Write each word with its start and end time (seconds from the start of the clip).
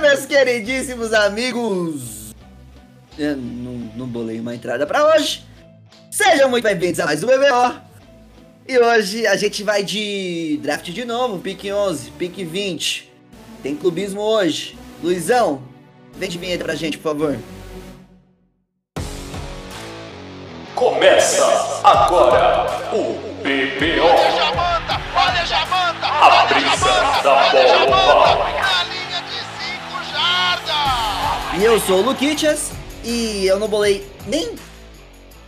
meus 0.00 0.24
queridíssimos 0.26 1.12
amigos. 1.12 2.34
Eu 3.18 3.36
não, 3.36 3.72
não 3.96 4.06
bolei 4.06 4.40
uma 4.40 4.54
entrada 4.54 4.86
pra 4.86 5.14
hoje. 5.14 5.44
Sejam 6.10 6.48
muito 6.48 6.64
bem-vindos 6.64 6.98
a 7.00 7.04
mais 7.04 7.22
um 7.22 7.26
BBO. 7.26 7.80
E 8.66 8.78
hoje 8.78 9.26
a 9.26 9.36
gente 9.36 9.62
vai 9.62 9.82
de 9.82 10.58
draft 10.62 10.88
de 10.90 11.04
novo, 11.04 11.38
pique 11.38 11.70
11, 11.72 12.10
pique 12.12 12.44
20. 12.44 13.12
Tem 13.62 13.76
clubismo 13.76 14.20
hoje. 14.20 14.78
Luizão, 15.02 15.62
vem 16.16 16.28
de 16.28 16.38
vinheta 16.38 16.64
pra 16.64 16.74
gente, 16.74 16.96
por 16.96 17.10
favor. 17.10 17.38
Começa 20.74 21.44
agora 21.84 22.66
o 22.92 23.18
BBO. 23.42 24.06
Olha 24.06 24.30
Jamanta, 24.30 25.00
olha 25.14 25.44
Jamanta, 25.46 26.06
A 26.06 26.26
olha 26.26 26.46
brisa 26.46 26.86
Jamanta, 26.86 27.22
da 27.22 27.32
olha 27.34 27.86
bola 27.86 28.36
Jamanta, 28.38 28.59
E 31.60 31.62
eu 31.62 31.78
sou 31.78 31.98
o 31.98 32.02
Luquitas 32.02 32.72
e 33.04 33.46
eu 33.46 33.58
não 33.58 33.68
bolei 33.68 34.02
nem 34.26 34.54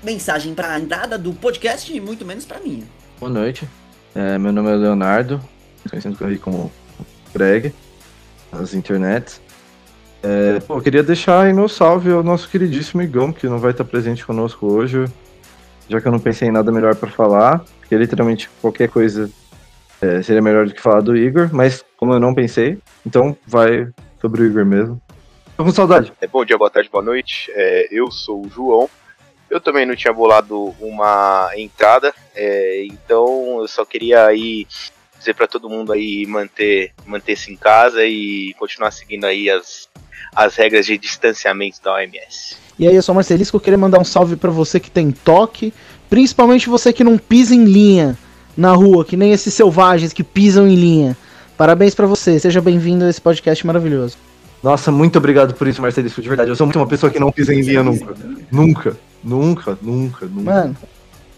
mensagem 0.03 0.55
pra 0.55 0.79
entrada 0.79 1.17
do 1.17 1.33
podcast, 1.33 1.91
e 1.91 2.03
muito 2.03 2.23
menos 2.23 2.45
pra 2.45 2.61
minha. 2.61 2.85
Boa 3.19 3.33
noite. 3.33 3.67
É, 4.15 4.37
meu 4.37 4.53
nome 4.53 4.71
é 4.71 4.75
Leonardo, 4.75 5.41
conhecido 5.89 6.19
como 6.39 6.71
Greg, 7.33 7.73
nas 8.53 8.75
internets. 8.75 9.41
É, 10.23 10.61
pô, 10.61 10.79
queria 10.83 11.03
deixar 11.03 11.47
aí 11.47 11.53
meu 11.55 11.67
salve 11.67 12.13
ao 12.13 12.23
nosso 12.23 12.47
queridíssimo 12.47 13.01
Igão, 13.01 13.33
que 13.33 13.47
não 13.47 13.59
vai 13.59 13.71
estar 13.71 13.85
presente 13.85 14.23
conosco 14.23 14.67
hoje, 14.67 15.07
já 15.89 15.99
que 15.99 16.07
eu 16.07 16.13
não 16.13 16.21
pensei 16.21 16.49
em 16.49 16.53
nada 16.53 16.71
melhor 16.71 16.95
pra 16.95 17.11
falar, 17.11 17.65
porque 17.81 17.97
literalmente 17.97 18.51
qualquer 18.61 18.91
coisa 18.91 19.31
é, 19.99 20.21
seria 20.21 20.43
melhor 20.43 20.67
do 20.67 20.75
que 20.75 20.83
falar 20.83 21.01
do 21.01 21.17
Igor, 21.17 21.49
mas 21.51 21.83
como 21.97 22.13
eu 22.13 22.21
não 22.21 22.35
pensei, 22.35 22.79
então 23.07 23.35
vai 23.47 23.89
sobre 24.21 24.43
o 24.43 24.45
Igor 24.45 24.67
mesmo. 24.67 25.01
Tô 25.57 25.65
com 25.65 25.71
saudade. 25.71 26.13
É, 26.21 26.27
bom 26.27 26.45
dia, 26.45 26.57
boa 26.57 26.71
tarde, 26.71 26.89
boa 26.91 27.05
noite. 27.05 27.51
É, 27.55 27.89
eu 27.91 28.11
sou 28.11 28.45
o 28.45 28.49
João. 28.49 28.89
Eu 29.51 29.61
também 29.61 29.85
não 29.85 29.95
tinha 29.95 30.13
bolado 30.13 30.75
uma 30.81 31.51
entrada, 31.57 32.15
é, 32.35 32.87
então 32.87 33.61
eu 33.61 33.69
só 33.69 33.85
queria 33.85 34.25
aí 34.25 34.67
dizer 35.19 35.35
para 35.35 35.47
todo 35.47 35.69
mundo 35.69 35.93
aí 35.93 36.25
manter 36.27 36.93
manter-se 37.05 37.53
em 37.53 37.57
casa 37.57 38.03
e 38.03 38.55
continuar 38.59 38.91
seguindo 38.91 39.27
aí 39.27 39.51
as, 39.51 39.91
as 40.35 40.57
regras 40.57 40.87
de 40.87 40.97
distanciamento 40.97 41.83
da 41.83 41.93
OMS. 41.93 42.57
E 42.79 42.89
aí, 42.89 42.97
eu 42.97 43.03
sou 43.03 43.13
o 43.13 43.17
Marcelisco, 43.17 43.59
eu 43.59 43.61
queria 43.61 43.79
mandar 43.79 44.01
um 44.01 44.05
salve 44.05 44.37
pra 44.37 44.51
você 44.51 44.81
que 44.81 44.91
tem 44.91 45.13
toque, 45.13 45.73
principalmente 46.09 46.71
você 46.71 46.91
que 46.91 47.05
não 47.05 47.19
pisa 47.19 47.55
em 47.55 47.65
linha 47.65 48.19
na 48.57 48.73
rua, 48.73 49.05
que 49.05 49.17
nem 49.19 49.33
esses 49.33 49.53
selvagens 49.53 50.15
que 50.15 50.25
pisam 50.25 50.67
em 50.67 50.75
linha. 50.75 51.17
Parabéns 51.57 51.95
pra 51.95 52.07
você, 52.07 52.41
seja 52.41 52.61
bem-vindo 52.61 53.05
a 53.05 53.11
esse 53.11 53.21
podcast 53.21 53.67
maravilhoso. 53.67 54.17
Nossa, 54.63 54.93
muito 54.93 55.19
obrigado 55.19 55.55
por 55.55 55.67
isso, 55.67 55.83
Marcelo, 55.83 56.09
de 56.09 56.29
verdade. 56.29 56.51
Eu 56.51 56.57
sou 56.57 56.67
muito 56.67 56.79
uma 56.79 56.87
pessoa 56.87 57.11
que 57.11 57.19
não 57.19 57.33
pisa 57.33 57.53
em 57.53 57.63
linha 57.63 57.83
nunca. 57.83 58.15
Nunca, 58.51 58.97
nunca, 59.23 59.79
nunca, 59.83 60.27
nunca. 60.27 60.53
Mano, 60.53 60.77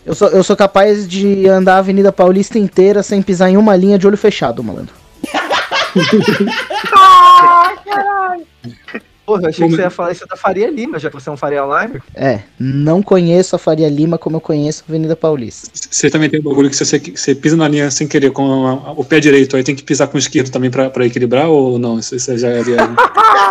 eu 0.04 0.14
sou, 0.14 0.28
eu 0.28 0.44
sou 0.44 0.54
capaz 0.54 1.08
de 1.08 1.48
andar 1.48 1.76
a 1.76 1.78
Avenida 1.78 2.12
Paulista 2.12 2.58
inteira 2.58 3.02
sem 3.02 3.22
pisar 3.22 3.48
em 3.48 3.56
uma 3.56 3.74
linha 3.74 3.98
de 3.98 4.06
olho 4.06 4.18
fechado, 4.18 4.62
malandro. 4.62 4.94
Porra, 9.26 9.42
eu 9.44 9.48
achei 9.48 9.66
que 9.66 9.74
você 9.76 9.82
ia 9.82 9.90
falar 9.90 10.12
isso 10.12 10.26
da 10.26 10.36
Faria 10.36 10.70
Lima, 10.70 10.98
já 10.98 11.08
que 11.08 11.14
você 11.14 11.28
é 11.28 11.32
um 11.32 11.36
Faria 11.36 11.62
Lima. 11.62 12.02
É, 12.14 12.40
não 12.58 13.02
conheço 13.02 13.56
a 13.56 13.58
Faria 13.58 13.88
Lima 13.88 14.18
como 14.18 14.36
eu 14.36 14.40
conheço 14.40 14.84
a 14.86 14.90
Avenida 14.90 15.16
Paulista. 15.16 15.70
Você 15.72 16.10
também 16.10 16.28
tem 16.28 16.40
um 16.40 16.42
bagulho 16.42 16.68
que 16.68 16.76
você, 16.76 16.98
você 16.98 17.34
pisa 17.34 17.56
na 17.56 17.66
linha 17.66 17.90
sem 17.90 18.06
querer 18.06 18.30
com 18.32 18.66
a- 18.66 18.92
o 18.92 19.04
pé 19.04 19.20
direito, 19.20 19.56
aí 19.56 19.64
tem 19.64 19.74
que 19.74 19.82
pisar 19.82 20.08
com 20.08 20.16
o 20.16 20.20
esquerdo 20.20 20.50
também 20.50 20.70
pra, 20.70 20.90
pra 20.90 21.06
equilibrar 21.06 21.48
ou 21.48 21.78
não? 21.78 21.98
Isso, 21.98 22.14
isso 22.14 22.36
já 22.36 22.48
é. 22.48 22.60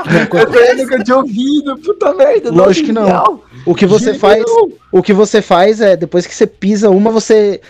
Eu 0.03 0.77
nunca 0.77 1.03
tinha 1.03 1.17
ouvido, 1.17 1.77
puta 1.77 2.13
merda. 2.13 2.51
Lógico 2.51 2.87
que 2.87 2.93
não. 2.93 3.41
O 3.65 3.73
que 3.73 3.85
você 3.85 4.13
faz, 4.13 4.43
o 4.91 5.01
que 5.01 5.13
você 5.13 5.41
faz 5.41 5.79
é 5.79 5.95
depois 5.95 6.27
que 6.27 6.35
você 6.35 6.45
pisa 6.45 6.89
uma, 6.89 7.09
você 7.11 7.61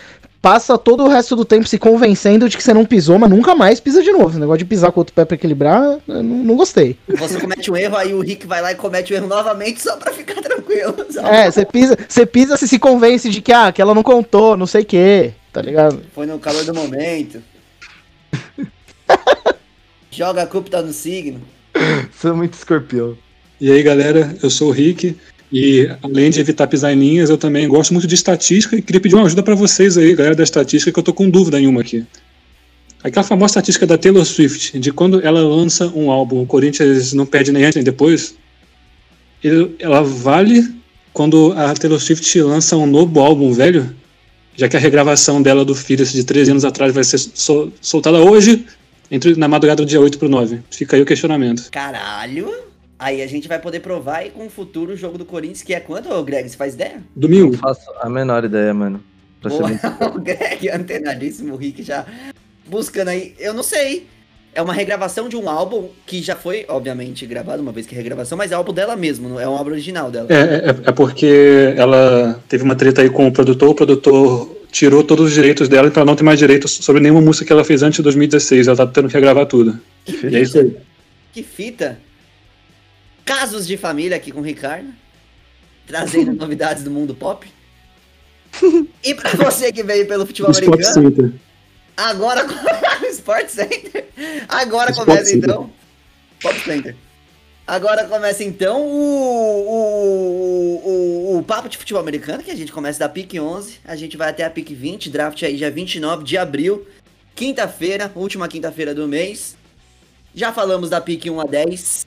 passa 0.44 0.76
todo 0.76 1.04
o 1.04 1.08
resto 1.08 1.34
do 1.34 1.42
tempo 1.42 1.66
se 1.66 1.78
convencendo 1.78 2.50
de 2.50 2.58
que 2.58 2.62
você 2.62 2.74
não 2.74 2.84
pisou, 2.84 3.18
mas 3.18 3.30
nunca 3.30 3.54
mais 3.54 3.80
pisa 3.80 4.02
de 4.02 4.12
novo. 4.12 4.28
Esse 4.28 4.38
negócio 4.38 4.58
de 4.58 4.66
pisar 4.66 4.92
com 4.92 5.00
o 5.00 5.00
outro 5.00 5.14
pé 5.14 5.24
pra 5.24 5.36
equilibrar, 5.36 5.98
eu 6.06 6.22
não, 6.22 6.36
não 6.44 6.54
gostei. 6.54 6.98
Você 7.08 7.40
comete 7.40 7.70
um 7.70 7.76
erro, 7.76 7.96
aí 7.96 8.12
o 8.12 8.20
Rick 8.20 8.46
vai 8.46 8.60
lá 8.60 8.70
e 8.70 8.74
comete 8.74 9.14
o 9.14 9.16
erro 9.16 9.26
novamente 9.26 9.80
só 9.80 9.96
pra 9.96 10.12
ficar 10.12 10.42
tranquilo. 10.42 10.94
É, 11.24 11.50
você 11.50 11.64
pisa, 11.64 11.96
você 12.06 12.26
pisa, 12.26 12.56
você 12.56 12.66
se 12.66 12.78
convence 12.78 13.30
de 13.30 13.40
que 13.40 13.52
ah, 13.52 13.72
que 13.72 13.80
ela 13.80 13.94
não 13.94 14.02
contou, 14.02 14.56
não 14.56 14.66
sei 14.66 14.82
o 14.82 14.84
que, 14.84 15.32
tá 15.52 15.62
ligado? 15.62 16.02
Foi 16.14 16.26
no 16.26 16.38
calor 16.38 16.64
do 16.64 16.74
momento. 16.74 17.40
Joga 20.10 20.42
a 20.42 20.46
culpa 20.46 20.70
tá 20.70 20.82
no 20.82 20.92
signo. 20.92 21.40
Sou 22.20 22.36
muito 22.36 22.54
escorpião. 22.54 23.16
E 23.60 23.70
aí, 23.70 23.82
galera, 23.82 24.36
eu 24.42 24.50
sou 24.50 24.68
o 24.68 24.72
Rick. 24.72 25.16
E 25.56 25.88
além 26.02 26.30
de 26.30 26.40
evitar 26.40 26.66
pisar 26.66 26.92
em 26.92 26.98
linhas, 26.98 27.30
eu 27.30 27.38
também 27.38 27.68
gosto 27.68 27.92
muito 27.94 28.06
de 28.08 28.14
estatística 28.14 28.74
e 28.76 28.82
queria 28.82 29.00
pedir 29.00 29.14
uma 29.14 29.24
ajuda 29.24 29.42
pra 29.42 29.54
vocês 29.54 29.96
aí, 29.96 30.12
galera 30.14 30.34
da 30.34 30.42
estatística, 30.42 30.90
que 30.90 30.98
eu 30.98 31.02
tô 31.02 31.12
com 31.14 31.30
dúvida 31.30 31.60
em 31.60 31.66
uma 31.68 31.80
aqui. 31.80 32.04
Aquela 33.04 33.22
famosa 33.22 33.52
estatística 33.52 33.86
da 33.86 33.96
Taylor 33.96 34.24
Swift, 34.24 34.78
de 34.80 34.90
quando 34.90 35.20
ela 35.24 35.40
lança 35.40 35.86
um 35.94 36.10
álbum, 36.10 36.42
o 36.42 36.46
Corinthians 36.46 37.12
não 37.12 37.24
perde 37.24 37.52
nem 37.52 37.62
antes 37.64 37.76
nem 37.76 37.84
depois, 37.84 38.34
ele- 39.42 39.76
ela 39.78 40.02
vale 40.02 40.74
quando 41.12 41.52
a 41.52 41.72
Taylor 41.74 42.00
Swift 42.00 42.40
lança 42.40 42.76
um 42.76 42.86
novo 42.86 43.20
álbum 43.20 43.52
velho, 43.52 43.94
já 44.56 44.68
que 44.68 44.76
a 44.76 44.80
regravação 44.80 45.40
dela 45.40 45.64
do 45.64 45.74
Fearless 45.74 46.12
de 46.12 46.24
13 46.24 46.50
anos 46.50 46.64
atrás 46.64 46.92
vai 46.92 47.04
ser 47.04 47.18
sol- 47.18 47.72
soltada 47.80 48.18
hoje, 48.18 48.64
entre, 49.10 49.36
na 49.36 49.46
madrugada 49.46 49.84
do 49.84 49.86
dia 49.88 50.00
8 50.00 50.18
pro 50.18 50.28
9. 50.28 50.60
Fica 50.70 50.96
aí 50.96 51.02
o 51.02 51.06
questionamento. 51.06 51.68
Caralho. 51.70 52.50
Aí 52.98 53.22
a 53.22 53.26
gente 53.26 53.48
vai 53.48 53.58
poder 53.58 53.80
provar 53.80 54.18
aí 54.18 54.30
com 54.30 54.46
o 54.46 54.50
futuro 54.50 54.96
jogo 54.96 55.18
do 55.18 55.24
Corinthians, 55.24 55.62
que 55.62 55.74
é 55.74 55.80
quanto, 55.80 56.12
ô 56.12 56.22
Greg? 56.22 56.48
Você 56.48 56.56
faz 56.56 56.74
ideia? 56.74 57.02
Domingo. 57.14 57.52
Não 57.52 57.58
faço 57.58 57.90
a 58.00 58.08
menor 58.08 58.44
ideia, 58.44 58.72
mano. 58.72 59.02
Pra 59.40 59.50
Boa. 59.50 59.70
o 60.14 60.20
Greg, 60.20 60.68
antenadíssimo, 60.70 61.54
o 61.54 61.56
Rick 61.56 61.82
já 61.82 62.06
buscando 62.66 63.08
aí. 63.08 63.34
Eu 63.38 63.52
não 63.52 63.62
sei. 63.62 64.06
É 64.54 64.62
uma 64.62 64.72
regravação 64.72 65.28
de 65.28 65.36
um 65.36 65.48
álbum 65.48 65.88
que 66.06 66.22
já 66.22 66.36
foi, 66.36 66.64
obviamente, 66.68 67.26
gravado, 67.26 67.60
uma 67.60 67.72
vez 67.72 67.88
que 67.88 67.94
é 67.94 67.98
regravação, 67.98 68.38
mas 68.38 68.52
é 68.52 68.54
álbum 68.54 68.72
dela 68.72 68.94
mesmo, 68.94 69.28
não 69.28 69.40
é 69.40 69.48
um 69.48 69.56
álbum 69.56 69.72
original 69.72 70.12
dela. 70.12 70.28
É, 70.30 70.68
é, 70.68 70.68
é 70.68 70.92
porque 70.92 71.74
ela 71.76 72.40
teve 72.48 72.62
uma 72.62 72.76
treta 72.76 73.02
aí 73.02 73.10
com 73.10 73.26
o 73.26 73.32
produtor, 73.32 73.70
o 73.70 73.74
produtor 73.74 74.56
tirou 74.74 75.02
todos 75.02 75.26
os 75.26 75.32
direitos 75.32 75.68
dela 75.68 75.88
pra 75.90 76.04
não 76.04 76.16
ter 76.16 76.24
mais 76.24 76.38
direitos 76.38 76.70
sobre 76.70 77.00
nenhuma 77.00 77.20
música 77.20 77.46
que 77.46 77.52
ela 77.52 77.64
fez 77.64 77.82
antes 77.82 77.96
de 77.96 78.02
2016. 78.02 78.66
Ela 78.66 78.76
tá 78.76 78.86
tendo 78.86 79.08
que 79.08 79.14
regravar 79.14 79.46
tudo. 79.46 79.78
E 80.06 80.36
é 80.36 80.40
isso 80.40 80.58
aí. 80.58 80.76
Que 81.32 81.42
fita! 81.44 81.98
Casos 83.24 83.66
de 83.66 83.76
família 83.76 84.16
aqui 84.16 84.30
com 84.30 84.40
o 84.40 84.42
Ricardo, 84.42 84.88
trazendo 85.86 86.32
novidades 86.36 86.82
do 86.82 86.90
mundo 86.90 87.14
pop. 87.14 87.46
E 89.02 89.14
pra 89.14 89.30
você 89.30 89.72
que 89.72 89.82
veio 89.82 90.06
pelo 90.06 90.24
futebol 90.24 90.50
Sport 90.52 90.68
americano, 90.72 91.10
Center. 91.10 91.32
agora 91.96 92.46
Sport 93.10 93.48
Center. 93.48 94.06
Agora 94.48 94.90
Sport 94.92 95.08
começa 95.08 95.24
Center. 95.30 95.50
então. 95.50 95.70
Pop 96.40 96.60
Center. 96.60 96.96
Agora 97.66 98.04
começa 98.04 98.44
então 98.44 98.80
o, 98.82 99.66
o, 99.66 101.34
o, 101.34 101.38
o 101.38 101.42
papo 101.42 101.68
de 101.68 101.76
futebol 101.78 102.00
americano, 102.00 102.42
que 102.42 102.50
a 102.50 102.54
gente 102.54 102.70
começa 102.72 102.98
da 102.98 103.08
PIC 103.08 103.40
11, 103.40 103.80
a 103.84 103.96
gente 103.96 104.16
vai 104.16 104.28
até 104.30 104.44
a 104.44 104.50
PIC 104.50 104.74
20, 104.74 105.10
draft 105.10 105.42
aí 105.42 105.56
dia 105.56 105.70
29 105.70 106.24
de 106.24 106.36
abril, 106.38 106.86
quinta-feira, 107.34 108.12
última 108.14 108.46
quinta-feira 108.48 108.94
do 108.94 109.08
mês. 109.08 109.56
Já 110.34 110.52
falamos 110.52 110.90
da 110.90 111.00
PIC 111.00 111.28
1 111.30 111.40
a 111.40 111.44
10. 111.44 112.06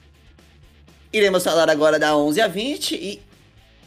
Iremos 1.10 1.42
falar 1.42 1.70
agora 1.70 1.98
da 1.98 2.14
11 2.14 2.38
a 2.42 2.46
20 2.46 2.94
e 2.94 3.22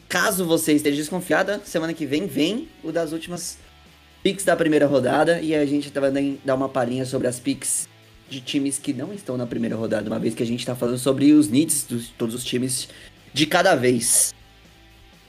caso 0.09 0.43
você 0.43 0.73
esteja 0.73 0.97
desconfiada, 0.97 1.61
semana 1.63 1.93
que 1.93 2.03
vem 2.03 2.25
vem 2.25 2.67
o 2.83 2.91
das 2.91 3.11
últimas 3.11 3.59
picks 4.23 4.43
da 4.43 4.55
primeira 4.55 4.87
rodada 4.87 5.39
e 5.39 5.53
a 5.53 5.63
gente 5.63 5.91
vai 5.91 6.11
dar 6.43 6.55
uma 6.55 6.67
palhinha 6.67 7.05
sobre 7.05 7.27
as 7.27 7.39
picks 7.39 7.87
de 8.27 8.41
times 8.41 8.79
que 8.79 8.91
não 8.91 9.13
estão 9.13 9.37
na 9.37 9.45
primeira 9.45 9.75
rodada, 9.75 10.09
uma 10.09 10.17
vez 10.17 10.33
que 10.33 10.41
a 10.41 10.45
gente 10.45 10.65
tá 10.65 10.75
falando 10.75 10.97
sobre 10.97 11.31
os 11.31 11.47
needs 11.47 11.85
de 11.87 12.09
todos 12.17 12.33
os 12.33 12.43
times 12.43 12.89
de 13.31 13.45
cada 13.45 13.75
vez. 13.75 14.33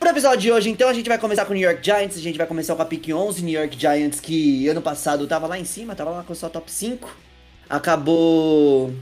Pro 0.00 0.08
episódio 0.08 0.40
de 0.40 0.50
hoje, 0.50 0.70
então, 0.70 0.88
a 0.88 0.94
gente 0.94 1.08
vai 1.08 1.18
começar 1.18 1.44
com 1.44 1.52
o 1.52 1.54
New 1.54 1.62
York 1.62 1.84
Giants, 1.84 2.16
a 2.16 2.20
gente 2.20 2.38
vai 2.38 2.46
começar 2.46 2.74
com 2.74 2.82
a 2.82 2.86
pick 2.86 3.10
11, 3.10 3.42
New 3.44 3.60
York 3.60 3.78
Giants, 3.78 4.18
que 4.18 4.66
ano 4.66 4.80
passado 4.80 5.26
tava 5.26 5.46
lá 5.46 5.58
em 5.58 5.64
cima, 5.64 5.94
tava 5.94 6.10
lá 6.10 6.22
com 6.22 6.34
sua 6.34 6.48
top 6.48 6.70
5, 6.72 7.16
acabou 7.68 8.92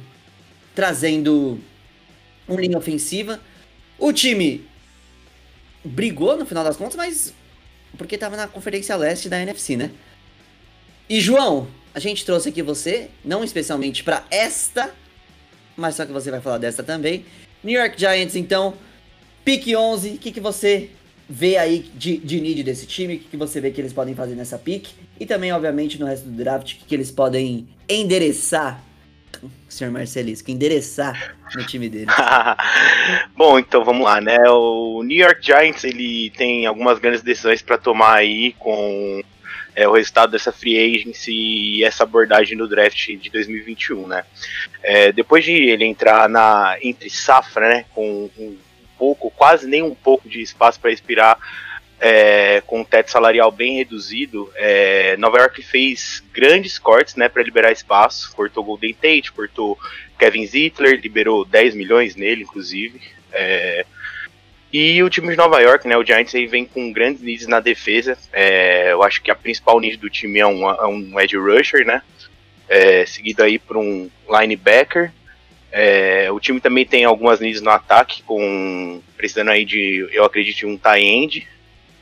trazendo 0.74 1.58
uma 2.50 2.60
linha 2.60 2.76
ofensiva. 2.76 3.40
O 3.98 4.12
time 4.12 4.66
brigou 5.84 6.36
no 6.36 6.44
final 6.44 6.64
das 6.64 6.76
contas, 6.76 6.96
mas 6.96 7.34
porque 7.96 8.18
tava 8.18 8.36
na 8.36 8.46
Conferência 8.46 8.96
Leste 8.96 9.28
da 9.28 9.40
NFC, 9.40 9.76
né? 9.76 9.90
E 11.08 11.20
João, 11.20 11.66
a 11.94 11.98
gente 11.98 12.24
trouxe 12.24 12.50
aqui 12.50 12.62
você, 12.62 13.08
não 13.24 13.42
especialmente 13.42 14.04
para 14.04 14.24
esta, 14.30 14.94
mas 15.76 15.96
só 15.96 16.06
que 16.06 16.12
você 16.12 16.30
vai 16.30 16.40
falar 16.40 16.58
desta 16.58 16.82
também. 16.82 17.24
New 17.64 17.78
York 17.78 17.98
Giants, 17.98 18.36
então, 18.36 18.74
pick 19.44 19.66
11, 19.76 20.10
o 20.10 20.18
que, 20.18 20.32
que 20.32 20.40
você 20.40 20.90
vê 21.28 21.56
aí 21.56 21.90
de, 21.94 22.16
de 22.18 22.40
need 22.40 22.62
desse 22.62 22.86
time? 22.86 23.16
O 23.16 23.18
que, 23.18 23.28
que 23.30 23.36
você 23.36 23.60
vê 23.60 23.70
que 23.70 23.80
eles 23.80 23.92
podem 23.92 24.14
fazer 24.14 24.34
nessa 24.34 24.58
pick? 24.58 24.88
E 25.18 25.26
também, 25.26 25.52
obviamente, 25.52 25.98
no 25.98 26.06
resto 26.06 26.28
do 26.28 26.36
draft, 26.36 26.72
o 26.72 26.76
que, 26.76 26.84
que 26.84 26.94
eles 26.94 27.10
podem 27.10 27.68
endereçar 27.88 28.82
senhor 29.68 29.90
Marcelisco, 29.92 30.50
endereçar 30.50 31.36
no 31.54 31.66
time 31.66 31.88
dele. 31.88 32.06
Bom, 33.36 33.58
então 33.58 33.84
vamos 33.84 34.04
lá, 34.04 34.20
né? 34.20 34.38
O 34.48 35.02
New 35.02 35.18
York 35.18 35.44
Giants 35.44 35.84
ele 35.84 36.30
tem 36.30 36.66
algumas 36.66 36.98
grandes 36.98 37.22
decisões 37.22 37.62
para 37.62 37.78
tomar 37.78 38.14
aí 38.14 38.52
com 38.58 39.22
é, 39.74 39.88
o 39.88 39.92
resultado 39.92 40.32
dessa 40.32 40.52
free 40.52 40.78
agency 40.78 41.32
e 41.32 41.84
essa 41.84 42.02
abordagem 42.02 42.56
do 42.56 42.68
draft 42.68 43.06
de 43.16 43.30
2021, 43.30 44.06
né? 44.06 44.24
É, 44.82 45.12
depois 45.12 45.44
de 45.44 45.52
ele 45.52 45.84
entrar 45.84 46.28
na 46.28 46.76
entre 46.82 47.08
safra, 47.10 47.68
né, 47.68 47.84
com 47.94 48.30
um 48.38 48.56
pouco, 48.98 49.30
quase 49.30 49.66
nem 49.66 49.82
um 49.82 49.94
pouco 49.94 50.28
de 50.28 50.42
espaço 50.42 50.78
para 50.78 50.90
respirar 50.90 51.38
é, 52.00 52.62
com 52.66 52.80
um 52.80 52.84
teto 52.84 53.10
salarial 53.10 53.52
bem 53.52 53.76
reduzido, 53.76 54.50
é, 54.56 55.16
Nova 55.18 55.38
York 55.38 55.62
fez 55.62 56.24
grandes 56.32 56.78
cortes 56.78 57.14
né, 57.14 57.28
para 57.28 57.42
liberar 57.42 57.70
espaço. 57.70 58.32
Cortou 58.34 58.64
Golden 58.64 58.94
Tate, 58.94 59.30
cortou 59.32 59.78
Kevin 60.18 60.46
Zittler, 60.46 60.98
liberou 60.98 61.44
10 61.44 61.74
milhões 61.74 62.16
nele, 62.16 62.42
inclusive. 62.42 63.02
É, 63.30 63.84
e 64.72 65.02
o 65.02 65.10
time 65.10 65.28
de 65.28 65.36
Nova 65.36 65.60
York, 65.60 65.86
né, 65.86 65.96
o 65.96 66.04
Giants, 66.04 66.34
aí 66.34 66.46
vem 66.46 66.64
com 66.64 66.90
grandes 66.90 67.22
needs 67.22 67.46
na 67.46 67.60
defesa. 67.60 68.16
É, 68.32 68.92
eu 68.92 69.02
acho 69.02 69.20
que 69.20 69.30
a 69.30 69.36
principal 69.36 69.78
need 69.78 69.98
do 69.98 70.08
time 70.08 70.38
é 70.38 70.46
um, 70.46 70.68
é 70.70 70.86
um 70.86 71.20
edge 71.20 71.36
rusher, 71.36 71.84
né? 71.84 72.02
É, 72.66 73.04
seguido 73.04 73.42
aí 73.42 73.58
por 73.58 73.76
um 73.76 74.08
linebacker. 74.28 75.12
É, 75.72 76.30
o 76.32 76.40
time 76.40 76.60
também 76.60 76.86
tem 76.86 77.04
algumas 77.04 77.40
needs 77.40 77.60
no 77.60 77.70
ataque, 77.70 78.22
com 78.22 79.02
precisando 79.16 79.50
aí 79.50 79.64
de, 79.64 80.08
eu 80.12 80.24
acredito, 80.24 80.66
um 80.66 80.78
tie 80.78 81.04
end 81.04 81.48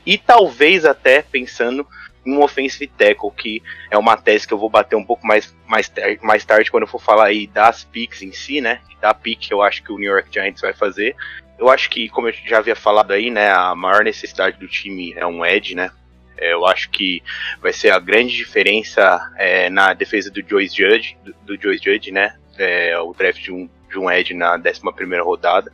e 0.09 0.17
talvez 0.17 0.85
até 0.85 1.21
pensando 1.21 1.85
em 2.25 2.33
um 2.33 2.41
offensive 2.41 2.91
tackle, 2.97 3.29
que 3.29 3.61
é 3.91 3.97
uma 3.97 4.17
tese 4.17 4.47
que 4.47 4.51
eu 4.51 4.57
vou 4.57 4.67
bater 4.67 4.95
um 4.95 5.05
pouco 5.05 5.25
mais, 5.27 5.55
mais, 5.67 5.91
mais 6.23 6.43
tarde 6.43 6.71
quando 6.71 6.81
eu 6.81 6.87
for 6.87 6.99
falar 6.99 7.27
aí 7.27 7.45
das 7.45 7.83
picks 7.83 8.23
em 8.23 8.31
si, 8.31 8.59
né? 8.59 8.81
Da 8.99 9.13
pick 9.13 9.39
que 9.39 9.53
eu 9.53 9.61
acho 9.61 9.83
que 9.83 9.91
o 9.91 9.99
New 9.99 10.11
York 10.11 10.29
Giants 10.33 10.61
vai 10.61 10.73
fazer. 10.73 11.15
Eu 11.59 11.69
acho 11.69 11.91
que, 11.91 12.09
como 12.09 12.27
eu 12.27 12.33
já 12.33 12.57
havia 12.57 12.75
falado 12.75 13.11
aí, 13.11 13.29
né, 13.29 13.51
a 13.51 13.75
maior 13.75 14.03
necessidade 14.03 14.57
do 14.57 14.67
time 14.67 15.13
é 15.15 15.27
um 15.27 15.45
edge, 15.45 15.75
né? 15.75 15.91
É, 16.39 16.53
eu 16.53 16.65
acho 16.65 16.89
que 16.89 17.21
vai 17.61 17.71
ser 17.71 17.91
a 17.91 17.99
grande 17.99 18.35
diferença 18.35 19.31
é, 19.37 19.69
na 19.69 19.93
defesa 19.93 20.31
do 20.31 20.41
Joyce 20.41 20.75
Judge, 20.75 21.17
do, 21.23 21.55
do 21.55 21.61
Joyce 21.61 21.83
Judge, 21.83 22.11
né? 22.11 22.35
É, 22.57 22.97
o 22.97 23.13
draft 23.13 23.43
de 23.43 23.51
um, 23.51 23.69
de 23.87 23.99
um 23.99 24.09
edge 24.09 24.33
na 24.33 24.55
11 24.55 24.81
primeira 24.95 25.23
rodada. 25.23 25.71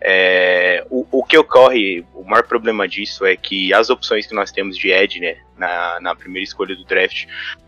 É, 0.00 0.84
o, 0.90 1.06
o, 1.10 1.24
que 1.24 1.36
ocorre, 1.36 2.04
o 2.14 2.22
maior 2.24 2.44
problema 2.44 2.86
disso 2.86 3.26
é 3.26 3.36
que 3.36 3.72
as 3.72 3.90
opções 3.90 4.26
que 4.26 4.34
nós 4.34 4.52
temos 4.52 4.76
de 4.76 4.90
Ed 4.90 5.18
né, 5.20 5.36
na, 5.56 5.98
na 6.00 6.14
primeira 6.14 6.44
escolha 6.44 6.76
do 6.76 6.84
draft, 6.84 7.26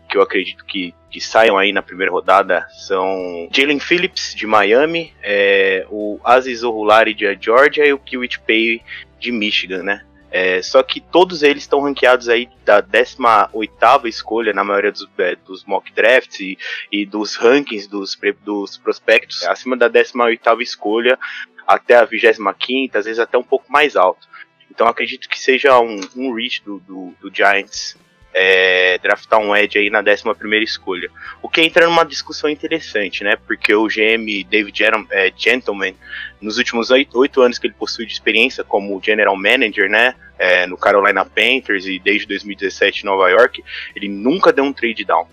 que 0.09 0.17
eu 0.17 0.21
acredito 0.21 0.65
que, 0.65 0.93
que 1.09 1.19
saiam 1.21 1.57
aí 1.57 1.71
na 1.71 1.81
primeira 1.81 2.11
rodada, 2.11 2.67
são 2.71 3.49
Jalen 3.51 3.79
Phillips 3.79 4.33
de 4.35 4.45
Miami, 4.45 5.13
é, 5.21 5.85
o 5.89 6.19
Aziz 6.23 6.63
Ohulari 6.63 7.13
de 7.13 7.37
Georgia 7.39 7.85
e 7.85 7.93
o 7.93 7.99
Kiwit 7.99 8.39
Pay 8.41 8.81
de 9.19 9.31
Michigan, 9.31 9.83
né? 9.83 10.01
É, 10.33 10.61
só 10.61 10.81
que 10.81 11.01
todos 11.01 11.43
eles 11.43 11.63
estão 11.63 11.81
ranqueados 11.81 12.29
aí 12.29 12.47
da 12.63 12.79
18 12.79 14.07
escolha 14.07 14.53
na 14.53 14.63
maioria 14.63 14.91
dos, 14.91 15.05
é, 15.17 15.35
dos 15.35 15.65
mock 15.65 15.91
drafts 15.91 16.39
e, 16.39 16.57
e, 16.89 17.05
dos 17.05 17.35
rankings 17.35 17.85
dos, 17.85 18.17
dos 18.41 18.77
prospectos, 18.77 19.43
acima 19.43 19.75
da 19.75 19.89
18 19.89 20.61
escolha 20.61 21.19
até 21.65 21.95
a 21.95 22.05
25, 22.05 22.97
às 22.97 23.05
vezes 23.05 23.19
até 23.19 23.37
um 23.37 23.43
pouco 23.43 23.71
mais 23.71 23.95
alto. 23.95 24.27
Então 24.69 24.87
acredito 24.87 25.27
que 25.27 25.39
seja 25.39 25.79
um, 25.79 25.99
um 26.15 26.33
reach 26.33 26.63
do, 26.63 26.79
do, 26.79 27.13
do 27.21 27.33
Giants 27.33 27.97
é, 28.33 28.97
draftar 28.99 29.39
um 29.39 29.55
Edge 29.55 29.77
aí 29.77 29.89
na 29.89 29.99
11 29.99 30.63
escolha. 30.63 31.09
O 31.41 31.49
que 31.49 31.61
entra 31.61 31.85
numa 31.85 32.05
discussão 32.05 32.49
interessante, 32.49 33.23
né? 33.23 33.35
Porque 33.35 33.73
o 33.73 33.87
GM 33.87 34.43
David 34.49 34.83
é, 35.11 35.31
Gentleman, 35.35 35.93
nos 36.39 36.57
últimos 36.57 36.89
oito 36.89 37.41
anos 37.41 37.59
que 37.59 37.67
ele 37.67 37.73
possui 37.73 38.05
de 38.05 38.13
experiência 38.13 38.63
como 38.63 39.01
General 39.03 39.35
Manager, 39.35 39.89
né? 39.89 40.15
É, 40.39 40.65
no 40.65 40.77
Carolina 40.77 41.23
Panthers 41.23 41.85
e 41.85 41.99
desde 41.99 42.25
2017 42.27 43.03
em 43.03 43.05
Nova 43.05 43.29
York, 43.29 43.63
ele 43.95 44.07
nunca 44.07 44.51
deu 44.51 44.63
um 44.63 44.73
trade 44.73 45.03
down. 45.03 45.27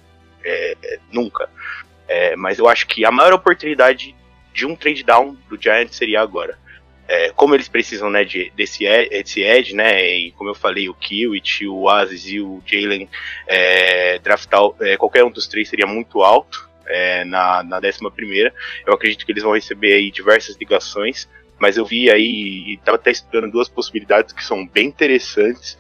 É, 0.45 0.99
nunca. 1.13 1.49
É, 2.07 2.37
mas 2.37 2.59
eu 2.59 2.69
acho 2.69 2.87
que 2.87 3.05
a 3.05 3.11
maior 3.11 3.33
oportunidade 3.33 4.15
de 4.59 4.67
um 4.67 4.75
trade 4.75 5.05
down 5.05 5.37
do 5.49 5.61
Giants 5.61 5.95
seria 5.95 6.21
agora. 6.21 6.59
É, 7.07 7.31
como 7.31 7.55
eles 7.55 7.69
precisam 7.69 8.11
né, 8.11 8.25
de, 8.25 8.53
desse, 8.57 8.85
esse 8.85 9.41
edge, 9.41 9.75
né, 9.75 10.05
e 10.05 10.33
como 10.33 10.51
eu 10.51 10.55
falei, 10.55 10.89
o 10.89 10.95
Kiwit, 10.95 11.65
o 11.67 11.83
Oasis 11.83 12.27
e 12.27 12.41
o 12.41 12.61
Jalen 12.67 13.09
é, 13.47 14.19
draftar 14.19 14.61
é, 14.81 14.97
qualquer 14.97 15.25
um 15.25 15.31
dos 15.31 15.47
três 15.47 15.69
seria 15.69 15.87
muito 15.87 16.23
alto 16.23 16.69
é, 16.87 17.25
na, 17.25 17.63
na 17.63 17.79
11 17.79 18.11
primeira. 18.15 18.53
Eu 18.85 18.93
acredito 18.93 19.25
que 19.25 19.31
eles 19.31 19.45
vão 19.45 19.55
receber 19.55 19.93
aí 19.95 20.11
diversas 20.11 20.57
ligações, 20.57 21.29
mas 21.57 21.77
eu 21.77 21.85
vi 21.87 22.11
aí 22.11 22.65
e 22.67 22.75
estava 22.75 22.97
até 22.97 23.13
estudando 23.13 23.53
duas 23.53 23.69
possibilidades 23.69 24.35
que 24.35 24.45
são 24.45 24.67
bem 24.67 24.89
interessantes, 24.89 25.79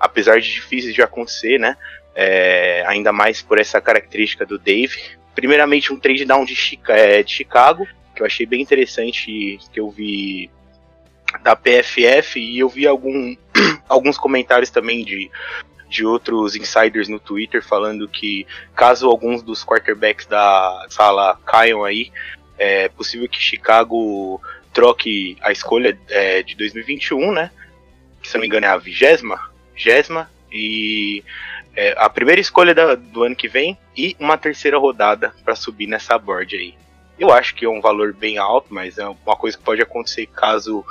apesar 0.00 0.40
de 0.40 0.50
difíceis 0.50 0.94
de 0.94 1.02
acontecer, 1.02 1.60
né? 1.60 1.76
É, 2.16 2.84
ainda 2.86 3.12
mais 3.12 3.42
por 3.42 3.60
essa 3.60 3.80
característica 3.82 4.46
do 4.46 4.58
Dave. 4.58 4.98
Primeiramente, 5.34 5.92
um 5.92 5.98
trade 5.98 6.24
down 6.24 6.44
de, 6.44 6.54
Chica, 6.54 6.94
é, 6.94 7.22
de 7.22 7.32
Chicago, 7.32 7.86
que 8.14 8.22
eu 8.22 8.26
achei 8.26 8.46
bem 8.46 8.62
interessante, 8.62 9.58
que 9.72 9.80
eu 9.80 9.90
vi 9.90 10.50
da 11.42 11.56
PFF 11.56 12.38
e 12.38 12.58
eu 12.58 12.68
vi 12.68 12.86
algum, 12.86 13.36
alguns 13.88 14.16
comentários 14.16 14.70
também 14.70 15.04
de, 15.04 15.30
de 15.88 16.04
outros 16.04 16.54
insiders 16.54 17.08
no 17.08 17.18
Twitter 17.18 17.62
falando 17.62 18.08
que 18.08 18.46
caso 18.74 19.08
alguns 19.08 19.42
dos 19.42 19.64
quarterbacks 19.64 20.26
da 20.26 20.86
sala 20.88 21.38
caiam 21.44 21.84
aí, 21.84 22.12
é 22.56 22.88
possível 22.88 23.28
que 23.28 23.40
Chicago 23.40 24.40
troque 24.72 25.36
a 25.40 25.52
escolha 25.52 25.98
é, 26.08 26.42
de 26.42 26.54
2021, 26.56 27.32
né? 27.32 27.50
Que 28.22 28.28
se 28.28 28.34
não 28.34 28.40
me 28.40 28.46
engano 28.46 28.66
é 28.66 28.68
a 28.68 28.76
vigésima, 28.76 29.40
vigésima 29.74 30.30
e 30.52 31.22
é, 31.76 31.94
a 31.96 32.08
primeira 32.08 32.40
escolha 32.40 32.74
da, 32.74 32.94
do 32.94 33.24
ano 33.24 33.36
que 33.36 33.48
vem 33.48 33.76
e 33.96 34.16
uma 34.18 34.38
terceira 34.38 34.78
rodada 34.78 35.32
para 35.44 35.56
subir 35.56 35.86
nessa 35.86 36.18
board 36.18 36.56
aí. 36.56 36.74
Eu 37.18 37.32
acho 37.32 37.54
que 37.54 37.64
é 37.64 37.68
um 37.68 37.80
valor 37.80 38.12
bem 38.12 38.38
alto, 38.38 38.72
mas 38.72 38.98
é 38.98 39.06
uma 39.06 39.36
coisa 39.36 39.56
que 39.56 39.62
pode 39.62 39.80
acontecer 39.80 40.26
caso 40.26 40.84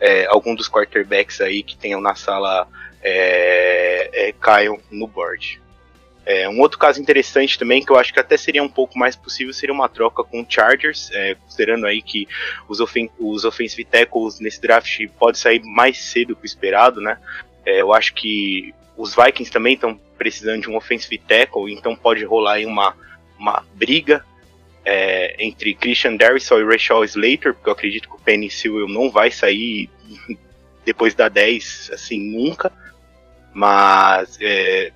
é, 0.00 0.26
algum 0.26 0.54
dos 0.54 0.68
quarterbacks 0.68 1.40
aí 1.40 1.62
que 1.62 1.76
tenham 1.76 2.00
na 2.00 2.14
sala 2.14 2.68
é, 3.02 4.10
é, 4.12 4.32
caiam 4.32 4.78
no 4.90 5.06
board. 5.06 5.60
É, 6.26 6.46
um 6.46 6.60
outro 6.60 6.78
caso 6.78 7.00
interessante 7.00 7.58
também, 7.58 7.82
que 7.82 7.90
eu 7.90 7.96
acho 7.96 8.12
que 8.12 8.20
até 8.20 8.36
seria 8.36 8.62
um 8.62 8.68
pouco 8.68 8.98
mais 8.98 9.16
possível, 9.16 9.52
seria 9.54 9.74
uma 9.74 9.88
troca 9.88 10.22
com 10.22 10.42
o 10.42 10.46
Chargers, 10.46 11.10
é, 11.12 11.34
considerando 11.36 11.86
aí 11.86 12.02
que 12.02 12.28
os, 12.68 12.80
ofen 12.80 13.10
os 13.18 13.46
offensive 13.46 13.84
tackles 13.84 14.38
nesse 14.38 14.60
draft 14.60 15.00
pode 15.18 15.38
sair 15.38 15.62
mais 15.64 15.98
cedo 15.98 16.36
que 16.36 16.42
o 16.42 16.44
esperado, 16.44 17.00
né? 17.00 17.18
É, 17.64 17.80
eu 17.80 17.94
acho 17.94 18.12
que 18.12 18.74
os 18.94 19.14
Vikings 19.14 19.50
também 19.50 19.72
estão 19.72 19.98
precisando 20.18 20.60
de 20.60 20.68
um 20.68 20.76
offensive 20.76 21.16
tackle, 21.16 21.72
então 21.72 21.96
pode 21.96 22.22
rolar 22.24 22.54
aí 22.54 22.66
uma, 22.66 22.94
uma 23.38 23.64
briga 23.74 24.22
é, 24.90 25.36
entre 25.38 25.74
Christian 25.74 26.16
Darrisol 26.16 26.60
e 26.60 26.64
Rachel 26.64 27.04
Slater, 27.04 27.52
porque 27.52 27.68
eu 27.68 27.72
acredito 27.74 28.08
que 28.08 28.14
o 28.14 28.20
Penny 28.20 28.50
Sewell 28.50 28.88
não 28.88 29.10
vai 29.10 29.30
sair 29.30 29.90
depois 30.82 31.14
da 31.14 31.28
10, 31.28 31.90
assim, 31.92 32.18
nunca. 32.18 32.72
Mas, 33.52 34.38
é, 34.40 34.90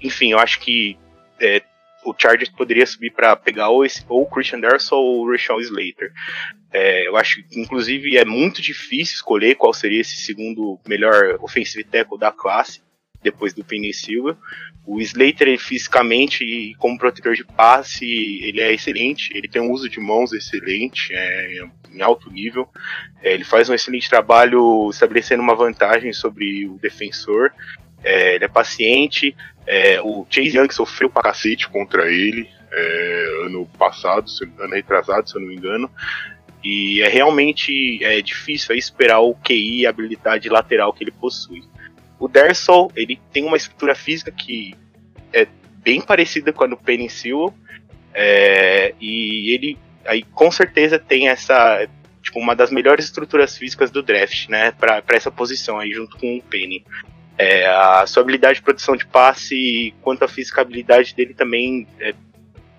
enfim, 0.00 0.32
eu 0.32 0.38
acho 0.38 0.58
que 0.60 0.96
é, 1.38 1.60
o 2.06 2.14
Chargers 2.16 2.48
poderia 2.48 2.86
subir 2.86 3.10
para 3.10 3.36
pegar 3.36 3.68
ou, 3.68 3.84
esse, 3.84 4.02
ou 4.08 4.22
o 4.22 4.26
Christian 4.26 4.60
Darrisol 4.60 5.04
ou 5.04 5.26
o 5.26 5.30
Rachel 5.30 5.60
Slater. 5.60 6.10
É, 6.72 7.06
eu 7.06 7.14
acho 7.14 7.42
que, 7.42 7.60
inclusive, 7.60 8.16
é 8.16 8.24
muito 8.24 8.62
difícil 8.62 9.16
escolher 9.16 9.56
qual 9.56 9.74
seria 9.74 10.00
esse 10.00 10.16
segundo 10.16 10.80
melhor 10.88 11.36
offensive 11.42 11.84
tackle 11.84 12.18
da 12.18 12.32
classe, 12.32 12.80
depois 13.24 13.52
do 13.52 13.64
Penny 13.64 13.92
Sewell. 13.92 14.36
O 14.86 15.00
Slater, 15.00 15.48
ele, 15.48 15.58
fisicamente 15.58 16.44
e 16.44 16.74
como 16.74 16.98
protetor 16.98 17.34
de 17.34 17.44
passe, 17.44 18.04
ele 18.42 18.60
é 18.60 18.72
excelente. 18.72 19.30
Ele 19.34 19.48
tem 19.48 19.62
um 19.62 19.72
uso 19.72 19.88
de 19.88 19.98
mãos 19.98 20.32
excelente, 20.32 21.12
é, 21.12 21.64
em 21.90 22.02
alto 22.02 22.30
nível. 22.30 22.68
É, 23.22 23.32
ele 23.32 23.44
faz 23.44 23.68
um 23.68 23.74
excelente 23.74 24.08
trabalho 24.08 24.88
estabelecendo 24.90 25.42
uma 25.42 25.54
vantagem 25.56 26.12
sobre 26.12 26.68
o 26.68 26.78
defensor. 26.78 27.50
É, 28.04 28.34
ele 28.34 28.44
é 28.44 28.48
paciente. 28.48 29.34
É, 29.66 30.00
o 30.02 30.26
Chase 30.28 30.56
Young 30.56 30.70
sofreu 30.70 31.08
pra 31.08 31.22
cacete 31.22 31.68
contra 31.70 32.10
ele 32.10 32.46
é, 32.70 33.46
ano 33.46 33.66
passado, 33.78 34.26
ano 34.58 34.74
retrasado, 34.74 35.28
se 35.28 35.36
eu 35.36 35.40
não 35.40 35.48
me 35.48 35.56
engano. 35.56 35.90
E 36.62 37.02
é 37.02 37.08
realmente 37.08 38.02
é, 38.02 38.20
difícil 38.22 38.74
esperar 38.74 39.20
o 39.20 39.34
QI 39.34 39.80
e 39.80 39.86
a 39.86 39.90
habilidade 39.90 40.48
lateral 40.48 40.92
que 40.92 41.04
ele 41.04 41.10
possui. 41.10 41.62
O 42.24 42.28
Dersol, 42.28 42.90
ele 42.96 43.20
tem 43.34 43.44
uma 43.44 43.58
estrutura 43.58 43.94
física 43.94 44.32
que 44.32 44.74
é 45.30 45.46
bem 45.82 46.00
parecida 46.00 46.54
com 46.54 46.64
a 46.64 46.66
do 46.66 46.74
Penicil, 46.74 47.52
é, 48.14 48.94
e 48.98 49.54
ele 49.54 49.78
aí 50.06 50.22
com 50.22 50.50
certeza 50.50 50.98
tem 50.98 51.28
essa 51.28 51.86
tipo 52.22 52.38
uma 52.38 52.56
das 52.56 52.70
melhores 52.70 53.04
estruturas 53.04 53.58
físicas 53.58 53.90
do 53.90 54.02
draft, 54.02 54.48
né, 54.48 54.70
para 54.72 55.02
essa 55.10 55.30
posição 55.30 55.78
aí 55.78 55.92
junto 55.92 56.16
com 56.16 56.38
o 56.38 56.42
Penny. 56.42 56.82
É, 57.36 57.66
a 57.66 58.06
sua 58.06 58.22
habilidade 58.22 58.54
de 58.54 58.62
produção 58.62 58.96
de 58.96 59.04
passe 59.04 59.92
quanto 60.00 60.24
à 60.24 60.28
fisicabilidade 60.28 61.14
dele 61.14 61.34
também 61.34 61.86
é 62.00 62.14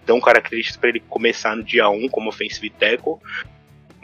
tão 0.07 0.19
características 0.19 0.77
para 0.77 0.89
ele 0.89 1.01
começar 1.01 1.55
no 1.55 1.63
dia 1.63 1.87
1 1.87 2.09
como 2.09 2.29
offensive 2.29 2.71
tackle. 2.71 3.17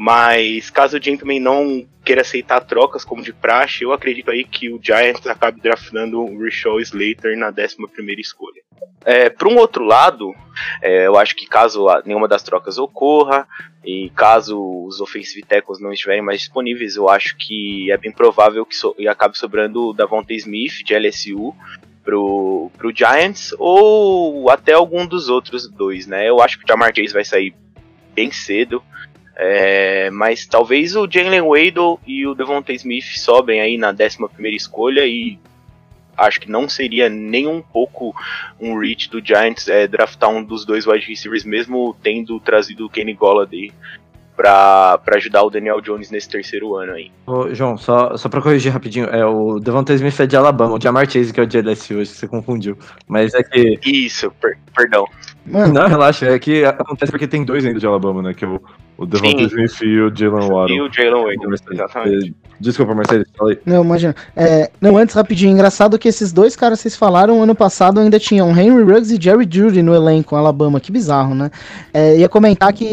Mas 0.02 0.72
caso 0.72 0.98
o 0.98 1.00
Gentleman 1.04 1.40
não 1.40 1.88
queira 2.04 2.22
aceitar 2.22 2.60
trocas 2.62 3.06
como 3.06 3.22
de 3.22 3.32
praxe, 3.32 3.84
eu 3.84 3.94
acredito 3.94 4.32
aí 4.32 4.44
que 4.44 4.68
o 4.68 4.80
Giants 4.82 5.28
acabe 5.28 5.62
draftando 5.62 6.20
o 6.20 6.44
Richard 6.44 6.82
Slater 6.82 7.38
na 7.38 7.50
11 7.50 7.78
escolha. 8.18 8.64
É, 9.06 9.30
Para 9.30 9.48
um 9.48 9.58
outro 9.58 9.84
lado, 9.84 10.34
é, 10.82 11.06
eu 11.06 11.20
acho 11.20 11.36
que 11.36 11.46
caso 11.46 11.86
nenhuma 12.04 12.28
das 12.28 12.42
trocas 12.42 12.80
ocorra 12.80 13.48
e 13.86 14.10
caso 14.16 14.60
os 14.88 15.00
offensive 15.00 15.46
tackles 15.46 15.80
não 15.80 15.94
estiverem 15.94 16.24
mais 16.24 16.40
disponíveis, 16.40 16.96
eu 16.96 17.08
acho 17.08 17.38
que 17.38 17.92
é 17.92 17.98
bem 17.98 18.12
provável 18.12 18.66
que 18.66 18.76
so, 18.76 18.96
acabe 19.08 19.38
sobrando 19.38 19.90
o 19.90 19.94
Davonta 19.94 20.34
Smith 20.34 20.84
de 20.84 20.98
LSU 20.98 21.56
pro, 22.04 22.72
pro 22.76 22.92
Giants 22.92 23.54
ou 23.60 24.50
até 24.50 24.74
algum 24.74 25.06
dos 25.06 25.30
outros 25.30 25.70
dois, 25.70 26.08
né? 26.08 26.28
Eu 26.28 26.42
acho 26.42 26.58
que 26.58 26.66
o 26.66 26.68
Jamar 26.68 26.92
Chase 26.92 27.14
vai 27.14 27.24
sair 27.24 27.54
bem 28.16 28.32
cedo. 28.32 28.84
É, 29.36 30.10
mas 30.12 30.46
talvez 30.46 30.96
o 30.96 31.08
Jalen 31.10 31.42
Waddle 31.42 32.00
e 32.06 32.28
o 32.28 32.36
Devontae 32.36 32.76
Smith 32.76 33.18
sobem 33.18 33.62
aí 33.62 33.78
na 33.78 33.90
11 33.92 34.18
escolha 34.56 35.06
e 35.06 35.40
acho 36.18 36.40
que 36.42 36.52
não 36.52 36.68
seria 36.70 37.10
nem 37.10 37.48
um 37.48 37.62
pouco 37.62 38.14
um 38.60 38.78
reach 38.78 39.10
do 39.10 39.26
Giants 39.26 39.68
é, 39.68 39.88
draftar 39.88 40.30
um 40.30 40.44
dos 40.44 40.66
dois 40.66 40.86
wide 40.86 41.06
receivers, 41.08 41.44
mesmo 41.44 41.96
tendo 42.04 42.40
trazido 42.40 42.86
o 42.86 42.90
Kenny 42.90 43.14
Golladay 43.14 43.72
pra, 44.36 44.98
pra 45.00 45.18
ajudar 45.18 45.44
o 45.44 45.50
Daniel 45.50 45.82
Jones 45.82 46.10
nesse 46.12 46.30
terceiro 46.30 46.76
ano 46.76 46.94
aí. 46.94 47.12
Ô, 47.26 47.54
João, 47.54 47.78
só, 47.78 48.16
só 48.18 48.28
pra 48.30 48.42
corrigir 48.42 48.72
rapidinho, 48.72 49.06
é 49.08 49.26
o 49.26 49.60
Devontae 49.60 49.96
Smith 49.96 50.20
é 50.20 50.26
de 50.28 50.36
Alabama, 50.36 50.76
o 50.76 50.82
Jamar 50.82 51.10
Chase 51.10 51.34
que 51.34 51.40
é 51.40 51.44
o 51.44 51.48
de 51.48 51.60
LSU, 51.62 52.02
acho 52.02 52.12
que 52.12 52.18
você 52.18 52.28
confundiu. 52.28 52.78
Mas 53.08 53.34
é 53.34 53.44
que. 53.44 53.80
Isso, 53.86 54.32
per- 54.42 54.58
perdão. 54.76 55.06
Mano, 55.46 55.74
Não, 55.74 55.88
relaxa, 55.88 56.28
é 56.28 56.40
que 56.40 56.64
acontece 56.64 57.12
porque 57.12 57.28
tem 57.28 57.44
dois 57.44 57.66
ainda 57.66 57.80
de 57.80 57.86
Alabama, 57.86 58.22
né? 58.22 58.34
Que 58.34 58.46
é 58.46 58.60
o, 58.98 59.06
Sim. 59.06 59.42
Smith 59.46 59.82
e 59.82 60.00
o 60.00 60.16
Jalen 60.16 60.46
E 60.46 60.50
Waddle. 60.50 60.82
o 60.82 60.94
Jalen 60.94 61.24
Waddle, 61.24 61.56
exatamente. 61.72 62.30
Eh, 62.30 62.52
Desculpa, 62.62 62.94
Mercedes, 62.94 63.26
falei. 63.36 63.58
Não, 63.66 63.84
imagina. 63.84 64.16
É, 64.36 64.70
não, 64.80 64.96
antes, 64.96 65.16
rapidinho. 65.16 65.52
Engraçado 65.52 65.98
que 65.98 66.08
esses 66.08 66.32
dois 66.32 66.56
caras 66.56 66.78
que 66.78 66.84
vocês 66.84 66.96
falaram, 66.96 67.42
ano 67.42 67.56
passado 67.56 68.00
ainda 68.00 68.20
tinham 68.20 68.52
Henry 68.52 68.84
Ruggs 68.84 69.12
e 69.12 69.20
Jerry 69.20 69.48
Judy 69.50 69.82
no 69.82 69.96
elenco, 69.96 70.36
Alabama. 70.36 70.80
Que 70.80 70.92
bizarro, 70.92 71.34
né? 71.34 71.50
É, 71.92 72.18
ia 72.18 72.30
comentar 72.30 72.72
que 72.72 72.86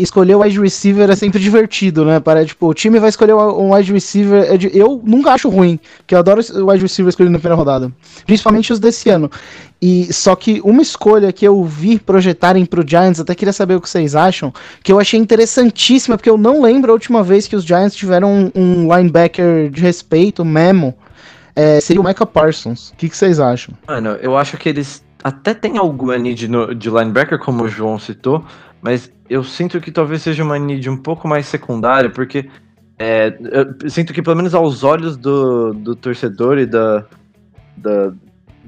escolher 0.00 0.34
o 0.34 0.40
wide 0.40 0.60
receiver 0.60 1.08
é 1.08 1.14
sempre 1.14 1.38
divertido, 1.38 2.04
né? 2.04 2.18
Para, 2.18 2.44
tipo, 2.44 2.66
o 2.66 2.74
time 2.74 2.98
vai 2.98 3.10
escolher 3.10 3.34
um 3.34 3.72
wide 3.72 3.92
receiver. 3.92 4.42
é 4.42 4.58
Eu 4.72 5.00
nunca 5.04 5.30
acho 5.30 5.48
ruim, 5.48 5.78
porque 5.98 6.16
eu 6.16 6.18
adoro 6.18 6.40
o 6.56 6.70
wide 6.70 6.82
receiver 6.82 7.08
escolhido 7.08 7.32
na 7.32 7.38
primeira 7.38 7.56
rodada. 7.56 7.92
Principalmente 8.26 8.72
os 8.72 8.80
desse 8.80 9.08
ano. 9.08 9.30
E 9.84 10.12
só 10.12 10.36
que 10.36 10.60
uma 10.64 10.80
escolha 10.80 11.32
que 11.32 11.44
eu 11.44 11.64
vi 11.64 11.98
projetarem 11.98 12.64
pro 12.64 12.86
Giants, 12.86 13.18
até 13.18 13.34
queria 13.34 13.52
saber 13.52 13.74
o 13.74 13.80
que 13.80 13.88
vocês 13.90 14.14
acham, 14.14 14.54
que 14.80 14.92
eu 14.92 15.00
achei 15.00 15.18
interessantíssima, 15.42 16.16
porque 16.16 16.30
eu 16.30 16.38
não 16.38 16.62
lembro 16.62 16.90
a 16.90 16.94
última 16.94 17.22
vez 17.22 17.46
que 17.48 17.56
os 17.56 17.64
Giants 17.64 17.94
tiveram 17.94 18.50
um, 18.54 18.94
linebacker 18.94 19.68
de 19.70 19.80
respeito, 19.80 20.44
Memo, 20.44 20.94
é, 21.54 21.80
seria 21.80 22.00
o 22.00 22.04
Micah 22.04 22.24
Parsons. 22.26 22.90
O 22.90 22.96
que, 22.96 23.08
que 23.08 23.16
vocês 23.16 23.40
acham? 23.40 23.74
Mano, 23.86 24.10
eu 24.22 24.36
acho 24.36 24.56
que 24.56 24.68
eles 24.68 25.04
até 25.22 25.52
têm 25.52 25.76
alguma 25.78 26.16
need 26.16 26.48
no- 26.48 26.74
de 26.74 26.88
linebacker, 26.88 27.38
como 27.38 27.64
o 27.64 27.68
João 27.68 27.98
citou, 27.98 28.44
mas 28.80 29.10
eu 29.28 29.42
sinto 29.44 29.80
que 29.80 29.90
talvez 29.90 30.22
seja 30.22 30.42
uma 30.42 30.58
need 30.58 30.88
um 30.88 30.96
pouco 30.96 31.26
mais 31.28 31.46
secundária, 31.46 32.08
porque 32.10 32.48
é, 32.98 33.36
eu 33.82 33.90
sinto 33.90 34.12
que 34.12 34.22
pelo 34.22 34.36
menos 34.36 34.54
aos 34.54 34.84
olhos 34.84 35.16
do, 35.16 35.74
do 35.74 35.96
torcedor 35.96 36.58
e 36.58 36.66
da, 36.66 37.04
da- 37.76 38.12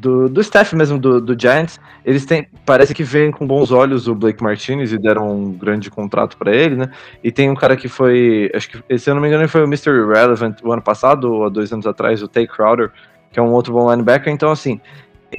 do, 0.05 0.29
do 0.29 0.41
staff 0.43 0.77
mesmo 0.77 0.99
do, 0.99 1.19
do 1.19 1.41
Giants, 1.41 1.81
eles 2.05 2.27
têm, 2.27 2.47
parece 2.67 2.93
que 2.93 3.03
veem 3.03 3.31
com 3.31 3.47
bons 3.47 3.71
olhos 3.71 4.07
o 4.07 4.15
Blake 4.15 4.43
Martinez 4.43 4.93
e 4.93 4.99
deram 4.99 5.31
um 5.31 5.51
grande 5.51 5.91
contrato 5.91 6.37
pra 6.37 6.55
ele, 6.55 6.77
né? 6.77 6.91
E 7.23 7.33
tem 7.33 7.49
um 7.49 7.55
cara 7.55 7.75
que 7.75 7.89
foi, 7.89 8.51
acho 8.55 8.69
que 8.69 8.99
se 8.99 9.09
eu 9.09 9.15
não 9.15 9.23
me 9.23 9.29
engano 9.29 9.49
foi 9.49 9.63
o 9.63 9.65
Mr. 9.65 9.89
Irrelevant 9.89 10.59
o 10.63 10.71
ano 10.71 10.83
passado 10.83 11.33
ou 11.33 11.47
há 11.47 11.49
dois 11.49 11.73
anos 11.73 11.87
atrás, 11.87 12.23
o 12.23 12.29
Tay 12.29 12.47
Crowder, 12.47 12.93
que 13.33 13.41
é 13.41 13.43
um 13.43 13.51
outro 13.51 13.73
bom 13.73 13.91
linebacker, 13.91 14.31
então 14.31 14.51
assim, 14.51 14.79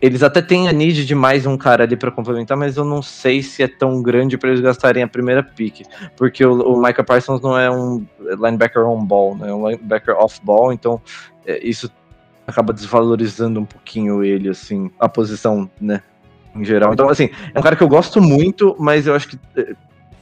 eles 0.01 0.23
até 0.23 0.41
têm 0.41 0.67
a 0.67 0.73
need 0.73 1.05
de 1.05 1.13
mais 1.13 1.45
um 1.45 1.55
cara 1.55 1.83
ali 1.83 1.95
pra 1.95 2.09
complementar, 2.09 2.57
mas 2.57 2.75
eu 2.75 2.83
não 2.83 3.03
sei 3.03 3.43
se 3.43 3.61
é 3.61 3.67
tão 3.67 4.01
grande 4.01 4.35
pra 4.35 4.49
eles 4.49 4.61
gastarem 4.61 5.03
a 5.03 5.07
primeira 5.07 5.43
pick, 5.43 5.85
porque 6.17 6.43
o, 6.43 6.59
o 6.59 7.03
Parsons 7.05 7.39
não 7.39 7.55
é 7.55 7.69
um 7.69 8.03
linebacker 8.19 8.83
on 8.83 9.05
ball, 9.05 9.37
né? 9.37 9.49
É 9.49 9.53
um 9.53 9.69
linebacker 9.69 10.15
off 10.15 10.41
ball, 10.43 10.73
então 10.73 10.99
é, 11.45 11.63
isso 11.63 11.91
acaba 12.45 12.73
desvalorizando 12.73 13.59
um 13.59 13.65
pouquinho 13.65 14.23
ele, 14.23 14.49
assim, 14.49 14.91
a 14.99 15.09
posição, 15.09 15.69
né? 15.79 16.01
Em 16.55 16.63
geral. 16.63 16.93
Então, 16.93 17.09
assim, 17.09 17.29
é 17.53 17.59
um 17.59 17.61
cara 17.61 17.75
que 17.75 17.83
eu 17.83 17.87
gosto 17.87 18.21
muito, 18.21 18.75
mas 18.79 19.07
eu 19.07 19.15
acho 19.15 19.27
que 19.27 19.39
eh, 19.57 19.73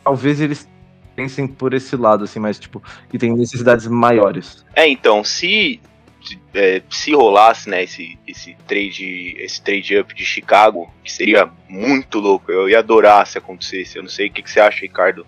talvez 0.04 0.42
eles 0.42 0.68
pensem 1.16 1.48
por 1.48 1.74
esse 1.74 1.96
lado, 1.96 2.24
assim, 2.24 2.40
mais 2.40 2.58
tipo, 2.58 2.82
que 3.10 3.18
tem 3.18 3.32
necessidades 3.36 3.86
maiores. 3.88 4.66
É, 4.76 4.88
então, 4.88 5.24
se 5.24 5.80
se, 6.24 6.40
é, 6.54 6.82
se 6.90 7.14
rolasse, 7.14 7.70
né, 7.70 7.84
esse, 7.84 8.18
esse 8.26 8.56
trade 8.66 9.36
esse 9.40 9.62
trade 9.62 9.98
up 9.98 10.16
de 10.16 10.26
Chicago, 10.26 10.92
que 11.04 11.12
seria 11.12 11.50
muito 11.68 12.20
louco, 12.20 12.52
eu 12.52 12.70
ia 12.70 12.80
adorar 12.80 13.28
se 13.28 13.38
acontecesse. 13.38 13.98
Eu 13.98 14.04
não 14.04 14.10
sei 14.10 14.28
o 14.28 14.32
que, 14.32 14.42
que 14.42 14.50
você 14.50 14.60
acha, 14.60 14.82
Ricardo. 14.82 15.26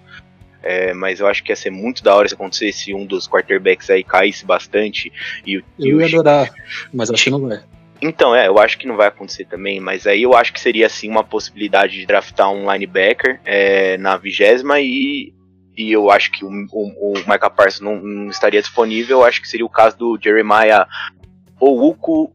É, 0.65 0.93
mas 0.95 1.19
eu 1.19 1.27
acho 1.27 1.43
que 1.43 1.51
ia 1.51 1.55
ser 1.55 1.69
muito 1.69 2.03
da 2.03 2.15
hora 2.15 2.27
se 2.27 2.33
acontecesse 2.33 2.91
um 2.93 3.05
dos 3.05 3.27
quarterbacks 3.27 3.87
aí 3.89 4.03
caísse 4.03 4.43
bastante 4.45 5.13
e, 5.45 5.59
o- 5.59 5.63
e 5.77 5.89
Eu 5.89 5.97
o 5.97 6.01
ia 6.01 6.07
Chi- 6.07 6.15
adorar, 6.15 6.51
mas 6.91 7.11
acho 7.11 7.23
que 7.25 7.29
não 7.29 7.39
vai. 7.47 7.63
Então, 8.01 8.35
é, 8.35 8.47
eu 8.47 8.57
acho 8.59 8.77
que 8.77 8.87
não 8.87 8.97
vai 8.97 9.07
acontecer 9.07 9.45
também, 9.45 9.79
mas 9.79 10.05
aí 10.07 10.23
eu 10.23 10.35
acho 10.35 10.51
que 10.51 10.59
seria 10.59 10.89
sim 10.89 11.07
uma 11.09 11.23
possibilidade 11.23 11.97
de 11.97 12.05
draftar 12.05 12.51
um 12.51 12.69
linebacker 12.71 13.39
é, 13.45 13.95
na 13.97 14.17
vigésima 14.17 14.79
e, 14.81 15.31
e 15.77 15.91
eu 15.91 16.09
acho 16.11 16.31
que 16.31 16.43
o, 16.43 16.49
o, 16.71 17.11
o 17.11 17.13
Micah 17.19 17.49
Parsons 17.49 17.79
não, 17.81 17.95
não 18.01 18.29
estaria 18.29 18.61
disponível. 18.61 19.19
Eu 19.19 19.25
acho 19.25 19.39
que 19.41 19.47
seria 19.47 19.65
o 19.65 19.69
caso 19.69 19.97
do 19.97 20.19
Jeremiah 20.21 20.85
Ouuku 21.59 22.33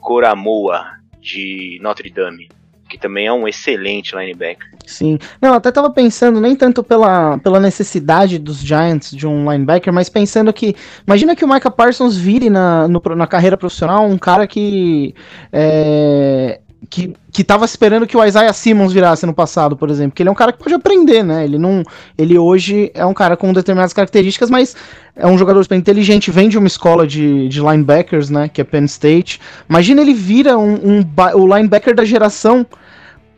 Koramoa 0.00 0.86
de 1.20 1.78
Notre 1.82 2.08
Dame, 2.10 2.48
que 2.90 2.98
também 2.98 3.26
é 3.26 3.32
um 3.32 3.46
excelente 3.46 4.14
linebacker. 4.14 4.68
Sim. 4.84 5.18
Não, 5.40 5.54
até 5.54 5.70
tava 5.70 5.88
pensando, 5.90 6.40
nem 6.40 6.56
tanto 6.56 6.82
pela, 6.82 7.38
pela 7.38 7.60
necessidade 7.60 8.38
dos 8.38 8.58
Giants 8.58 9.12
de 9.12 9.26
um 9.26 9.50
linebacker, 9.50 9.92
mas 9.92 10.08
pensando 10.08 10.52
que. 10.52 10.74
Imagina 11.06 11.36
que 11.36 11.44
o 11.44 11.48
Micah 11.48 11.70
Parsons 11.70 12.16
vire 12.16 12.50
na, 12.50 12.88
no 12.88 13.00
na 13.14 13.26
carreira 13.26 13.56
profissional 13.56 14.04
um 14.04 14.18
cara 14.18 14.46
que. 14.46 15.14
É, 15.52 16.60
que, 16.88 17.14
que 17.30 17.44
tava 17.44 17.64
esperando 17.64 18.06
que 18.06 18.16
o 18.16 18.24
Isaiah 18.24 18.52
Simmons 18.52 18.92
virasse 18.92 19.26
no 19.26 19.34
passado, 19.34 19.76
por 19.76 19.90
exemplo. 19.90 20.12
Que 20.12 20.22
ele 20.22 20.28
é 20.28 20.32
um 20.32 20.36
cara 20.36 20.52
que 20.52 20.58
pode 20.58 20.74
aprender, 20.74 21.22
né? 21.22 21.44
Ele 21.44 21.58
não. 21.58 21.82
Ele 22.16 22.38
hoje 22.38 22.90
é 22.94 23.04
um 23.04 23.12
cara 23.12 23.36
com 23.36 23.52
determinadas 23.52 23.92
características, 23.92 24.48
mas 24.48 24.74
é 25.14 25.26
um 25.26 25.36
jogador 25.36 25.62
super 25.62 25.76
inteligente, 25.76 26.30
vem 26.30 26.48
de 26.48 26.56
uma 26.56 26.66
escola 26.66 27.06
de, 27.06 27.48
de 27.48 27.60
linebackers, 27.60 28.30
né? 28.30 28.48
Que 28.48 28.60
é 28.60 28.64
Penn 28.64 28.84
State. 28.84 29.40
Imagina 29.68 30.00
ele 30.00 30.14
vira 30.14 30.56
um, 30.56 30.74
um 30.74 31.06
o 31.34 31.56
linebacker 31.56 31.94
da 31.94 32.04
geração 32.04 32.66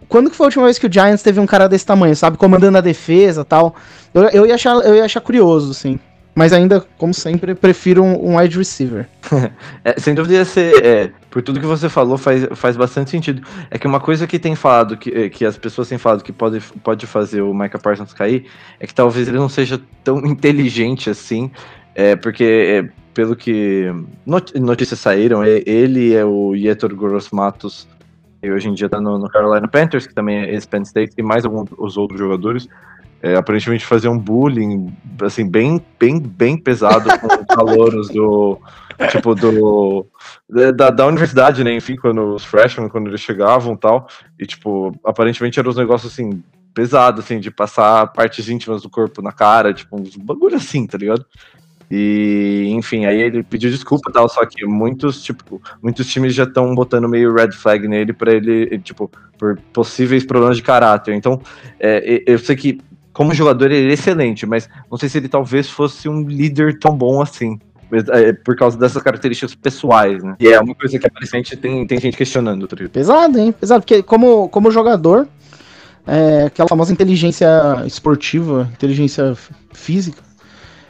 quando 0.08 0.28
que 0.28 0.36
foi 0.36 0.44
a 0.44 0.48
última 0.48 0.64
vez 0.66 0.78
que 0.78 0.86
o 0.86 0.92
Giants 0.92 1.22
teve 1.22 1.40
um 1.40 1.46
cara 1.46 1.66
desse 1.66 1.86
tamanho, 1.86 2.14
sabe? 2.14 2.36
Comandando 2.36 2.76
a 2.76 2.82
defesa 2.82 3.46
tal. 3.46 3.74
Eu, 4.12 4.24
eu, 4.24 4.46
ia 4.46 4.56
achar, 4.56 4.74
eu 4.84 4.94
ia 4.94 5.06
achar 5.06 5.22
curioso, 5.22 5.72
sim. 5.72 5.98
Mas 6.34 6.52
ainda, 6.52 6.80
como 6.96 7.12
sempre, 7.12 7.54
prefiro 7.54 8.02
um, 8.02 8.30
um 8.30 8.36
wide 8.38 8.56
receiver. 8.56 9.08
É, 9.84 9.98
sem 9.98 10.14
dúvida 10.14 10.34
ia 10.34 10.44
ser, 10.44 10.84
é, 10.84 11.10
por 11.28 11.42
tudo 11.42 11.58
que 11.58 11.66
você 11.66 11.88
falou, 11.88 12.16
faz, 12.16 12.46
faz 12.54 12.76
bastante 12.76 13.10
sentido. 13.10 13.42
É 13.70 13.78
que 13.78 13.86
uma 13.86 13.98
coisa 13.98 14.26
que 14.26 14.38
tem 14.38 14.54
falado, 14.54 14.96
que, 14.96 15.10
é, 15.10 15.28
que 15.28 15.44
as 15.44 15.56
pessoas 15.56 15.88
têm 15.88 15.98
falado 15.98 16.22
que 16.22 16.32
pode, 16.32 16.60
pode 16.84 17.06
fazer 17.06 17.42
o 17.42 17.52
Micah 17.52 17.78
Parsons 17.78 18.12
cair, 18.12 18.46
é 18.78 18.86
que 18.86 18.94
talvez 18.94 19.26
ele 19.26 19.38
não 19.38 19.48
seja 19.48 19.80
tão 20.04 20.18
inteligente 20.24 21.10
assim, 21.10 21.50
é, 21.94 22.14
porque 22.14 22.44
é, 22.44 22.88
pelo 23.12 23.34
que 23.34 23.92
not- 24.24 24.58
notícias 24.58 25.00
saíram, 25.00 25.42
é, 25.42 25.62
ele 25.66 26.14
é 26.14 26.24
o 26.24 26.54
Yetur 26.54 26.94
Gross 26.94 27.30
Matos, 27.30 27.88
que 28.40 28.50
hoje 28.50 28.68
em 28.68 28.74
dia 28.74 28.88
tá 28.88 29.00
no, 29.00 29.18
no 29.18 29.28
Carolina 29.28 29.66
Panthers, 29.68 30.06
que 30.06 30.14
também 30.14 30.42
é 30.42 30.50
ex-Penn 30.52 30.82
State, 30.82 31.14
e 31.18 31.22
mais 31.22 31.44
alguns 31.44 31.70
os 31.76 31.96
outros 31.96 32.18
jogadores, 32.18 32.68
é, 33.22 33.36
aparentemente 33.36 33.86
fazer 33.86 34.08
um 34.08 34.18
bullying, 34.18 34.92
assim, 35.22 35.48
bem, 35.48 35.80
bem, 35.98 36.18
bem 36.20 36.56
pesado 36.56 37.08
com 37.20 37.26
os 37.28 37.46
calouros 37.46 38.08
do, 38.08 38.58
tipo, 39.10 39.34
do, 39.34 40.06
da, 40.74 40.90
da 40.90 41.06
universidade, 41.06 41.62
né, 41.62 41.72
enfim, 41.72 41.94
quando 41.94 42.34
os 42.34 42.44
freshmen, 42.44 42.88
quando 42.88 43.06
eles 43.06 43.20
chegavam 43.20 43.74
e 43.74 43.78
tal, 43.78 44.08
e, 44.38 44.44
tipo, 44.44 44.92
aparentemente 45.04 45.60
eram 45.60 45.70
uns 45.70 45.76
negócios, 45.76 46.12
assim, 46.12 46.42
pesados, 46.74 47.24
assim, 47.24 47.38
de 47.38 47.50
passar 47.50 48.08
partes 48.08 48.48
íntimas 48.48 48.82
do 48.82 48.90
corpo 48.90 49.22
na 49.22 49.30
cara, 49.30 49.72
tipo, 49.72 50.00
uns 50.00 50.16
bagulho 50.16 50.56
assim, 50.56 50.86
tá 50.86 50.98
ligado? 50.98 51.24
E, 51.94 52.68
enfim, 52.70 53.04
aí 53.04 53.20
ele 53.20 53.42
pediu 53.42 53.70
desculpa 53.70 54.08
e 54.08 54.12
tal, 54.14 54.26
só 54.26 54.46
que 54.46 54.64
muitos, 54.64 55.22
tipo, 55.22 55.60
muitos 55.82 56.06
times 56.06 56.34
já 56.34 56.44
estão 56.44 56.74
botando 56.74 57.06
meio 57.06 57.34
red 57.34 57.52
flag 57.52 57.86
nele 57.86 58.14
pra 58.14 58.32
ele, 58.32 58.50
ele, 58.50 58.78
tipo, 58.78 59.10
por 59.36 59.60
possíveis 59.74 60.24
problemas 60.24 60.56
de 60.56 60.62
caráter. 60.62 61.14
Então, 61.14 61.42
é, 61.78 62.22
eu 62.26 62.38
sei 62.38 62.56
que 62.56 62.80
como 63.12 63.34
jogador 63.34 63.70
ele 63.70 63.90
é 63.90 63.92
excelente, 63.92 64.46
mas 64.46 64.68
não 64.90 64.98
sei 64.98 65.08
se 65.08 65.18
ele 65.18 65.28
talvez 65.28 65.68
fosse 65.68 66.08
um 66.08 66.22
líder 66.26 66.78
tão 66.78 66.96
bom 66.96 67.20
assim. 67.20 67.58
é, 68.10 68.32
Por 68.32 68.56
causa 68.56 68.78
dessas 68.78 69.02
características 69.02 69.54
pessoais, 69.54 70.22
né? 70.22 70.34
E 70.40 70.48
é 70.48 70.60
uma 70.60 70.74
coisa 70.74 70.98
que 70.98 71.06
aparentemente 71.06 71.56
tem, 71.56 71.86
tem 71.86 72.00
gente 72.00 72.16
questionando, 72.16 72.66
tá? 72.66 72.76
Pesado, 72.90 73.38
hein? 73.38 73.52
Pesado, 73.52 73.82
porque 73.82 74.02
como, 74.02 74.48
como 74.48 74.70
jogador, 74.70 75.28
é, 76.06 76.44
aquela 76.44 76.68
famosa 76.68 76.92
inteligência 76.92 77.48
esportiva, 77.86 78.68
inteligência 78.72 79.36
física. 79.72 80.22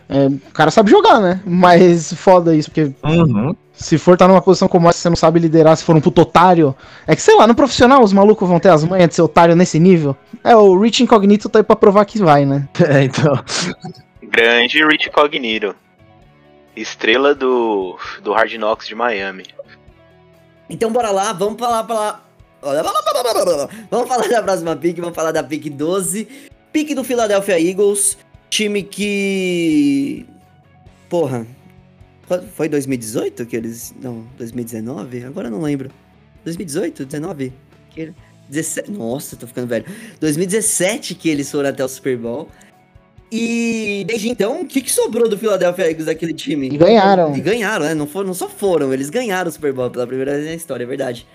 É, 0.09 0.27
o 0.27 0.53
cara 0.53 0.71
sabe 0.71 0.91
jogar, 0.91 1.21
né? 1.21 1.41
Mas 1.45 2.13
foda 2.13 2.55
isso, 2.55 2.71
porque 2.71 2.93
Uhum. 3.03 3.55
Se 3.73 3.99
for 3.99 4.15
estar 4.15 4.29
numa 4.29 4.43
posição 4.43 4.69
como 4.69 4.89
essa, 4.89 4.99
você 4.99 5.09
não 5.09 5.17
sabe 5.17 5.41
liderar, 5.41 5.77
se 5.77 5.85
for 5.85 5.97
um 5.97 6.01
puto 6.01 6.23
otário. 6.23 6.75
É 7.07 7.17
que 7.17 7.23
sei 7.23 7.35
lá, 7.35 7.47
no 7.47 7.55
profissional 7.55 8.03
os 8.03 8.13
malucos 8.13 8.49
vão 8.49 8.61
ter 8.61 8.69
as 8.69 8.85
manhas 8.85 9.09
de 9.09 9.15
ser 9.15 9.23
otário 9.23 9.57
nesse 9.57 9.79
nível. 9.79 10.17
É, 10.45 10.55
o 10.55 10.79
Rich 10.79 11.03
Incognito 11.03 11.49
tá 11.49 11.59
aí 11.59 11.63
pra 11.63 11.77
provar 11.77 12.05
que 12.05 12.19
vai, 12.19 12.45
né? 12.45 12.69
É, 12.89 13.05
então. 13.05 13.43
Grande 14.23 14.85
Rich 14.85 15.11
Cognito. 15.11 15.75
Estrela 16.77 17.35
do, 17.35 17.99
do 18.23 18.33
Hard 18.33 18.53
Knocks 18.55 18.89
de 18.89 18.95
Miami. 18.95 19.45
Então 20.69 20.91
bora 20.91 21.11
lá, 21.11 21.33
vamos 21.33 21.59
falar 21.59 21.85
pra 21.85 22.21
Vamos 23.91 24.09
falar 24.09 24.29
da 24.29 24.43
próxima 24.43 24.77
pick, 24.77 24.97
vamos 24.99 25.15
falar 25.17 25.33
da 25.33 25.43
pick 25.43 25.69
12. 25.69 26.29
Pick 26.73 26.95
do 26.95 27.03
Philadelphia 27.03 27.61
Eagles, 27.61 28.17
time 28.49 28.85
que. 28.85 30.25
Porra. 31.09 31.45
Foi 32.41 32.69
2018 32.69 33.45
que 33.47 33.57
eles. 33.57 33.95
Não, 34.01 34.25
2019? 34.39 35.25
Agora 35.25 35.49
eu 35.49 35.53
não 35.53 35.61
lembro. 35.61 35.91
2018? 36.45 37.05
19? 37.05 37.53
Que 37.91 38.01
ele- 38.01 38.15
17... 38.49 38.91
Nossa, 38.91 39.37
tô 39.37 39.47
ficando 39.47 39.67
velho. 39.67 39.85
2017 40.21 41.15
que 41.15 41.29
eles 41.29 41.51
foram 41.51 41.69
até 41.71 41.85
o 41.85 41.89
Super 41.89 42.17
Bowl. 42.17 42.49
E 43.31 44.05
desde 44.07 44.29
então, 44.29 44.61
o 44.61 44.67
que, 44.67 44.83
que 44.83 44.93
sobrou 44.93 45.27
do 45.27 45.39
Philadelphia 45.39 45.89
Eagles 45.89 46.05
daquele 46.05 46.35
time? 46.35 46.69
E 46.69 46.77
ganharam. 46.77 47.35
E 47.35 47.41
ganharam, 47.41 47.87
né? 47.87 47.95
Não, 47.95 48.07
foram, 48.07 48.27
não 48.27 48.35
só 48.35 48.47
foram, 48.47 48.93
eles 48.93 49.09
ganharam 49.09 49.49
o 49.49 49.53
Super 49.53 49.73
Bowl 49.73 49.91
pela 49.91 50.07
primeira 50.07 50.35
vez 50.35 50.45
na 50.47 50.55
história, 50.55 50.85
é 50.85 50.87
verdade. 50.87 51.27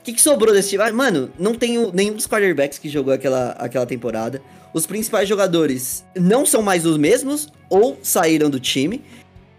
O 0.00 0.04
que, 0.04 0.12
que 0.12 0.22
sobrou 0.22 0.54
desse 0.54 0.70
time? 0.70 0.82
Ah, 0.84 0.92
mano, 0.92 1.30
não 1.38 1.54
tenho 1.54 1.90
nenhum 1.92 2.14
dos 2.14 2.28
quarterbacks 2.28 2.78
que 2.78 2.88
jogou 2.88 3.12
aquela, 3.12 3.50
aquela 3.52 3.84
temporada. 3.86 4.40
Os 4.72 4.86
principais 4.86 5.28
jogadores 5.28 6.04
não 6.16 6.46
são 6.46 6.62
mais 6.62 6.86
os 6.86 6.96
mesmos 6.96 7.48
ou 7.68 7.98
saíram 8.02 8.48
do 8.48 8.60
time. 8.60 9.02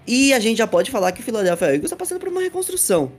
E 0.05 0.33
a 0.33 0.39
gente 0.39 0.57
já 0.57 0.67
pode 0.67 0.91
falar 0.91 1.11
que 1.11 1.21
o 1.21 1.23
Philadelphia 1.23 1.67
Eagles 1.67 1.85
está 1.85 1.95
passando 1.95 2.19
por 2.19 2.29
uma 2.29 2.41
reconstrução. 2.41 3.11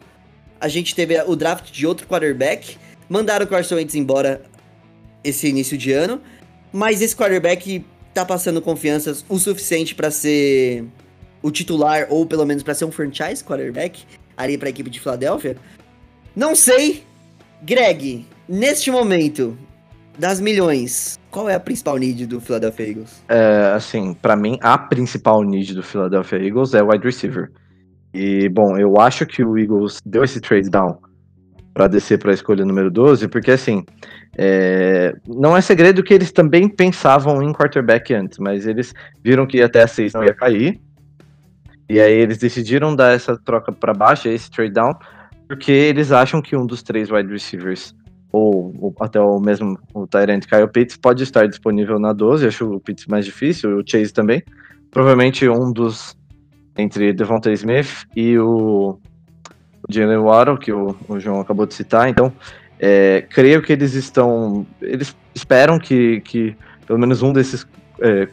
A 0.60 0.68
gente 0.68 0.94
teve 0.94 1.20
o 1.22 1.34
draft 1.34 1.70
de 1.70 1.86
outro 1.86 2.06
quarterback, 2.06 2.76
mandaram 3.08 3.44
o 3.46 3.48
Carson 3.48 3.76
Wentz 3.76 3.94
embora 3.94 4.42
esse 5.22 5.48
início 5.48 5.76
de 5.76 5.92
ano, 5.92 6.20
mas 6.72 7.00
esse 7.00 7.16
quarterback 7.16 7.84
tá 8.12 8.24
passando 8.24 8.60
confianças 8.62 9.24
o 9.28 9.38
suficiente 9.38 9.94
para 9.94 10.10
ser 10.10 10.84
o 11.42 11.50
titular 11.50 12.06
ou 12.10 12.24
pelo 12.26 12.44
menos 12.44 12.62
para 12.62 12.74
ser 12.74 12.84
um 12.84 12.92
franchise 12.92 13.42
quarterback 13.42 14.04
ali 14.36 14.56
para 14.56 14.68
a 14.68 14.70
equipe 14.70 14.90
de 14.90 15.00
Filadélfia? 15.00 15.56
Não 16.34 16.54
sei. 16.54 17.04
Greg, 17.62 18.26
neste 18.48 18.90
momento 18.90 19.56
das 20.18 20.40
milhões, 20.40 21.18
qual 21.34 21.48
é 21.48 21.54
a 21.56 21.60
principal 21.60 21.96
need 21.96 22.26
do 22.26 22.40
Philadelphia 22.40 22.90
Eagles? 22.90 23.24
É, 23.28 23.72
assim, 23.74 24.14
pra 24.14 24.36
mim, 24.36 24.56
a 24.62 24.78
principal 24.78 25.42
need 25.42 25.74
do 25.74 25.82
Philadelphia 25.82 26.38
Eagles 26.38 26.74
é 26.74 26.80
o 26.80 26.92
wide 26.92 27.04
receiver. 27.04 27.50
E, 28.14 28.48
bom, 28.48 28.78
eu 28.78 29.00
acho 29.00 29.26
que 29.26 29.42
o 29.42 29.58
Eagles 29.58 29.98
deu 30.06 30.22
esse 30.22 30.40
trade 30.40 30.70
down 30.70 30.96
pra 31.74 31.88
descer 31.88 32.20
pra 32.20 32.32
escolha 32.32 32.64
número 32.64 32.88
12, 32.88 33.26
porque, 33.26 33.50
assim, 33.50 33.84
é, 34.38 35.12
não 35.26 35.56
é 35.56 35.60
segredo 35.60 36.04
que 36.04 36.14
eles 36.14 36.30
também 36.30 36.68
pensavam 36.68 37.42
em 37.42 37.52
quarterback 37.52 38.14
antes, 38.14 38.38
mas 38.38 38.64
eles 38.64 38.94
viram 39.20 39.44
que 39.44 39.60
até 39.60 39.82
a 39.82 39.88
6 39.88 40.12
não 40.12 40.22
ia 40.22 40.34
cair. 40.34 40.80
E 41.90 41.98
aí 41.98 42.14
eles 42.14 42.38
decidiram 42.38 42.94
dar 42.94 43.12
essa 43.12 43.36
troca 43.36 43.72
pra 43.72 43.92
baixo, 43.92 44.28
esse 44.28 44.48
trade 44.48 44.72
down, 44.72 44.94
porque 45.48 45.72
eles 45.72 46.12
acham 46.12 46.40
que 46.40 46.54
um 46.54 46.64
dos 46.64 46.80
três 46.80 47.10
wide 47.10 47.32
receivers 47.32 47.92
ou, 48.34 48.74
ou 48.80 48.94
até 49.00 49.20
o 49.20 49.38
mesmo 49.38 49.78
o 49.94 50.08
Tyrant 50.08 50.44
Kyle 50.44 50.66
Pitts 50.66 50.96
pode 50.96 51.22
estar 51.22 51.46
disponível 51.46 52.00
na 52.00 52.12
12, 52.12 52.48
acho 52.48 52.68
o 52.68 52.80
Pitts 52.80 53.06
mais 53.06 53.24
difícil, 53.24 53.78
o 53.78 53.84
Chase 53.86 54.12
também. 54.12 54.42
Provavelmente 54.90 55.48
um 55.48 55.72
dos 55.72 56.16
entre 56.76 57.12
Devontae 57.12 57.52
Smith 57.52 58.06
e 58.16 58.36
o, 58.36 58.98
o 59.88 59.92
Jalen 59.92 60.18
Waddle, 60.18 60.58
que 60.58 60.72
o, 60.72 60.96
o 61.08 61.20
João 61.20 61.40
acabou 61.40 61.64
de 61.64 61.74
citar. 61.74 62.08
Então, 62.08 62.32
é, 62.80 63.22
creio 63.22 63.62
que 63.62 63.72
eles 63.72 63.94
estão. 63.94 64.66
Eles 64.82 65.16
esperam 65.32 65.78
que, 65.78 66.20
que 66.22 66.56
pelo 66.88 66.98
menos 66.98 67.22
um 67.22 67.32
desses 67.32 67.64
é, 68.00 68.26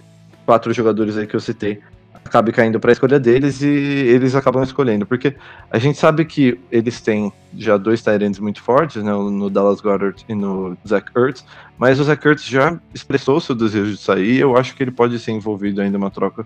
quatro 0.47 0.73
jogadores 0.73 1.15
aí 1.15 1.27
que 1.27 1.35
eu 1.35 1.39
citei 1.39 1.79
acabe 2.23 2.51
caindo 2.51 2.79
para 2.79 2.91
a 2.91 2.93
escolha 2.93 3.19
deles 3.19 3.61
e 3.61 3.67
eles 3.67 4.35
acabam 4.35 4.63
escolhendo, 4.63 5.05
porque 5.05 5.35
a 5.69 5.77
gente 5.77 5.97
sabe 5.97 6.23
que 6.23 6.59
eles 6.71 7.01
têm 7.01 7.31
já 7.57 7.77
dois 7.77 8.01
Tyrants 8.01 8.39
muito 8.39 8.61
fortes, 8.61 9.03
né, 9.03 9.11
no 9.11 9.49
Dallas 9.49 9.81
Goddard 9.81 10.23
e 10.29 10.35
no 10.35 10.77
Zach 10.87 11.11
Ertz, 11.15 11.45
mas 11.77 11.99
o 11.99 12.03
Zach 12.03 12.25
Ertz 12.25 12.45
já 12.45 12.79
expressou 12.93 13.39
seu 13.41 13.55
desejo 13.55 13.91
de 13.91 13.97
sair, 13.97 14.39
eu 14.39 14.55
acho 14.55 14.75
que 14.75 14.83
ele 14.83 14.91
pode 14.91 15.19
ser 15.19 15.31
envolvido 15.31 15.81
ainda 15.81 15.97
numa 15.97 16.11
troca 16.11 16.45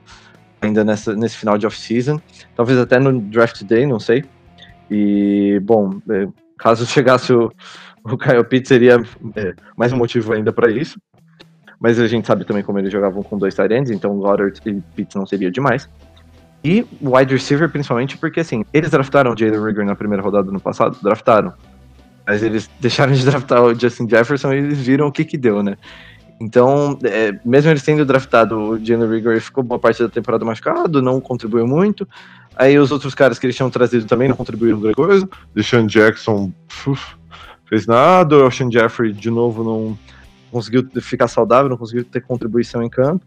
ainda 0.61 0.83
nessa, 0.83 1.15
nesse 1.15 1.37
final 1.37 1.57
de 1.57 1.65
off-season, 1.65 2.19
talvez 2.55 2.77
até 2.79 2.99
no 2.99 3.21
draft 3.21 3.63
day, 3.63 3.85
não 3.85 3.99
sei. 3.99 4.25
E, 4.89 5.59
bom, 5.63 5.99
é, 6.09 6.27
caso 6.57 6.85
chegasse 6.87 7.33
o, 7.33 7.51
o 8.03 8.17
Kyle 8.17 8.43
Pitts, 8.43 8.67
seria 8.67 9.01
é, 9.35 9.53
mais 9.77 9.93
um 9.93 9.97
motivo 9.97 10.33
ainda 10.33 10.51
para 10.51 10.71
isso. 10.71 10.99
Mas 11.79 11.99
a 11.99 12.07
gente 12.07 12.25
sabe 12.25 12.45
também 12.45 12.63
como 12.63 12.79
eles 12.79 12.91
jogavam 12.91 13.21
com 13.23 13.37
dois 13.37 13.53
tight 13.53 13.73
ends, 13.73 13.91
então 13.91 14.17
Goddard 14.17 14.59
e 14.65 14.81
Pitts 14.95 15.15
não 15.15 15.25
seria 15.25 15.51
demais. 15.51 15.89
E 16.63 16.85
wide 17.01 17.33
receiver, 17.33 17.69
principalmente, 17.69 18.17
porque 18.17 18.39
assim, 18.39 18.65
eles 18.73 18.89
draftaram 18.89 19.33
o 19.33 19.37
Jalen 19.37 19.63
Rigger 19.63 19.85
na 19.85 19.95
primeira 19.95 20.23
rodada 20.23 20.49
ano 20.49 20.59
passado? 20.59 20.97
Draftaram. 21.01 21.53
Mas 22.25 22.41
eles 22.41 22.69
deixaram 22.81 23.13
de 23.13 23.23
draftar 23.23 23.63
o 23.63 23.79
Justin 23.79 24.09
Jefferson 24.09 24.53
e 24.53 24.57
eles 24.57 24.79
viram 24.79 25.07
o 25.07 25.11
que 25.11 25.23
que 25.23 25.37
deu, 25.37 25.61
né? 25.61 25.77
Então, 26.39 26.97
é, 27.03 27.39
mesmo 27.45 27.71
eles 27.71 27.83
tendo 27.83 28.03
draftado 28.03 28.57
o 28.57 28.83
Jalen 28.83 29.09
Rigger, 29.09 29.39
ficou 29.39 29.63
boa 29.63 29.79
parte 29.79 30.01
da 30.01 30.09
temporada 30.09 30.43
machucado, 30.43 31.01
não 31.01 31.21
contribuiu 31.21 31.67
muito. 31.67 32.07
Aí 32.55 32.77
os 32.79 32.91
outros 32.91 33.13
caras 33.13 33.37
que 33.37 33.45
eles 33.45 33.55
tinham 33.55 33.69
trazido 33.69 34.05
também 34.05 34.27
não 34.27 34.35
contribuíram 34.35 34.79
grande 34.79 34.95
coisa. 34.95 35.29
Deshaun 35.53 35.87
Jackson 35.87 36.51
uf, 36.87 37.15
fez 37.65 37.85
nada, 37.85 38.37
o 38.37 38.43
Alshon 38.43 38.71
Jeffrey 38.71 39.13
de 39.13 39.29
novo 39.29 39.63
não 39.63 39.97
conseguiu 40.51 40.87
ficar 41.01 41.27
saudável, 41.27 41.69
não 41.69 41.77
conseguiu 41.77 42.03
ter 42.03 42.21
contribuição 42.21 42.81
em 42.81 42.89
campo. 42.89 43.25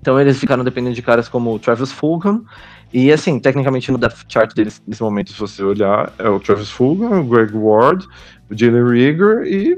Então 0.00 0.20
eles 0.20 0.38
ficaram 0.38 0.64
dependendo 0.64 0.94
de 0.94 1.02
caras 1.02 1.28
como 1.28 1.54
o 1.54 1.58
Travis 1.58 1.92
Fulgham. 1.92 2.44
E 2.92 3.10
assim, 3.10 3.38
tecnicamente 3.38 3.90
no 3.90 3.96
depth 3.96 4.24
chart 4.28 4.54
deles, 4.54 4.82
nesse 4.86 5.02
momento, 5.02 5.32
se 5.32 5.38
você 5.38 5.62
olhar, 5.62 6.12
é 6.18 6.28
o 6.28 6.38
Travis 6.38 6.70
Fulgham, 6.70 7.20
o 7.20 7.24
Greg 7.24 7.56
Ward, 7.56 8.06
o 8.50 8.58
Jalen 8.58 8.84
Rieger 8.84 9.44
e 9.46 9.74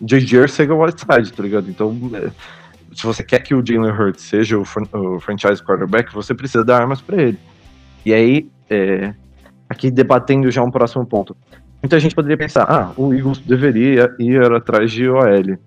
o 0.00 0.06
J.J. 0.06 0.42
Arcega-Whiteside, 0.42 1.32
tá 1.32 1.42
ligado? 1.42 1.68
Então, 1.68 1.94
é, 2.14 2.30
se 2.94 3.04
você 3.04 3.22
quer 3.22 3.40
que 3.40 3.54
o 3.54 3.64
Jalen 3.64 3.90
Hurts 3.90 4.22
seja 4.22 4.56
o, 4.56 4.62
o 4.62 5.20
franchise 5.20 5.62
quarterback, 5.62 6.14
você 6.14 6.32
precisa 6.32 6.64
dar 6.64 6.80
armas 6.80 7.02
para 7.02 7.20
ele. 7.20 7.38
E 8.06 8.14
aí, 8.14 8.48
é, 8.70 9.14
aqui 9.68 9.90
debatendo 9.90 10.50
já 10.50 10.62
um 10.62 10.70
próximo 10.70 11.04
ponto. 11.04 11.36
Muita 11.82 12.00
gente 12.00 12.14
poderia 12.14 12.36
pensar, 12.36 12.64
ah, 12.64 12.92
o 12.96 13.12
Eagles 13.12 13.38
deveria 13.38 14.14
ir 14.18 14.42
atrás 14.52 14.90
de 14.90 15.08
OL. 15.08 15.58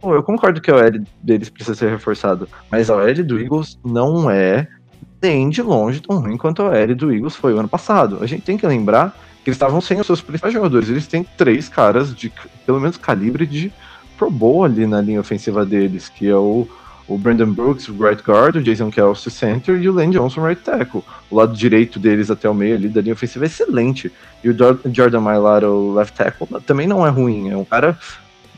Pô, 0.00 0.14
eu 0.14 0.22
concordo 0.22 0.60
que 0.60 0.70
a 0.70 0.76
OL 0.76 1.04
deles 1.22 1.48
precisa 1.48 1.74
ser 1.76 1.90
reforçado, 1.90 2.48
mas 2.70 2.90
a 2.90 2.96
OL 2.96 3.24
do 3.24 3.38
Eagles 3.38 3.78
não 3.84 4.30
é 4.30 4.66
nem 5.22 5.48
de 5.48 5.62
longe 5.62 6.00
tão 6.00 6.20
ruim 6.20 6.36
quanto 6.36 6.62
a 6.62 6.70
OL 6.70 6.94
do 6.94 7.12
Eagles 7.12 7.36
foi 7.36 7.54
o 7.54 7.58
ano 7.58 7.68
passado. 7.68 8.18
A 8.20 8.26
gente 8.26 8.42
tem 8.42 8.58
que 8.58 8.66
lembrar 8.66 9.16
que 9.42 9.50
eles 9.50 9.56
estavam 9.56 9.80
sem 9.80 10.00
os 10.00 10.06
seus 10.06 10.20
principais 10.20 10.52
jogadores. 10.52 10.88
Eles 10.88 11.06
têm 11.06 11.22
três 11.22 11.68
caras 11.68 12.14
de 12.14 12.32
pelo 12.64 12.80
menos 12.80 12.96
calibre 12.96 13.46
de 13.46 13.72
Pro 14.18 14.30
Bowl 14.30 14.64
ali 14.64 14.86
na 14.86 15.00
linha 15.00 15.20
ofensiva 15.20 15.64
deles, 15.64 16.08
que 16.08 16.28
é 16.28 16.34
o, 16.34 16.66
o 17.08 17.16
Brandon 17.16 17.52
Brooks, 17.52 17.88
right 17.88 18.22
guard, 18.22 18.56
o 18.56 18.62
Jason 18.62 18.90
Kelsey 18.90 19.30
center 19.30 19.80
e 19.80 19.88
o 19.88 19.92
Lane 19.92 20.12
Johnson 20.12 20.44
right 20.44 20.60
tackle. 20.60 21.02
O 21.30 21.36
lado 21.36 21.54
direito 21.54 21.98
deles 21.98 22.30
até 22.30 22.48
o 22.48 22.54
meio 22.54 22.74
ali 22.74 22.88
da 22.88 23.00
linha 23.00 23.14
ofensiva 23.14 23.44
é 23.44 23.46
excelente. 23.46 24.10
E 24.42 24.48
o 24.50 24.56
Jor- 24.56 24.80
Jordan 24.92 25.20
Mailata, 25.20 25.68
o 25.68 25.94
left 25.94 26.16
tackle, 26.16 26.48
também 26.66 26.86
não 26.86 27.06
é 27.06 27.10
ruim, 27.10 27.50
é 27.50 27.56
um 27.56 27.64
cara 27.64 27.98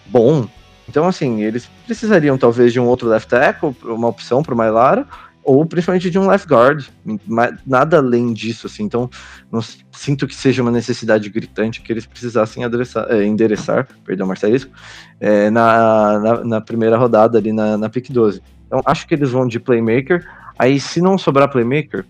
bom. 0.07 0.47
Então, 0.89 1.07
assim, 1.07 1.43
eles 1.43 1.69
precisariam 1.87 2.39
talvez 2.39 2.73
de 2.73 2.81
um 2.81 2.87
outro 2.87 3.07
left 3.09 3.29
tackle, 3.29 3.77
uma 3.85 4.09
opção 4.09 4.43
para 4.43 4.55
o 4.55 4.57
Mailara, 4.57 5.07
ou 5.49 5.65
principalmente 5.65 6.11
de 6.11 6.19
um 6.19 6.27
left 6.27 6.47
guard. 6.47 6.85
Ma- 7.27 7.57
Nada 7.67 7.97
além 7.97 8.35
disso, 8.35 8.67
assim. 8.67 8.85
Então, 8.85 9.09
não 9.51 9.61
sinto 9.91 10.27
que 10.27 10.35
seja 10.35 10.61
uma 10.61 10.71
necessidade 10.71 11.31
gritante 11.31 11.81
que 11.81 11.91
eles 11.91 12.05
precisassem 12.05 12.65
adressar, 12.65 13.07
eh, 13.11 13.25
endereçar, 13.25 13.89
perdão, 14.05 14.27
Marcelisco, 14.27 14.71
eh, 15.19 15.49
na, 15.49 16.19
na, 16.19 16.45
na 16.45 16.61
primeira 16.61 16.99
rodada 16.99 17.39
ali 17.39 17.51
na, 17.51 17.79
na 17.79 17.89
pick 17.89 18.11
12. 18.11 18.43
Então, 18.67 18.83
acho 18.85 19.09
que 19.09 19.15
eles 19.15 19.31
vão 19.31 19.49
de 19.49 19.59
playmaker. 19.59 20.29
Aí, 20.59 20.79
se 20.79 21.01
não 21.01 21.17
sobrar 21.17 21.51
playmaker, 21.51 22.05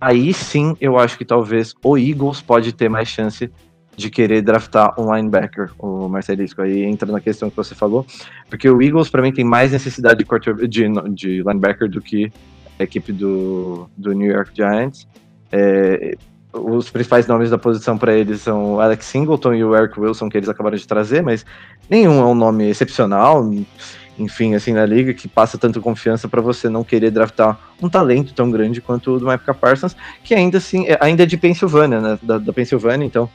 aí 0.00 0.32
sim 0.32 0.74
eu 0.80 0.98
acho 0.98 1.18
que 1.18 1.24
talvez 1.26 1.74
o 1.84 1.98
Eagles 1.98 2.40
pode 2.40 2.72
ter 2.72 2.88
mais 2.88 3.08
chance 3.08 3.50
de 3.98 4.08
querer 4.08 4.40
draftar 4.42 4.94
um 4.98 5.14
linebacker, 5.14 5.72
o 5.78 6.08
Marcelisco. 6.08 6.62
Aí 6.62 6.84
entra 6.84 7.10
na 7.10 7.20
questão 7.20 7.50
que 7.50 7.56
você 7.56 7.74
falou, 7.74 8.06
porque 8.48 8.70
o 8.70 8.80
Eagles, 8.80 9.10
para 9.10 9.20
mim, 9.20 9.32
tem 9.32 9.44
mais 9.44 9.72
necessidade 9.72 10.24
de, 10.24 10.68
de, 10.68 10.88
de 11.12 11.42
linebacker 11.42 11.90
do 11.90 12.00
que 12.00 12.32
equipe 12.84 13.12
do, 13.12 13.88
do 13.96 14.12
New 14.12 14.30
York 14.30 14.52
Giants. 14.54 15.06
É, 15.50 16.16
os 16.52 16.90
principais 16.90 17.26
nomes 17.26 17.50
da 17.50 17.58
posição 17.58 17.98
para 17.98 18.14
eles 18.14 18.40
são 18.40 18.74
o 18.74 18.80
Alex 18.80 19.06
Singleton 19.06 19.54
e 19.54 19.64
o 19.64 19.76
Eric 19.76 19.98
Wilson, 19.98 20.28
que 20.28 20.36
eles 20.36 20.48
acabaram 20.48 20.76
de 20.76 20.86
trazer, 20.86 21.22
mas 21.22 21.44
nenhum 21.88 22.20
é 22.20 22.24
um 22.24 22.34
nome 22.34 22.68
excepcional, 22.68 23.48
enfim, 24.18 24.54
assim, 24.54 24.72
na 24.72 24.84
liga, 24.84 25.14
que 25.14 25.28
passa 25.28 25.56
tanto 25.56 25.80
confiança 25.80 26.26
para 26.26 26.40
você 26.40 26.68
não 26.68 26.82
querer 26.82 27.10
draftar 27.10 27.58
um 27.80 27.88
talento 27.88 28.34
tão 28.34 28.50
grande 28.50 28.80
quanto 28.80 29.12
o 29.12 29.18
do 29.20 29.26
Micah 29.26 29.54
Parsons, 29.54 29.94
que 30.24 30.34
ainda 30.34 30.58
assim, 30.58 30.86
é- 30.88 30.98
ainda 31.00 31.22
é 31.22 31.26
de 31.26 31.36
Pensilvânia, 31.36 32.00
né? 32.00 32.18
Da, 32.22 32.38
da 32.38 32.52
Pensilvânia, 32.52 33.04
então 33.06 33.28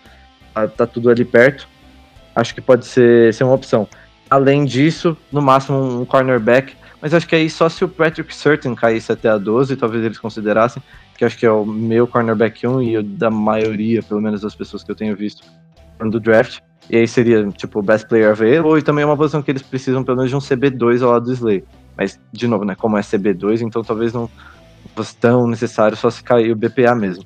tá, 0.53 0.67
tá 0.67 0.87
tudo 0.87 1.09
ali 1.09 1.23
perto. 1.23 1.67
Acho 2.35 2.53
que 2.53 2.61
pode 2.61 2.85
ser, 2.85 3.33
ser 3.33 3.43
uma 3.43 3.53
opção. 3.53 3.87
Além 4.29 4.65
disso, 4.65 5.15
no 5.31 5.41
máximo 5.41 6.01
um 6.01 6.05
cornerback, 6.05 6.73
mas 7.03 7.13
acho 7.13 7.27
que 7.27 7.35
aí 7.35 7.49
só 7.49 7.67
se 7.67 7.83
o 7.83 7.89
Patrick 7.89 8.33
Certain 8.33 8.73
caísse 8.73 9.11
até 9.11 9.27
a 9.27 9.37
12, 9.37 9.75
talvez 9.75 10.05
eles 10.05 10.17
considerassem, 10.17 10.81
que 11.17 11.25
acho 11.25 11.37
que 11.37 11.45
é 11.45 11.51
o 11.51 11.65
meu 11.65 12.07
cornerback 12.07 12.65
1 12.65 12.81
e 12.81 12.97
o 12.97 13.03
da 13.03 13.29
maioria, 13.29 14.01
pelo 14.01 14.21
menos 14.21 14.39
das 14.39 14.55
pessoas 14.55 14.85
que 14.85 14.91
eu 14.91 14.95
tenho 14.95 15.13
visto 15.13 15.45
do 15.99 16.17
draft. 16.17 16.61
E 16.89 16.95
aí 16.95 17.05
seria, 17.05 17.45
tipo, 17.49 17.79
o 17.79 17.83
best 17.83 18.07
player 18.07 18.29
available 18.29 18.79
e 18.79 18.81
também 18.81 19.03
uma 19.03 19.17
posição 19.17 19.41
que 19.41 19.51
eles 19.51 19.61
precisam 19.61 20.01
pelo 20.01 20.15
menos 20.15 20.29
de 20.29 20.37
um 20.37 20.39
CB2 20.39 21.03
ao 21.03 21.11
lado 21.11 21.25
do 21.25 21.33
Slay. 21.33 21.65
Mas, 21.97 22.17
de 22.31 22.47
novo, 22.47 22.63
né, 22.63 22.73
como 22.73 22.97
é 22.97 23.01
CB2, 23.01 23.59
então 23.59 23.83
talvez 23.83 24.13
não 24.13 24.29
fosse 24.95 25.13
tão 25.17 25.45
necessário 25.45 25.97
só 25.97 26.09
se 26.09 26.23
cair 26.23 26.53
o 26.53 26.55
BPA 26.55 26.95
mesmo. 26.95 27.25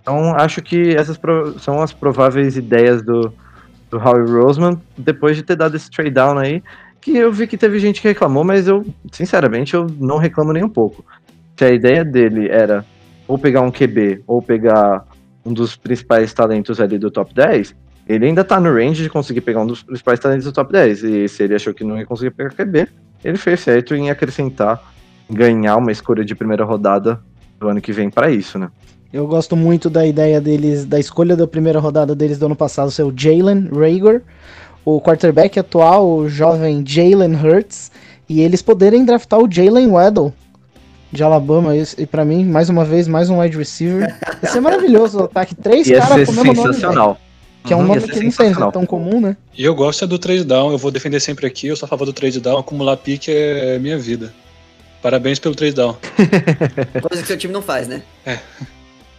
Então, 0.00 0.34
acho 0.34 0.62
que 0.62 0.96
essas 0.96 1.20
são 1.60 1.82
as 1.82 1.92
prováveis 1.92 2.56
ideias 2.56 3.02
do, 3.02 3.30
do 3.90 3.98
Howie 3.98 4.30
Roseman, 4.30 4.80
depois 4.96 5.36
de 5.36 5.42
ter 5.42 5.56
dado 5.56 5.76
esse 5.76 5.90
trade 5.90 6.10
down 6.10 6.38
aí, 6.38 6.62
que 7.04 7.14
eu 7.14 7.30
vi 7.30 7.46
que 7.46 7.58
teve 7.58 7.78
gente 7.78 8.00
que 8.00 8.08
reclamou, 8.08 8.42
mas 8.42 8.66
eu, 8.66 8.82
sinceramente, 9.12 9.74
eu 9.74 9.86
não 10.00 10.16
reclamo 10.16 10.54
nem 10.54 10.64
um 10.64 10.68
pouco. 10.70 11.04
Se 11.54 11.62
a 11.66 11.70
ideia 11.70 12.02
dele 12.02 12.48
era 12.48 12.82
ou 13.28 13.36
pegar 13.36 13.60
um 13.60 13.70
QB, 13.70 14.22
ou 14.26 14.40
pegar 14.40 15.06
um 15.44 15.52
dos 15.52 15.76
principais 15.76 16.32
talentos 16.32 16.80
ali 16.80 16.98
do 16.98 17.10
top 17.10 17.34
10, 17.34 17.74
ele 18.08 18.24
ainda 18.24 18.42
tá 18.42 18.58
no 18.58 18.72
range 18.72 19.02
de 19.02 19.10
conseguir 19.10 19.42
pegar 19.42 19.60
um 19.60 19.66
dos 19.66 19.82
principais 19.82 20.18
talentos 20.18 20.46
do 20.46 20.52
top 20.52 20.72
10. 20.72 21.04
E 21.04 21.28
se 21.28 21.42
ele 21.42 21.54
achou 21.54 21.74
que 21.74 21.84
não 21.84 21.98
ia 21.98 22.06
conseguir 22.06 22.30
pegar 22.30 22.54
QB, 22.54 22.88
ele 23.22 23.36
fez 23.36 23.60
certo 23.60 23.94
em 23.94 24.08
acrescentar, 24.08 24.82
ganhar 25.28 25.76
uma 25.76 25.92
escolha 25.92 26.24
de 26.24 26.34
primeira 26.34 26.64
rodada 26.64 27.20
do 27.60 27.68
ano 27.68 27.82
que 27.82 27.92
vem 27.92 28.08
para 28.08 28.30
isso, 28.30 28.58
né? 28.58 28.70
Eu 29.12 29.26
gosto 29.26 29.54
muito 29.54 29.90
da 29.90 30.06
ideia 30.06 30.40
deles, 30.40 30.86
da 30.86 30.98
escolha 30.98 31.36
da 31.36 31.46
primeira 31.46 31.78
rodada 31.78 32.14
deles 32.14 32.38
do 32.38 32.46
ano 32.46 32.56
passado 32.56 32.90
ser 32.90 33.02
o 33.02 33.12
Jalen 33.14 33.68
Rager, 33.68 34.22
o 34.84 35.00
quarterback 35.00 35.58
atual, 35.58 36.08
o 36.08 36.28
jovem 36.28 36.84
Jalen 36.86 37.34
Hurts, 37.34 37.90
e 38.28 38.40
eles 38.40 38.62
poderem 38.62 39.04
draftar 39.04 39.40
o 39.40 39.50
Jalen 39.50 39.88
Waddle 39.88 40.32
de 41.12 41.22
Alabama. 41.22 41.76
E, 41.76 41.84
e 41.98 42.06
para 42.06 42.24
mim, 42.24 42.44
mais 42.44 42.68
uma 42.68 42.84
vez, 42.84 43.06
mais 43.08 43.30
um 43.30 43.40
wide 43.40 43.56
receiver. 43.56 44.14
Ia 44.42 44.48
ser 44.48 44.60
maravilhoso 44.60 45.20
o 45.20 45.24
ataque. 45.24 45.54
Três 45.54 45.88
caras 45.90 46.26
com 46.26 46.32
o 46.32 46.34
mesmo 46.34 46.44
nome. 46.44 46.54
velho. 46.54 46.74
sensacional. 46.74 47.18
Que 47.64 47.72
é 47.72 47.76
um 47.76 47.80
Uhum, 47.80 47.86
nome 47.86 48.02
que 48.02 48.20
não 48.20 48.30
tem, 48.30 48.50
é 48.50 48.70
tão 48.70 48.84
comum, 48.84 49.20
né? 49.22 49.38
E 49.56 49.64
eu 49.64 49.74
gosto 49.74 50.04
é 50.04 50.06
do 50.06 50.18
trade 50.18 50.44
down, 50.44 50.70
eu 50.70 50.76
vou 50.76 50.90
defender 50.90 51.18
sempre 51.18 51.46
aqui, 51.46 51.68
eu 51.68 51.76
sou 51.76 51.86
a 51.86 51.88
favor 51.88 52.04
do 52.04 52.12
trade 52.12 52.38
down, 52.38 52.58
acumular 52.58 52.94
pique 52.98 53.30
é 53.30 53.78
minha 53.78 53.96
vida. 53.96 54.34
Parabéns 55.00 55.38
pelo 55.38 55.54
trade 55.54 55.74
down. 55.74 55.96
Coisa 57.08 57.22
que 57.22 57.26
seu 57.26 57.38
time 57.38 57.54
não 57.54 57.62
faz, 57.62 57.88
né? 57.88 58.02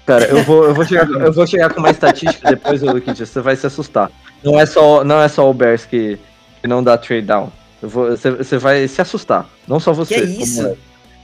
Cara, 0.05 0.25
eu 0.25 0.43
vou, 0.43 0.65
eu 0.65 0.73
vou, 0.75 0.85
chegar, 0.85 1.09
eu 1.09 1.33
vou 1.33 1.47
chegar 1.47 1.73
com 1.73 1.79
uma 1.79 1.89
estatística 1.89 2.49
depois, 2.49 2.81
Luquinha, 2.81 3.15
você 3.15 3.41
vai 3.41 3.55
se 3.55 3.65
assustar. 3.65 4.11
Não 4.43 4.59
é 4.59 4.65
só, 4.65 5.03
não 5.03 5.19
é 5.21 5.27
só 5.27 5.49
o 5.49 5.53
Bears 5.53 5.83
que, 5.85 6.19
que 6.61 6.67
não 6.67 6.83
dá 6.83 6.95
trade 6.97 7.25
down. 7.25 7.51
Eu 7.81 7.89
vou, 7.89 8.09
você, 8.11 8.29
você 8.31 8.57
vai 8.59 8.87
se 8.87 9.01
assustar. 9.01 9.47
Não 9.67 9.79
só 9.79 9.93
você. 9.93 10.13
Que 10.15 10.21
como 10.27 10.43
isso? 10.43 10.67
é. 10.67 10.75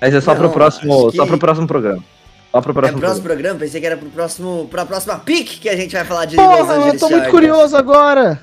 Mas 0.01 0.13
é 0.15 0.21
só 0.21 0.31
Não, 0.33 0.41
pro 0.41 0.49
próximo, 0.49 1.11
que- 1.11 1.17
só 1.17 1.25
pro 1.27 1.37
próximo 1.37 1.67
programa. 1.67 2.03
Só 2.51 2.59
pro 2.59 2.71
É 2.71 2.73
próximo, 2.73 2.97
o 2.97 2.99
próximo 3.01 3.23
programa. 3.23 3.23
programa, 3.23 3.59
pensei 3.59 3.79
que 3.79 3.85
era 3.87 3.97
pro 3.97 4.09
próximo, 4.09 4.67
pra 4.69 4.85
próxima 4.85 5.19
pick 5.19 5.59
que 5.61 5.69
a 5.69 5.75
gente 5.75 5.95
vai 5.95 6.03
falar 6.03 6.25
de 6.25 6.35
Los 6.35 6.45
Porra, 6.45 6.73
eu 6.73 6.81
tô 6.81 6.85
muito 6.87 6.99
Chargers. 6.99 7.29
curioso 7.31 7.77
agora. 7.77 8.41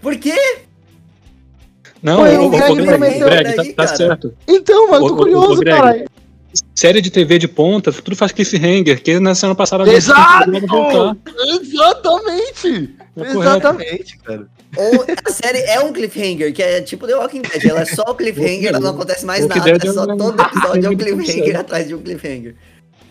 Por 0.00 0.16
quê? 0.16 0.38
Não, 2.02 2.18
Pô, 2.18 2.22
o, 2.22 2.26
o 2.26 2.46
o, 2.46 2.50
Greg 2.50 2.80
o, 2.80 2.84
prometeu 2.86 3.26
Greg, 3.28 3.54
tá, 3.56 3.62
aí, 3.62 3.72
tá 3.72 3.84
cara. 3.86 3.96
certo. 3.96 4.34
Então, 4.46 4.90
mano, 4.90 5.04
eu 5.06 5.08
tô 5.10 5.16
curioso, 5.16 5.60
Greg. 5.60 5.76
caralho. 5.78 6.04
Série 6.74 7.00
de 7.00 7.10
TV 7.10 7.38
de 7.38 7.48
ponta, 7.48 7.92
tudo 7.92 8.16
faz 8.16 8.32
cliffhanger, 8.32 9.02
que 9.02 9.18
na 9.18 9.34
semana 9.34 9.54
passada 9.54 9.90
Exato! 9.90 10.50
Exatamente! 11.60 12.94
É. 13.16 13.30
Exatamente, 13.30 14.18
cara. 14.18 14.46
Ou 14.76 15.04
a 15.24 15.30
série 15.30 15.58
é 15.58 15.80
um 15.80 15.92
cliffhanger, 15.92 16.52
que 16.52 16.62
é 16.62 16.80
tipo 16.80 17.06
The 17.06 17.16
Walking 17.16 17.42
Dead, 17.42 17.64
ela 17.64 17.80
é 17.80 17.84
só 17.84 18.02
o 18.08 18.14
cliffhanger, 18.14 18.70
ela 18.70 18.80
não 18.80 18.90
acontece 18.90 19.24
mais 19.24 19.46
nada, 19.46 19.70
é 19.70 19.92
só 19.92 20.06
todo 20.16 20.40
episódio 20.40 20.86
é 20.86 20.90
um 20.90 20.96
cliffhanger 20.96 21.60
atrás 21.60 21.88
de 21.88 21.94
um 21.94 22.02
cliffhanger. 22.02 22.54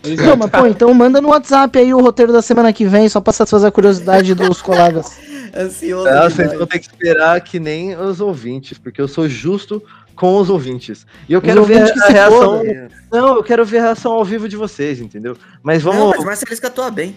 Não, 0.04 0.36
mas 0.36 0.50
pô, 0.50 0.66
então 0.66 0.92
manda 0.92 1.20
no 1.20 1.28
WhatsApp 1.28 1.78
aí 1.78 1.94
o 1.94 2.00
roteiro 2.00 2.32
da 2.32 2.42
semana 2.42 2.72
que 2.72 2.84
vem, 2.84 3.08
só 3.08 3.20
pra 3.20 3.32
satisfazer 3.32 3.68
a 3.68 3.72
curiosidade 3.72 4.34
dos 4.34 4.60
colegas. 4.60 5.16
Ansioso 5.56 6.04
Não, 6.04 6.30
vocês 6.30 6.52
vão 6.52 6.66
ter 6.66 6.78
que 6.80 6.86
esperar 6.86 7.40
que 7.40 7.58
nem 7.58 7.96
os 7.96 8.20
ouvintes, 8.20 8.76
porque 8.76 9.00
eu 9.00 9.08
sou 9.08 9.28
justo 9.28 9.82
com 10.16 10.36
os 10.36 10.48
ouvintes. 10.50 11.06
E 11.28 11.32
eu 11.32 11.40
Os 11.40 11.44
quero 11.44 11.64
ver 11.64 11.82
a 12.02 12.06
reação. 12.08 12.58
fodam. 12.58 12.88
Não, 13.12 13.36
eu 13.36 13.42
quero 13.42 13.64
ver 13.64 13.78
a 13.78 13.82
reação 13.82 14.12
ao 14.12 14.24
vivo 14.24 14.48
de 14.48 14.56
vocês, 14.56 15.00
entendeu? 15.00 15.36
Mas 15.62 15.82
Não, 15.84 15.92
vamos. 15.92 16.10
mas 16.16 16.20
o 16.22 16.26
Marcelisco 16.26 16.66
atua 16.66 16.90
bem. 16.90 17.14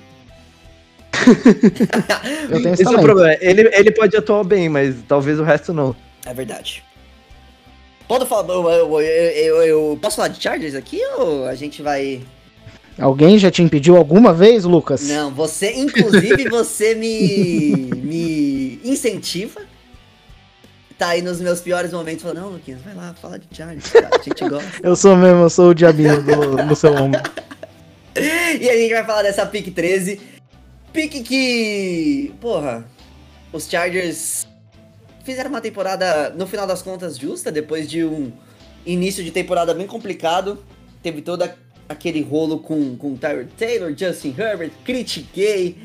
Eu 2.49 2.61
tenho 2.61 2.73
Esse 2.73 2.83
isso 2.83 2.93
é 2.93 2.97
o 2.97 3.01
problema. 3.01 3.35
Ele, 3.41 3.69
ele 3.73 3.91
pode 3.91 4.15
atuar 4.15 4.43
bem, 4.43 4.69
mas 4.69 4.95
talvez 5.07 5.39
o 5.39 5.43
resto 5.43 5.73
não. 5.73 5.95
É 6.25 6.33
verdade. 6.33 6.83
Pode 8.07 8.25
falar, 8.25 8.47
eu, 8.53 8.69
eu, 8.69 9.01
eu, 9.01 9.01
eu- 9.01 9.61
eu- 9.63 9.99
posso 10.01 10.15
falar 10.17 10.29
de 10.29 10.41
Chargers 10.41 10.75
aqui 10.75 10.99
ou 11.17 11.45
a 11.45 11.55
gente 11.55 11.81
vai... 11.81 12.21
Alguém 12.97 13.37
já 13.37 13.51
te 13.51 13.61
impediu 13.61 13.95
alguma 13.97 14.33
vez, 14.33 14.63
Lucas? 14.63 15.07
Não, 15.07 15.29
você, 15.31 15.71
inclusive, 15.73 16.49
você 16.49 16.95
me, 16.95 17.89
me 17.95 18.79
incentiva. 18.83 19.61
Tá 20.97 21.09
aí 21.09 21.21
nos 21.21 21.39
meus 21.39 21.61
piores 21.61 21.91
momentos 21.91 22.23
falando, 22.23 22.41
não, 22.41 22.49
Luquinhas, 22.49 22.81
vai 22.81 22.95
lá, 22.95 23.13
fala 23.13 23.37
de 23.37 23.45
Chargers, 23.55 23.89
cara, 23.93 24.09
a 24.19 24.23
gente 24.23 24.49
gosta. 24.49 24.71
Eu 24.81 24.95
sou 24.95 25.15
mesmo, 25.15 25.41
eu 25.41 25.49
sou 25.49 25.69
o 25.69 25.75
diabinho 25.75 26.21
do, 26.23 26.67
do 26.67 26.75
seu 26.75 26.93
ombro. 26.93 27.21
E 28.59 28.67
a 28.67 28.75
gente 28.75 28.91
vai 28.91 29.05
falar 29.05 29.21
dessa 29.21 29.45
pick 29.45 29.71
13. 29.71 30.19
Pick 30.91 31.23
que. 31.23 32.33
Porra. 32.41 32.83
Os 33.53 33.69
Chargers 33.69 34.47
fizeram 35.23 35.51
uma 35.51 35.61
temporada, 35.61 36.31
no 36.31 36.47
final 36.47 36.65
das 36.65 36.81
contas, 36.81 37.17
justa, 37.17 37.51
depois 37.51 37.87
de 37.87 38.03
um 38.03 38.31
início 38.85 39.23
de 39.23 39.29
temporada 39.29 39.73
bem 39.73 39.85
complicado. 39.85 40.63
Teve 41.03 41.21
todo 41.21 41.47
aquele 41.87 42.21
rolo 42.21 42.59
com, 42.59 42.95
com 42.97 43.15
Tyrod 43.15 43.49
Taylor, 43.57 43.93
Justin 43.95 44.35
Herbert, 44.37 44.71
critiquei, 44.83 45.77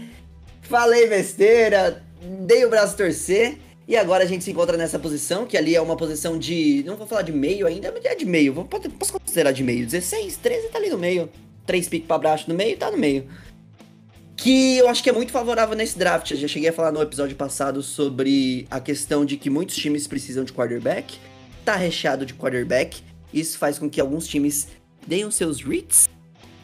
falei 0.62 1.08
besteira, 1.08 2.02
dei 2.46 2.64
o 2.64 2.70
braço 2.70 2.96
torcer. 2.96 3.58
E 3.92 3.96
agora 3.98 4.24
a 4.24 4.26
gente 4.26 4.42
se 4.42 4.50
encontra 4.50 4.74
nessa 4.78 4.98
posição, 4.98 5.44
que 5.44 5.54
ali 5.54 5.76
é 5.76 5.80
uma 5.82 5.94
posição 5.94 6.38
de. 6.38 6.82
Não 6.86 6.96
vou 6.96 7.06
falar 7.06 7.20
de 7.20 7.30
meio 7.30 7.66
ainda, 7.66 7.92
mas 7.92 8.02
é 8.06 8.14
de 8.14 8.24
meio. 8.24 8.54
Posso 8.64 9.12
considerar 9.12 9.52
de 9.52 9.62
meio. 9.62 9.84
16, 9.84 10.38
13 10.38 10.68
tá 10.68 10.78
ali 10.78 10.88
no 10.88 10.96
meio. 10.96 11.28
3 11.66 11.88
piques 11.88 12.06
pra 12.06 12.16
baixo 12.16 12.46
no 12.48 12.54
meio, 12.54 12.74
tá 12.78 12.90
no 12.90 12.96
meio. 12.96 13.28
Que 14.34 14.78
eu 14.78 14.88
acho 14.88 15.02
que 15.02 15.10
é 15.10 15.12
muito 15.12 15.30
favorável 15.30 15.76
nesse 15.76 15.98
draft. 15.98 16.30
Eu 16.30 16.38
já 16.38 16.48
cheguei 16.48 16.70
a 16.70 16.72
falar 16.72 16.90
no 16.90 17.02
episódio 17.02 17.36
passado 17.36 17.82
sobre 17.82 18.66
a 18.70 18.80
questão 18.80 19.26
de 19.26 19.36
que 19.36 19.50
muitos 19.50 19.76
times 19.76 20.06
precisam 20.06 20.42
de 20.42 20.54
quarterback. 20.54 21.18
Tá 21.62 21.76
recheado 21.76 22.24
de 22.24 22.32
quarterback. 22.32 23.02
Isso 23.30 23.58
faz 23.58 23.78
com 23.78 23.90
que 23.90 24.00
alguns 24.00 24.26
times 24.26 24.68
deem 25.06 25.26
os 25.26 25.34
seus 25.34 25.60
reads, 25.60 26.08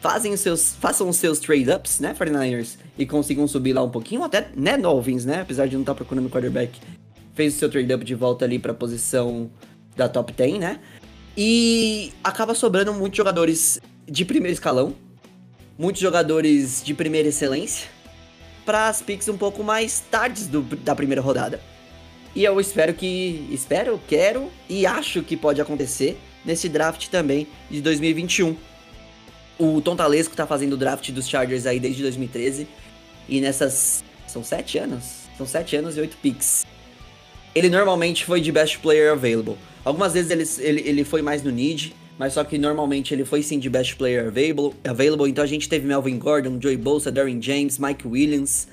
fazem 0.01 0.33
os 0.33 0.39
seus, 0.39 0.73
façam 0.81 1.07
os 1.07 1.17
seus 1.17 1.37
trade-ups, 1.37 1.99
né, 1.99 2.15
49ers, 2.17 2.77
e 2.97 3.05
consigam 3.05 3.47
subir 3.47 3.73
lá 3.73 3.83
um 3.83 3.89
pouquinho, 3.91 4.23
até, 4.23 4.49
né, 4.55 4.77
Dolphins, 4.77 5.25
né, 5.25 5.41
apesar 5.41 5.67
de 5.67 5.75
não 5.75 5.81
estar 5.81 5.93
procurando 5.93 6.29
quarterback, 6.29 6.79
fez 7.39 7.55
o 7.55 7.57
seu 7.57 7.69
trade-up 7.69 8.03
de 8.03 8.13
volta 8.15 8.43
ali 8.43 8.59
pra 8.59 8.73
posição 8.73 9.49
da 9.95 10.09
top 10.09 10.33
10, 10.33 10.59
né, 10.59 10.81
e 11.37 12.11
acaba 12.21 12.53
sobrando 12.53 12.93
muitos 12.93 13.15
jogadores 13.15 13.79
de 14.05 14.25
primeiro 14.25 14.51
escalão, 14.51 14.93
muitos 15.77 16.01
jogadores 16.01 16.83
de 16.83 16.93
primeira 16.93 17.29
excelência, 17.29 17.87
para 18.65 18.89
as 18.89 19.01
picks 19.01 19.29
um 19.29 19.37
pouco 19.37 19.63
mais 19.63 20.01
tardes 20.11 20.47
do- 20.47 20.63
da 20.63 20.93
primeira 20.93 21.21
rodada. 21.21 21.61
E 22.35 22.43
eu 22.43 22.59
espero 22.59 22.93
que. 22.93 23.47
Espero, 23.51 23.99
quero 24.05 24.51
e 24.67 24.85
acho 24.85 25.23
que 25.23 25.37
pode 25.37 25.61
acontecer 25.61 26.19
nesse 26.45 26.67
draft 26.67 27.07
também 27.07 27.47
de 27.71 27.81
2021. 27.81 28.55
O 29.57 29.79
Tom 29.81 29.95
Talesco 29.95 30.35
tá 30.35 30.45
fazendo 30.45 30.73
o 30.73 30.77
draft 30.77 31.09
dos 31.11 31.27
Chargers 31.27 31.65
aí 31.65 31.79
desde 31.79 32.01
2013. 32.01 32.67
E 33.29 33.39
nessas. 33.39 34.03
São 34.27 34.43
sete 34.43 34.77
anos? 34.77 35.03
São 35.37 35.47
sete 35.47 35.75
anos 35.77 35.97
e 35.97 36.01
oito 36.01 36.17
picks. 36.17 36.65
Ele 37.53 37.69
normalmente 37.69 38.25
foi 38.25 38.41
de 38.41 38.51
best 38.51 38.79
player 38.79 39.11
available. 39.11 39.55
Algumas 39.83 40.13
vezes 40.13 40.31
ele, 40.31 40.69
ele, 40.69 40.89
ele 40.89 41.03
foi 41.03 41.21
mais 41.21 41.41
no 41.41 41.51
need, 41.51 41.95
mas 42.17 42.33
só 42.33 42.43
que 42.43 42.57
normalmente 42.57 43.13
ele 43.13 43.25
foi 43.25 43.41
sim 43.41 43.57
de 43.59 43.69
best 43.69 43.95
player 43.95 44.27
available. 44.27 44.75
available. 44.85 45.29
Então 45.29 45.43
a 45.43 45.47
gente 45.47 45.67
teve 45.69 45.87
Melvin 45.87 46.19
Gordon, 46.19 46.59
Joey 46.61 46.77
Bosa, 46.77 47.11
Darren 47.11 47.41
James, 47.41 47.79
Mike 47.79 48.07
Williams. 48.07 48.67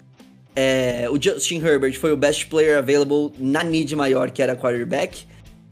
É, 0.55 1.07
o 1.11 1.21
Justin 1.21 1.63
Herbert 1.65 1.99
foi 1.99 2.13
o 2.13 2.17
best 2.17 2.47
player 2.47 2.79
available 2.79 3.33
na 3.39 3.63
need 3.63 3.95
maior, 3.95 4.31
que 4.31 4.43
era 4.43 4.57
quarterback. 4.57 5.27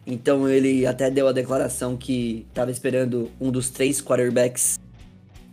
Então 0.06 0.48
ele 0.48 0.86
até 0.86 1.10
deu 1.10 1.26
a 1.26 1.32
declaração 1.32 1.96
que 1.96 2.46
estava 2.48 2.70
esperando 2.70 3.30
um 3.40 3.50
dos 3.50 3.70
três 3.70 4.00
quarterbacks 4.00 4.78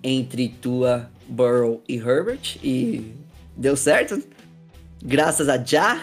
entre 0.03 0.49
Tua, 0.49 1.09
Burrow 1.27 1.81
e 1.87 1.95
Herbert. 1.95 2.57
E 2.63 3.13
deu 3.55 3.75
certo. 3.75 4.21
Graças 5.03 5.49
a 5.49 5.57
Já. 5.57 5.99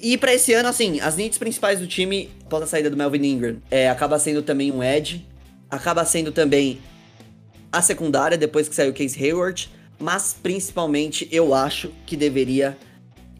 E 0.00 0.16
pra 0.16 0.32
esse 0.32 0.54
ano, 0.54 0.66
assim, 0.66 0.98
as 1.00 1.16
needs 1.16 1.36
principais 1.36 1.78
do 1.78 1.86
time, 1.86 2.30
após 2.46 2.62
a 2.62 2.66
saída 2.66 2.88
do 2.88 2.96
Melvin 2.96 3.22
Ingram, 3.22 3.56
é, 3.70 3.90
acaba 3.90 4.18
sendo 4.18 4.42
também 4.42 4.72
um 4.72 4.82
edge. 4.82 5.26
Acaba 5.70 6.04
sendo 6.06 6.32
também 6.32 6.80
a 7.70 7.82
secundária, 7.82 8.38
depois 8.38 8.66
que 8.66 8.74
saiu 8.74 8.92
o 8.92 8.94
Case 8.94 9.22
Hayward. 9.22 9.70
Mas 9.98 10.34
principalmente 10.42 11.28
eu 11.30 11.52
acho 11.52 11.92
que 12.06 12.16
deveria 12.16 12.78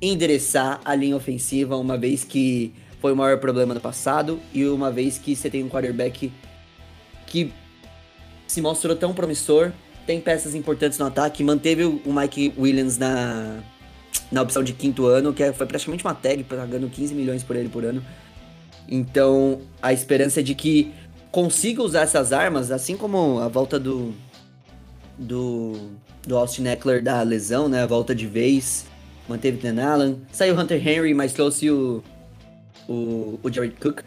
endereçar 0.02 0.82
a 0.84 0.94
linha 0.94 1.16
ofensiva, 1.16 1.76
uma 1.76 1.96
vez 1.96 2.24
que 2.24 2.74
foi 3.00 3.12
o 3.12 3.16
maior 3.16 3.38
problema 3.38 3.72
no 3.72 3.80
passado 3.80 4.38
e 4.52 4.66
uma 4.66 4.90
vez 4.90 5.16
que 5.16 5.34
você 5.34 5.48
tem 5.48 5.64
um 5.64 5.68
quarterback 5.68 6.30
que 7.26 7.52
se 8.46 8.60
mostrou 8.60 8.94
tão 8.94 9.14
promissor, 9.14 9.72
tem 10.06 10.20
peças 10.20 10.54
importantes 10.54 10.98
no 10.98 11.06
ataque, 11.06 11.42
manteve 11.42 11.84
o 11.84 12.12
Mike 12.12 12.52
Williams 12.58 12.98
na, 12.98 13.62
na 14.30 14.42
opção 14.42 14.62
de 14.62 14.72
quinto 14.72 15.06
ano, 15.06 15.32
que 15.32 15.42
é, 15.42 15.52
foi 15.52 15.66
praticamente 15.66 16.04
uma 16.04 16.14
tag, 16.14 16.44
pagando 16.44 16.88
15 16.88 17.14
milhões 17.14 17.42
por 17.42 17.56
ele 17.56 17.68
por 17.68 17.84
ano. 17.84 18.02
Então, 18.88 19.60
a 19.80 19.92
esperança 19.92 20.40
é 20.40 20.42
de 20.42 20.54
que 20.54 20.92
consiga 21.30 21.82
usar 21.82 22.02
essas 22.02 22.32
armas, 22.32 22.70
assim 22.70 22.96
como 22.96 23.38
a 23.38 23.48
volta 23.48 23.78
do 23.78 24.14
do, 25.20 25.90
do 26.26 26.36
Austin 26.36 26.66
Eckler 26.66 27.02
da 27.02 27.22
lesão, 27.22 27.68
né? 27.68 27.82
A 27.82 27.86
volta 27.86 28.14
de 28.14 28.26
vez, 28.26 28.86
manteve 29.28 29.58
Dan 29.58 29.82
Allen, 29.84 30.22
saiu 30.32 30.58
Hunter 30.58 30.86
Henry, 30.86 31.12
mas 31.12 31.34
trouxe 31.34 31.70
o, 31.70 32.02
o, 32.88 33.38
o 33.42 33.52
Jared 33.52 33.76
Cook. 33.78 34.02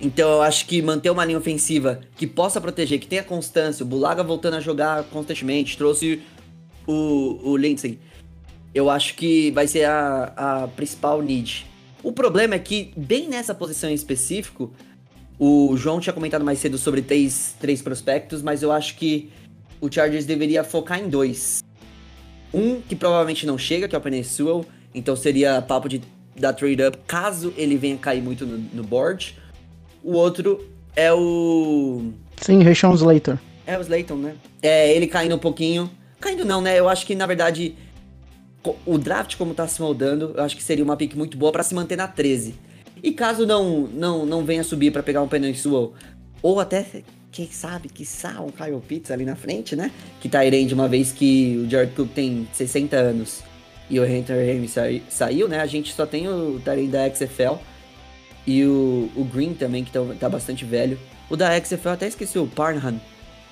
Então 0.00 0.30
eu 0.30 0.42
acho 0.42 0.66
que 0.66 0.80
manter 0.80 1.10
uma 1.10 1.24
linha 1.26 1.36
ofensiva 1.36 2.00
que 2.16 2.26
possa 2.26 2.58
proteger, 2.58 2.98
que 2.98 3.06
tenha 3.06 3.22
constância, 3.22 3.84
o 3.84 3.86
Bulaga 3.86 4.22
voltando 4.22 4.54
a 4.54 4.60
jogar 4.60 5.04
constantemente, 5.04 5.76
trouxe 5.76 6.22
o, 6.86 7.38
o 7.42 7.56
Lindsay. 7.56 7.98
Eu 8.74 8.88
acho 8.88 9.14
que 9.14 9.50
vai 9.50 9.66
ser 9.66 9.84
a, 9.84 10.32
a 10.36 10.68
principal 10.68 11.20
need. 11.22 11.66
O 12.02 12.12
problema 12.12 12.54
é 12.54 12.58
que, 12.58 12.92
bem 12.96 13.28
nessa 13.28 13.54
posição 13.54 13.90
em 13.90 13.94
específico, 13.94 14.72
o 15.38 15.76
João 15.76 16.00
tinha 16.00 16.12
comentado 16.12 16.44
mais 16.44 16.58
cedo 16.58 16.78
sobre 16.78 17.02
três, 17.02 17.54
três 17.58 17.82
prospectos, 17.82 18.42
mas 18.42 18.62
eu 18.62 18.70
acho 18.70 18.96
que 18.96 19.30
o 19.80 19.90
Chargers 19.90 20.24
deveria 20.24 20.62
focar 20.62 21.00
em 21.00 21.08
dois. 21.08 21.62
Um 22.52 22.80
que 22.80 22.94
provavelmente 22.94 23.46
não 23.46 23.56
chega, 23.56 23.88
que 23.88 23.94
é 23.94 23.98
o 23.98 24.00
Penny 24.00 24.22
Sewell, 24.22 24.64
então 24.94 25.16
seria 25.16 25.62
papo 25.62 25.88
de 25.88 26.00
dar 26.36 26.52
trade 26.52 26.82
up 26.82 26.98
caso 27.06 27.52
ele 27.56 27.76
venha 27.76 27.96
cair 27.96 28.22
muito 28.22 28.46
no, 28.46 28.58
no 28.58 28.82
board. 28.82 29.36
O 30.02 30.12
outro 30.12 30.68
é 30.96 31.12
o. 31.12 32.12
Sim, 32.40 32.62
Rashawn 32.62 32.94
Slater. 32.94 33.38
É 33.66 33.78
o 33.78 33.80
Slayton, 33.80 34.16
né? 34.16 34.34
É, 34.62 34.94
ele 34.94 35.06
caindo 35.06 35.36
um 35.36 35.38
pouquinho. 35.38 35.90
Caindo 36.18 36.44
não, 36.44 36.60
né? 36.60 36.78
Eu 36.78 36.88
acho 36.88 37.06
que 37.06 37.14
na 37.14 37.26
verdade 37.26 37.76
o 38.86 38.98
draft 38.98 39.36
como 39.36 39.54
tá 39.54 39.66
se 39.66 39.80
moldando, 39.80 40.32
eu 40.36 40.42
acho 40.44 40.56
que 40.56 40.62
seria 40.62 40.84
uma 40.84 40.96
pick 40.96 41.14
muito 41.14 41.36
boa 41.36 41.50
pra 41.52 41.62
se 41.62 41.74
manter 41.74 41.96
na 41.96 42.06
13. 42.08 42.54
E 43.02 43.12
caso 43.12 43.46
não 43.46 43.86
não 43.86 44.26
não 44.26 44.44
venha 44.44 44.62
subir 44.62 44.90
pra 44.92 45.02
pegar 45.02 45.22
um 45.22 45.28
Penny 45.28 45.54
Sewell, 45.54 45.94
ou 46.42 46.60
até 46.60 46.84
quem 47.32 47.46
sabe, 47.50 47.88
que 47.88 48.04
um 48.42 48.48
Kyle 48.50 48.80
Pitts 48.86 49.10
ali 49.10 49.24
na 49.24 49.36
frente, 49.36 49.74
né? 49.76 49.90
Que 50.20 50.28
tá 50.28 50.40
de 50.66 50.74
uma 50.74 50.88
vez 50.88 51.12
que 51.12 51.62
o 51.64 51.70
Jared 51.70 51.94
Cook 51.94 52.10
tem 52.12 52.48
60 52.52 52.96
anos 52.96 53.40
e 53.88 53.98
o 54.00 54.04
Hunter 54.04 54.36
Henry 54.48 54.68
sai- 54.68 55.02
saiu, 55.08 55.48
né? 55.48 55.60
A 55.60 55.66
gente 55.66 55.94
só 55.94 56.04
tem 56.04 56.28
o 56.28 56.60
Tyrene 56.64 56.88
da 56.88 57.08
XFL 57.08 57.54
e 58.46 58.64
o, 58.64 59.10
o 59.16 59.24
Green 59.24 59.54
também, 59.54 59.84
que 59.84 59.92
tá, 59.92 60.00
tá 60.18 60.28
bastante 60.28 60.64
velho. 60.64 60.98
O 61.28 61.36
da 61.36 61.58
XFL 61.60 61.90
até 61.90 62.08
esqueci, 62.08 62.38
o 62.38 62.46
Parnham, 62.46 63.00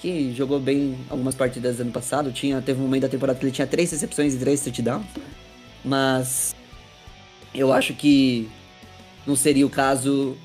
que 0.01 0.33
jogou 0.35 0.61
bem 0.61 0.97
algumas 1.09 1.35
partidas 1.35 1.81
ano 1.81 1.93
passado. 1.93 2.33
Tinha, 2.33 2.61
teve 2.63 2.81
um 2.81 2.85
momento 2.85 3.03
da 3.03 3.09
temporada 3.09 3.39
que 3.39 3.45
ele 3.45 3.53
tinha 3.53 3.67
três 3.67 3.91
recepções 3.91 4.35
e 4.35 4.39
três 4.39 4.61
touchdowns. 4.61 5.07
Mas 5.85 6.55
eu 7.55 7.73
acho 7.73 7.95
que 7.95 8.49
não 9.27 9.37
seria 9.37 9.67
o 9.67 9.71
caso 9.71 10.37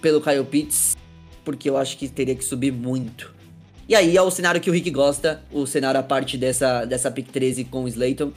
pelo 0.00 0.20
Kyle 0.20 0.44
Pitts, 0.44 0.96
porque 1.44 1.68
eu 1.68 1.76
acho 1.76 1.96
que 1.96 2.08
teria 2.08 2.34
que 2.34 2.44
subir 2.44 2.72
muito. 2.72 3.32
E 3.88 3.94
aí 3.94 4.16
é 4.16 4.22
o 4.22 4.30
cenário 4.30 4.60
que 4.60 4.70
o 4.70 4.72
Rick 4.72 4.90
gosta, 4.90 5.42
o 5.50 5.66
cenário 5.66 5.98
a 5.98 6.02
parte 6.02 6.38
dessa, 6.38 6.84
dessa 6.84 7.10
pick 7.10 7.30
13 7.30 7.64
com 7.64 7.84
o 7.84 7.88
Slayton, 7.88 8.32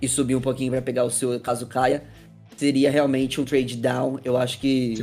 e 0.00 0.08
subir 0.08 0.34
um 0.34 0.40
pouquinho 0.40 0.70
pra 0.70 0.82
pegar 0.82 1.04
o 1.04 1.10
seu 1.10 1.40
caso 1.40 1.66
caia. 1.66 2.04
Seria 2.56 2.90
realmente 2.90 3.40
um 3.40 3.44
trade 3.44 3.76
down. 3.76 4.20
Eu 4.24 4.36
acho 4.36 4.60
que 4.60 4.94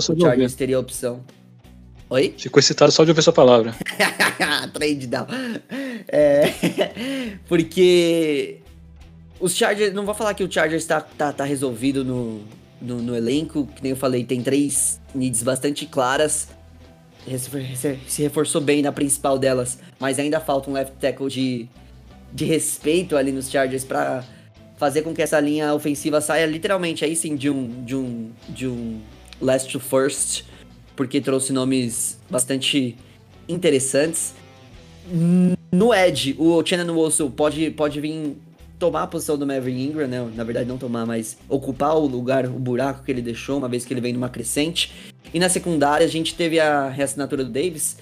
só 0.00 0.12
o. 0.12 0.20
Chargers 0.20 0.54
teria 0.54 0.76
a 0.76 0.80
opção. 0.80 1.24
Oi? 2.10 2.34
Ficou 2.36 2.58
excitado 2.58 2.90
só 2.90 3.04
de 3.04 3.10
ouvir 3.12 3.22
sua 3.22 3.32
palavra. 3.32 3.72
Trade 4.74 5.06
down. 5.06 5.26
É, 6.08 6.52
porque 7.48 8.58
os 9.38 9.54
Chargers, 9.54 9.94
não 9.94 10.04
vou 10.04 10.14
falar 10.14 10.34
que 10.34 10.42
o 10.42 10.50
Chargers 10.50 10.84
tá, 10.84 11.00
tá, 11.00 11.32
tá 11.32 11.44
resolvido 11.44 12.04
no, 12.04 12.42
no, 12.82 13.00
no 13.00 13.16
elenco, 13.16 13.66
que 13.76 13.82
nem 13.82 13.90
eu 13.90 13.96
falei, 13.96 14.24
tem 14.24 14.42
três 14.42 15.00
needs 15.14 15.42
bastante 15.44 15.86
claras. 15.86 16.48
Se, 18.08 18.22
reforçou 18.22 18.60
bem 18.60 18.82
na 18.82 18.90
principal 18.90 19.38
delas, 19.38 19.78
mas 19.98 20.18
ainda 20.18 20.40
falta 20.40 20.68
um 20.68 20.72
left 20.72 20.94
tackle 20.98 21.28
de, 21.28 21.68
de 22.32 22.44
respeito 22.44 23.16
ali 23.16 23.30
nos 23.30 23.48
Chargers 23.48 23.84
pra 23.84 24.24
fazer 24.76 25.02
com 25.02 25.14
que 25.14 25.22
essa 25.22 25.38
linha 25.38 25.72
ofensiva 25.74 26.20
saia 26.20 26.46
literalmente 26.46 27.04
aí 27.04 27.14
sim 27.14 27.36
de 27.36 27.50
um 27.50 27.84
de 27.84 27.94
um 27.94 28.30
de 28.48 28.66
um 28.66 29.00
last 29.38 29.70
to 29.70 29.78
first, 29.78 30.44
porque 31.00 31.18
trouxe 31.18 31.50
nomes 31.50 32.18
bastante 32.28 32.94
interessantes. 33.48 34.34
No 35.72 35.94
Edge, 35.94 36.36
o 36.38 36.62
Shannon 36.62 36.94
Wilson 36.94 37.30
pode, 37.30 37.70
pode 37.70 37.98
vir 38.02 38.36
tomar 38.78 39.04
a 39.04 39.06
posição 39.06 39.38
do 39.38 39.46
Maverick 39.46 39.80
Ingram, 39.80 40.06
né? 40.06 40.30
Na 40.34 40.44
verdade, 40.44 40.68
não 40.68 40.76
tomar, 40.76 41.06
mas 41.06 41.38
ocupar 41.48 41.96
o 41.96 42.06
lugar, 42.06 42.44
o 42.44 42.50
buraco 42.50 43.02
que 43.02 43.10
ele 43.10 43.22
deixou, 43.22 43.56
uma 43.56 43.66
vez 43.66 43.86
que 43.86 43.94
ele 43.94 44.00
vem 44.02 44.12
numa 44.12 44.28
crescente. 44.28 44.92
E 45.32 45.38
na 45.38 45.48
secundária, 45.48 46.04
a 46.04 46.10
gente 46.10 46.34
teve 46.34 46.60
a 46.60 46.90
reassinatura 46.90 47.44
do 47.44 47.50
Davis, 47.50 47.96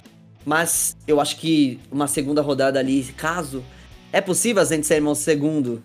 mas 0.44 0.96
eu 1.06 1.20
acho 1.20 1.36
que 1.36 1.78
uma 1.92 2.08
segunda 2.08 2.42
rodada 2.42 2.80
ali, 2.80 3.04
caso 3.16 3.62
é 4.12 4.20
possível 4.20 4.60
a 4.60 4.64
Zent 4.64 4.82
Samuel 4.82 5.14
segundo, 5.14 5.80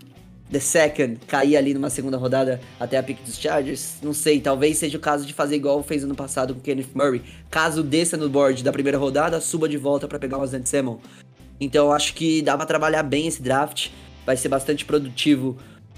the 0.53 0.59
second, 0.59 1.19
cair 1.27 1.57
ali 1.57 1.73
numa 1.73 1.89
segunda 1.89 2.15
rodada 2.15 2.61
até 2.79 2.97
a 2.97 3.03
pick 3.03 3.21
dos 3.23 3.37
Chargers, 3.39 3.95
não 4.01 4.13
sei, 4.13 4.39
talvez 4.39 4.77
seja 4.77 4.97
o 4.97 5.01
caso 5.01 5.25
de 5.25 5.33
fazer 5.33 5.55
igual 5.55 5.81
fez 5.83 6.03
ano 6.03 6.15
passado 6.15 6.53
com 6.53 6.59
o 6.59 6.63
Kenneth 6.63 6.89
Murray. 6.93 7.21
Caso 7.49 7.83
desça 7.83 8.15
no 8.15 8.29
board 8.29 8.63
da 8.63 8.71
primeira 8.71 8.97
rodada, 8.97 9.41
suba 9.41 9.67
de 9.67 9.77
volta 9.77 10.07
pra 10.07 10.19
pegar 10.19 10.37
o 10.37 10.45
Zent 10.45 10.67
Samuel. 10.67 11.01
Então 11.59 11.91
acho 11.91 12.13
que 12.13 12.41
dá 12.41 12.55
pra 12.55 12.65
trabalhar 12.65 13.03
bem 13.03 13.27
esse 13.27 13.41
draft. 13.41 13.89
Vai 14.25 14.37
ser 14.37 14.47
bastante 14.47 14.85
produtivo 14.85 15.57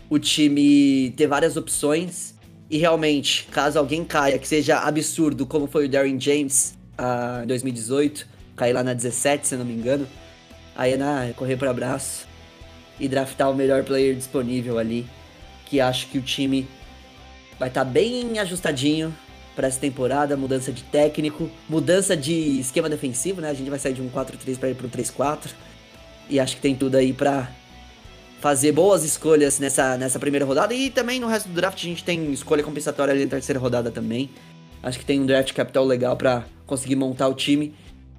o 0.10 0.18
time 0.18 1.14
ter 1.18 1.28
várias 1.28 1.58
opções. 1.58 2.34
E 2.70 2.78
realmente, 2.78 3.48
caso 3.52 3.78
alguém 3.78 4.04
caia, 4.04 4.40
que 4.40 4.48
seja 4.48 4.80
absurdo, 4.80 5.46
como 5.46 5.68
foi 5.68 5.86
o 5.86 5.90
Darren 5.90 6.20
James 6.20 6.76
ah, 6.98 7.42
em 7.44 7.48
2018, 7.48 8.28
cair 8.56 8.74
lá 8.74 8.84
na 8.84 8.94
17, 8.94 9.48
se 9.48 9.54
eu 9.54 9.60
não 9.60 9.66
me 9.66 9.74
engano. 9.74 10.08
Aí 10.76 10.94
é 10.94 10.98
na, 10.98 11.26
é 11.26 11.34
correr 11.34 11.58
para 11.58 11.70
abraço 11.70 12.26
e 13.00 13.08
draftar 13.08 13.50
o 13.50 13.56
melhor 13.56 13.84
player 13.84 14.16
disponível 14.16 14.78
ali. 14.78 15.06
Que 15.66 15.80
acho 15.80 16.08
que 16.08 16.18
o 16.18 16.22
time 16.22 16.68
vai 17.60 17.70
estar 17.70 17.84
bem 17.84 18.38
ajustadinho 18.40 19.14
para 19.56 19.68
essa 19.68 19.80
temporada, 19.80 20.36
mudança 20.36 20.72
de 20.72 20.84
técnico, 20.84 21.50
mudança 21.68 22.16
de 22.16 22.60
esquema 22.60 22.90
defensivo, 22.90 23.40
né? 23.40 23.50
A 23.50 23.54
gente 23.54 23.70
vai 23.70 23.80
sair 23.80 23.94
de 23.94 24.02
um 24.02 24.10
4-3 24.10 24.58
para 24.60 24.70
ir 24.70 24.76
para 24.76 24.86
um 24.86 24.90
3-4. 24.90 25.52
E 26.30 26.40
acho 26.40 26.56
que 26.56 26.62
tem 26.62 26.76
tudo 26.76 26.96
aí 26.96 27.14
para 27.14 27.50
fazer 28.42 28.72
boas 28.74 29.04
escolhas 29.04 29.60
nessa, 29.60 29.98
nessa 29.98 30.20
primeira 30.20 30.46
rodada. 30.46 30.74
E 30.74 30.90
também 30.90 31.20
no 31.20 31.28
resto 31.28 31.48
do 31.48 31.56
draft 31.56 31.78
a 31.78 31.88
gente 31.88 32.04
tem 32.04 32.32
escolha 32.32 32.64
compensatória 32.64 33.14
ali 33.14 33.24
na 33.24 33.32
terceira 33.32 33.60
rodada 33.60 33.90
também. 33.90 34.30
Acho 34.84 35.00
que 35.00 35.06
tem 35.06 35.20
um 35.20 35.26
draft 35.26 35.54
capital 35.54 35.86
legal 35.86 36.16
para 36.18 36.46
conseguir 36.66 36.96
montar 36.96 37.28
o 37.28 37.34
time. 37.34 37.74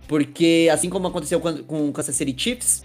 Porque 0.09 0.69
assim 0.73 0.89
como 0.89 1.07
aconteceu 1.07 1.39
com 1.39 1.63
com 1.65 1.89
o 1.89 1.93
Kansas 1.93 2.17
City 2.17 2.35
Chiefs, 2.37 2.85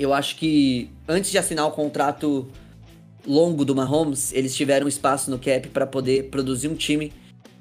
eu 0.00 0.14
acho 0.14 0.36
que 0.36 0.90
antes 1.06 1.30
de 1.30 1.36
assinar 1.36 1.66
o 1.66 1.70
contrato 1.72 2.48
longo 3.26 3.66
do 3.66 3.74
Mahomes, 3.74 4.32
eles 4.32 4.56
tiveram 4.56 4.88
espaço 4.88 5.30
no 5.30 5.38
cap 5.38 5.68
para 5.68 5.86
poder 5.86 6.30
produzir 6.30 6.68
um 6.68 6.74
time 6.74 7.12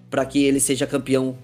para 0.10 0.25
que 0.25 0.41
ele 0.41 0.60
seja 0.60 0.88
campeão 0.88 1.38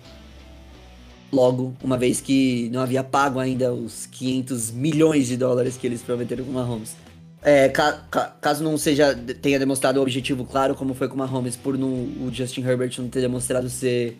logo, 1.31 1.75
uma 1.83 1.97
vez 1.97 2.21
que 2.21 2.69
não 2.71 2.79
havia 2.81 3.03
pago 3.03 3.39
ainda 3.39 3.73
os 3.73 4.05
500 4.05 4.71
milhões 4.71 5.27
de 5.27 5.35
dólares 5.35 5.75
que 5.75 5.85
eles 5.85 6.01
prometeram 6.01 6.45
com 6.45 6.51
o 6.51 6.53
Mahomes. 6.53 6.95
É, 7.43 7.67
ca- 7.69 8.05
ca- 8.09 8.35
caso 8.41 8.63
não 8.63 8.77
seja 8.77 9.13
tenha 9.41 9.59
demonstrado 9.59 9.99
o 9.99 10.01
objetivo 10.01 10.45
claro, 10.45 10.73
como 10.75 10.93
foi 10.93 11.07
com 11.09 11.15
o 11.15 11.17
Mahomes, 11.17 11.55
por 11.57 11.77
não, 11.77 11.89
o 11.89 12.29
Justin 12.31 12.61
Herbert 12.61 12.93
não 12.97 13.09
ter 13.09 13.19
demonstrado 13.21 13.69
ser 13.69 14.17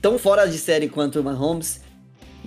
tão 0.00 0.18
fora 0.18 0.46
de 0.46 0.58
série 0.58 0.88
quanto 0.88 1.18
o 1.20 1.24
Mahomes, 1.24 1.80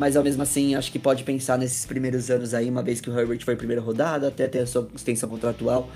mas 0.02 0.18
ao 0.18 0.24
mesmo 0.24 0.42
assim 0.42 0.74
acho 0.74 0.92
que 0.92 0.98
pode 0.98 1.24
pensar 1.24 1.60
nesses 1.60 1.86
primeiros 1.86 2.32
anos 2.32 2.56
aí, 2.56 2.68
uma 2.68 2.82
vez 2.82 3.00
que 3.00 3.08
o 3.08 3.18
Herbert 3.18 3.46
foi 3.46 3.56
primeira 3.56 3.80
rodada, 3.80 4.30
até 4.30 4.48
ter 4.48 4.58
a 4.58 4.66
sua 4.66 4.88
extensão 4.96 5.30
contratual, 5.30 5.92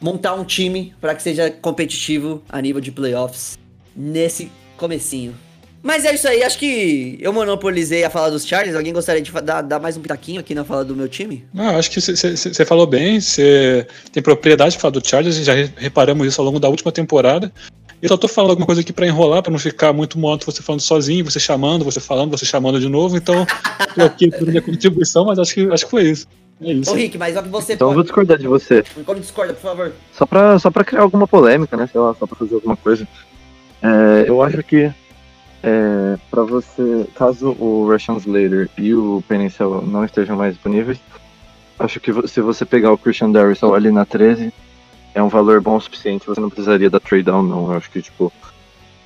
montar 0.00 0.34
um 0.34 0.44
time 0.44 0.94
para 1.00 1.12
que 1.12 1.20
seja 1.24 1.50
competitivo 1.50 2.40
a 2.48 2.62
nível 2.62 2.80
de 2.80 2.92
playoffs 2.92 3.58
nesse 3.96 4.48
comecinho. 4.76 5.34
Mas 5.82 6.04
é 6.04 6.14
isso 6.14 6.28
aí, 6.28 6.44
acho 6.44 6.56
que 6.56 7.18
eu 7.20 7.32
monopolizei 7.32 8.04
a 8.04 8.10
fala 8.10 8.30
dos 8.30 8.46
Chargers. 8.46 8.76
Alguém 8.76 8.92
gostaria 8.92 9.20
de 9.20 9.32
dar, 9.42 9.60
dar 9.62 9.80
mais 9.80 9.96
um 9.96 10.00
pitaquinho 10.00 10.38
aqui 10.40 10.54
na 10.54 10.64
fala 10.64 10.84
do 10.84 10.94
meu 10.94 11.08
time? 11.08 11.44
Não, 11.52 11.76
acho 11.76 11.90
que 11.90 12.00
você 12.00 12.64
falou 12.64 12.86
bem, 12.86 13.20
você 13.20 13.86
tem 14.12 14.22
propriedade 14.22 14.72
de 14.76 14.78
falar 14.78 14.92
do 14.92 15.04
Chargers, 15.04 15.36
já 15.36 15.52
re- 15.52 15.70
reparamos 15.76 16.26
isso 16.28 16.40
ao 16.40 16.44
longo 16.44 16.60
da 16.60 16.68
última 16.68 16.92
temporada. 16.92 17.52
Eu 18.02 18.08
só 18.08 18.16
tô 18.16 18.28
falando 18.28 18.50
alguma 18.50 18.66
coisa 18.66 18.80
aqui 18.82 18.92
pra 18.92 19.06
enrolar, 19.06 19.42
pra 19.42 19.50
não 19.50 19.58
ficar 19.58 19.92
muito 19.92 20.18
monótono 20.18 20.52
você 20.52 20.62
falando 20.62 20.80
sozinho, 20.80 21.24
você 21.24 21.40
chamando, 21.40 21.84
você 21.84 21.98
falando, 22.00 22.36
você 22.36 22.44
chamando 22.44 22.78
de 22.78 22.88
novo. 22.88 23.16
Então, 23.16 23.46
tô 23.94 24.02
aqui 24.02 24.30
por 24.30 24.46
minha 24.46 24.60
contribuição, 24.62 25.24
mas 25.24 25.38
acho 25.38 25.54
que, 25.54 25.68
acho 25.72 25.84
que 25.86 25.90
foi 25.90 26.02
isso. 26.04 26.26
É 26.60 26.72
isso. 26.72 26.90
Ô, 26.90 26.94
Rick, 26.94 27.16
mas 27.18 27.36
ó 27.36 27.42
que 27.42 27.48
você 27.48 27.74
Então 27.74 27.88
eu 27.88 27.94
vou 27.94 28.02
pode. 28.02 28.06
discordar 28.08 28.38
de 28.38 28.46
você. 28.46 28.84
Como 29.04 29.20
discorda, 29.20 29.54
por 29.54 29.60
favor. 29.62 29.92
Só 30.12 30.24
pra, 30.26 30.58
só 30.58 30.70
pra 30.70 30.84
criar 30.84 31.02
alguma 31.02 31.26
polêmica, 31.26 31.76
né? 31.76 31.86
Sei 31.90 32.00
lá, 32.00 32.14
só 32.18 32.26
pra 32.26 32.36
fazer 32.36 32.54
alguma 32.54 32.76
coisa. 32.76 33.06
É, 33.82 34.24
eu 34.28 34.42
acho 34.42 34.62
que 34.62 34.90
é, 35.62 36.16
pra 36.30 36.42
você, 36.42 37.06
caso 37.14 37.50
o 37.58 37.90
Russian 37.90 38.16
Slater 38.16 38.70
e 38.78 38.94
o 38.94 39.22
Penicil 39.28 39.82
não 39.82 40.04
estejam 40.04 40.36
mais 40.36 40.54
disponíveis, 40.54 40.98
acho 41.78 41.98
que 42.00 42.10
se 42.28 42.40
você 42.40 42.64
pegar 42.64 42.92
o 42.92 42.98
Christian 42.98 43.30
Darrison 43.30 43.74
ali 43.74 43.90
na 43.90 44.04
13, 44.06 44.52
é 45.16 45.22
um 45.22 45.28
valor 45.28 45.62
bom 45.62 45.76
o 45.76 45.80
suficiente, 45.80 46.26
você 46.26 46.38
não 46.38 46.50
precisaria 46.50 46.90
da 46.90 47.00
trade 47.00 47.24
down, 47.24 47.42
não. 47.42 47.72
Eu 47.72 47.78
acho 47.78 47.90
que, 47.90 48.02
tipo, 48.02 48.30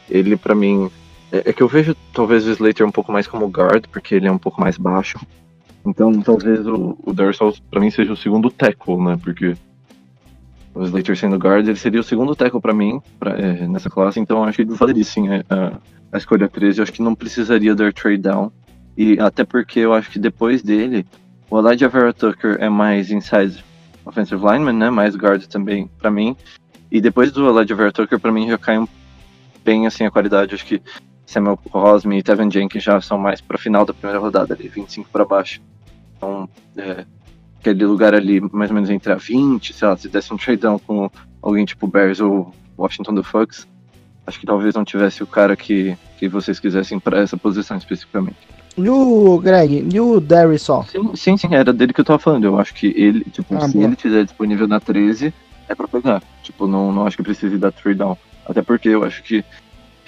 ele 0.09 0.37
pra 0.37 0.57
mim. 0.57 0.91
É, 1.31 1.51
é 1.51 1.53
que 1.53 1.63
eu 1.63 1.69
vejo 1.69 1.95
talvez 2.13 2.45
o 2.45 2.51
Slater 2.51 2.85
um 2.85 2.91
pouco 2.91 3.13
mais 3.13 3.29
como 3.29 3.47
guard, 3.47 3.87
porque 3.87 4.17
ele 4.17 4.27
é 4.27 4.33
um 4.33 4.39
pouco 4.39 4.61
mais 4.61 4.77
baixo. 4.77 5.21
Então 5.87 6.21
talvez 6.21 6.67
o, 6.67 6.99
o 7.05 7.13
Darrison 7.13 7.53
pra 7.71 7.81
mim 7.81 7.93
seja 7.93 8.13
o 8.13 8.17
segundo 8.17 8.51
tackle, 8.51 8.97
né? 8.97 9.17
Porque 9.23 9.55
o 10.75 10.83
Slater 10.83 11.17
sendo 11.17 11.37
guard, 11.37 11.69
ele 11.69 11.79
seria 11.79 12.01
o 12.01 12.05
segundo 12.05 12.35
tackle 12.35 12.61
pra 12.61 12.75
mim 12.75 13.01
pra, 13.19 13.39
é, 13.39 13.69
nessa 13.69 13.89
classe, 13.89 14.19
então 14.19 14.43
acho 14.43 14.57
que 14.57 14.63
ele 14.63 14.75
valeria 14.75 15.05
sim 15.05 15.29
a, 15.29 15.45
a, 15.49 15.73
a 16.11 16.19
escolha 16.19 16.49
13. 16.49 16.81
Eu 16.81 16.83
acho 16.83 16.93
que 16.93 17.03
não 17.03 17.15
precisaria 17.15 17.73
dar 17.73 17.93
trade 17.93 18.19
down. 18.19 18.51
E 18.97 19.17
até 19.21 19.45
porque 19.45 19.79
eu 19.79 19.95
acho 19.95 20.11
que 20.11 20.19
depois 20.19 20.61
dele, 20.61 21.07
o 21.49 21.57
Elijah 21.61 21.89
Vera 21.89 22.13
Tucker 22.13 22.57
é 22.59 22.69
mais 22.69 23.13
inside 23.13 23.65
offensive 24.11 24.45
lineman, 24.45 24.75
né? 24.75 24.91
Mais 24.91 25.17
guard 25.17 25.47
também 25.47 25.89
pra 25.99 26.11
mim. 26.11 26.37
E 26.91 27.01
depois 27.01 27.31
do 27.31 27.53
Vera 27.55 27.93
Tucker, 27.93 28.19
pra 28.19 28.33
mim 28.33 28.49
já 28.49 28.59
cai 28.59 28.77
bem 29.65 29.87
assim 29.87 30.05
a 30.05 30.11
qualidade. 30.11 30.55
Acho 30.55 30.67
que 30.67 30.83
Samuel 31.25 31.57
Cosme 31.57 32.19
e 32.19 32.23
Tevin 32.23 32.51
Jenkins 32.51 32.83
já 32.83 33.01
são 33.01 33.17
mais 33.17 33.41
pra 33.41 33.57
final 33.57 33.85
da 33.85 33.95
primeira 33.95 34.19
rodada 34.19 34.55
ali, 34.55 34.69
25 34.69 35.09
pra 35.11 35.25
baixo. 35.25 35.61
Então, 36.17 36.49
é, 36.77 37.07
aquele 37.61 37.85
lugar 37.87 38.15
ali, 38.15 38.41
mais 38.53 38.71
ou 38.71 38.75
menos 38.75 38.91
entre 38.91 39.13
a 39.13 39.17
20, 39.17 39.73
sei 39.73 39.89
lá, 39.89 39.97
se 39.97 40.09
desse 40.09 40.35
um 40.35 40.37
trade 40.37 40.63
down 40.63 40.79
com 40.79 41.09
alguém 41.41 41.65
tipo 41.65 41.87
Bears 41.87 42.21
ou 42.21 42.53
Washington 42.77 43.15
The 43.15 43.23
Fucks, 43.23 43.69
acho 44.27 44.41
que 44.41 44.47
talvez 44.47 44.75
não 44.75 44.85
tivesse 44.85 45.23
o 45.23 45.27
cara 45.27 45.55
que, 45.55 45.97
que 46.19 46.29
vocês 46.29 46.59
quisessem 46.59 46.99
pra 46.99 47.21
essa 47.21 47.37
posição 47.37 47.77
especificamente. 47.77 48.39
E 48.77 48.89
o 48.89 49.39
Greg, 49.39 49.87
e 49.93 50.01
o 50.01 50.21
Darius 50.21 50.63
só? 50.63 50.83
Sim, 50.85 51.15
sim, 51.15 51.37
sim, 51.37 51.55
era 51.55 51.73
dele 51.73 51.93
que 51.93 52.01
eu 52.01 52.05
tava 52.05 52.19
falando. 52.19 52.45
Eu 52.45 52.59
acho 52.59 52.73
que 52.75 52.87
ele, 52.97 53.25
tipo, 53.25 53.55
Ah, 53.57 53.69
se 53.69 53.75
boa. 53.75 53.85
ele 53.85 53.97
tiver 53.97 54.25
disponível 54.25 54.67
na 54.69 54.81
13, 54.81 55.35
é 55.69 55.75
pra 55.75 55.87
pegar. 55.89 56.23
Tipo, 56.43 56.67
não, 56.67 56.93
não 56.93 57.07
acho 57.07 57.17
que 57.17 57.23
precise 57.23 57.59
dar 57.59 57.73
trade 57.73 57.99
down. 57.99 58.17
Até 58.47 58.63
porque 58.63 58.89
eu 58.89 59.05
acho 59.05 59.23
que 59.23 59.45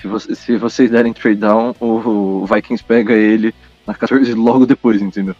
se, 0.00 0.06
você- 0.08 0.34
se 0.34 0.56
vocês 0.56 0.90
derem 0.90 1.12
trade 1.12 1.36
down, 1.40 1.74
o, 1.78 1.86
o 2.42 2.46
Vikings 2.46 2.82
pega 2.82 3.12
ele 3.12 3.54
na 3.86 3.94
14 3.94 4.32
logo 4.34 4.64
depois, 4.64 5.02
entendeu? 5.02 5.34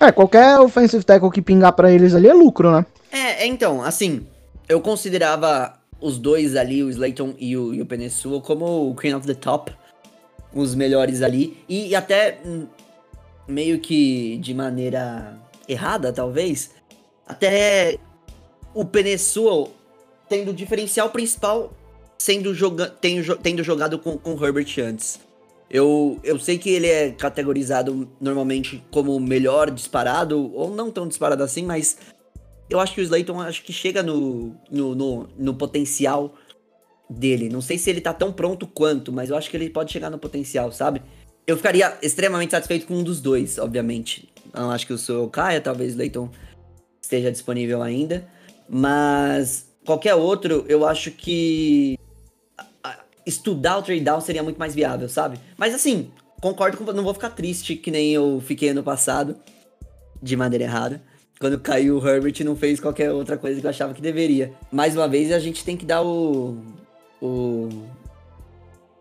É, 0.00 0.10
qualquer 0.10 0.58
offensive 0.58 1.04
tackle 1.04 1.30
que 1.30 1.40
pingar 1.40 1.72
pra 1.74 1.92
eles 1.92 2.14
ali 2.14 2.26
é 2.28 2.34
lucro, 2.34 2.72
né? 2.72 2.84
É, 3.12 3.44
é, 3.44 3.46
então, 3.46 3.82
assim, 3.82 4.26
eu 4.68 4.80
considerava 4.80 5.74
os 6.00 6.18
dois 6.18 6.56
ali, 6.56 6.82
o 6.82 6.90
Slayton 6.90 7.34
e 7.38 7.56
o, 7.56 7.72
e 7.72 7.80
o 7.80 7.86
Penesua, 7.86 8.40
como 8.40 8.90
o 8.90 8.94
Queen 8.96 9.14
of 9.14 9.24
the 9.26 9.34
Top, 9.34 9.70
os 10.54 10.74
melhores 10.74 11.22
ali, 11.22 11.56
e 11.68 11.94
até 11.94 12.40
hum, 12.44 12.66
meio 13.46 13.78
que 13.78 14.36
de 14.38 14.54
maneira 14.54 15.38
errada, 15.68 16.12
talvez, 16.12 16.70
até 17.26 17.98
o 18.74 18.84
Penesua 18.84 19.68
tendo 20.28 20.50
o 20.50 20.54
diferencial 20.54 21.10
principal 21.10 21.72
sendo 22.18 22.54
joga 22.54 22.86
tendo, 22.88 23.36
tendo 23.36 23.64
jogado 23.64 23.98
com, 23.98 24.16
com 24.16 24.32
Herbert 24.44 24.72
antes. 24.78 25.20
Eu, 25.68 26.20
eu 26.22 26.38
sei 26.38 26.58
que 26.58 26.70
ele 26.70 26.86
é 26.86 27.10
categorizado 27.10 28.08
normalmente 28.20 28.82
como 28.90 29.18
melhor 29.18 29.70
disparado, 29.70 30.54
ou 30.54 30.70
não 30.70 30.90
tão 30.90 31.08
disparado 31.08 31.42
assim, 31.42 31.64
mas 31.64 31.96
eu 32.68 32.78
acho 32.78 32.94
que 32.94 33.00
o 33.00 33.04
Slayton 33.04 33.40
acho 33.40 33.62
que 33.62 33.72
chega 33.72 34.02
no, 34.02 34.54
no, 34.70 34.94
no, 34.94 35.28
no 35.36 35.54
potencial 35.54 36.34
dele. 37.12 37.48
Não 37.48 37.60
sei 37.60 37.78
se 37.78 37.90
ele 37.90 38.00
tá 38.00 38.12
tão 38.12 38.32
pronto 38.32 38.66
quanto, 38.66 39.12
mas 39.12 39.30
eu 39.30 39.36
acho 39.36 39.50
que 39.50 39.56
ele 39.56 39.70
pode 39.70 39.92
chegar 39.92 40.10
no 40.10 40.18
potencial, 40.18 40.72
sabe? 40.72 41.02
Eu 41.46 41.56
ficaria 41.56 41.96
extremamente 42.02 42.52
satisfeito 42.52 42.86
com 42.86 42.94
um 42.94 43.02
dos 43.02 43.20
dois, 43.20 43.58
obviamente. 43.58 44.28
Não 44.54 44.70
acho 44.70 44.86
que 44.86 44.92
o 44.92 44.98
seu 44.98 45.28
caia, 45.28 45.60
talvez 45.60 45.90
o 45.90 45.92
Slayton 45.92 46.30
esteja 47.00 47.30
disponível 47.30 47.82
ainda. 47.82 48.26
Mas 48.68 49.66
qualquer 49.84 50.14
outro, 50.14 50.64
eu 50.68 50.86
acho 50.86 51.10
que 51.10 51.98
estudar 53.26 53.78
o 53.78 53.82
trade 53.82 54.00
down 54.00 54.20
seria 54.20 54.42
muito 54.42 54.58
mais 54.58 54.74
viável, 54.74 55.08
sabe? 55.08 55.38
Mas 55.56 55.74
assim, 55.74 56.10
concordo 56.40 56.76
com 56.76 56.84
não 56.92 57.04
vou 57.04 57.14
ficar 57.14 57.30
triste 57.30 57.76
que 57.76 57.90
nem 57.90 58.12
eu 58.12 58.42
fiquei 58.44 58.70
ano 58.70 58.82
passado, 58.82 59.36
de 60.20 60.36
maneira 60.36 60.64
errada. 60.64 61.02
Quando 61.38 61.58
caiu 61.58 61.98
o 61.98 62.08
Herbert 62.08 62.44
não 62.44 62.54
fez 62.54 62.78
qualquer 62.78 63.10
outra 63.10 63.36
coisa 63.36 63.60
que 63.60 63.66
eu 63.66 63.70
achava 63.70 63.94
que 63.94 64.00
deveria. 64.00 64.52
Mais 64.70 64.94
uma 64.94 65.08
vez, 65.08 65.32
a 65.32 65.40
gente 65.40 65.64
tem 65.64 65.76
que 65.76 65.84
dar 65.84 66.02
o. 66.02 66.56
o. 67.22 67.68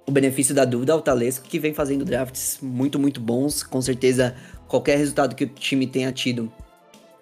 o 0.07 0.11
benefício 0.11 0.53
da 0.53 0.63
dúvida 0.63 0.93
ao 0.93 1.01
Talesco, 1.01 1.47
que 1.47 1.59
vem 1.59 1.73
fazendo 1.73 2.05
drafts 2.05 2.59
muito, 2.61 2.99
muito 2.99 3.19
bons. 3.19 3.63
Com 3.63 3.81
certeza, 3.81 4.35
qualquer 4.67 4.97
resultado 4.97 5.35
que 5.35 5.45
o 5.45 5.47
time 5.47 5.87
tenha 5.87 6.11
tido 6.11 6.51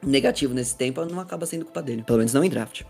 negativo 0.05 0.53
nesse 0.53 0.75
tempo 0.75 1.03
não 1.05 1.19
acaba 1.19 1.45
sendo 1.45 1.65
culpa 1.65 1.81
dele. 1.81 2.03
Pelo 2.03 2.19
menos 2.19 2.33
não 2.33 2.43
em 2.43 2.49
draft. 2.49 2.83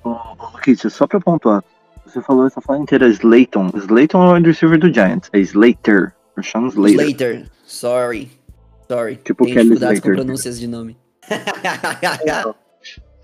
Luquinhos, 0.54 0.82
só 0.91 1.08
pra 1.08 1.19
pontuar. 1.19 1.63
Você 2.06 2.22
falou 2.22 2.48
essa 2.48 2.60
fala 2.60 2.80
inteira 2.80 3.08
Slayton. 3.08 3.69
Slayton 3.76 4.24
é 4.24 4.32
o 4.32 4.34
wide 4.34 4.48
receiver 4.48 4.80
do 4.80 4.91
Giants. 4.91 5.30
É 5.32 5.39
Slater. 5.39 6.13
Rashawn 6.36 6.67
Slater. 6.67 7.02
Slater. 7.02 7.52
Sorry. 7.65 8.32
Sorry. 8.88 9.15
Tipo 9.17 9.43
Tenho 9.45 9.56
Kelly 9.56 9.69
dificuldades 9.69 10.00
com 10.00 10.08
Slater. 10.08 10.24
pronúncias 10.26 10.60
de 10.60 10.67
nome. 10.67 10.98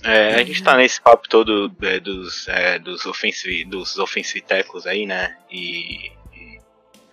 É, 0.06 0.36
a 0.36 0.44
gente 0.44 0.64
tá 0.64 0.78
nesse 0.78 1.02
papo 1.02 1.28
todo 1.28 1.76
é, 1.82 2.00
dos, 2.00 2.48
é, 2.48 2.78
dos, 2.80 3.06
offensive, 3.06 3.66
dos 3.66 3.98
offensive 3.98 4.42
tackles 4.42 4.86
aí, 4.86 5.06
né? 5.06 5.36
E, 5.52 6.12
e 6.34 6.60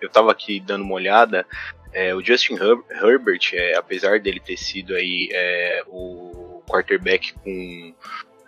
eu 0.00 0.09
tava 0.11 0.31
aqui 0.31 0.61
dando 0.61 0.83
uma 0.85 0.94
olhada. 0.94 1.46
é, 1.92 2.14
o 2.14 2.22
Justin 2.24 2.55
Her- 2.55 2.85
Herbert, 2.90 3.50
é, 3.55 3.74
apesar 3.76 4.20
dele 4.20 4.40
ter 4.40 4.57
sido 4.57 4.94
aí 4.94 5.28
é, 5.33 5.83
o 5.87 6.62
quarterback 6.68 7.33
com 7.35 7.94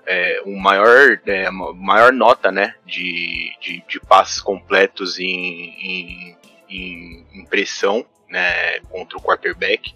é, 0.07 0.43
um 0.45 0.57
maior, 0.59 1.21
é, 1.27 1.51
ma- 1.51 1.73
maior 1.73 2.13
nota, 2.13 2.53
né? 2.53 2.75
De, 2.85 3.51
de, 3.61 3.83
de 3.89 4.01
passes 4.01 4.41
completos 4.43 5.19
em, 5.19 5.25
em, 5.27 6.37
em, 6.69 7.27
em 7.33 7.45
pressão, 7.47 8.05
né? 8.29 8.79
Contra 8.91 9.17
o 9.17 9.23
quarterback. 9.23 9.95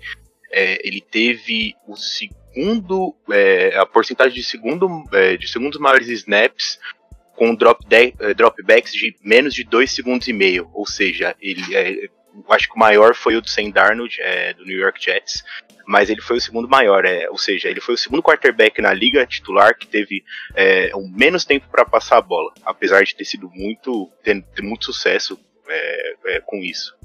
é, 0.50 0.78
ele 0.86 1.00
teve 1.02 1.74
o 1.86 1.94
segundo, 1.96 2.37
é, 3.30 3.76
a 3.76 3.86
porcentagem 3.86 4.34
de 4.34 4.42
segundo, 4.42 5.04
é, 5.12 5.36
de 5.36 5.48
segundos 5.48 5.78
maiores 5.78 6.08
snaps 6.08 6.78
com 7.38 7.54
drop 7.54 7.86
de, 7.86 8.14
eh, 8.18 8.34
dropbacks 8.34 8.92
de 8.92 9.16
menos 9.22 9.54
de 9.54 9.62
2 9.62 9.92
segundos 9.92 10.26
e 10.26 10.32
meio, 10.32 10.68
ou 10.74 10.84
seja, 10.84 11.36
ele 11.40 11.62
é, 11.74 12.08
acho 12.50 12.68
que 12.68 12.74
o 12.74 12.78
maior 12.78 13.14
foi 13.14 13.36
o 13.36 13.40
do 13.40 13.48
Sam 13.48 13.70
Darnold, 13.70 14.20
é, 14.20 14.52
do 14.54 14.64
New 14.64 14.76
York 14.76 15.02
Jets, 15.02 15.44
mas 15.86 16.10
ele 16.10 16.20
foi 16.20 16.36
o 16.36 16.40
segundo 16.40 16.68
maior, 16.68 17.04
é, 17.04 17.30
ou 17.30 17.38
seja, 17.38 17.68
ele 17.68 17.80
foi 17.80 17.94
o 17.94 17.98
segundo 17.98 18.22
quarterback 18.22 18.82
na 18.82 18.92
liga 18.92 19.24
titular 19.24 19.76
que 19.78 19.86
teve 19.86 20.24
é, 20.54 20.90
o 20.94 21.08
menos 21.08 21.44
tempo 21.44 21.68
para 21.70 21.84
passar 21.84 22.18
a 22.18 22.22
bola, 22.22 22.52
apesar 22.64 23.04
de 23.04 23.14
ter 23.14 23.24
sido 23.24 23.48
muito, 23.54 24.10
ter, 24.22 24.42
ter 24.42 24.62
muito 24.62 24.84
sucesso 24.84 25.38
é, 25.68 26.14
é, 26.26 26.40
com 26.40 26.56
isso. 26.58 26.96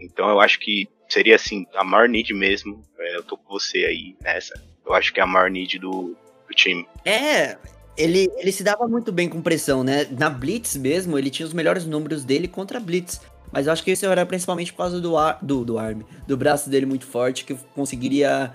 Então 0.00 0.28
eu 0.28 0.40
acho 0.40 0.58
que 0.58 0.88
seria 1.08 1.36
assim, 1.36 1.66
a 1.74 1.84
maior 1.84 2.08
need 2.08 2.32
mesmo. 2.34 2.82
é, 2.98 3.16
eu 3.16 3.22
tô 3.22 3.36
com 3.36 3.48
você 3.48 3.84
aí 3.84 4.16
nessa. 4.20 4.54
Eu 4.86 4.94
acho 4.94 5.12
que 5.12 5.20
é 5.20 5.22
a 5.22 5.26
maior 5.26 5.50
need 5.50 5.78
do, 5.78 6.14
do 6.48 6.54
time. 6.54 6.86
É, 7.04 7.56
ele, 7.96 8.30
ele 8.36 8.52
se 8.52 8.62
dava 8.62 8.86
muito 8.86 9.10
bem 9.10 9.28
com 9.28 9.42
pressão, 9.42 9.82
né? 9.82 10.06
Na 10.10 10.30
Blitz 10.30 10.76
mesmo, 10.76 11.18
ele 11.18 11.30
tinha 11.30 11.46
os 11.46 11.52
melhores 11.52 11.84
números 11.84 12.24
dele 12.24 12.46
contra 12.46 12.78
a 12.78 12.80
Blitz. 12.80 13.20
Mas 13.50 13.66
eu 13.66 13.72
acho 13.72 13.82
que 13.82 13.90
isso 13.90 14.06
era 14.06 14.26
principalmente 14.26 14.72
por 14.72 14.78
causa 14.78 15.00
do, 15.00 15.16
ar, 15.16 15.38
do, 15.40 15.64
do 15.64 15.78
arm, 15.78 16.02
do 16.26 16.36
braço 16.36 16.68
dele 16.68 16.84
muito 16.84 17.06
forte, 17.06 17.44
que 17.44 17.54
conseguiria 17.74 18.52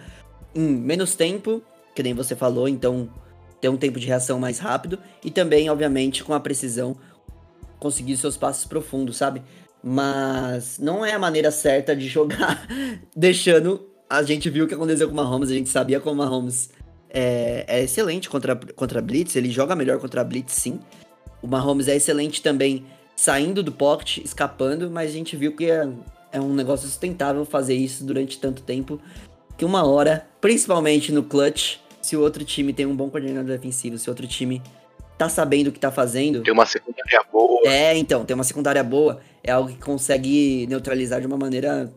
em 0.54 0.68
menos 0.68 1.16
tempo, 1.16 1.62
que 1.96 2.04
nem 2.04 2.14
você 2.14 2.36
falou, 2.36 2.68
então 2.68 3.10
ter 3.60 3.70
um 3.70 3.78
tempo 3.78 4.00
de 4.00 4.08
reação 4.08 4.40
mais 4.40 4.60
rápido. 4.60 5.00
E 5.24 5.32
também, 5.32 5.70
obviamente, 5.70 6.24
com 6.24 6.34
a 6.34 6.40
precisão, 6.40 6.96
conseguir 7.80 8.18
seus 8.18 8.38
passos 8.38 8.66
profundos, 8.66 9.18
sabe? 9.18 9.42
Mas 9.84 10.78
não 10.78 11.06
é 11.06 11.14
a 11.14 11.20
maneira 11.20 11.52
certa 11.52 11.96
de 11.96 12.08
jogar, 12.08 12.68
deixando. 13.16 13.91
A 14.12 14.24
gente 14.24 14.50
viu 14.50 14.66
o 14.66 14.68
que 14.68 14.74
aconteceu 14.74 15.08
com 15.08 15.14
o 15.14 15.16
Mahomes, 15.16 15.50
a 15.50 15.54
gente 15.54 15.70
sabia 15.70 15.98
como 16.02 16.22
o 16.22 16.26
Mahomes 16.26 16.70
é, 17.10 17.64
é 17.66 17.82
excelente 17.82 18.30
contra, 18.30 18.58
contra 18.76 19.00
a 19.00 19.02
Blitz, 19.02 19.38
ele 19.38 19.50
joga 19.50 19.74
melhor 19.74 20.00
contra 20.00 20.20
a 20.20 20.24
Blitz, 20.26 20.52
sim. 20.52 20.82
O 21.42 21.48
Mahomes 21.48 21.88
é 21.88 21.96
excelente 21.96 22.42
também 22.42 22.86
saindo 23.16 23.64
do 23.64 23.72
pocket, 23.72 24.18
escapando, 24.18 24.92
mas 24.92 25.12
a 25.12 25.14
gente 25.14 25.38
viu 25.38 25.56
que 25.56 25.72
é, 25.72 25.88
é 26.34 26.42
um 26.42 26.54
negócio 26.54 26.90
sustentável 26.90 27.46
fazer 27.46 27.74
isso 27.74 28.04
durante 28.04 28.38
tanto 28.38 28.64
tempo. 28.64 29.00
Que 29.58 29.64
uma 29.64 29.88
hora, 29.88 30.28
principalmente 30.42 31.14
no 31.14 31.24
clutch, 31.24 31.78
se 32.02 32.18
o 32.18 32.22
outro 32.22 32.44
time 32.44 32.74
tem 32.74 32.86
um 32.86 32.96
bom 32.96 33.10
coordenador 33.10 33.50
defensivo, 33.50 33.98
se 33.98 34.10
o 34.10 34.12
outro 34.12 34.28
time 34.28 34.62
tá 35.18 35.30
sabendo 35.30 35.68
o 35.68 35.72
que 35.72 35.80
tá 35.80 35.90
fazendo. 35.90 36.44
Tem 36.44 36.52
uma 36.52 36.66
secundária 36.66 37.24
boa. 37.32 37.62
É, 37.66 37.96
então, 37.96 38.26
tem 38.26 38.36
uma 38.36 38.44
secundária 38.44 38.84
boa, 38.84 39.22
é 39.42 39.54
algo 39.54 39.70
que 39.70 39.78
consegue 39.78 40.68
neutralizar 40.68 41.22
de 41.22 41.28
uma 41.28 41.38
maneira 41.38 41.90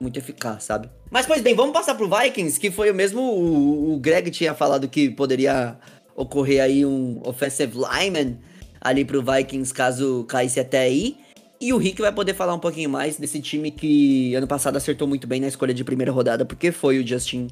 muito 0.00 0.18
eficaz, 0.18 0.64
sabe? 0.64 0.88
Mas, 1.10 1.26
pois 1.26 1.42
bem, 1.42 1.54
vamos 1.54 1.72
passar 1.72 1.94
pro 1.94 2.08
Vikings, 2.08 2.58
que 2.58 2.70
foi 2.70 2.90
o 2.90 2.94
mesmo. 2.94 3.20
O, 3.20 3.94
o 3.94 3.98
Greg 4.00 4.30
tinha 4.30 4.54
falado 4.54 4.88
que 4.88 5.10
poderia 5.10 5.76
ocorrer 6.16 6.62
aí 6.62 6.86
um 6.86 7.20
offensive 7.24 7.76
lineman 7.76 8.38
ali 8.80 9.04
pro 9.04 9.22
Vikings 9.22 9.74
caso 9.74 10.24
caísse 10.24 10.58
até 10.58 10.80
aí. 10.80 11.18
E 11.60 11.74
o 11.74 11.76
Rick 11.76 12.00
vai 12.00 12.10
poder 12.10 12.32
falar 12.32 12.54
um 12.54 12.58
pouquinho 12.58 12.88
mais 12.88 13.18
desse 13.18 13.38
time 13.38 13.70
que 13.70 14.34
ano 14.34 14.46
passado 14.46 14.76
acertou 14.76 15.06
muito 15.06 15.26
bem 15.26 15.40
na 15.40 15.48
escolha 15.48 15.74
de 15.74 15.84
primeira 15.84 16.10
rodada, 16.10 16.46
porque 16.46 16.72
foi 16.72 16.98
o 16.98 17.06
Justin 17.06 17.48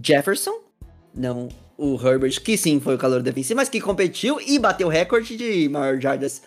Jefferson, 0.00 0.60
não 1.12 1.48
o 1.76 1.94
Herbert, 1.96 2.40
que 2.42 2.56
sim 2.56 2.78
foi 2.78 2.94
o 2.94 2.98
calor 2.98 3.22
defensivo, 3.22 3.56
mas 3.56 3.68
que 3.68 3.80
competiu 3.80 4.38
e 4.40 4.58
bateu 4.58 4.86
o 4.86 4.90
recorde 4.90 5.36
de 5.36 5.68
maior 5.68 5.98
jardas. 5.98 6.42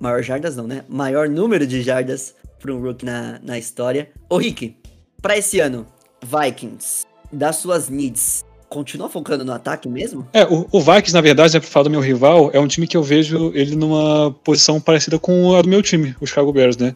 Maior 0.00 0.22
jardas 0.22 0.56
não, 0.56 0.66
né? 0.66 0.84
Maior 0.88 1.28
número 1.28 1.66
de 1.66 1.82
jardas 1.82 2.34
para 2.66 2.74
um 2.74 2.82
rookie 2.82 3.06
na, 3.06 3.38
na 3.42 3.58
história. 3.58 4.10
Ô 4.28 4.36
Rick, 4.36 4.76
para 5.22 5.38
esse 5.38 5.60
ano, 5.60 5.86
Vikings, 6.22 7.06
das 7.32 7.56
suas 7.56 7.88
needs, 7.88 8.44
continua 8.68 9.08
focando 9.08 9.44
no 9.44 9.52
ataque 9.52 9.88
mesmo? 9.88 10.26
É, 10.32 10.44
o, 10.44 10.66
o 10.72 10.80
Vikings, 10.80 11.14
na 11.14 11.20
verdade, 11.20 11.54
né, 11.54 11.60
pra 11.60 11.68
falar 11.68 11.84
do 11.84 11.90
meu 11.90 12.00
rival, 12.00 12.50
é 12.52 12.58
um 12.58 12.66
time 12.66 12.86
que 12.86 12.96
eu 12.96 13.02
vejo 13.02 13.52
ele 13.54 13.76
numa 13.76 14.32
posição 14.42 14.80
parecida 14.80 15.18
com 15.18 15.54
a 15.54 15.62
do 15.62 15.68
meu 15.68 15.82
time, 15.82 16.14
os 16.20 16.28
Chicago 16.28 16.52
Bears, 16.52 16.76
né? 16.76 16.94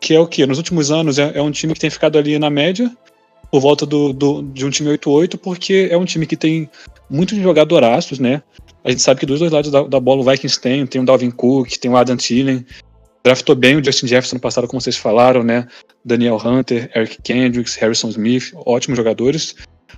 Que 0.00 0.14
é 0.14 0.20
o 0.20 0.26
que? 0.26 0.46
Nos 0.46 0.58
últimos 0.58 0.90
anos 0.90 1.18
é, 1.18 1.32
é 1.34 1.42
um 1.42 1.50
time 1.50 1.74
que 1.74 1.80
tem 1.80 1.90
ficado 1.90 2.18
ali 2.18 2.38
na 2.38 2.48
média, 2.48 2.90
por 3.50 3.60
volta 3.60 3.84
do, 3.84 4.14
do, 4.14 4.42
de 4.42 4.64
um 4.64 4.70
time 4.70 4.96
8-8, 4.96 5.36
porque 5.36 5.88
é 5.90 5.96
um 5.96 6.06
time 6.06 6.26
que 6.26 6.36
tem 6.36 6.70
muitos 7.08 7.36
jogadoraços, 7.38 8.18
né? 8.18 8.42
A 8.82 8.90
gente 8.90 9.02
sabe 9.02 9.20
que 9.20 9.26
dos 9.26 9.38
dois 9.38 9.52
lados 9.52 9.70
da, 9.70 9.82
da 9.82 10.00
bola 10.00 10.22
o 10.22 10.24
Vikings 10.24 10.58
tem, 10.58 10.86
tem 10.86 11.02
o 11.02 11.04
Dalvin 11.04 11.30
Cook, 11.30 11.76
tem 11.76 11.90
o 11.90 11.96
Adam 11.96 12.16
Thielen, 12.16 12.64
draftou 13.24 13.54
bem 13.54 13.76
o 13.76 13.84
Justin 13.84 14.06
Jefferson 14.06 14.36
no 14.36 14.40
passado, 14.40 14.66
como 14.66 14.80
vocês 14.80 14.96
falaram, 14.96 15.42
né? 15.42 15.66
Daniel 16.04 16.36
Hunter, 16.36 16.90
Eric 16.94 17.22
Kendricks, 17.22 17.76
Harrison 17.76 18.08
Smith, 18.08 18.52
ótimos 18.54 18.96
jogadores. 18.96 19.54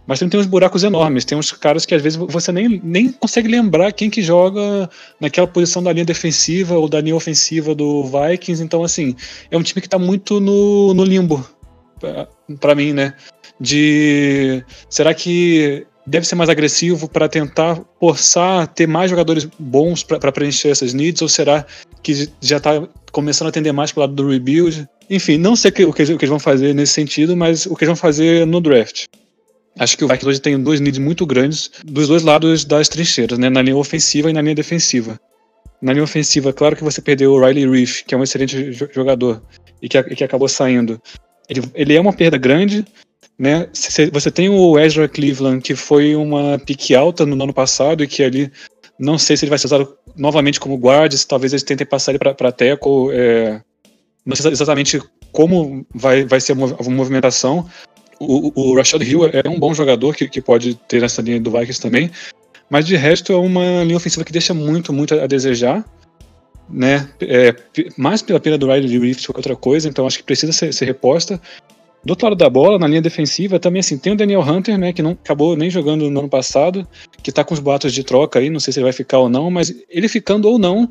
Mas 0.07 0.19
também 0.19 0.31
tem 0.31 0.41
uns 0.41 0.47
buracos 0.47 0.85
enormes, 0.85 1.25
tem 1.25 1.39
uns 1.39 1.51
caras 1.53 1.87
que 1.87 1.95
às 1.95 2.03
vezes 2.03 2.19
você 2.19 2.53
nem, 2.53 2.81
nem 2.85 3.11
consegue 3.11 3.49
lembrar 3.49 3.91
quem 3.93 4.11
que 4.11 4.21
joga 4.21 4.91
naquela 5.19 5.47
posição 5.47 5.83
da 5.83 5.93
linha 5.93 6.05
defensiva 6.05 6.75
ou 6.77 6.89
da 6.89 7.01
linha 7.01 7.17
ofensiva 7.17 7.75
do 7.75 8.05
Vikings. 8.05 8.63
Então, 8.63 8.85
assim, 8.85 9.17
é 9.51 9.57
um 9.57 9.63
time 9.63 9.81
que 9.81 9.89
tá 9.89 9.99
muito 9.99 10.41
no, 10.41 10.93
no 10.93 11.05
limbo, 11.05 11.47
para 12.61 12.75
mim, 12.75 12.93
né? 12.93 13.15
de 13.61 14.65
será 14.89 15.15
que 15.15 15.87
deve 16.07 16.27
ser 16.27 16.35
mais 16.35 16.51
agressivo 16.51 17.09
para 17.09 17.29
tentar 17.29 17.81
forçar 17.99 18.67
ter 18.69 18.87
mais 18.87 19.11
jogadores 19.11 19.47
bons 19.59 20.03
para 20.03 20.33
preencher 20.33 20.69
essas 20.69 20.93
needs 20.93 21.23
ou 21.23 21.29
será 21.29 21.67
que 22.03 22.29
já 22.41 22.59
está 22.59 22.87
começando 23.11 23.47
a 23.47 23.49
atender 23.51 23.73
mais 23.73 23.93
para 23.93 24.01
o 24.01 24.03
lado 24.03 24.15
do 24.15 24.29
rebuild? 24.29 24.87
Enfim, 25.09 25.39
não 25.39 25.55
sei 25.57 25.71
o 25.71 25.73
que, 25.73 25.85
o 25.85 25.93
que 25.93 26.03
eles 26.03 26.29
vão 26.29 26.39
fazer 26.39 26.75
nesse 26.75 26.93
sentido, 26.93 27.37
mas 27.37 27.67
o 27.67 27.75
que 27.77 27.85
eles 27.85 27.89
vão 27.89 27.97
fazer 27.97 28.47
no 28.47 28.61
draft. 28.61 29.05
Acho 29.79 29.99
que 29.99 30.05
o 30.05 30.09
Vikings 30.09 30.29
hoje 30.29 30.41
tem 30.41 30.61
dois 30.61 30.81
needs 30.81 30.99
muito 30.99 31.27
grandes 31.27 31.71
dos 31.85 32.09
dois 32.09 32.23
lados 32.23 32.65
das 32.65 32.89
trincheiras, 32.89 33.39
né? 33.39 33.51
na 33.51 33.61
linha 33.61 33.77
ofensiva 33.77 34.31
e 34.31 34.33
na 34.33 34.41
linha 34.41 34.55
defensiva. 34.55 35.19
Na 35.83 35.93
linha 35.93 36.05
ofensiva, 36.05 36.53
claro 36.53 36.77
que 36.77 36.85
você 36.85 37.03
perdeu 37.03 37.33
o 37.33 37.45
Riley 37.45 37.69
Reef, 37.69 38.03
que 38.07 38.15
é 38.15 38.19
um 38.19 38.23
excelente 38.23 38.73
jogador 38.73 39.43
e 39.83 39.89
que, 39.89 40.03
que 40.03 40.25
acabou 40.25 40.49
saindo. 40.49 41.01
Ele, 41.49 41.63
ele 41.75 41.95
é 41.95 42.01
uma 42.01 42.13
perda 42.13 42.39
grande, 42.39 42.85
né? 43.39 43.69
Você 44.13 44.31
tem 44.31 44.49
o 44.49 44.79
Ezra 44.79 45.09
Cleveland, 45.09 45.61
que 45.61 45.75
foi 45.75 46.15
uma 46.15 46.59
pique 46.59 46.95
alta 46.95 47.27
no 47.27 47.43
ano 47.43 47.53
passado 47.53 48.05
e 48.05 48.07
que 48.07 48.23
ali 48.23 48.51
não 48.99 49.19
sei 49.19 49.37
se 49.37 49.45
ele 49.45 49.51
vai 49.51 49.59
ser 49.59 49.67
usado 49.67 49.97
novamente 50.17 50.61
como 50.61 50.79
guarda, 50.79 51.17
se 51.17 51.27
talvez 51.27 51.53
eles 51.53 51.63
tentem 51.63 51.87
passar 51.87 52.13
ele 52.13 52.19
para 52.19 52.53
Teco. 52.53 53.11
É, 53.13 53.61
não 54.25 54.37
sei 54.37 54.53
exatamente 54.53 55.01
como 55.33 55.85
vai, 55.93 56.25
vai 56.25 56.41
ser 56.41 56.53
a, 56.53 56.55
mov 56.55 56.75
a 56.79 56.91
movimentação. 56.91 57.69
O, 58.21 58.71
o 58.71 58.77
Rashad 58.77 59.03
Hill 59.03 59.27
é 59.27 59.49
um 59.49 59.59
bom 59.59 59.75
jogador 59.75 60.15
que, 60.15 60.29
que 60.29 60.41
pode 60.41 60.77
ter 60.89 61.01
nessa 61.01 61.21
linha 61.21 61.41
do 61.41 61.51
Vikings 61.51 61.81
também, 61.81 62.11
mas 62.71 62.87
de 62.87 62.97
resto 62.97 63.33
é 63.33 63.37
uma 63.37 63.83
linha 63.83 63.97
ofensiva 63.97 64.25
que 64.25 64.33
deixa 64.33 64.55
muito, 64.55 64.93
muito 64.93 65.15
a 65.15 65.27
desejar. 65.27 65.85
Né? 66.71 67.11
É, 67.21 67.55
mais 67.99 68.23
pela 68.23 68.41
pena 68.41 68.57
do 68.57 68.67
Riley 68.67 68.99
Reef 68.99 69.19
que 69.19 69.31
outra 69.37 69.55
coisa, 69.55 69.87
então 69.87 70.07
acho 70.07 70.19
que 70.19 70.25
precisa 70.25 70.53
ser, 70.53 70.73
ser 70.73 70.87
reposta. 70.87 71.39
Do 72.05 72.11
outro 72.11 72.27
lado 72.27 72.37
da 72.37 72.51
bola, 72.51 72.79
na 72.79 72.87
linha 72.87 73.01
defensiva, 73.01 73.59
também 73.59 73.81
assim, 73.81 73.97
tem 73.97 74.13
o 74.13 74.17
Daniel 74.17 74.43
Hunter, 74.43 74.77
né, 74.77 74.93
que 74.93 75.03
não 75.03 75.13
acabou 75.13 75.57
nem 75.57 75.71
jogando 75.71 76.11
no 76.11 76.21
ano 76.21 76.29
passado, 76.29 76.87
que 77.23 77.33
tá 77.33 77.43
com 77.43 77.55
os 77.55 77.61
boatos 77.61 77.95
de 77.95 78.05
troca 78.05 78.39
aí, 78.39 78.51
não 78.51 78.61
sei 78.61 78.73
se 78.73 78.79
ele 78.79 78.85
vai 78.85 78.93
ficar 78.93 79.19
ou 79.19 79.29
não, 79.29 79.51
mas 79.51 79.75
ele 79.89 80.07
ficando 80.07 80.49
ou 80.49 80.59
não, 80.59 80.89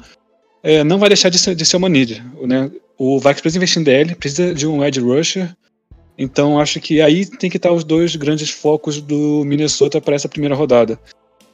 é, 0.63 0.83
não 0.83 0.97
vai 0.97 1.09
deixar 1.09 1.29
de 1.29 1.37
ser, 1.37 1.53
de 1.53 1.65
ser 1.65 1.77
uma 1.77 1.89
need, 1.89 2.23
né? 2.41 2.71
O 2.97 3.19
Vikings 3.19 3.41
precisa 3.41 3.57
investir 3.57 3.83
DL, 3.83 4.15
precisa 4.15 4.55
de 4.55 4.65
um 4.65 4.83
edge 4.83 4.99
rusher, 4.99 5.53
então 6.17 6.59
acho 6.59 6.79
que 6.79 7.01
aí 7.01 7.25
tem 7.25 7.49
que 7.49 7.57
estar 7.57 7.71
os 7.71 7.83
dois 7.83 8.15
grandes 8.15 8.49
focos 8.49 9.01
do 9.01 9.43
Minnesota 9.45 9.99
para 9.99 10.15
essa 10.15 10.29
primeira 10.29 10.55
rodada. 10.55 10.99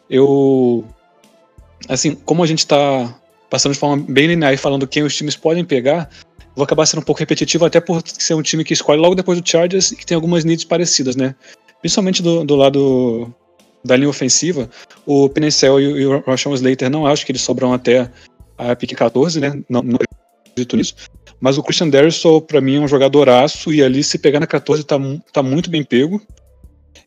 Eu, 0.09 0.85
assim, 1.87 2.15
como 2.15 2.43
a 2.43 2.47
gente 2.47 2.59
está 2.59 3.15
passando 3.49 3.73
de 3.73 3.79
forma 3.79 4.05
bem 4.07 4.27
linear 4.27 4.53
e 4.53 4.57
falando 4.57 4.87
quem 4.87 5.03
os 5.03 5.15
times 5.15 5.35
podem 5.35 5.65
pegar, 5.65 6.09
vou 6.55 6.63
acabar 6.63 6.85
sendo 6.85 6.99
um 6.99 7.03
pouco 7.03 7.19
repetitivo, 7.19 7.65
até 7.65 7.79
por 7.79 8.01
ser 8.05 8.33
um 8.33 8.41
time 8.41 8.63
que 8.63 8.73
escolhe 8.73 8.99
logo 8.99 9.15
depois 9.15 9.39
do 9.39 9.47
Chargers 9.47 9.91
e 9.91 9.95
que 9.95 10.05
tem 10.05 10.15
algumas 10.15 10.43
needs 10.43 10.65
parecidas, 10.65 11.15
né? 11.15 11.35
Principalmente 11.81 12.21
do, 12.21 12.43
do 12.43 12.55
lado 12.55 13.33
da 13.83 13.95
linha 13.95 14.09
ofensiva, 14.09 14.69
o 15.05 15.29
Penicel 15.29 15.79
e 15.79 16.05
o 16.05 16.19
Rashawn 16.21 16.53
Slater 16.53 16.89
não 16.89 17.05
acho 17.05 17.25
que 17.25 17.31
eles 17.31 17.41
sobram 17.41 17.73
até 17.73 18.11
a 18.57 18.75
pick 18.75 18.93
14, 18.93 19.39
né? 19.39 19.61
Não, 19.69 19.81
não 19.81 19.97
acredito 20.51 20.75
nisso. 20.75 20.95
Mas 21.39 21.57
o 21.57 21.63
Christian 21.63 21.87
Derrisson, 21.87 22.41
para 22.41 22.59
mim, 22.59 22.75
é 22.75 22.79
um 22.79 22.87
jogadoraço 22.87 23.73
e 23.73 23.81
ali 23.81 24.03
se 24.03 24.17
pegar 24.17 24.41
na 24.41 24.47
14 24.47 24.83
tá, 24.83 24.97
tá 25.31 25.41
muito 25.41 25.69
bem 25.69 25.83
pego. 25.83 26.21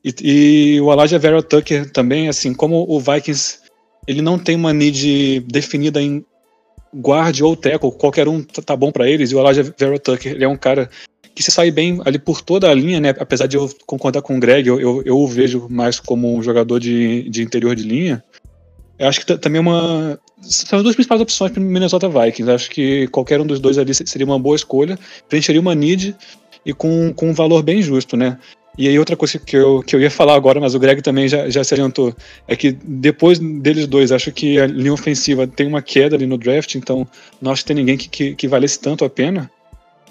E, 0.03 0.15
e 0.23 0.81
o 0.81 0.91
Elijah 0.91 1.19
Vera 1.19 1.43
Tucker 1.43 1.91
também, 1.91 2.29
assim, 2.29 2.55
como 2.55 2.87
o 2.89 2.99
Vikings 2.99 3.61
ele 4.07 4.23
não 4.23 4.39
tem 4.39 4.57
uma 4.57 4.73
need 4.73 5.41
definida 5.41 6.01
em 6.01 6.25
guard 6.95 7.41
ou 7.41 7.57
tackle, 7.57 7.93
qualquer 7.93 8.29
um 8.29 8.43
tá, 8.43 8.63
tá 8.63 8.77
bom 8.77 8.93
para 8.93 9.09
eles. 9.09 9.31
E 9.31 9.35
o 9.35 9.41
Elijah 9.41 9.75
Vera 9.79 9.99
Tucker, 9.99 10.33
ele 10.33 10.45
é 10.45 10.49
um 10.49 10.57
cara 10.57 10.91
que 11.35 11.43
se 11.43 11.51
sai 11.51 11.71
bem 11.71 12.01
ali 12.05 12.19
por 12.19 12.43
toda 12.43 12.71
a 12.71 12.75
linha, 12.75 13.01
né? 13.01 13.11
Apesar 13.19 13.47
de 13.47 13.57
eu 13.57 13.71
concordar 13.87 14.23
com 14.23 14.37
o 14.37 14.41
Greg, 14.41 14.69
eu, 14.69 14.81
eu, 14.81 15.03
eu 15.05 15.19
o 15.19 15.27
vejo 15.27 15.67
mais 15.71 15.99
como 15.99 16.37
um 16.37 16.43
jogador 16.43 16.79
de, 16.79 17.29
de 17.29 17.43
interior 17.43 17.75
de 17.75 17.83
linha. 17.83 18.23
Eu 18.99 19.09
acho 19.09 19.21
que 19.25 19.37
também 19.39 19.59
é 19.59 19.63
uma. 19.63 20.19
São 20.43 20.79
as 20.79 20.83
duas 20.83 20.95
principais 20.95 21.21
opções 21.21 21.51
para 21.51 21.61
o 21.61 21.65
Minnesota 21.65 22.09
Vikings. 22.09 22.51
Acho 22.51 22.71
que 22.71 23.07
qualquer 23.09 23.41
um 23.41 23.47
dos 23.47 23.61
dois 23.61 23.79
ali 23.79 23.95
seria 23.95 24.27
uma 24.27 24.39
boa 24.39 24.57
escolha. 24.57 24.99
Preencheria 25.29 25.61
uma 25.61 25.75
need 25.75 26.15
e 26.65 26.73
com, 26.73 27.13
com 27.15 27.31
um 27.31 27.35
valor 27.35 27.63
bem 27.63 27.83
justo, 27.83 28.17
né? 28.17 28.39
E 28.77 28.89
aí 28.89 28.99
outra 28.99 29.17
coisa 29.17 29.39
que 29.39 29.57
eu, 29.57 29.83
que 29.83 29.95
eu 29.95 30.01
ia 30.01 30.11
falar 30.11 30.35
agora, 30.35 30.59
mas 30.59 30.75
o 30.75 30.79
Greg 30.79 31.03
também 31.03 31.29
já, 31.29 31.49
já 31.51 31.63
se 31.63 31.75
adiantou, 31.75 32.15
é 32.49 32.57
que 32.57 32.73
depois 32.73 33.39
deles 33.39 33.87
dois, 33.87 34.11
acho 34.11 34.33
que 34.33 34.59
a 34.59 34.67
linha 34.67 34.93
ofensiva 34.93 35.47
tem 35.47 35.67
uma 35.67 35.83
queda 35.83 36.17
ali 36.17 36.27
no 36.27 36.39
draft, 36.39 36.75
então 36.75 37.07
não 37.41 37.53
acho 37.53 37.63
que 37.63 37.69
tem 37.69 37.77
ninguém 37.77 37.99
que, 37.99 38.09
que, 38.09 38.35
que 38.35 38.49
valesse 38.49 38.79
tanto 38.81 39.05
a 39.05 39.11
pena. 39.11 39.51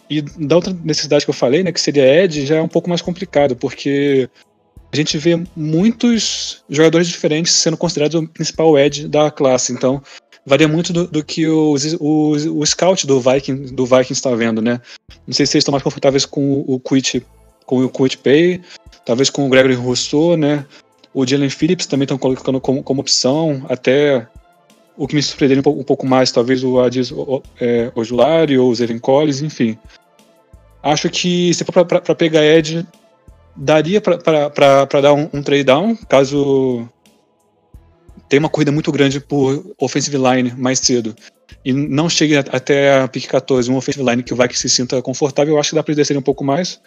E 0.09 0.21
da 0.21 0.55
outra 0.55 0.75
necessidade 0.83 1.25
que 1.25 1.29
eu 1.29 1.35
falei, 1.35 1.63
né, 1.63 1.71
que 1.71 1.81
seria 1.81 2.23
Ed, 2.23 2.45
já 2.45 2.57
é 2.57 2.61
um 2.61 2.67
pouco 2.67 2.89
mais 2.89 3.01
complicado, 3.01 3.55
porque 3.55 4.29
a 4.91 4.95
gente 4.95 5.17
vê 5.17 5.41
muitos 5.55 6.63
jogadores 6.69 7.07
diferentes 7.07 7.53
sendo 7.53 7.77
considerados 7.77 8.21
o 8.21 8.27
principal 8.27 8.77
Ed 8.77 9.07
da 9.07 9.31
classe, 9.31 9.73
então 9.73 10.03
varia 10.45 10.67
muito 10.67 10.91
do, 10.91 11.07
do 11.07 11.23
que 11.23 11.47
o, 11.47 11.75
o, 11.99 12.59
o 12.59 12.65
scout 12.65 13.07
do 13.07 13.19
Viking 13.19 13.73
do 13.73 13.85
Vikings 13.85 14.13
está 14.13 14.35
vendo, 14.35 14.61
né? 14.61 14.81
Não 15.25 15.33
sei 15.33 15.45
se 15.45 15.53
vocês 15.53 15.61
estão 15.61 15.71
mais 15.71 15.83
confortáveis 15.83 16.25
com 16.25 16.41
o, 16.41 16.75
o 16.75 16.79
Quit 16.79 17.25
com 17.65 17.83
o 17.83 17.89
Kurt 17.89 18.17
Pay, 18.17 18.61
talvez 19.05 19.29
com 19.29 19.45
o 19.45 19.49
Gregory 19.49 19.75
Rousseau, 19.75 20.37
né? 20.37 20.65
O 21.13 21.25
Jalen 21.25 21.49
Phillips 21.49 21.85
também 21.85 22.05
estão 22.05 22.17
colocando 22.17 22.59
como, 22.61 22.81
como 22.83 23.01
opção, 23.01 23.65
até 23.69 24.27
o 24.97 25.07
que 25.07 25.15
me 25.15 25.23
surpreenderia 25.23 25.59
um 25.59 25.63
pouco, 25.63 25.79
um 25.79 25.83
pouco 25.83 26.05
mais, 26.05 26.31
talvez 26.31 26.63
o 26.63 26.79
Adis 26.79 27.11
é, 27.59 27.91
Ojulari 27.95 28.57
ou 28.57 28.69
o 28.69 28.75
Zevin 28.75 28.99
Collins, 28.99 29.41
enfim. 29.41 29.77
Acho 30.83 31.09
que 31.09 31.53
se 31.53 31.63
for 31.63 31.85
para 31.85 32.15
pegar 32.15 32.43
Ed, 32.43 32.85
daria 33.55 34.01
para 34.01 35.01
dar 35.01 35.13
um, 35.13 35.29
um 35.33 35.43
trade 35.43 35.63
down, 35.63 35.95
caso 36.07 36.87
tenha 38.27 38.39
uma 38.39 38.49
corrida 38.49 38.71
muito 38.71 38.91
grande 38.91 39.19
por 39.19 39.75
offensive 39.77 40.17
line 40.17 40.53
mais 40.57 40.79
cedo 40.79 41.13
e 41.63 41.73
não 41.73 42.09
chegue 42.09 42.37
até 42.37 43.01
a 43.01 43.07
pick 43.07 43.27
14, 43.27 43.69
um 43.69 43.75
offensive 43.75 44.03
line 44.09 44.23
que 44.23 44.33
vai 44.33 44.47
que 44.47 44.57
se 44.57 44.69
sinta 44.69 45.01
confortável, 45.01 45.53
eu 45.53 45.59
acho 45.59 45.71
que 45.71 45.75
dá 45.75 45.83
para 45.83 45.93
descer 45.93 46.17
um 46.17 46.21
pouco 46.21 46.43
mais. 46.43 46.79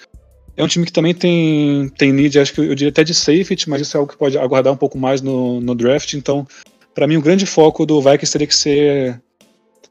É 0.57 0.63
um 0.63 0.69
time 0.69 0.87
que 0.87 0.93
também 0.93 1.13
tem, 1.13 1.89
tem 1.99 2.13
need, 2.13 2.39
acho 2.39 2.53
que 2.53 2.61
eu 2.61 2.75
diria 2.75 2.91
até 2.91 3.03
de 3.03 3.13
safety, 3.13 3.69
mas 3.69 3.83
isso 3.83 3.97
é 3.97 3.99
algo 3.99 4.11
que 4.11 4.19
pode 4.19 4.39
aguardar 4.39 4.73
um 4.73 4.77
pouco 4.77 4.97
mais 4.97 5.21
no, 5.21 5.61
no 5.61 5.75
draft. 5.75 6.15
Então, 6.15 6.47
para 6.95 7.07
mim, 7.07 7.17
o 7.17 7.23
grande 7.23 7.45
foco 7.45 7.85
do 7.85 8.01
Vikings 8.01 8.33
teria 8.33 8.47
que 8.47 8.55
ser 8.55 9.21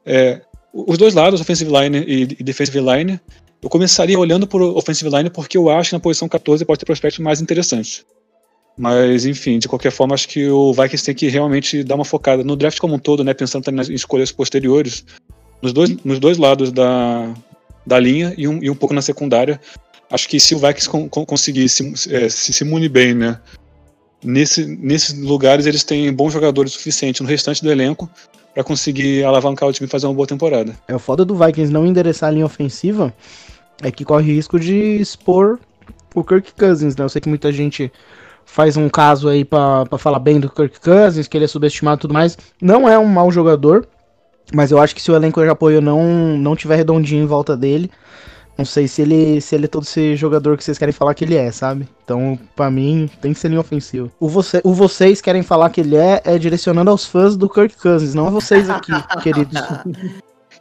é, 0.06 0.40
os 0.72 0.96
dois 0.96 1.14
lados, 1.14 1.40
offensive 1.40 1.70
line 1.70 1.98
e, 1.98 2.22
e 2.22 2.42
defensive 2.42 2.80
line. 2.80 3.20
Eu 3.62 3.68
começaria 3.68 4.18
olhando 4.18 4.46
por 4.46 4.62
offensive 4.62 5.10
line 5.14 5.30
porque 5.30 5.56
eu 5.56 5.70
acho 5.70 5.90
que 5.90 5.96
na 5.96 6.00
posição 6.00 6.28
14 6.28 6.64
pode 6.64 6.80
ter 6.80 6.86
prospectos 6.86 7.20
mais 7.20 7.40
interessantes. 7.40 8.04
Mas, 8.76 9.24
enfim, 9.24 9.58
de 9.58 9.68
qualquer 9.68 9.92
forma, 9.92 10.14
acho 10.14 10.28
que 10.28 10.48
o 10.48 10.72
Vikings 10.72 11.04
tem 11.04 11.14
que 11.14 11.28
realmente 11.28 11.84
dar 11.84 11.94
uma 11.94 12.04
focada 12.04 12.42
no 12.42 12.56
draft 12.56 12.78
como 12.80 12.94
um 12.94 12.98
todo, 12.98 13.22
né? 13.22 13.32
Pensando 13.32 13.62
também 13.62 13.78
nas 13.78 13.88
escolhas 13.88 14.32
posteriores, 14.32 15.04
nos 15.62 15.72
dois, 15.72 15.90
nos 16.04 16.18
dois 16.18 16.38
lados 16.38 16.72
da, 16.72 17.32
da 17.86 18.00
linha 18.00 18.34
e 18.36 18.48
um, 18.48 18.62
e 18.62 18.68
um 18.68 18.74
pouco 18.74 18.94
na 18.94 19.00
secundária. 19.00 19.60
Acho 20.14 20.28
que 20.28 20.38
se 20.38 20.54
o 20.54 20.58
Vikings 20.58 20.88
con, 20.88 21.08
con, 21.08 21.24
conseguir 21.24 21.68
se, 21.68 21.92
é, 22.14 22.28
se, 22.28 22.52
se 22.52 22.64
munir 22.64 22.88
bem, 22.88 23.14
né? 23.14 23.36
Nesse, 24.22 24.64
nesses 24.64 25.18
lugares 25.18 25.66
eles 25.66 25.82
têm 25.82 26.12
bons 26.12 26.32
jogadores 26.32 26.72
suficientes 26.72 27.20
no 27.20 27.26
restante 27.26 27.62
do 27.62 27.70
elenco 27.70 28.08
para 28.54 28.62
conseguir 28.62 29.24
alavancar 29.24 29.68
o 29.68 29.72
time 29.72 29.88
e 29.88 29.90
fazer 29.90 30.06
uma 30.06 30.14
boa 30.14 30.26
temporada. 30.26 30.72
É 30.86 30.94
o 30.94 31.00
foda 31.00 31.24
do 31.24 31.34
Vikings 31.34 31.72
não 31.72 31.84
endereçar 31.84 32.28
a 32.28 32.32
linha 32.32 32.46
ofensiva 32.46 33.12
é 33.82 33.90
que 33.90 34.04
corre 34.04 34.32
risco 34.32 34.58
de 34.58 35.00
expor 35.00 35.58
o 36.14 36.22
Kirk 36.22 36.52
Cousins, 36.56 36.94
né? 36.94 37.04
Eu 37.04 37.08
sei 37.08 37.20
que 37.20 37.28
muita 37.28 37.50
gente 37.50 37.90
faz 38.44 38.76
um 38.76 38.88
caso 38.88 39.28
aí 39.28 39.44
para 39.44 39.98
falar 39.98 40.20
bem 40.20 40.38
do 40.38 40.48
Kirk 40.48 40.80
Cousins, 40.80 41.26
que 41.26 41.36
ele 41.36 41.46
é 41.46 41.48
subestimado 41.48 41.98
e 41.98 42.02
tudo 42.02 42.14
mais. 42.14 42.38
Não 42.62 42.88
é 42.88 42.96
um 42.96 43.06
mau 43.06 43.32
jogador, 43.32 43.84
mas 44.52 44.70
eu 44.70 44.78
acho 44.78 44.94
que 44.94 45.02
se 45.02 45.10
o 45.10 45.16
elenco 45.16 45.42
de 45.42 45.48
apoio 45.48 45.80
não, 45.80 46.38
não 46.38 46.54
tiver 46.54 46.76
redondinho 46.76 47.24
em 47.24 47.26
volta 47.26 47.56
dele, 47.56 47.90
não 48.56 48.64
sei 48.64 48.86
se 48.86 49.02
ele, 49.02 49.40
se 49.40 49.54
ele 49.54 49.64
é 49.64 49.68
todo 49.68 49.82
esse 49.82 50.14
jogador 50.14 50.56
que 50.56 50.62
vocês 50.62 50.78
querem 50.78 50.92
falar 50.92 51.14
que 51.14 51.24
ele 51.24 51.34
é, 51.34 51.50
sabe? 51.50 51.88
Então, 52.04 52.38
para 52.54 52.70
mim, 52.70 53.10
tem 53.20 53.32
que 53.32 53.38
ser 53.38 53.48
linha 53.48 53.60
ofensiva. 53.60 54.10
O, 54.20 54.28
você, 54.28 54.60
o 54.62 54.72
vocês 54.72 55.20
querem 55.20 55.42
falar 55.42 55.70
que 55.70 55.80
ele 55.80 55.96
é, 55.96 56.22
é 56.24 56.38
direcionando 56.38 56.90
aos 56.90 57.04
fãs 57.04 57.36
do 57.36 57.48
Kirk 57.48 57.76
Cousins, 57.76 58.14
não 58.14 58.28
a 58.28 58.30
vocês 58.30 58.70
aqui, 58.70 58.92
queridos. 59.22 59.60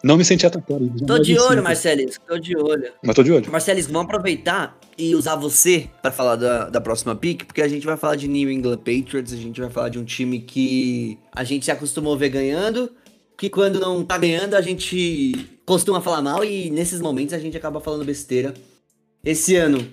Não 0.04 0.18
me 0.18 0.26
senti 0.26 0.46
atacado. 0.46 0.92
Tô 1.06 1.20
de 1.20 1.40
olho, 1.40 1.64
Marcelis, 1.64 2.20
tô 2.28 2.38
de 2.38 2.58
olho. 2.58 2.92
Mas 3.04 3.16
tô 3.16 3.24
de 3.24 3.32
olho. 3.32 3.52
Marcelis, 3.52 3.86
vamos 3.86 4.04
aproveitar 4.04 4.78
e 4.98 5.16
usar 5.16 5.36
você 5.36 5.88
para 6.02 6.12
falar 6.12 6.36
da, 6.36 6.70
da 6.70 6.82
próxima 6.82 7.16
pick, 7.16 7.46
porque 7.46 7.62
a 7.62 7.68
gente 7.68 7.86
vai 7.86 7.96
falar 7.96 8.16
de 8.16 8.28
New 8.28 8.52
England 8.52 8.78
Patriots, 8.78 9.32
a 9.32 9.38
gente 9.38 9.62
vai 9.62 9.70
falar 9.70 9.90
de 9.90 10.00
um 10.00 10.04
time 10.04 10.40
que 10.40 11.18
a 11.32 11.44
gente 11.44 11.64
se 11.64 11.72
acostumou 11.72 12.16
a 12.16 12.18
ver 12.18 12.30
ganhando, 12.30 12.92
que 13.38 13.50
quando 13.50 13.80
não 13.80 14.04
tá 14.04 14.18
ganhando 14.18 14.56
a 14.56 14.62
gente 14.62 15.53
costuma 15.66 16.02
falar 16.02 16.22
mal 16.22 16.44
e 16.44 16.70
nesses 16.70 17.02
momentos 17.02 17.34
a 17.34 17.40
gente 17.40 17.58
acaba 17.58 17.80
falando 17.80 18.06
besteira. 18.06 18.54
Esse 19.24 19.56
ano 19.56 19.88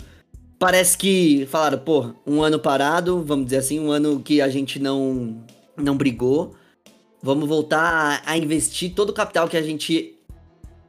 parece 0.59 0.97
que 0.99 1.47
falaram, 1.47 1.79
pô, 1.79 2.12
um 2.27 2.43
ano 2.43 2.59
parado, 2.59 3.23
vamos 3.23 3.47
dizer 3.47 3.59
assim, 3.59 3.81
um 3.81 3.91
ano 3.91 4.21
que 4.21 4.41
a 4.41 4.49
gente 4.49 4.79
não 4.79 5.45
não 5.77 5.97
brigou. 5.97 6.55
Vamos 7.23 7.49
voltar 7.49 8.23
a, 8.25 8.33
a 8.33 8.37
investir 8.37 8.95
todo 8.95 9.11
o 9.11 9.14
capital 9.14 9.49
que 9.49 9.57
a 9.57 9.62
gente 9.62 10.16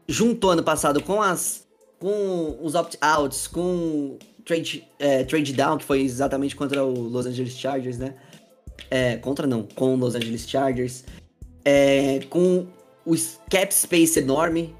juntou 0.07 0.51
ano 0.51 0.63
passado 0.63 1.01
com 1.01 1.21
as 1.21 1.67
com 1.99 2.57
os 2.61 2.73
opt-outs, 2.73 3.45
com 3.47 4.17
trade, 4.43 4.83
é, 4.97 5.23
trade 5.23 5.53
down, 5.53 5.77
que 5.77 5.85
foi 5.85 6.01
exatamente 6.01 6.55
contra 6.55 6.83
o 6.83 6.91
Los 6.91 7.27
Angeles 7.27 7.55
Chargers, 7.55 7.99
né? 7.99 8.15
É, 8.89 9.17
contra 9.17 9.45
não, 9.45 9.63
com 9.63 9.93
o 9.93 9.97
Los 9.97 10.15
Angeles 10.15 10.49
Chargers. 10.49 11.03
É, 11.63 12.21
com 12.29 12.65
o 13.05 13.15
cap 13.49 13.73
space 13.73 14.19
enorme, 14.19 14.75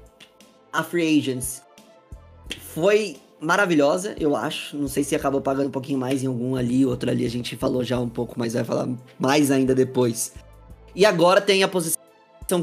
a 0.72 0.82
free 0.82 1.18
agents 1.18 1.62
foi 2.74 3.16
maravilhosa, 3.40 4.14
eu 4.18 4.36
acho. 4.36 4.76
Não 4.76 4.88
sei 4.88 5.04
se 5.04 5.14
acabou 5.14 5.40
pagando 5.40 5.68
um 5.68 5.72
pouquinho 5.72 5.98
mais 5.98 6.22
em 6.22 6.26
algum 6.26 6.54
ali, 6.54 6.86
outro 6.86 7.10
ali 7.10 7.26
a 7.26 7.30
gente 7.30 7.56
falou 7.56 7.82
já 7.82 7.98
um 7.98 8.08
pouco, 8.08 8.34
mas 8.38 8.54
vai 8.54 8.64
falar 8.64 8.88
mais 9.18 9.50
ainda 9.50 9.74
depois. 9.74 10.32
E 10.94 11.04
agora 11.04 11.40
tem 11.40 11.62
a 11.62 11.68
posição 11.68 11.98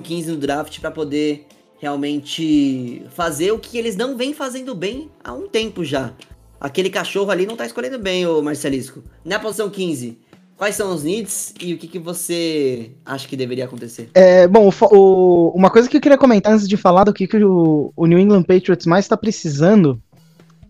15 0.02 0.32
no 0.32 0.38
draft 0.38 0.80
para 0.80 0.92
poder 0.92 1.48
realmente 1.80 3.04
fazer 3.12 3.52
o 3.52 3.60
que 3.60 3.78
eles 3.78 3.96
não 3.96 4.18
vêm 4.18 4.34
fazendo 4.34 4.76
bem 4.76 5.10
há 5.24 5.34
um 5.34 5.48
tempo 5.48 5.84
já. 5.84 6.14
Aquele 6.60 6.90
cachorro 6.90 7.32
ali 7.32 7.46
não 7.46 7.56
tá 7.56 7.66
escolhendo 7.66 7.98
bem, 7.98 8.28
o 8.28 8.42
Marcelisco. 8.42 9.02
Na 9.24 9.40
posição 9.40 9.70
15, 9.70 10.18
quais 10.60 10.76
são 10.76 10.94
os 10.94 11.06
needs 11.06 11.54
e 11.62 11.74
o 11.74 11.78
que, 11.78 11.88
que 11.88 11.98
você 11.98 12.92
acha 13.06 13.26
que 13.26 13.38
deveria 13.38 13.64
acontecer? 13.64 14.10
É, 14.14 14.46
bom, 14.46 14.70
o, 14.92 15.54
uma 15.56 15.70
coisa 15.70 15.90
que 15.90 15.96
eu 15.96 16.02
queria 16.02 16.18
comentar 16.18 16.52
antes 16.52 16.68
de 16.68 16.76
falar 16.76 17.06
do 17.06 17.14
que, 17.14 17.26
que 17.26 17.38
o, 17.38 17.94
o 17.96 18.06
New 18.06 18.20
England 18.20 18.44
Patriots 18.44 18.86
mais 18.86 19.06
está 19.06 19.16
precisando 19.16 20.00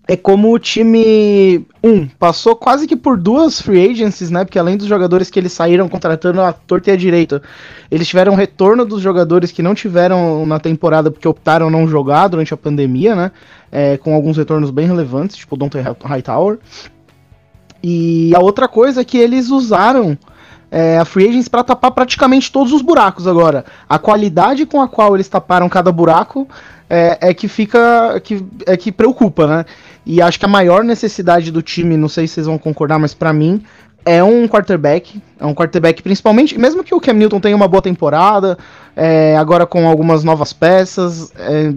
é 0.08 0.16
como 0.16 0.52
o 0.52 0.60
time, 0.60 1.68
um, 1.84 2.08
passou 2.08 2.56
quase 2.56 2.88
que 2.88 2.96
por 2.96 3.18
duas 3.18 3.62
free 3.62 3.92
agencies, 3.92 4.32
né? 4.32 4.44
Porque 4.44 4.58
além 4.58 4.76
dos 4.76 4.88
jogadores 4.88 5.30
que 5.30 5.40
eles 5.40 5.54
saíram 5.54 5.88
contratando 5.88 6.42
a 6.42 6.52
torta 6.52 6.90
e 6.90 6.94
a 6.94 6.96
direita, 6.96 7.44
eles 7.92 8.08
tiveram 8.08 8.34
retorno 8.34 8.86
dos 8.86 9.04
jogadores 9.04 9.52
que 9.52 9.62
não 9.62 9.76
tiveram 9.76 10.48
na 10.48 10.60
temporada 10.60 11.12
porque 11.12 11.28
optaram 11.28 11.70
não 11.70 11.88
jogar 11.88 12.28
durante 12.28 12.54
a 12.54 12.58
pandemia, 12.58 13.16
né? 13.16 13.32
É, 13.72 13.98
com 13.98 14.16
alguns 14.16 14.38
retornos 14.38 14.72
bem 14.72 14.88
relevantes, 14.88 15.36
tipo 15.36 15.54
o 15.54 15.58
Dante 15.58 15.78
Hightower. 15.80 16.58
E 17.82 18.34
a 18.36 18.40
outra 18.40 18.68
coisa 18.68 19.02
é 19.02 19.06
que 19.06 19.18
eles 19.18 19.50
usaram 19.50 20.18
é, 20.72 20.98
a 20.98 21.06
Free 21.06 21.28
Agents 21.28 21.48
para 21.48 21.64
tapar 21.64 21.92
praticamente 21.92 22.52
todos 22.52 22.74
os 22.74 22.82
buracos 22.82 23.28
agora. 23.28 23.66
A 23.88 23.98
qualidade 23.98 24.66
com 24.66 24.82
a 24.82 24.88
qual 24.88 25.16
eles 25.16 25.28
taparam 25.28 25.68
cada 25.70 25.92
buraco 25.92 26.48
é, 26.90 27.18
é 27.22 27.34
que 27.34 27.48
fica. 27.48 28.20
Que, 28.24 28.46
é 28.66 28.78
que 28.78 28.92
preocupa, 28.92 29.48
né? 29.48 29.66
E 30.06 30.22
acho 30.22 30.40
que 30.40 30.46
a 30.46 30.50
maior 30.50 30.84
necessidade 30.84 31.52
do 31.52 31.62
time, 31.62 31.96
não 31.96 32.10
sei 32.10 32.28
se 32.28 32.36
vocês 32.36 32.48
vão 32.48 32.58
concordar, 32.58 33.00
mas 33.00 33.14
para 33.14 33.32
mim 33.32 33.64
é 34.06 34.24
um 34.24 34.48
quarterback. 34.48 35.22
É 35.40 35.46
um 35.46 35.54
quarterback, 35.54 36.02
principalmente, 36.02 36.58
mesmo 36.58 36.84
que 36.84 36.94
o 36.94 37.00
Cam 37.00 37.14
Newton 37.14 37.40
tenha 37.40 37.56
uma 37.56 37.68
boa 37.68 37.82
temporada, 37.82 38.58
é, 38.96 39.38
agora 39.38 39.66
com 39.66 39.88
algumas 39.88 40.24
novas 40.24 40.54
peças. 40.54 41.32
É, 41.38 41.74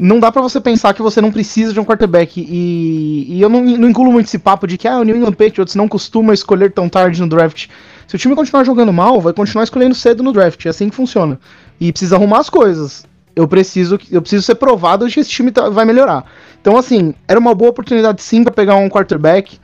não 0.00 0.18
dá 0.18 0.32
para 0.32 0.40
você 0.40 0.58
pensar 0.58 0.94
que 0.94 1.02
você 1.02 1.20
não 1.20 1.30
precisa 1.30 1.74
de 1.74 1.78
um 1.78 1.84
quarterback. 1.84 2.40
E, 2.40 3.26
e 3.28 3.40
eu 3.40 3.50
não, 3.50 3.62
não, 3.62 3.90
muito 4.10 4.26
esse 4.26 4.38
papo 4.38 4.66
de 4.66 4.78
que 4.78 4.88
ah, 4.88 4.98
o 4.98 5.04
New 5.04 5.14
England 5.14 5.34
Patriots 5.34 5.74
não 5.74 5.86
costuma 5.86 6.32
escolher 6.32 6.72
tão 6.72 6.88
tarde 6.88 7.20
no 7.20 7.28
draft. 7.28 7.68
Se 8.08 8.16
o 8.16 8.18
time 8.18 8.34
continuar 8.34 8.64
jogando 8.64 8.92
mal, 8.92 9.20
vai 9.20 9.34
continuar 9.34 9.62
escolhendo 9.62 9.94
cedo 9.94 10.22
no 10.22 10.32
draft. 10.32 10.64
É 10.64 10.70
assim 10.70 10.88
que 10.88 10.96
funciona. 10.96 11.38
E 11.78 11.92
precisa 11.92 12.16
arrumar 12.16 12.38
as 12.38 12.48
coisas. 12.48 13.04
Eu 13.36 13.46
preciso, 13.46 13.98
eu 14.10 14.22
preciso 14.22 14.42
ser 14.42 14.54
provado 14.54 15.06
de 15.06 15.14
que 15.14 15.20
esse 15.20 15.30
time 15.30 15.52
tá, 15.52 15.68
vai 15.68 15.84
melhorar. 15.84 16.24
Então, 16.60 16.78
assim, 16.78 17.14
era 17.28 17.38
uma 17.38 17.54
boa 17.54 17.70
oportunidade 17.70 18.22
sim 18.22 18.42
para 18.42 18.52
pegar 18.52 18.76
um 18.76 18.88
quarterback. 18.88 19.58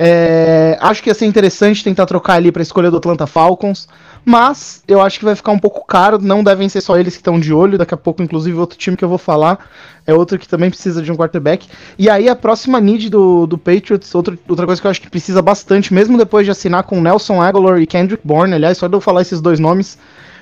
É, 0.00 0.78
acho 0.80 1.02
que 1.02 1.10
ia 1.10 1.14
ser 1.14 1.26
interessante 1.26 1.82
tentar 1.82 2.06
trocar 2.06 2.34
ali 2.34 2.52
para 2.52 2.62
escolha 2.62 2.88
do 2.88 2.98
Atlanta 2.98 3.26
Falcons, 3.26 3.88
mas 4.24 4.80
eu 4.86 5.02
acho 5.02 5.18
que 5.18 5.24
vai 5.24 5.34
ficar 5.34 5.50
um 5.50 5.58
pouco 5.58 5.84
caro. 5.84 6.18
Não 6.20 6.44
devem 6.44 6.68
ser 6.68 6.80
só 6.80 6.96
eles 6.96 7.14
que 7.14 7.20
estão 7.20 7.40
de 7.40 7.52
olho. 7.52 7.76
Daqui 7.76 7.94
a 7.94 7.96
pouco, 7.96 8.22
inclusive, 8.22 8.56
outro 8.56 8.78
time 8.78 8.96
que 8.96 9.04
eu 9.04 9.08
vou 9.08 9.18
falar 9.18 9.68
é 10.06 10.14
outro 10.14 10.38
que 10.38 10.46
também 10.46 10.70
precisa 10.70 11.02
de 11.02 11.10
um 11.10 11.16
quarterback. 11.16 11.66
E 11.98 12.08
aí, 12.08 12.28
a 12.28 12.36
próxima 12.36 12.80
need 12.80 13.10
do, 13.10 13.46
do 13.46 13.58
Patriots, 13.58 14.14
outra, 14.14 14.38
outra 14.48 14.66
coisa 14.66 14.80
que 14.80 14.86
eu 14.86 14.90
acho 14.90 15.00
que 15.00 15.10
precisa 15.10 15.42
bastante, 15.42 15.92
mesmo 15.92 16.16
depois 16.16 16.44
de 16.44 16.50
assinar 16.52 16.84
com 16.84 17.00
Nelson 17.00 17.42
Aguilar 17.42 17.80
e 17.80 17.86
Kendrick 17.86 18.24
Bourne. 18.24 18.54
Aliás, 18.54 18.78
só 18.78 18.86
de 18.86 18.94
eu 18.94 19.00
falar 19.00 19.22
esses 19.22 19.40
dois 19.40 19.58
nomes, 19.58 19.98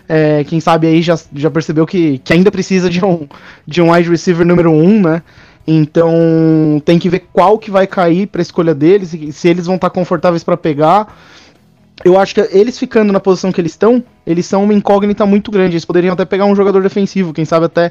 é, 0.08 0.44
quem 0.44 0.60
sabe 0.60 0.86
aí 0.86 1.00
já, 1.00 1.18
já 1.34 1.50
percebeu 1.50 1.86
que, 1.86 2.18
que 2.18 2.32
ainda 2.32 2.50
precisa 2.50 2.90
de 2.90 3.04
um, 3.04 3.26
de 3.66 3.80
um 3.80 3.92
wide 3.92 4.10
receiver 4.10 4.46
número 4.46 4.70
um, 4.70 5.00
né? 5.00 5.22
Então 5.66 6.80
tem 6.84 6.98
que 6.98 7.08
ver 7.08 7.24
qual 7.32 7.58
que 7.58 7.70
vai 7.70 7.86
cair 7.86 8.28
para 8.28 8.40
escolha 8.40 8.74
deles, 8.74 9.16
se 9.34 9.48
eles 9.48 9.66
vão 9.66 9.74
estar 9.74 9.90
tá 9.90 9.94
confortáveis 9.94 10.44
para 10.44 10.56
pegar. 10.56 11.16
Eu 12.04 12.18
acho 12.18 12.34
que 12.34 12.40
eles 12.52 12.78
ficando 12.78 13.12
na 13.12 13.18
posição 13.18 13.50
que 13.50 13.60
eles 13.60 13.72
estão, 13.72 14.04
eles 14.26 14.46
são 14.46 14.62
uma 14.62 14.74
incógnita 14.74 15.26
muito 15.26 15.50
grande. 15.50 15.74
Eles 15.74 15.84
poderiam 15.84 16.12
até 16.12 16.24
pegar 16.24 16.44
um 16.44 16.54
jogador 16.54 16.82
defensivo, 16.82 17.32
quem 17.32 17.44
sabe 17.44 17.66
até 17.66 17.90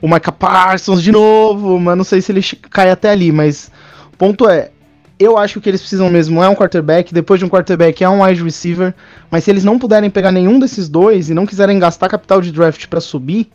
o 0.00 0.06
Micah 0.06 0.30
Parsons 0.30 1.02
de 1.02 1.10
novo, 1.10 1.80
mas 1.80 1.96
não 1.96 2.04
sei 2.04 2.20
se 2.20 2.30
ele 2.30 2.42
cai 2.70 2.90
até 2.90 3.10
ali. 3.10 3.32
Mas 3.32 3.70
o 4.12 4.16
ponto 4.16 4.48
é, 4.48 4.70
eu 5.18 5.38
acho 5.38 5.60
que 5.60 5.68
eles 5.68 5.80
precisam 5.80 6.10
mesmo 6.10 6.42
é 6.44 6.48
um 6.48 6.54
quarterback. 6.54 7.12
Depois 7.12 7.40
de 7.40 7.46
um 7.46 7.48
quarterback 7.48 8.04
é 8.04 8.08
um 8.08 8.22
wide 8.22 8.44
receiver. 8.44 8.94
Mas 9.30 9.42
se 9.42 9.50
eles 9.50 9.64
não 9.64 9.78
puderem 9.78 10.10
pegar 10.10 10.30
nenhum 10.30 10.60
desses 10.60 10.88
dois 10.88 11.30
e 11.30 11.34
não 11.34 11.46
quiserem 11.46 11.78
gastar 11.78 12.08
capital 12.08 12.40
de 12.40 12.52
draft 12.52 12.86
para 12.86 13.00
subir, 13.00 13.48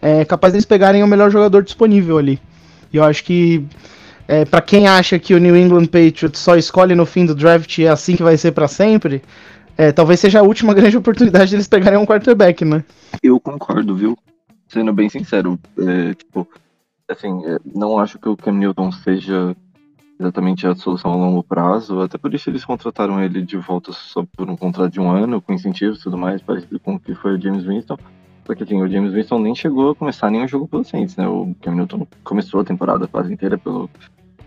é 0.00 0.24
capaz 0.24 0.52
deles 0.52 0.64
pegarem 0.64 1.02
o 1.02 1.06
melhor 1.06 1.30
jogador 1.30 1.62
disponível 1.62 2.18
ali. 2.18 2.40
E 2.94 2.96
eu 2.96 3.02
acho 3.02 3.24
que 3.24 3.66
é, 4.28 4.44
para 4.44 4.62
quem 4.62 4.86
acha 4.86 5.18
que 5.18 5.34
o 5.34 5.38
New 5.38 5.56
England 5.56 5.86
Patriots 5.86 6.38
só 6.38 6.54
escolhe 6.54 6.94
no 6.94 7.04
fim 7.04 7.26
do 7.26 7.34
draft 7.34 7.76
e 7.78 7.86
é 7.86 7.88
assim 7.88 8.14
que 8.14 8.22
vai 8.22 8.36
ser 8.36 8.52
para 8.52 8.68
sempre, 8.68 9.20
é, 9.76 9.90
talvez 9.90 10.20
seja 10.20 10.38
a 10.38 10.44
última 10.44 10.72
grande 10.74 10.96
oportunidade 10.96 11.50
deles 11.50 11.66
pegarem 11.66 11.98
um 11.98 12.06
quarterback, 12.06 12.64
né? 12.64 12.84
Eu 13.20 13.40
concordo, 13.40 13.96
viu? 13.96 14.16
Sendo 14.68 14.92
bem 14.92 15.08
sincero, 15.08 15.58
é, 15.76 16.14
tipo, 16.14 16.48
assim, 17.08 17.44
é, 17.46 17.58
não 17.74 17.98
acho 17.98 18.16
que 18.16 18.28
o 18.28 18.36
Cam 18.36 18.52
Newton 18.52 18.92
seja 18.92 19.56
exatamente 20.18 20.64
a 20.64 20.76
solução 20.76 21.12
a 21.12 21.16
longo 21.16 21.42
prazo, 21.42 22.00
até 22.00 22.16
por 22.16 22.32
isso 22.32 22.48
eles 22.48 22.64
contrataram 22.64 23.20
ele 23.20 23.42
de 23.42 23.56
volta 23.56 23.90
só 23.92 24.24
por 24.36 24.48
um 24.48 24.56
contrato 24.56 24.92
de 24.92 25.00
um 25.00 25.10
ano, 25.10 25.42
com 25.42 25.52
incentivos 25.52 25.98
e 25.98 26.02
tudo 26.04 26.16
mais, 26.16 26.40
parecido 26.40 26.78
com 26.78 26.94
o 26.94 27.00
que 27.00 27.12
foi 27.16 27.34
o 27.34 27.40
James 27.40 27.64
Winston. 27.64 27.98
Porque 28.44 28.62
assim, 28.62 28.80
o 28.80 28.88
James 28.88 29.12
Winston 29.12 29.38
nem 29.38 29.54
chegou 29.54 29.90
a 29.90 29.94
começar 29.94 30.30
nenhum 30.30 30.46
jogo 30.46 30.68
pelo 30.68 30.84
Saints, 30.84 31.16
né? 31.16 31.26
O 31.26 31.54
Cam 31.62 31.74
Newton 31.74 32.06
começou 32.22 32.60
a 32.60 32.64
temporada 32.64 33.08
quase 33.08 33.32
inteira 33.32 33.56
pelo, 33.56 33.88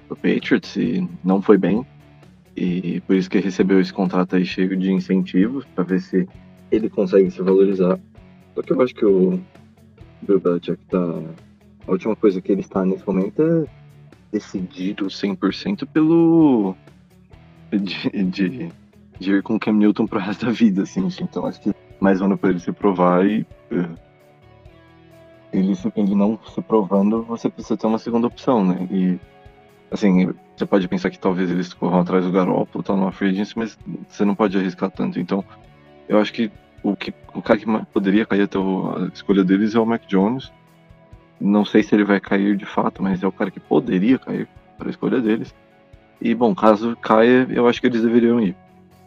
pelo 0.08 0.16
Patriots 0.16 0.76
e 0.76 1.08
não 1.24 1.42
foi 1.42 1.58
bem. 1.58 1.86
E 2.56 3.02
por 3.02 3.16
isso 3.16 3.30
que 3.30 3.40
recebeu 3.40 3.80
esse 3.80 3.94
contrato 3.94 4.36
aí 4.36 4.46
cheio 4.46 4.76
de 4.78 4.92
incentivos 4.92 5.66
para 5.76 5.84
ver 5.84 6.02
se 6.02 6.28
ele 6.72 6.90
consegue 6.90 7.30
se 7.32 7.42
valorizar. 7.42 8.00
Só 8.56 8.62
que 8.62 8.74
eu 8.74 8.82
acho 8.82 8.96
que 8.96 9.06
o 9.06 9.40
Bill 10.22 10.40
Belichick 10.40 10.84
tá 10.86 11.22
a 11.88 11.92
última 11.92 12.16
coisa 12.16 12.42
que 12.42 12.52
ele 12.52 12.62
está 12.62 12.86
nesse 12.86 13.08
momento 13.08 13.42
é 13.42 13.66
decidido 14.32 15.06
100% 15.06 15.88
pelo. 15.88 16.76
De, 17.72 18.24
de, 18.24 18.70
de 19.20 19.32
ir 19.32 19.44
com 19.44 19.56
o 19.56 19.60
Cam 19.60 19.74
Newton 19.74 20.06
pro 20.06 20.20
resto 20.20 20.46
da 20.46 20.52
vida, 20.52 20.84
assim. 20.84 21.08
Então 21.22 21.46
acho 21.46 21.62
que 21.62 21.74
mais 22.00 22.22
um 22.22 22.26
ano 22.26 22.38
pra 22.38 22.50
ele 22.50 22.60
se 22.60 22.72
provar 22.72 23.26
e. 23.26 23.46
ele, 25.52 25.76
ele 25.96 26.16
não 26.16 26.40
se 26.54 26.62
provando, 26.62 27.24
você 27.24 27.50
precisa 27.50 27.78
ter 27.78 27.88
uma 27.88 27.98
segunda 27.98 28.28
opção, 28.28 28.64
né? 28.64 28.88
E. 28.92 29.20
Assim, 29.90 30.34
você 30.56 30.66
pode 30.66 30.86
pensar 30.88 31.10
que 31.10 31.18
talvez 31.18 31.50
eles 31.50 31.74
corram 31.74 32.02
atrás 32.02 32.26
do 32.26 32.32
Garoppolo, 32.32 32.84
tá 32.84 32.94
numa 32.94 33.12
free 33.12 33.30
agency, 33.30 33.54
mas 33.58 33.78
você 34.10 34.26
não 34.26 34.36
pode 34.36 34.58
arriscar 34.58 34.92
tanto. 34.92 35.18
Então, 35.18 35.46
eu 36.10 36.20
acho 36.20 36.34
que 36.34 36.52
o, 36.84 36.94
que, 36.94 37.14
o 37.34 37.42
cara 37.42 37.58
que 37.58 37.66
poderia 37.94 38.26
cair 38.26 38.42
até 38.42 38.58
a 38.58 39.08
escolha 39.14 39.46
deles 39.46 39.76
é 39.76 39.80
o 39.80 39.86
Mac 39.86 40.06
Jones. 40.06 40.52
Não 41.40 41.64
sei 41.64 41.84
se 41.84 41.96
ele 41.96 42.04
vai 42.04 42.20
cair 42.20 42.58
de 42.58 42.66
fato, 42.66 43.02
mas 43.02 43.24
é 43.24 43.28
o 43.28 43.32
cara 43.32 43.50
que 43.50 43.62
poderia 43.62 44.20
cair 44.20 44.48
para 44.78 44.88
a 44.88 44.90
escolha 44.90 45.22
deles. 45.22 45.56
E, 46.20 46.34
bom, 46.36 46.54
caso 46.54 46.96
caia, 46.98 47.48
eu 47.50 47.68
acho 47.68 47.80
que 47.80 47.88
eles 47.88 48.02
deveriam 48.02 48.42
ir. 48.42 48.56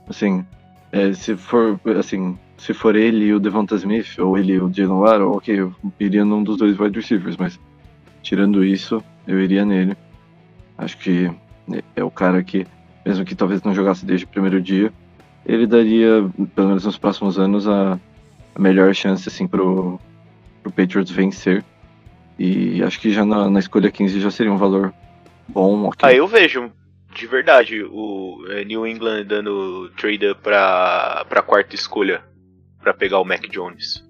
Assim, 0.08 0.46
é, 0.92 1.12
se 1.12 1.36
for 1.36 1.80
assim, 1.98 2.38
se 2.58 2.74
for 2.74 2.96
ele 2.96 3.26
e 3.26 3.34
o 3.34 3.40
Devonta 3.40 3.74
Smith, 3.76 4.18
ou 4.18 4.36
ele 4.36 4.54
e 4.54 4.60
o 4.60 4.72
Jalen 4.72 4.98
Waddle, 5.00 5.36
ok, 5.36 5.60
eu 5.60 5.74
iria 5.98 6.24
num 6.24 6.42
dos 6.42 6.56
dois 6.56 6.78
wide 6.78 6.98
receivers, 6.98 7.36
mas 7.36 7.58
tirando 8.22 8.64
isso, 8.64 9.02
eu 9.26 9.40
iria 9.40 9.64
nele. 9.64 9.96
Acho 10.76 10.98
que 10.98 11.30
é- 11.96 12.04
o 12.04 12.10
cara 12.10 12.42
que, 12.42 12.66
mesmo 13.04 13.24
que 13.24 13.34
talvez 13.34 13.62
não 13.62 13.74
jogasse 13.74 14.04
desde 14.04 14.24
o 14.24 14.28
primeiro 14.28 14.60
dia, 14.60 14.92
ele 15.46 15.66
daria, 15.66 16.28
pelo 16.54 16.68
menos 16.68 16.84
nos 16.84 16.98
próximos 16.98 17.38
anos, 17.38 17.66
a, 17.66 17.98
a 18.54 18.58
melhor 18.58 18.94
chance 18.94 19.28
assim, 19.28 19.46
pro, 19.46 19.98
pro 20.62 20.72
Patriots 20.72 21.10
vencer. 21.10 21.64
E 22.38 22.82
acho 22.82 23.00
que 23.00 23.10
já 23.10 23.24
na, 23.24 23.48
na 23.50 23.58
escolha 23.58 23.90
15 23.90 24.20
já 24.20 24.30
seria 24.30 24.52
um 24.52 24.56
valor 24.56 24.92
bom, 25.48 25.84
ok. 25.84 26.08
Ah, 26.08 26.12
eu 26.12 26.26
vejo 26.26 26.70
de 27.14 27.26
verdade 27.26 27.82
o 27.82 28.44
é, 28.48 28.64
New 28.64 28.86
England 28.86 29.24
dando 29.24 29.90
trade 29.96 30.34
pra, 30.42 31.24
pra 31.28 31.42
quarta 31.42 31.74
escolha 31.74 32.22
pra 32.80 32.94
pegar 32.94 33.18
o 33.18 33.24
Mac 33.24 33.42
Jones. 33.50 34.04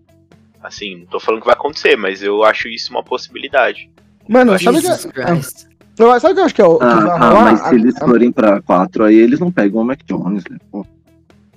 Assim, 0.62 1.00
não 1.00 1.06
tô 1.06 1.18
falando 1.20 1.40
que 1.40 1.46
vai 1.46 1.54
acontecer, 1.54 1.96
mas 1.96 2.22
eu 2.22 2.44
acho 2.44 2.68
isso 2.68 2.90
uma 2.90 3.02
possibilidade. 3.02 3.90
Mano, 4.28 4.58
sabe 4.58 4.78
o 4.78 4.80
Jesus 4.80 5.06
que, 5.06 5.12
Christ. 5.12 5.66
eu- 5.98 6.20
sabe 6.20 6.32
o 6.32 6.34
que 6.34 6.40
eu 6.40 6.44
acho 6.44 6.54
que 6.54 6.62
é 6.62 6.64
o 6.64 6.78
que 6.78 6.84
Ah, 6.84 7.14
ah, 7.14 7.40
mas 7.42 7.60
se 7.60 7.74
eles 7.74 7.98
forem 7.98 8.30
pra 8.30 8.60
4, 8.62 9.04
aí 9.04 9.16
eles 9.16 9.40
não 9.40 9.50
pegam 9.50 9.80
o 9.80 9.84
Mac 9.84 10.00
Jones, 10.06 10.44
né? 10.50 10.58
Pô. 10.70 10.86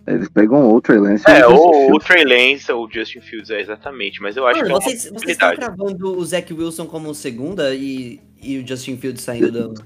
Eles 0.06 0.28
pegam 0.30 0.70
o 0.70 0.82
Trey 0.82 1.00
Lance. 1.00 1.24
É, 1.30 1.48
o 1.48 1.54
ou 1.54 1.70
o 1.70 2.00
Fields. 2.02 2.08
Trey 2.08 2.24
Lance 2.26 2.72
ou 2.72 2.86
o 2.86 2.91
Justin 2.91 3.22
Fields, 3.22 3.50
é 3.50 3.62
exatamente. 3.62 4.22
Mas 4.22 4.36
eu 4.36 4.46
acho 4.46 4.58
Mano, 4.60 4.68
que 4.68 4.72
é 4.72 4.76
uma 4.76 4.82
vocês, 4.82 5.10
vocês 5.14 5.32
estão 5.32 5.56
cravando 5.56 6.18
o 6.18 6.26
Zach 6.26 6.54
Wilson 6.54 6.86
como 6.88 7.14
segunda 7.16 7.74
e, 7.74 8.20
e 8.41 8.58
o 8.58 8.68
Justin 8.68 8.98
Fields 8.98 9.22
saindo 9.24 9.52
do. 9.70 9.84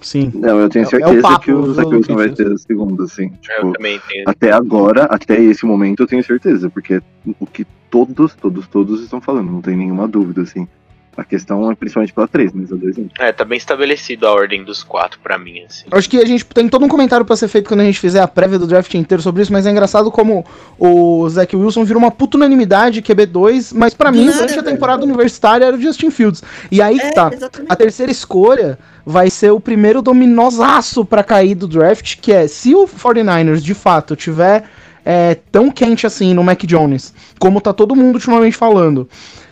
Sim. 0.00 0.30
Não, 0.34 0.60
eu 0.60 0.68
tenho 0.68 0.82
É- 0.82 0.84
é 0.84 0.88
o 0.88 0.90
certeza 0.90 1.22
papo 1.22 1.44
que 1.44 1.52
o 1.52 1.72
Zach 1.72 1.88
Wilson 1.94 2.14
vai 2.14 2.28
ter 2.30 2.52
a 2.52 2.58
segunda, 2.58 3.04
assim. 3.04 3.24
Eu 3.24 3.30
Tipo, 3.40 3.72
também 3.72 4.00
tenho. 4.08 4.24
até 4.26 4.52
agora, 4.52 5.04
até 5.04 5.40
esse 5.42 5.64
momento, 5.64 6.02
eu 6.02 6.06
tenho 6.06 6.22
certeza, 6.22 6.68
porque 6.70 6.94
é 6.94 7.02
o 7.40 7.46
que 7.46 7.66
todos, 7.90 8.34
todos, 8.34 8.66
todos 8.68 9.02
estão 9.02 9.20
falando, 9.20 9.50
não 9.50 9.60
tem 9.62 9.76
nenhuma 9.76 10.06
dúvida, 10.06 10.42
assim. 10.42 10.68
A 11.16 11.24
questão 11.24 11.70
é 11.70 11.74
principalmente 11.74 12.12
pela 12.12 12.28
3, 12.28 12.52
mas 12.52 12.70
a 12.70 12.76
2 12.76 12.98
não. 12.98 13.08
É, 13.18 13.32
tá 13.32 13.42
bem 13.44 13.56
estabelecido 13.56 14.26
a 14.26 14.32
ordem 14.32 14.62
dos 14.62 14.84
quatro 14.84 15.18
pra 15.22 15.38
mim, 15.38 15.62
assim. 15.66 15.86
Acho 15.90 16.10
que 16.10 16.18
a 16.18 16.26
gente 16.26 16.44
tem 16.44 16.68
todo 16.68 16.84
um 16.84 16.88
comentário 16.88 17.24
pra 17.24 17.34
ser 17.36 17.48
feito 17.48 17.68
quando 17.68 17.80
a 17.80 17.84
gente 17.84 17.98
fizer 17.98 18.20
a 18.20 18.28
prévia 18.28 18.58
do 18.58 18.66
draft 18.66 18.92
inteiro 18.94 19.22
sobre 19.22 19.42
isso, 19.42 19.50
mas 19.52 19.66
é 19.66 19.70
engraçado 19.70 20.10
como 20.10 20.44
o 20.78 21.26
Zach 21.30 21.56
Wilson 21.56 21.84
virou 21.84 22.02
uma 22.02 22.10
puta 22.10 22.36
unanimidade 22.36 23.00
QB2, 23.00 23.72
mas 23.74 23.94
pra 23.94 24.10
Do 24.10 24.18
mim, 24.18 24.26
nada, 24.26 24.36
durante 24.36 24.52
a 24.58 24.62
velho. 24.62 24.74
temporada 24.74 25.04
universitária 25.04 25.64
era 25.64 25.74
o 25.76 25.80
Justin 25.80 26.10
Fields. 26.10 26.42
E 26.70 26.82
aí 26.82 26.98
que 26.98 27.06
É, 27.06 27.12
tá. 27.12 27.30
exatamente. 27.32 27.72
A 27.72 27.76
terceira 27.76 28.12
escolha 28.12 28.78
vai 29.04 29.30
ser 29.30 29.50
o 29.52 29.58
primeiro 29.60 30.02
dominosaço 30.02 31.04
pra 31.04 31.24
cair 31.24 31.54
do 31.54 31.66
draft, 31.66 32.16
que 32.20 32.30
é 32.32 32.46
se 32.46 32.74
o 32.74 32.86
49ers 32.86 33.60
de 33.60 33.72
fato 33.72 34.14
tiver 34.14 34.64
é, 35.04 35.36
tão 35.50 35.70
quente 35.70 36.06
assim 36.06 36.34
no 36.34 36.42
Mac 36.44 36.62
Jones, 36.64 37.14
como 37.38 37.60
tá 37.60 37.72
todo 37.72 37.94
mundo 37.96 38.16
ultimamente 38.16 38.56
falando, 38.56 39.08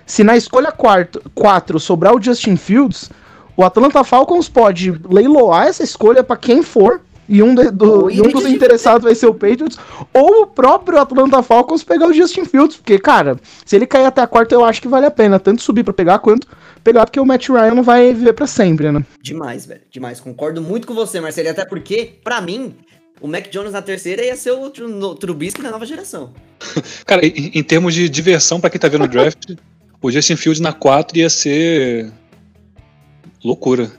se 0.07 0.23
na 0.25 0.37
escolha 0.37 0.73
4 0.73 1.81
sobrar 1.81 2.15
o 2.15 2.23
Justin 2.23 2.57
Fields, 2.57 3.11
o 3.57 3.65
Atlanta 3.65 4.03
Falcons 4.05 4.49
pode 4.49 4.91
leiloar 5.09 5.67
essa 5.69 5.83
escolha 5.83 6.23
pra 6.25 6.37
quem 6.37 6.63
for. 6.63 7.01
E 7.27 7.43
um, 7.43 7.55
de- 7.55 7.71
do- 7.71 8.11
e 8.11 8.21
um 8.21 8.25
dos 8.31 8.45
interessados 8.45 9.03
vai 9.03 9.15
ser 9.15 9.25
o 9.25 9.33
Patriots, 9.33 9.79
ou 10.13 10.43
o 10.43 10.47
próprio 10.47 10.99
Atlanta 11.01 11.43
Falcons 11.43 11.83
pegar 11.83 12.07
o 12.07 12.13
Justin 12.13 12.45
Fields, 12.45 12.77
porque, 12.77 12.99
cara, 12.99 13.41
se 13.65 13.75
ele 13.75 13.87
cair 13.87 14.05
até 14.05 14.21
a 14.21 14.27
quarta, 14.27 14.55
eu 14.55 14.63
acho 14.63 14.83
que 14.83 14.89
vale 14.89 15.07
a 15.07 15.11
pena, 15.11 15.41
tanto 15.41 15.63
subir 15.63 15.83
pra 15.85 15.95
pegar, 15.95 16.19
quanto 16.19 16.47
pegar, 16.83 17.07
porque 17.07 17.19
o 17.19 17.25
Matt 17.25 17.49
Ryan 17.49 17.77
não 17.77 17.83
vai 17.83 18.13
viver 18.13 18.35
pra 18.35 18.47
sempre, 18.47 18.93
né? 18.93 19.03
Demais, 19.23 19.65
velho. 19.65 19.81
Demais. 19.91 20.21
Concordo 20.21 20.61
muito 20.61 20.87
com 20.87 20.93
você, 20.93 21.19
Marcelo. 21.19 21.49
Até 21.49 21.65
porque, 21.65 22.13
pra 22.23 22.43
mim, 22.43 22.75
o 23.23 23.27
Mac 23.27 23.49
Jones 23.51 23.73
na 23.73 23.81
terceira 23.81 24.23
ia 24.23 24.37
ser 24.37 24.51
o 24.51 24.69
Trubisky 25.15 25.63
da 25.63 25.71
nova 25.71 25.87
geração. 25.87 26.35
Cara, 27.07 27.25
em, 27.25 27.53
em 27.55 27.63
termos 27.63 27.95
de 27.95 28.07
diversão 28.07 28.61
pra 28.61 28.69
quem 28.69 28.79
tá 28.79 28.87
vendo 28.89 29.05
o 29.05 29.09
draft, 29.09 29.53
o 30.07 30.11
Justin 30.11 30.37
Fields 30.37 30.61
na 30.61 30.73
4 30.73 31.19
ia 31.19 31.31
ser. 31.31 32.13
loucura. 33.43 33.91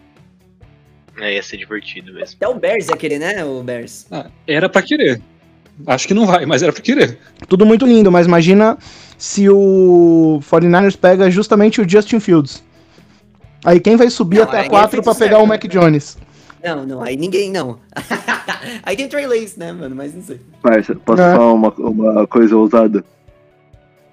É, 1.19 1.33
ia 1.35 1.43
ser 1.43 1.57
divertido 1.57 2.13
mesmo. 2.13 2.35
Até 2.35 2.47
o 2.47 2.55
Bears 2.59 2.89
ia 2.89 2.97
querer, 2.97 3.19
né, 3.19 3.43
o 3.45 3.63
Bears? 3.63 4.05
Ah, 4.11 4.27
era 4.47 4.67
pra 4.67 4.81
querer. 4.81 5.21
Acho 5.87 6.07
que 6.07 6.13
não 6.13 6.25
vai, 6.25 6.45
mas 6.45 6.61
era 6.61 6.71
pra 6.73 6.81
querer. 6.81 7.17
Tudo 7.47 7.65
muito 7.65 7.85
lindo, 7.85 8.11
mas 8.11 8.27
imagina 8.27 8.77
se 9.17 9.49
o 9.49 10.39
49ers 10.43 10.97
pega 10.97 11.29
justamente 11.31 11.81
o 11.81 11.87
Justin 11.89 12.19
Fields. 12.19 12.63
Aí 13.63 13.79
quem 13.79 13.95
vai 13.95 14.09
subir 14.09 14.37
Não, 14.37 14.43
até 14.43 14.59
a 14.59 14.65
é 14.65 14.69
4 14.69 14.89
feito 14.91 15.03
pra 15.03 15.13
certo, 15.13 15.29
pegar 15.29 15.39
o 15.39 15.43
né? 15.43 15.49
Mac 15.49 15.63
Jones? 15.67 16.17
Não, 16.63 16.85
não, 16.85 17.01
aí 17.01 17.15
ninguém, 17.15 17.51
não. 17.51 17.79
aí 18.83 18.95
tem 18.95 19.07
Trey 19.07 19.25
Lance, 19.25 19.57
né, 19.57 19.71
mano? 19.71 19.95
Mas 19.95 20.13
não 20.13 20.21
sei. 20.21 20.39
Parça, 20.61 20.95
posso 20.95 21.21
É. 21.21 21.31
falar 21.35 21.53
uma, 21.53 21.69
uma 21.75 22.27
coisa 22.27 22.55
ousada? 22.57 23.03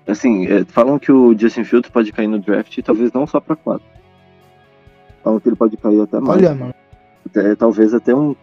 Assim, 0.06 0.46
é, 0.46 0.64
falam 0.64 0.98
que 0.98 1.12
o 1.12 1.36
Justin 1.38 1.64
Fields 1.64 1.90
pode 1.90 2.10
cair 2.12 2.26
no 2.26 2.38
draft, 2.40 2.76
talvez 2.82 3.12
não 3.12 3.26
só 3.26 3.40
pra 3.40 3.54
4. 3.56 3.86
Falam 5.22 5.38
que 5.40 5.48
ele 5.48 5.56
pode 5.56 5.76
cair 5.76 6.00
até 6.00 6.18
mais. 6.18 6.38
Olha, 6.40 6.54
mano. 6.54 6.74
Até- 7.24 7.54
talvez 7.54 7.94
até 7.94 8.14
um 8.14 8.34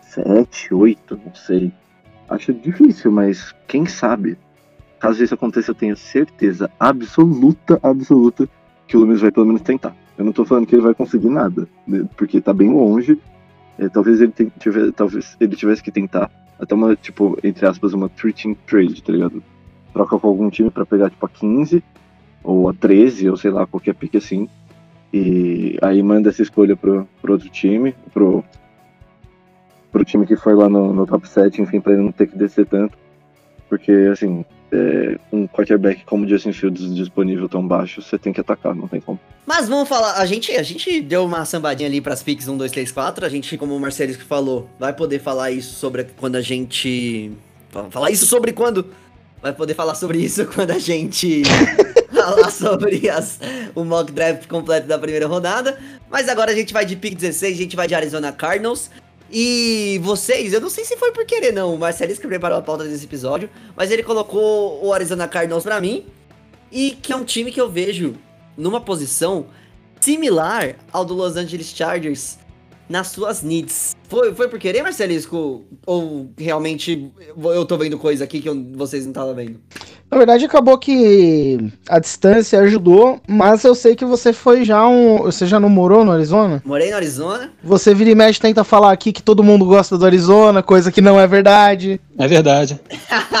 7, 0.00 0.72
8, 0.74 1.18
não 1.24 1.34
sei. 1.34 1.72
Acho 2.28 2.52
difícil, 2.52 3.10
mas 3.10 3.54
quem 3.66 3.84
sabe? 3.86 4.38
Caso 5.00 5.22
isso 5.24 5.34
aconteça, 5.34 5.72
eu 5.72 5.74
tenho 5.74 5.96
certeza 5.96 6.70
absoluta, 6.78 7.78
absoluta 7.82 8.48
que 8.86 8.96
o 8.96 9.00
Lumes 9.00 9.20
vai 9.20 9.32
pelo 9.32 9.46
menos 9.46 9.62
tentar. 9.62 9.94
Eu 10.16 10.24
não 10.24 10.32
tô 10.32 10.44
falando 10.44 10.66
que 10.66 10.74
ele 10.74 10.82
vai 10.82 10.94
conseguir 10.94 11.28
nada, 11.28 11.66
né, 11.86 12.06
porque 12.16 12.40
tá 12.40 12.52
bem 12.52 12.70
longe. 12.70 13.18
É, 13.78 13.88
talvez 13.88 14.20
ele 14.20 14.30
ten- 14.30 14.52
tive- 14.60 14.92
talvez 14.92 15.36
ele 15.40 15.56
tivesse 15.56 15.82
que 15.82 15.90
tentar 15.90 16.30
até 16.60 16.74
uma, 16.74 16.94
tipo, 16.94 17.36
entre 17.42 17.66
aspas, 17.66 17.92
uma 17.92 18.08
treating 18.08 18.54
trade, 18.66 19.02
tá 19.02 19.10
ligado? 19.12 19.42
Troca 19.92 20.18
com 20.18 20.26
algum 20.28 20.48
time 20.50 20.70
pra 20.70 20.86
pegar, 20.86 21.10
tipo, 21.10 21.24
a 21.26 21.28
15 21.28 21.82
ou 22.42 22.68
a 22.68 22.72
13, 22.74 23.28
ou 23.30 23.36
sei 23.36 23.50
lá, 23.50 23.66
qualquer 23.66 23.94
pique 23.94 24.16
assim. 24.16 24.48
E 25.12 25.76
aí 25.82 26.02
manda 26.02 26.30
essa 26.30 26.42
escolha 26.42 26.74
pro, 26.76 27.06
pro 27.20 27.34
outro 27.34 27.48
time, 27.50 27.94
pro, 28.12 28.42
pro 29.90 30.04
time 30.04 30.26
que 30.26 30.36
foi 30.36 30.54
lá 30.54 30.68
no, 30.68 30.92
no 30.92 31.06
top 31.06 31.28
7, 31.28 31.60
enfim, 31.60 31.80
pra 31.80 31.92
ele 31.92 32.02
não 32.02 32.12
ter 32.12 32.26
que 32.26 32.36
descer 32.36 32.66
tanto. 32.66 32.96
Porque, 33.68 33.92
assim, 34.10 34.44
é, 34.70 35.18
um 35.32 35.46
quarterback 35.46 36.04
como 36.04 36.24
o 36.24 36.28
Justin 36.28 36.52
Fields 36.52 36.94
disponível 36.94 37.48
tão 37.48 37.66
baixo, 37.66 38.00
você 38.02 38.18
tem 38.18 38.32
que 38.32 38.40
atacar, 38.40 38.74
não 38.74 38.88
tem 38.88 39.00
como. 39.00 39.18
Mas 39.46 39.68
vamos 39.68 39.88
falar, 39.88 40.14
a 40.14 40.24
gente, 40.26 40.50
a 40.52 40.62
gente 40.62 41.00
deu 41.02 41.24
uma 41.24 41.44
sambadinha 41.44 41.88
ali 41.88 42.00
pras 42.00 42.22
picks 42.22 42.48
1, 42.48 42.56
2, 42.56 42.70
3, 42.72 42.92
4. 42.92 43.26
A 43.26 43.28
gente, 43.28 43.56
como 43.58 43.74
o 43.76 43.80
Marcelo 43.80 44.12
que 44.14 44.24
falou, 44.24 44.68
vai 44.78 44.92
poder 44.94 45.18
falar 45.20 45.50
isso 45.50 45.74
sobre 45.74 46.04
quando 46.16 46.36
a 46.36 46.40
gente. 46.40 47.32
fa- 47.70 47.90
Falar 47.90 48.10
isso 48.10 48.26
sobre 48.26 48.52
quando? 48.52 48.86
Vai 49.42 49.52
poder 49.52 49.74
falar 49.74 49.96
sobre 49.96 50.18
isso 50.18 50.46
quando 50.54 50.70
a 50.70 50.78
gente 50.78 51.42
falar 52.14 52.50
sobre 52.50 53.10
as, 53.10 53.40
o 53.74 53.84
mock 53.84 54.12
draft 54.12 54.46
completo 54.46 54.86
da 54.86 54.96
primeira 54.96 55.26
rodada. 55.26 55.78
Mas 56.08 56.28
agora 56.28 56.52
a 56.52 56.54
gente 56.54 56.72
vai 56.72 56.86
de 56.86 56.94
pick 56.94 57.16
16, 57.16 57.54
a 57.54 57.62
gente 57.62 57.74
vai 57.74 57.88
de 57.88 57.94
Arizona 57.94 58.30
Cardinals. 58.30 58.88
E 59.30 59.98
vocês, 60.02 60.52
eu 60.52 60.60
não 60.60 60.70
sei 60.70 60.84
se 60.84 60.96
foi 60.96 61.10
por 61.10 61.24
querer 61.24 61.52
não, 61.52 61.74
o 61.74 61.78
Marcelo 61.78 62.14
que 62.14 62.28
preparou 62.28 62.58
a 62.58 62.62
pauta 62.62 62.84
desse 62.84 63.06
episódio, 63.06 63.48
mas 63.74 63.90
ele 63.90 64.02
colocou 64.02 64.84
o 64.84 64.92
Arizona 64.92 65.26
Cardinals 65.26 65.64
pra 65.64 65.80
mim, 65.80 66.04
e 66.70 66.90
que 66.90 67.14
é 67.14 67.16
um 67.16 67.24
time 67.24 67.50
que 67.50 67.58
eu 67.58 67.70
vejo 67.70 68.14
numa 68.58 68.78
posição 68.78 69.46
similar 69.98 70.76
ao 70.92 71.02
do 71.02 71.14
Los 71.14 71.36
Angeles 71.36 71.72
Chargers 71.74 72.36
nas 72.88 73.08
suas 73.08 73.42
needs. 73.42 73.96
Foi, 74.08 74.34
foi 74.34 74.48
por 74.48 74.58
querer, 74.58 74.82
Marcelisco? 74.82 75.64
Ou 75.86 76.30
realmente 76.36 77.10
eu 77.36 77.64
tô 77.64 77.78
vendo 77.78 77.98
coisa 77.98 78.24
aqui 78.24 78.40
que 78.40 78.48
eu- 78.48 78.66
vocês 78.74 79.04
não 79.04 79.10
estavam 79.12 79.34
vendo? 79.34 79.58
Na 80.10 80.18
verdade, 80.18 80.44
acabou 80.44 80.76
que 80.76 81.72
a 81.88 81.98
distância 81.98 82.60
ajudou, 82.60 83.18
mas 83.26 83.64
eu 83.64 83.74
sei 83.74 83.96
que 83.96 84.04
você 84.04 84.30
foi 84.30 84.62
já 84.62 84.86
um. 84.86 85.22
Você 85.22 85.46
já 85.46 85.58
não 85.58 85.70
morou 85.70 86.04
no 86.04 86.12
Arizona? 86.12 86.62
Morei 86.66 86.90
no 86.90 86.96
Arizona. 86.96 87.50
Você 87.64 87.94
vira 87.94 88.10
e 88.10 88.14
mexe 88.14 88.38
tenta 88.38 88.62
falar 88.62 88.92
aqui 88.92 89.10
que 89.10 89.22
todo 89.22 89.42
mundo 89.42 89.64
gosta 89.64 89.96
do 89.96 90.04
Arizona, 90.04 90.62
coisa 90.62 90.92
que 90.92 91.00
não 91.00 91.18
é 91.18 91.26
verdade. 91.26 91.98
É 92.18 92.28
verdade. 92.28 92.78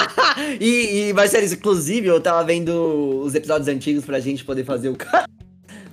e, 0.58 1.08
e 1.08 1.12
Marcelisco, 1.12 1.58
inclusive, 1.58 2.06
eu 2.06 2.18
tava 2.22 2.42
vendo 2.42 3.20
os 3.22 3.34
episódios 3.34 3.68
antigos 3.68 4.06
pra 4.06 4.18
gente 4.18 4.42
poder 4.42 4.64
fazer 4.64 4.88
o, 4.88 4.96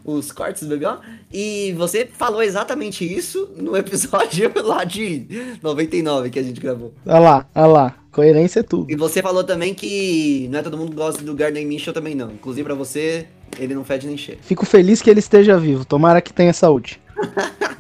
os 0.04 0.32
cortes 0.32 0.68
do 0.68 0.78
BBO. 0.78 1.00
E 1.32 1.74
você 1.78 2.08
falou 2.12 2.42
exatamente 2.42 3.06
isso 3.06 3.50
no 3.56 3.76
episódio 3.76 4.52
lá 4.64 4.84
de 4.84 5.58
99 5.62 6.30
que 6.30 6.40
a 6.40 6.44
gente 6.44 6.60
gravou. 6.60 6.94
Olha 7.06 7.20
lá, 7.20 7.46
olha 7.56 7.68
lá. 7.68 7.96
Coerência 8.12 8.62
é 8.62 8.64
tudo. 8.64 8.92
E 8.92 8.96
você 8.96 9.22
falou 9.22 9.44
também 9.44 9.74
que 9.74 10.48
não 10.52 10.60
é 10.60 10.64
todo 10.64 10.78
mundo 10.78 10.90
que 10.90 10.98
gosta 10.98 11.24
do 11.24 11.36
Gardner 11.36 11.66
Mitchell 11.66 11.94
também 11.94 12.16
não. 12.16 12.32
Inclusive 12.32 12.66
pra 12.66 12.74
você, 12.74 13.28
ele 13.58 13.76
não 13.76 13.86
fede 13.86 14.08
nem 14.08 14.18
cheira. 14.18 14.42
Fico 14.44 14.66
feliz 14.66 15.02
que 15.02 15.10
ele 15.10 15.20
esteja 15.20 15.58
vivo. 15.58 15.86
Tomara 15.86 16.22
que 16.22 16.34
tenha 16.34 16.52
saúde. 16.52 17.00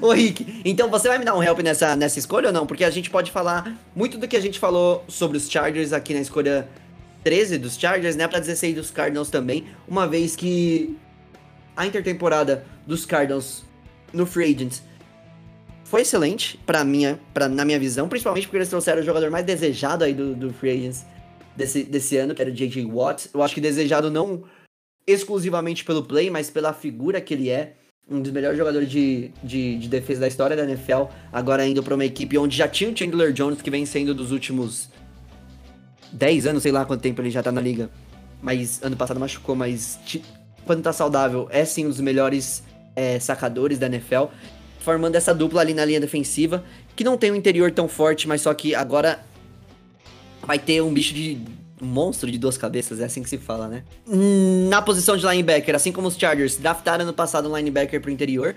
Ô 0.00 0.12
Rick, 0.12 0.60
então 0.64 0.88
você 0.88 1.08
vai 1.08 1.18
me 1.18 1.24
dar 1.24 1.34
um 1.34 1.42
help 1.42 1.60
nessa, 1.60 1.96
nessa 1.96 2.18
escolha 2.18 2.48
ou 2.48 2.52
não? 2.52 2.66
Porque 2.66 2.84
a 2.84 2.90
gente 2.90 3.10
pode 3.10 3.30
falar 3.30 3.76
muito 3.94 4.16
do 4.16 4.28
que 4.28 4.36
a 4.36 4.40
gente 4.40 4.58
falou 4.58 5.04
sobre 5.08 5.36
os 5.36 5.50
Chargers 5.50 5.92
aqui 5.92 6.14
na 6.14 6.20
escolha 6.20 6.68
13 7.28 7.58
dos 7.58 7.78
Chargers, 7.78 8.16
né? 8.16 8.26
Pra 8.26 8.38
16 8.38 8.74
dos 8.74 8.90
Cardinals 8.90 9.28
também. 9.28 9.66
Uma 9.86 10.08
vez 10.08 10.34
que 10.34 10.96
a 11.76 11.86
intertemporada 11.86 12.64
dos 12.86 13.04
Cardinals 13.04 13.64
no 14.14 14.24
Free 14.24 14.54
Agents 14.54 14.82
foi 15.84 16.00
excelente 16.00 16.58
pra 16.64 16.82
minha, 16.84 17.20
pra, 17.34 17.46
na 17.46 17.66
minha 17.66 17.78
visão, 17.78 18.08
principalmente 18.08 18.46
porque 18.46 18.56
eles 18.56 18.70
trouxeram 18.70 19.02
o 19.02 19.04
jogador 19.04 19.30
mais 19.30 19.44
desejado 19.44 20.04
aí 20.04 20.14
do, 20.14 20.34
do 20.34 20.54
Free 20.54 20.70
Agents 20.70 21.04
desse, 21.54 21.82
desse 21.82 22.16
ano, 22.16 22.34
que 22.34 22.40
era 22.40 22.50
o 22.50 22.54
J.J. 22.54 22.86
Watt. 22.86 23.28
Eu 23.34 23.42
acho 23.42 23.54
que 23.54 23.60
desejado 23.60 24.10
não 24.10 24.44
exclusivamente 25.06 25.84
pelo 25.84 26.04
play, 26.04 26.30
mas 26.30 26.48
pela 26.48 26.72
figura 26.72 27.20
que 27.20 27.34
ele 27.34 27.50
é. 27.50 27.74
Um 28.10 28.22
dos 28.22 28.32
melhores 28.32 28.56
jogadores 28.56 28.90
de, 28.90 29.32
de, 29.44 29.76
de 29.76 29.86
defesa 29.86 30.22
da 30.22 30.28
história 30.28 30.56
da 30.56 30.64
NFL. 30.64 31.12
Agora 31.30 31.66
indo 31.66 31.82
pra 31.82 31.94
uma 31.94 32.06
equipe 32.06 32.38
onde 32.38 32.56
já 32.56 32.66
tinha 32.66 32.88
o 32.88 32.96
Chandler 32.96 33.34
Jones, 33.34 33.60
que 33.60 33.70
vem 33.70 33.84
sendo 33.84 34.14
dos 34.14 34.32
últimos 34.32 34.88
10 36.12 36.46
anos, 36.46 36.62
sei 36.62 36.72
lá 36.72 36.84
quanto 36.84 37.00
tempo 37.00 37.20
ele 37.20 37.30
já 37.30 37.42
tá 37.42 37.52
na 37.52 37.60
liga. 37.60 37.90
Mas 38.42 38.82
ano 38.82 38.96
passado 38.96 39.18
machucou, 39.18 39.56
mas 39.56 39.98
quando 40.64 40.82
tá 40.82 40.92
saudável, 40.92 41.48
é 41.50 41.64
sim 41.64 41.86
um 41.86 41.88
dos 41.88 42.00
melhores 42.00 42.62
é, 42.94 43.18
sacadores 43.18 43.78
da 43.78 43.86
NFL. 43.86 44.24
Formando 44.80 45.16
essa 45.16 45.34
dupla 45.34 45.60
ali 45.60 45.74
na 45.74 45.84
linha 45.84 46.00
defensiva, 46.00 46.64
que 46.94 47.04
não 47.04 47.18
tem 47.18 47.30
um 47.30 47.34
interior 47.34 47.70
tão 47.70 47.88
forte, 47.88 48.26
mas 48.26 48.42
só 48.42 48.54
que 48.54 48.74
agora 48.74 49.20
vai 50.42 50.58
ter 50.58 50.82
um 50.82 50.92
bicho 50.92 51.12
de. 51.12 51.38
um 51.82 51.86
monstro 51.86 52.30
de 52.30 52.38
duas 52.38 52.56
cabeças, 52.56 53.00
é 53.00 53.04
assim 53.04 53.22
que 53.22 53.28
se 53.28 53.38
fala, 53.38 53.68
né? 53.68 53.84
Na 54.68 54.80
posição 54.80 55.16
de 55.16 55.26
linebacker, 55.26 55.74
assim 55.74 55.92
como 55.92 56.08
os 56.08 56.16
Chargers, 56.16 56.56
draftaram 56.56 57.04
ano 57.04 57.12
passado 57.12 57.50
um 57.50 57.56
linebacker 57.56 58.00
pro 58.00 58.10
interior. 58.10 58.54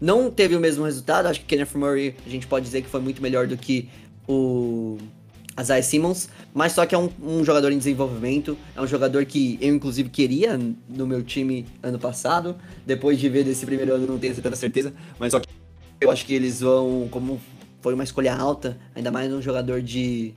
Não 0.00 0.30
teve 0.30 0.56
o 0.56 0.60
mesmo 0.60 0.84
resultado, 0.84 1.26
acho 1.26 1.40
que 1.40 1.46
Kenneth 1.46 1.74
Murray 1.74 2.14
a 2.26 2.30
gente 2.30 2.46
pode 2.46 2.64
dizer 2.64 2.82
que 2.82 2.88
foi 2.88 3.00
muito 3.00 3.20
melhor 3.20 3.46
do 3.46 3.56
que 3.56 3.88
o 4.28 4.98
Isaiah 5.58 5.82
Simmons, 5.82 6.28
mas 6.54 6.72
só 6.72 6.86
que 6.86 6.94
é 6.94 6.98
um, 6.98 7.10
um 7.22 7.44
jogador 7.44 7.72
em 7.72 7.78
desenvolvimento, 7.78 8.56
é 8.76 8.80
um 8.80 8.86
jogador 8.86 9.24
que 9.24 9.58
eu 9.60 9.74
inclusive 9.74 10.08
queria 10.08 10.58
no 10.88 11.06
meu 11.06 11.22
time 11.22 11.66
ano 11.82 11.98
passado, 11.98 12.56
depois 12.86 13.18
de 13.18 13.28
ver 13.28 13.44
desse 13.44 13.66
primeiro 13.66 13.94
ano 13.94 14.06
não 14.06 14.18
tenho 14.18 14.34
tanta 14.34 14.56
certeza, 14.56 14.92
mas 15.18 15.32
só 15.32 15.40
que 15.40 15.48
eu 16.00 16.10
acho 16.10 16.24
que 16.24 16.34
eles 16.34 16.60
vão, 16.60 17.08
como 17.10 17.40
foi 17.80 17.94
uma 17.94 18.04
escolha 18.04 18.34
alta, 18.34 18.78
ainda 18.94 19.10
mais 19.10 19.32
um 19.32 19.42
jogador 19.42 19.82
de, 19.82 20.32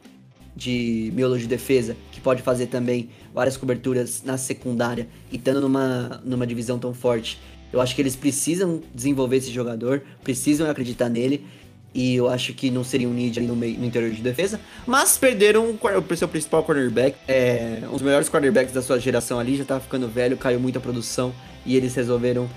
de 0.55 1.11
miolo 1.13 1.37
de 1.37 1.47
defesa, 1.47 1.95
que 2.11 2.19
pode 2.19 2.41
fazer 2.41 2.67
também 2.67 3.09
várias 3.33 3.57
coberturas 3.57 4.23
na 4.23 4.37
secundária, 4.37 5.07
e 5.31 5.35
estando 5.35 5.61
numa, 5.61 6.21
numa 6.23 6.47
divisão 6.47 6.79
tão 6.79 6.93
forte. 6.93 7.39
Eu 7.71 7.79
acho 7.79 7.95
que 7.95 8.01
eles 8.01 8.15
precisam 8.15 8.81
desenvolver 8.93 9.37
esse 9.37 9.51
jogador, 9.51 10.01
precisam 10.23 10.69
acreditar 10.69 11.09
nele, 11.09 11.45
e 11.93 12.15
eu 12.15 12.29
acho 12.29 12.53
que 12.53 12.71
não 12.71 12.83
seria 12.83 13.07
um 13.07 13.13
need 13.13 13.37
ali 13.37 13.47
no, 13.47 13.55
meio, 13.55 13.77
no 13.77 13.85
interior 13.85 14.11
de 14.11 14.21
defesa. 14.21 14.59
Mas 14.87 15.17
perderam 15.17 15.71
o, 15.71 16.15
seu 16.15 16.27
principal 16.27 16.63
cornerback. 16.63 17.17
É, 17.27 17.79
um 17.87 17.91
dos 17.93 18.01
melhores 18.01 18.29
cornerbacks 18.29 18.73
da 18.73 18.81
sua 18.81 18.99
geração 18.99 19.39
ali, 19.39 19.57
já 19.57 19.65
tava 19.65 19.81
ficando 19.81 20.07
velho, 20.07 20.37
caiu 20.37 20.59
muito 20.59 20.77
a 20.77 20.81
produção. 20.81 21.33
E 21.65 21.75
eles 21.75 21.93
resolveram 21.93 22.49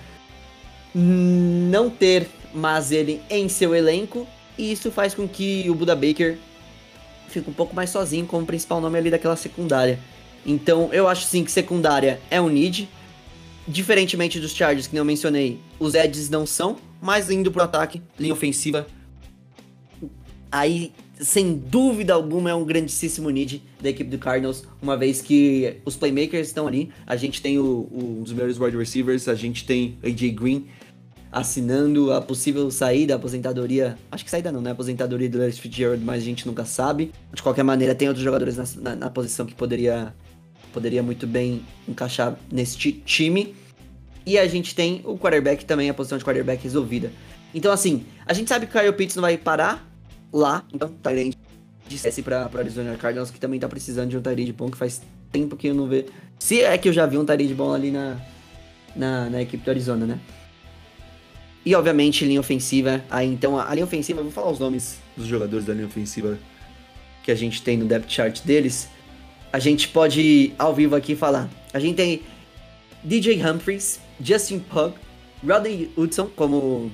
não 0.94 1.90
ter 1.90 2.28
mais 2.54 2.92
ele 2.92 3.20
em 3.28 3.48
seu 3.48 3.74
elenco. 3.74 4.26
E 4.56 4.70
isso 4.70 4.90
faz 4.92 5.14
com 5.14 5.26
que 5.26 5.68
o 5.68 5.74
Buda 5.74 5.96
Baker 5.96 6.38
fique 7.28 7.50
um 7.50 7.52
pouco 7.52 7.74
mais 7.74 7.90
sozinho 7.90 8.26
como 8.26 8.46
principal 8.46 8.80
nome 8.80 8.96
ali 8.96 9.10
daquela 9.10 9.34
secundária. 9.34 9.98
Então 10.46 10.90
eu 10.92 11.08
acho 11.08 11.26
sim 11.26 11.42
que 11.42 11.50
secundária 11.50 12.20
é 12.30 12.40
um 12.40 12.48
need. 12.48 12.88
Diferentemente 13.66 14.38
dos 14.38 14.52
Chargers 14.52 14.86
que 14.86 14.94
não 14.94 15.06
mencionei, 15.06 15.58
os 15.80 15.94
Eds 15.94 16.28
não 16.28 16.46
são, 16.46 16.76
mas 17.00 17.30
indo 17.30 17.50
pro 17.50 17.62
ataque, 17.62 18.02
linha 18.20 18.34
ofensiva. 18.34 18.86
Aí, 20.56 20.92
sem 21.20 21.56
dúvida 21.56 22.14
alguma, 22.14 22.48
é 22.48 22.54
um 22.54 22.64
grandíssimo 22.64 23.28
need 23.28 23.60
da 23.82 23.88
equipe 23.90 24.08
do 24.08 24.18
Cardinals, 24.18 24.62
uma 24.80 24.96
vez 24.96 25.20
que 25.20 25.78
os 25.84 25.96
playmakers 25.96 26.46
estão 26.46 26.68
ali. 26.68 26.92
A 27.04 27.16
gente 27.16 27.42
tem 27.42 27.58
o, 27.58 27.64
o- 27.90 28.18
um 28.20 28.22
dos 28.22 28.32
melhores 28.32 28.56
wide 28.60 28.76
receivers, 28.76 29.26
a 29.26 29.34
gente 29.34 29.66
tem 29.66 29.98
AJ 30.00 30.30
Green 30.30 30.66
assinando 31.32 32.12
a 32.12 32.20
possível 32.20 32.70
saída, 32.70 33.16
aposentadoria. 33.16 33.98
Acho 34.12 34.24
que 34.24 34.30
saída 34.30 34.52
não, 34.52 34.60
né? 34.60 34.70
Aposentadoria 34.70 35.28
do 35.28 35.38
Larry 35.38 35.50
Fitzgerald, 35.50 36.04
mas 36.04 36.22
a 36.22 36.24
gente 36.24 36.46
nunca 36.46 36.64
sabe. 36.64 37.10
De 37.32 37.42
qualquer 37.42 37.64
maneira, 37.64 37.92
tem 37.92 38.06
outros 38.06 38.22
jogadores 38.24 38.56
na, 38.56 38.64
na- 38.80 38.94
na 38.96 39.10
posição 39.10 39.44
que 39.44 39.54
poderia, 39.56 40.14
poderia 40.72 41.02
muito 41.02 41.26
bem 41.26 41.62
encaixar 41.88 42.38
nesse 42.52 42.78
ti- 42.78 42.92
time. 43.04 43.56
E 44.24 44.38
a 44.38 44.46
gente 44.46 44.72
tem 44.72 45.00
o 45.04 45.18
quarterback 45.18 45.64
também, 45.64 45.90
a 45.90 45.94
posição 45.94 46.16
de 46.16 46.24
quarterback 46.24 46.62
resolvida. 46.62 47.10
Então, 47.52 47.72
assim, 47.72 48.04
a 48.24 48.32
gente 48.32 48.48
sabe 48.48 48.66
que 48.68 48.76
o 48.76 48.80
Kyle 48.80 48.92
Pitts 48.92 49.16
não 49.16 49.22
vai 49.22 49.36
parar 49.36 49.92
lá. 50.34 50.64
Então, 50.72 50.88
Tyrande 51.02 51.38
dissesse 51.86 52.22
pra, 52.22 52.48
pra 52.48 52.60
Arizona 52.60 52.96
Cardinals 52.96 53.30
que 53.30 53.38
também 53.38 53.60
tá 53.60 53.68
precisando 53.68 54.10
de 54.10 54.18
um 54.18 54.20
Tyrande 54.20 54.52
bom, 54.52 54.70
que 54.70 54.76
faz 54.76 55.00
tempo 55.30 55.56
que 55.56 55.68
eu 55.68 55.74
não 55.74 55.86
vejo. 55.86 56.06
Se 56.38 56.60
é 56.60 56.76
que 56.76 56.88
eu 56.88 56.92
já 56.92 57.06
vi 57.06 57.16
um 57.16 57.24
Tyrande 57.24 57.54
bom 57.54 57.72
ali 57.72 57.90
na, 57.90 58.20
na, 58.94 59.30
na 59.30 59.42
equipe 59.42 59.64
do 59.64 59.70
Arizona, 59.70 60.06
né? 60.06 60.18
E, 61.64 61.74
obviamente, 61.74 62.24
linha 62.24 62.40
ofensiva. 62.40 63.02
Aí, 63.08 63.26
então, 63.26 63.58
a, 63.58 63.70
a 63.70 63.74
linha 63.74 63.86
ofensiva, 63.86 64.22
vou 64.22 64.30
falar 64.30 64.50
os 64.50 64.58
nomes 64.58 64.98
dos 65.16 65.26
jogadores 65.26 65.64
da 65.64 65.72
linha 65.72 65.86
ofensiva 65.86 66.38
que 67.22 67.30
a 67.30 67.34
gente 67.34 67.62
tem 67.62 67.78
no 67.78 67.86
depth 67.86 68.10
chart 68.10 68.42
deles. 68.42 68.88
A 69.50 69.58
gente 69.58 69.88
pode, 69.88 70.52
ao 70.58 70.74
vivo 70.74 70.94
aqui, 70.94 71.16
falar. 71.16 71.48
A 71.72 71.78
gente 71.78 71.96
tem 71.96 72.22
DJ 73.02 73.42
Humphries, 73.42 74.00
Justin 74.20 74.58
Pug, 74.58 74.94
Rodney 75.46 75.90
Hudson 75.96 76.26
como 76.36 76.90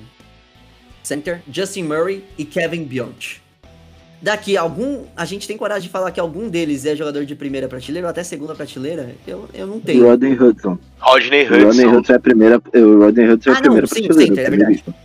center, 1.03 1.41
Justin 1.51 1.83
Murray 1.83 2.23
e 2.37 2.45
Kevin 2.45 2.83
Bionch. 2.83 3.41
Daqui 4.21 4.55
algum, 4.55 5.05
a 5.17 5.25
gente 5.25 5.47
tem 5.47 5.57
coragem 5.57 5.83
de 5.83 5.89
falar 5.89 6.11
que 6.11 6.19
algum 6.19 6.47
deles 6.47 6.85
é 6.85 6.95
jogador 6.95 7.25
de 7.25 7.35
primeira 7.35 7.67
prateleira 7.67 8.05
ou 8.05 8.11
até 8.11 8.23
segunda 8.23 8.53
prateleira? 8.53 9.15
Eu, 9.25 9.49
eu 9.51 9.65
não 9.65 9.79
tenho. 9.79 10.05
Rodney 10.07 10.33
Hudson. 10.33 10.77
Rodney 10.99 11.45
O 11.45 11.49
Rodney 11.49 11.85
Hudson. 11.85 11.97
Hudson 11.97 12.13
é 12.13 12.15
a 12.15 12.19
primeira. 12.19 12.61
O 12.75 12.99
Rodney 12.99 13.29
Hudson 13.31 13.49
é 13.49 13.53
Ah, 13.53 13.57
a 13.57 13.61
primeira 13.61 13.87
não, 13.87 13.87
sim, 13.87 14.03
prateleira, 14.03 14.27
center, 14.27 14.43
é 14.43 14.47
primeira 14.47 14.73
verdade. 14.73 14.95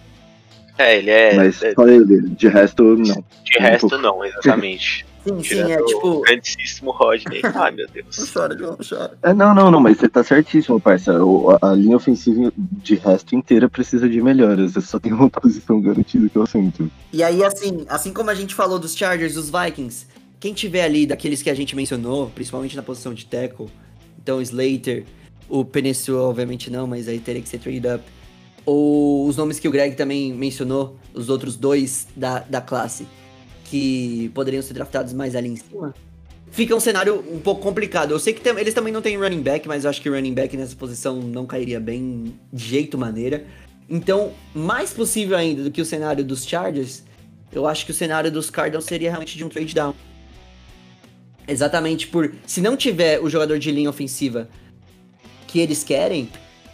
É, 0.79 0.99
ele 0.99 1.11
é. 1.11 1.35
Mas 1.35 1.63
é, 1.63 1.73
só 1.73 1.89
ele. 1.89 2.21
De 2.29 2.49
resto, 2.49 2.83
não. 2.83 3.25
de 3.43 3.59
resto, 3.59 3.99
não, 3.99 4.23
exatamente. 4.23 5.07
Sim, 5.27 5.43
sim, 5.43 5.61
é 5.73 5.83
tipo. 5.83 6.07
o 6.09 6.21
grandíssimo 6.21 6.91
Rodney. 6.93 7.41
Ai, 7.55 7.71
meu 7.73 7.87
Deus. 7.89 8.17
Não 8.19 8.27
chora, 8.33 8.57
João, 8.59 8.77
não 8.79 8.87
chora. 8.89 9.19
É, 9.23 9.35
não, 9.35 9.55
não, 9.55 9.71
não, 9.71 9.81
mas 9.81 9.97
você 9.99 10.09
tá 10.09 10.23
certíssimo, 10.23 10.81
parça. 10.81 11.23
O- 11.25 11.51
a, 11.51 11.59
a 11.71 11.75
linha 11.75 11.97
ofensiva 11.97 12.53
de 12.57 12.95
resto 12.95 13.35
inteira 13.35 13.69
precisa 13.69 14.09
de 14.09 14.21
melhoras. 14.23 14.73
Você 14.73 14.81
só 14.87 14.99
tem 14.99 15.13
uma 15.13 15.29
posição 15.31 15.81
garantida 15.81 16.29
que 16.29 16.37
eu 16.37 16.47
sinto. 16.47 16.91
E 17.13 17.23
aí, 17.23 17.45
assim, 17.45 17.85
assim 17.89 18.13
como 18.13 18.31
a 18.31 18.35
gente 18.35 18.55
falou 18.55 18.79
dos 18.79 18.95
Chargers, 18.97 19.35
dos 19.35 19.51
Vikings, 19.51 20.07
quem 20.39 20.53
tiver 20.55 20.85
ali 20.85 21.07
daqueles 21.07 21.43
que 21.43 21.51
a 21.51 21.55
gente 21.55 21.75
mencionou, 21.75 22.31
principalmente 22.35 22.77
na 22.77 22.83
posição 22.83 23.13
de 23.15 23.25
tackle, 23.27 23.67
então 24.23 24.39
o 24.39 24.43
Slater, 24.43 25.05
o 25.49 25.65
Penicil, 25.65 26.19
obviamente 26.19 26.71
não, 26.71 26.87
mas 26.87 27.09
aí 27.09 27.19
teria 27.19 27.41
que 27.41 27.49
ser 27.49 27.59
trade 27.59 27.87
up. 27.89 28.05
Ou 28.65 29.27
os 29.29 29.37
nomes 29.37 29.59
que 29.61 29.69
o 29.69 29.71
Greg 29.71 29.95
também 29.95 30.33
mencionou, 30.35 30.97
os 31.15 31.29
outros 31.29 31.57
dois 31.57 32.09
da, 32.17 32.41
da 32.41 32.61
classe, 32.61 33.07
que 33.69 34.31
poderiam 34.35 34.63
ser 34.63 34.75
draftados 34.75 35.13
mais 35.13 35.35
ali 35.35 35.49
em 35.49 35.57
cima. 35.57 35.95
Fica 36.51 36.75
um 36.75 36.81
cenário 36.81 37.23
um 37.33 37.41
pouco 37.41 37.61
complicado. 37.61 38.13
Eu 38.13 38.19
sei 38.19 38.33
que 38.33 38.41
tem- 38.41 38.57
eles 38.59 38.73
também 38.73 38.93
não 38.93 39.03
têm 39.03 39.17
running 39.19 39.43
back, 39.43 39.67
mas 39.67 39.85
eu 39.85 39.91
acho 39.91 40.01
que 40.01 40.09
running 40.09 40.33
back 40.33 40.57
nessa 40.57 40.77
posição 40.77 41.21
não 41.21 41.45
cairia 41.45 41.81
bem 41.81 42.35
de 42.53 42.65
jeito 42.65 42.97
maneira. 42.97 43.45
Então, 43.91 44.33
mais 44.55 44.93
possível 44.93 45.37
ainda 45.37 45.65
do 45.65 45.71
que 45.71 45.81
o 45.81 45.85
cenário 45.85 46.25
dos 46.25 46.47
Chargers, 46.47 47.03
eu 47.53 47.67
acho 47.67 47.85
que 47.85 47.91
o 47.91 47.95
cenário 47.95 48.31
dos 48.31 48.49
Cardinals 48.51 48.85
seria 48.85 49.11
realmente 49.11 49.37
de 49.37 49.45
um 49.45 49.49
trade 49.49 49.75
down. 49.75 49.95
Exatamente 51.49 52.07
por. 52.09 52.33
Se 52.47 52.61
não 52.61 52.77
tiver 52.77 53.21
o 53.21 53.29
jogador 53.31 53.59
de 53.59 53.71
linha 53.71 53.89
ofensiva 53.91 54.49
que 55.47 55.61
eles 55.61 55.85
querem, 55.85 56.29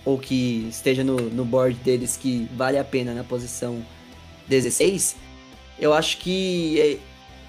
ou 0.04 0.18
que 0.18 0.66
esteja 0.70 1.04
no, 1.04 1.16
no 1.16 1.44
board 1.44 1.76
deles 1.84 2.16
que 2.16 2.48
vale 2.56 2.78
a 2.78 2.84
pena 2.84 3.12
na 3.14 3.22
posição 3.22 3.84
16, 4.48 5.16
eu 5.82 5.92
acho 5.92 6.18
que 6.18 6.80
é, 6.80 6.98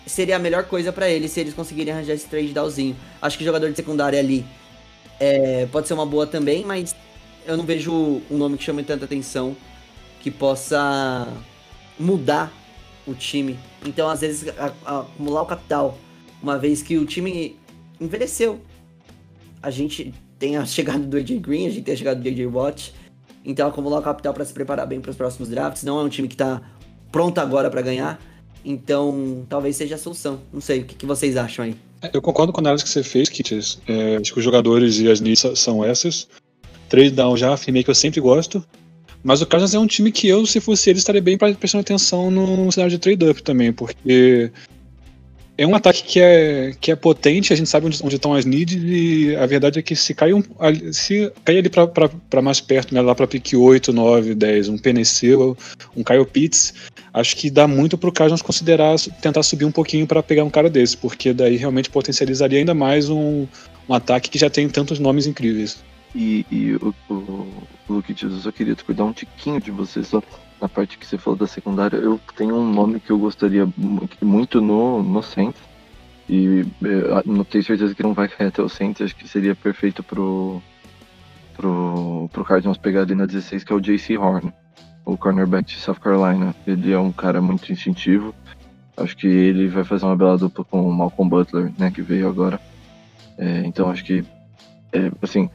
seria 0.10 0.36
a 0.36 0.40
melhor 0.40 0.66
coisa 0.66 0.92
pra 0.92 1.08
eles 1.10 1.32
se 1.32 1.40
eles 1.40 1.54
conseguirem 1.54 1.94
arranjar 1.94 2.14
esse 2.14 2.28
trade 2.28 2.48
downzinho. 2.54 2.96
Acho 3.22 3.38
que 3.38 3.46
jogador 3.46 3.70
de 3.70 3.76
secundária 3.76 4.20
ali 4.20 4.46
é, 5.20 5.66
pode 5.72 5.88
ser 5.88 5.94
uma 5.94 6.06
boa 6.06 6.26
também, 6.26 6.66
mas 6.66 6.96
eu 7.46 7.56
não 7.56 7.64
vejo 7.66 7.92
um 8.30 8.38
nome 8.38 8.58
que 8.58 8.64
chame 8.64 8.84
tanta 8.84 9.06
atenção 9.06 9.56
que 10.22 10.32
possa 10.32 11.28
mudar 12.00 12.52
o 13.06 13.14
time. 13.14 13.60
Então, 13.86 14.10
às 14.10 14.22
vezes, 14.22 14.50
a- 14.58 14.74
a- 14.86 15.00
acumular 15.02 15.42
o 15.42 15.46
capital, 15.46 15.98
uma 16.42 16.58
vez 16.58 16.82
que 16.82 16.98
o 16.98 17.06
time 17.06 17.58
envelheceu. 18.00 18.62
A 19.62 19.70
gente 19.70 20.14
tem 20.40 20.58
a 20.58 20.66
chegada 20.66 21.06
do 21.06 21.18
AJ 21.18 21.40
Green, 21.40 21.68
a 21.68 21.70
gente 21.70 21.84
tem 21.84 21.94
a 21.94 21.98
chegada 21.98 22.20
do 22.20 22.28
AJ 22.28 22.46
Watt. 22.48 22.94
Então 23.46 23.68
acumular 23.68 24.00
o 24.00 24.02
capital 24.02 24.34
para 24.34 24.46
se 24.46 24.54
preparar 24.54 24.88
bem 24.88 25.02
para 25.02 25.12
os 25.12 25.18
próximos 25.18 25.50
drafts. 25.50 25.84
Não 25.84 26.00
é 26.00 26.04
um 26.04 26.08
time 26.10 26.30
que 26.30 26.38
tá 26.38 26.62
pronto 27.14 27.38
agora 27.38 27.70
para 27.70 27.82
ganhar. 27.82 28.20
Então 28.66 29.46
talvez 29.48 29.78
seja 29.78 29.96
a 29.96 29.98
solução. 29.98 30.42
Não 30.52 30.60
sei, 30.60 30.82
o 30.82 30.86
que, 30.86 30.96
que 30.96 31.06
vocês 31.06 31.38
acham 31.38 31.64
aí? 31.64 31.76
Eu 32.12 32.22
concordo 32.22 32.52
com 32.52 32.60
a 32.60 32.64
análise 32.64 32.84
que 32.84 32.90
você 32.90 33.04
fez, 33.04 33.30
Kitties. 33.30 33.80
É, 33.88 34.18
acho 34.18 34.34
que 34.34 34.40
os 34.40 34.44
jogadores 34.44 35.00
e 35.00 35.10
as 35.10 35.22
needs 35.22 35.46
são 35.56 35.86
essas. 35.86 36.28
Trade 36.90 37.12
down 37.12 37.38
já 37.38 37.54
afirmei 37.54 37.84
que 37.84 37.90
eu 37.90 37.96
sempre 37.96 38.20
gosto. 38.20 38.66
Mas 39.24 39.42
o 39.42 39.46
Cardinals 39.46 39.74
é 39.74 39.80
um 39.80 39.88
time 39.88 40.12
que 40.12 40.28
eu, 40.28 40.46
se 40.46 40.60
fosse 40.60 40.90
ele, 40.90 41.00
estaria 41.00 41.22
bem 41.22 41.38
prestando 41.38 41.82
atenção 41.82 42.30
no 42.30 42.70
cenário 42.74 42.92
de 42.92 43.00
trade-up 43.00 43.42
também, 43.42 43.72
porque 43.72 44.52
é 45.58 45.68
um 45.68 45.76
ataque 45.76 46.04
que 46.04 46.20
é, 46.20 46.74
que 46.80 46.92
é 46.92 46.96
potente, 46.96 47.54
a 47.54 47.56
gente 47.56 47.70
sabe 47.70 47.86
onde, 47.86 48.04
onde 48.04 48.16
estão 48.16 48.34
as 48.34 48.46
needs, 48.46 48.82
e 48.84 49.36
a 49.36 49.46
verdade 49.46 49.80
é 49.80 49.82
que 49.82 49.96
se 49.96 50.14
cair, 50.14 50.34
um, 50.34 50.44
se 50.92 51.32
cair 51.46 51.60
ali 51.60 51.70
para 51.70 52.42
mais 52.42 52.60
perto, 52.60 52.94
né, 52.94 53.02
lá 53.02 53.14
para 53.14 53.28
pick 53.28 53.54
8, 53.54 53.94
9, 53.94 54.34
10, 54.34 54.70
um 54.70 54.78
Penicillo, 54.78 55.56
um 55.96 56.04
Kyle 56.04 56.26
Pitts, 56.26 56.74
acho 57.14 57.36
que 57.36 57.50
dá 57.50 57.68
muito 57.68 57.98
pro 57.98 58.12
Cardinals 58.12 58.42
considerar 58.42 59.00
tentar 59.22 59.44
subir 59.44 59.66
um 59.66 59.72
pouquinho 59.72 60.08
para 60.08 60.24
pegar 60.24 60.44
um 60.44 60.50
cara 60.50 60.70
desse, 60.70 60.98
porque 60.98 61.34
daí 61.34 61.56
realmente 61.56 61.90
potencializaria 61.90 62.60
ainda 62.60 62.74
mais 62.74 63.10
um, 63.10 63.46
um 63.88 63.94
ataque 63.94 64.30
que 64.30 64.40
já 64.40 64.50
tem 64.50 64.68
tantos 64.68 64.98
nomes 64.98 65.28
incríveis. 65.28 65.84
E, 66.16 66.46
e 66.52 66.76
o, 66.76 66.94
o, 67.10 67.14
o 67.14 67.94
Luke 67.94 68.14
Dias, 68.14 68.46
eu 68.46 68.54
queria 68.54 68.76
te 68.76 68.84
cuidar 68.84 69.04
um 69.04 69.14
tiquinho 69.14 69.60
de 69.60 69.72
você, 69.72 70.04
só 70.04 70.22
na 70.64 70.70
parte 70.70 70.98
que 70.98 71.06
você 71.06 71.18
falou 71.18 71.38
da 71.38 71.46
secundária. 71.46 71.98
Eu 71.98 72.18
tenho 72.38 72.56
um 72.56 72.74
nome 72.74 73.02
que 73.02 73.12
eu 73.12 73.20
gostaria 73.20 73.68
muito 74.22 74.62
no, 74.62 75.04
no 75.04 75.22
Saints. 75.22 75.62
E 76.30 76.66
eh, 76.86 77.24
não 77.26 77.44
tenho 77.44 77.66
certeza 77.66 77.94
que 77.94 78.02
não 78.02 78.14
vai 78.14 78.30
cair 78.30 78.48
até 78.48 78.62
o 78.62 78.70
Saints. 78.70 79.02
Acho 79.02 79.14
que 79.14 79.28
seria 79.28 79.54
perfeito 79.54 80.02
pro, 80.02 80.62
pro, 81.54 82.30
pro 82.32 82.46
Cardinals 82.46 82.78
pegar 82.78 83.02
ali 83.02 83.14
na 83.14 83.26
16, 83.26 83.66
que 83.66 83.74
é 83.74 83.76
o 83.76 83.82
JC 83.82 84.18
Horn, 84.18 84.54
o 85.04 85.18
cornerback 85.18 85.68
de 85.68 85.82
South 85.82 85.96
Carolina. 85.96 86.56
Ele 86.66 86.94
é 86.94 86.98
um 86.98 87.12
cara 87.12 87.42
muito 87.42 87.70
instintivo. 87.70 88.34
Acho 88.96 89.18
que 89.18 89.28
ele 89.28 89.68
vai 89.68 89.84
fazer 89.84 90.06
uma 90.06 90.16
bela 90.16 90.38
dupla 90.38 90.64
com 90.64 90.88
o 90.88 90.94
Malcolm 90.94 91.30
Butler, 91.30 91.74
né, 91.78 91.92
que 91.92 92.02
veio 92.02 92.30
agora. 92.30 92.58
É, 93.38 93.64
então 93.66 93.90
acho 93.90 94.06
que, 94.06 94.24
é, 94.94 95.12
assim, 95.22 95.50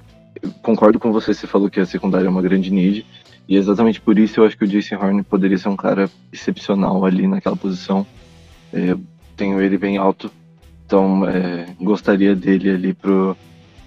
concordo 0.61 0.99
com 0.99 1.13
você, 1.13 1.33
você 1.33 1.47
falou 1.47 1.71
que 1.71 1.81
a 1.81 1.87
secundária 1.87 2.27
é 2.27 2.31
uma 2.31 2.43
grande 2.43 2.71
need. 2.71 3.07
E 3.49 3.57
exatamente 3.57 4.01
por 4.01 4.19
isso 4.19 4.41
eu 4.41 4.45
acho 4.45 4.59
que 4.59 4.65
o 4.65 4.69
Jason 4.69 4.97
Horn 4.97 5.23
poderia 5.23 5.57
ser 5.57 5.71
um 5.71 5.77
cara 5.77 6.11
excepcional 6.31 7.05
ali 7.05 7.27
naquela 7.27 7.57
posição. 7.57 8.07
É, 8.73 8.95
tenho 9.37 9.61
ele 9.61 9.79
bem 9.79 9.97
alto, 9.97 10.31
então 10.85 11.27
é, 11.27 11.67
gostaria 11.81 12.35
dele 12.35 12.71
ali 12.71 12.93
pro, 12.93 13.35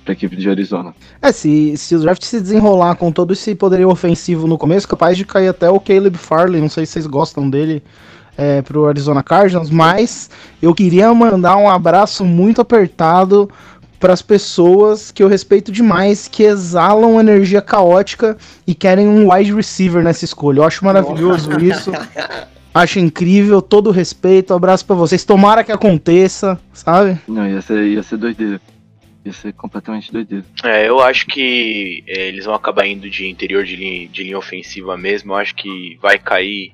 pra 0.03 0.13
equipe 0.13 0.35
de 0.35 0.49
Arizona. 0.49 0.95
É, 1.21 1.31
se, 1.31 1.77
se 1.77 1.95
o 1.95 1.99
draft 1.99 2.23
se 2.23 2.41
desenrolar 2.41 2.95
com 2.95 3.11
todo 3.11 3.33
esse 3.33 3.53
poderio 3.53 3.89
ofensivo 3.89 4.47
no 4.47 4.57
começo, 4.57 4.87
capaz 4.87 5.15
de 5.15 5.25
cair 5.25 5.49
até 5.49 5.69
o 5.69 5.79
Caleb 5.79 6.17
Farley, 6.17 6.59
não 6.59 6.69
sei 6.69 6.85
se 6.85 6.93
vocês 6.93 7.05
gostam 7.05 7.47
dele, 7.47 7.83
é, 8.37 8.61
pro 8.61 8.87
Arizona 8.87 9.21
Cardinals, 9.21 9.69
mas 9.69 10.29
eu 10.61 10.73
queria 10.73 11.13
mandar 11.13 11.57
um 11.57 11.69
abraço 11.69 12.25
muito 12.25 12.61
apertado 12.61 13.49
para 14.01 14.11
as 14.11 14.21
pessoas 14.23 15.11
que 15.11 15.21
eu 15.21 15.27
respeito 15.27 15.71
demais, 15.71 16.27
que 16.27 16.41
exalam 16.43 17.19
energia 17.19 17.61
caótica 17.61 18.35
e 18.65 18.73
querem 18.73 19.07
um 19.07 19.31
wide 19.31 19.53
receiver 19.53 20.03
nessa 20.03 20.25
escolha. 20.25 20.59
Eu 20.59 20.63
acho 20.63 20.83
maravilhoso 20.83 21.51
isso. 21.59 21.91
Acho 22.73 22.99
incrível, 22.99 23.61
todo 23.61 23.87
o 23.87 23.91
respeito, 23.91 24.53
abraço 24.53 24.85
para 24.85 24.95
vocês. 24.95 25.25
Tomara 25.25 25.61
que 25.61 25.73
aconteça, 25.73 26.57
sabe? 26.71 27.19
Não, 27.27 27.45
ia 27.45 27.61
ser, 27.61 27.83
ia 27.83 28.01
ser 28.01 28.15
doideira. 28.15 28.61
Ia 29.25 29.33
ser 29.33 29.51
completamente 29.51 30.09
doideira. 30.09 30.45
É, 30.63 30.87
eu 30.87 31.01
acho 31.01 31.25
que 31.25 32.01
é, 32.07 32.29
eles 32.29 32.45
vão 32.45 32.53
acabar 32.53 32.87
indo 32.87 33.09
de 33.09 33.27
interior 33.27 33.65
de 33.65 33.75
linha, 33.75 34.07
de 34.07 34.23
linha 34.23 34.37
ofensiva 34.37 34.95
mesmo. 34.95 35.33
Eu 35.33 35.35
acho 35.35 35.53
que 35.53 35.99
vai 36.01 36.17
cair 36.17 36.71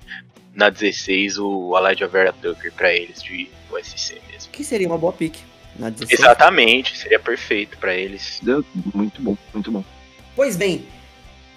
na 0.53 0.69
16 0.69 1.39
o 1.39 1.75
Elijah 1.75 2.05
Vera 2.05 2.32
Tucker 2.32 2.71
pra 2.73 2.93
eles 2.93 3.23
de 3.23 3.49
USC 3.71 4.21
mesmo. 4.32 4.51
Que 4.51 4.63
seria 4.63 4.86
uma 4.86 4.99
boa 4.99 5.13
pick 5.13 5.46
na 5.78 5.89
16. 5.89 6.19
Exatamente, 6.19 6.97
seria 6.97 7.19
perfeito 7.19 7.78
pra 7.78 7.93
eles. 7.93 8.41
Muito 8.93 9.21
bom, 9.21 9.38
muito 9.53 9.71
bom. 9.71 9.84
Pois 10.36 10.55
bem, 10.55 10.86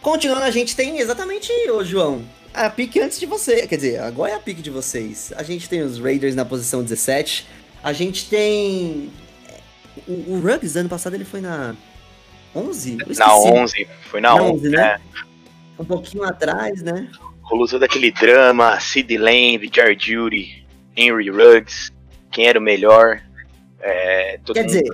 continuando, 0.01 0.45
a 0.45 0.51
gente 0.51 0.75
tem 0.75 0.99
exatamente, 0.99 1.53
ô 1.71 1.85
João, 1.85 2.25
a 2.53 2.69
pick 2.69 2.97
antes 2.97 3.19
de 3.19 3.27
você. 3.27 3.67
Quer 3.67 3.77
dizer, 3.77 4.01
agora 4.01 4.33
é 4.33 4.35
a 4.35 4.41
pick 4.41 4.61
de 4.61 4.71
vocês. 4.71 5.33
A 5.37 5.43
gente 5.43 5.69
tem 5.69 5.83
os 5.83 5.99
Raiders 5.99 6.35
na 6.35 6.45
posição 6.45 6.83
17. 6.83 7.47
A 7.83 7.93
gente 7.93 8.29
tem. 8.29 9.11
O, 10.07 10.35
o 10.35 10.41
Ruggs 10.41 10.77
ano 10.77 10.89
passado 10.89 11.15
ele 11.15 11.25
foi 11.25 11.41
na 11.41 11.75
11? 12.55 12.93
Eu 12.93 12.97
Na 12.99 13.13
esqueci. 13.13 13.31
11, 13.31 13.89
foi 14.03 14.21
na, 14.21 14.35
Na 14.35 14.43
11, 14.43 14.53
11, 14.53 14.69
né? 14.71 14.77
né? 14.77 15.01
Um 15.79 15.85
pouquinho 15.85 16.25
atrás, 16.25 16.83
né? 16.83 17.09
Rolou 17.43 17.67
todo 17.67 17.83
aquele 17.83 18.11
drama, 18.11 18.79
Sid 18.79 19.17
Lamb, 19.17 19.71
Jared 19.73 20.05
Judy, 20.05 20.67
Henry 20.97 21.31
Ruggs, 21.31 21.91
quem 22.31 22.47
era 22.47 22.59
o 22.59 22.63
melhor. 22.63 23.23
É, 23.81 24.39
Quer 24.45 24.61
mundo- 24.63 24.67
dizer, 24.67 24.85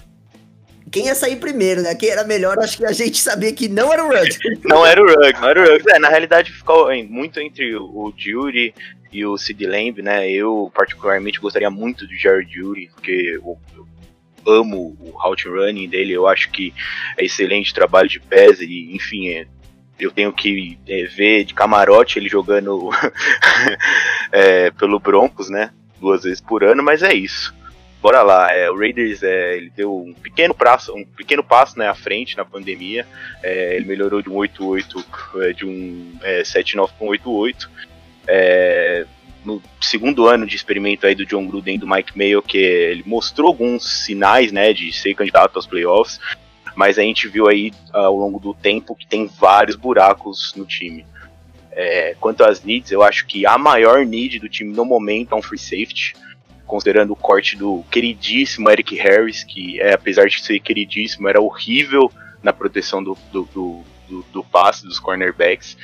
quem 0.91 1.07
ia 1.07 1.14
sair 1.14 1.37
primeiro, 1.37 1.82
né? 1.82 1.95
Quem 1.95 2.09
era 2.11 2.24
melhor, 2.24 2.59
acho 2.59 2.76
que 2.78 2.84
a 2.84 2.93
gente 2.93 3.18
sabia 3.20 3.53
que 3.53 3.68
não 3.68 3.93
era 3.93 4.05
o 4.05 4.09
Ruggs. 4.09 4.39
Não 4.64 4.84
era 4.87 5.01
o 5.03 5.07
Ruggs, 5.07 5.41
não 5.41 5.49
era 5.49 5.61
o 5.61 5.64
Ruggs. 5.72 5.91
É, 5.91 5.99
na 5.99 6.09
realidade 6.09 6.53
ficou 6.53 6.89
muito 7.07 7.41
entre 7.41 7.74
o- 7.76 7.84
o 7.84 8.14
Judy 8.16 8.72
e 9.12 9.24
o 9.26 9.37
Sid 9.37 9.66
Lamb, 9.66 10.01
né? 10.03 10.30
Eu 10.30 10.70
particularmente 10.74 11.41
gostaria 11.41 11.70
muito 11.70 12.07
do 12.07 12.14
Jared 12.14 12.53
Judy, 12.53 12.89
porque 12.95 13.11
eu, 13.34 13.59
eu 13.76 13.87
amo 14.61 14.97
o 15.01 15.11
route 15.11 15.49
running 15.49 15.89
dele, 15.89 16.12
eu 16.12 16.26
acho 16.28 16.51
que 16.51 16.72
é 17.18 17.24
excelente 17.24 17.74
trabalho 17.74 18.09
de 18.09 18.20
pés 18.20 18.61
e, 18.61 18.95
enfim, 18.95 19.28
é, 19.30 19.47
eu 19.99 20.11
tenho 20.12 20.32
que 20.32 20.78
é, 20.87 21.05
ver 21.05 21.45
de 21.45 21.53
camarote 21.55 22.18
ele 22.18 22.28
jogando 22.28 22.91
é, 24.32 24.70
pelo 24.72 24.99
Broncos, 25.01 25.49
né? 25.51 25.70
Duas 26.01 26.22
vezes 26.24 26.41
por 26.41 26.62
ano, 26.62 26.82
mas 26.82 27.03
é 27.03 27.12
isso. 27.14 27.55
Bora 28.01 28.22
lá, 28.22 28.53
é, 28.53 28.70
o 28.70 28.78
Raiders 28.78 29.22
é, 29.22 29.57
ele 29.57 29.70
deu 29.70 29.97
um 29.97 30.12
pequeno 30.12 30.55
passo, 30.55 30.94
um 30.94 31.05
pequeno 31.05 31.42
passo 31.42 31.78
né, 31.78 31.88
à 31.88 31.94
frente 31.94 32.36
na 32.36 32.44
pandemia. 32.44 33.07
É, 33.42 33.76
ele 33.76 33.86
melhorou 33.86 34.22
de 34.22 34.28
um 34.28 34.34
8-8, 34.34 35.05
é, 35.42 35.53
de 35.53 35.64
um 35.64 36.16
é, 36.22 36.42
7-9 36.42 36.90
para 36.97 37.07
um 37.07 37.11
8-8. 37.11 37.68
É, 38.28 39.07
no 39.44 39.62
segundo 39.80 40.26
ano 40.26 40.47
de 40.47 40.57
experimento 40.57 41.07
aí 41.07 41.14
do 41.14 41.24
John 41.24 41.47
Gruden 41.47 41.76
e 41.76 41.78
do 41.78 41.86
Mike 41.88 42.16
Mayo, 42.18 42.42
que 42.42 42.59
ele 42.59 43.05
mostrou 43.07 43.49
alguns 43.49 44.05
sinais 44.05 44.51
né, 44.51 44.72
de 44.72 44.92
ser 44.92 45.14
candidato 45.14 45.57
aos 45.57 45.66
playoffs, 45.66 46.20
mas 46.74 46.99
a 46.99 47.03
gente 47.03 47.28
viu 47.28 47.49
aí 47.49 47.72
ao 47.92 48.14
longo 48.14 48.38
do 48.38 48.53
tempo 48.53 48.94
que 48.94 49.07
tem 49.07 49.26
vários 49.26 49.76
buracos 49.76 50.53
no 50.57 50.66
time. 50.66 51.07
É, 51.70 52.16
quanto 52.20 52.42
às 52.42 52.62
needs, 52.62 52.90
eu 52.90 53.03
acho 53.03 53.26
que 53.26 53.47
a 53.47 53.57
maior 53.57 54.05
need 54.05 54.38
do 54.38 54.49
time 54.49 54.74
no 54.74 54.84
momento 54.84 55.34
é 55.34 55.38
um 55.38 55.42
free 55.42 55.59
safety 55.59 56.14
considerando 56.67 57.12
o 57.12 57.17
corte 57.17 57.57
do 57.57 57.85
queridíssimo 57.91 58.71
Eric 58.71 58.97
Harris, 58.97 59.45
que 59.45 59.81
é, 59.81 59.93
apesar 59.93 60.27
de 60.27 60.43
ser 60.43 60.61
queridíssimo, 60.61 61.29
era 61.29 61.41
horrível 61.41 62.11
na 62.43 62.53
proteção 62.53 63.03
do, 63.03 63.17
do, 63.33 63.45
do, 63.45 63.85
do, 64.09 64.23
do 64.33 64.45
passe 64.45 64.85
dos 64.85 64.99
cornerbacks. 64.99 65.77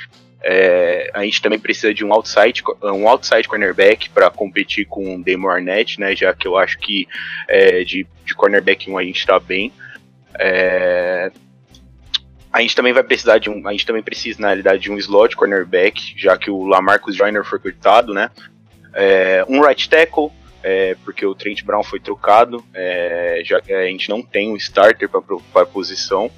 É, 0.45 1.11
a 1.14 1.24
gente 1.24 1.41
também 1.41 1.59
precisa 1.59 1.95
de 1.95 2.05
um 2.05 2.12
outside, 2.12 2.62
um 2.83 3.09
outside 3.09 3.47
cornerback 3.47 4.11
para 4.11 4.28
competir 4.28 4.87
com 4.87 5.14
o 5.14 5.22
Damon 5.22 5.49
Arnett, 5.49 6.01
né, 6.01 6.16
já 6.16 6.35
que 6.35 6.49
eu 6.49 6.57
acho 6.57 6.78
que 6.78 7.07
é, 7.47 7.85
de, 7.85 8.05
de 8.24 8.35
cornerback 8.35 8.91
1 8.91 8.99
a 8.99 9.05
gente 9.05 9.18
está 9.18 9.39
bem. 9.39 9.72
É, 10.39 11.30
a 12.53 12.61
gente 12.61 12.76
também 12.76 12.93
vai 12.93 13.03
precisar 13.03 13.39
de 13.39 13.49
um. 13.49 13.66
A 13.66 13.72
gente 13.72 13.87
também 13.87 14.03
precisa, 14.03 14.41
na 14.41 14.49
realidade, 14.49 14.83
de 14.83 14.91
um 14.91 14.99
slot 14.99 15.35
cornerback, 15.35 16.14
já 16.16 16.37
que 16.37 16.51
o 16.51 16.64
Lamarcus 16.64 17.16
Joyner 17.16 17.45
foi 17.45 17.59
cortado, 17.59 18.12
né? 18.12 18.30
É, 18.93 19.43
um 19.49 19.62
right 19.62 19.89
tackle, 19.89 20.30
é, 20.62 20.96
porque 21.04 21.24
o 21.26 21.34
Trent 21.34 21.62
Brown 21.64 21.82
foi 21.82 22.00
trocado, 22.00 22.64
é, 22.74 23.42
já 23.44 23.60
que 23.60 23.72
a 23.72 23.86
gente 23.86 24.08
não 24.08 24.22
tem 24.22 24.50
um 24.50 24.56
starter 24.56 25.08
para 25.08 25.62
a 25.62 25.66
posição. 25.66 26.30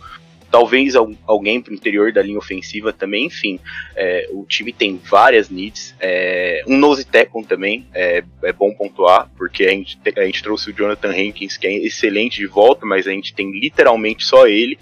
Talvez 0.51 0.95
al- 0.95 1.11
alguém 1.27 1.61
para 1.61 1.73
o 1.73 1.75
interior 1.75 2.13
da 2.13 2.23
linha 2.23 2.39
ofensiva 2.39 2.93
também, 2.93 3.27
enfim. 3.27 3.59
é, 3.97 4.29
o 4.31 4.45
time 4.47 4.73
tem 4.73 4.97
várias 4.99 5.51
needs. 5.51 5.95
é, 5.99 6.63
um 6.69 6.77
nose 6.77 7.05
tackle 7.05 7.45
também 7.45 7.87
é, 7.93 8.23
é 8.45 8.53
bom 8.53 8.73
pontuar, 8.73 9.29
porque 9.37 9.65
a 9.65 9.71
gente, 9.71 9.99
te- 9.99 10.19
a 10.19 10.25
gente 10.25 10.41
trouxe 10.45 10.71
o 10.71 10.73
Jonathan 10.73 11.11
Hankins, 11.11 11.57
que 11.57 11.67
é 11.67 11.73
excelente 11.79 12.37
de 12.37 12.47
volta, 12.47 12.87
mas 12.87 13.09
a 13.09 13.11
gente 13.11 13.35
tem 13.35 13.51
literalmente 13.51 14.25
só 14.25 14.47
ele. 14.47 14.79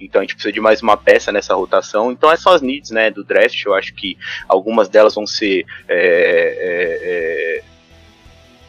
Então 0.00 0.20
a 0.20 0.24
gente 0.24 0.34
precisa 0.34 0.52
de 0.52 0.60
mais 0.60 0.82
uma 0.82 0.96
peça 0.96 1.30
nessa 1.30 1.54
rotação. 1.54 2.10
Então 2.10 2.28
é 2.32 2.36
só 2.36 2.52
as 2.56 2.60
needs 2.60 2.90
né, 2.90 3.08
do 3.08 3.22
draft. 3.22 3.64
Eu 3.64 3.74
acho 3.74 3.94
que 3.94 4.18
algumas 4.48 4.88
delas 4.88 5.14
vão 5.14 5.24
ser 5.24 5.64
é, 5.88 5.96
é, 5.96 7.58
é, 7.60 7.62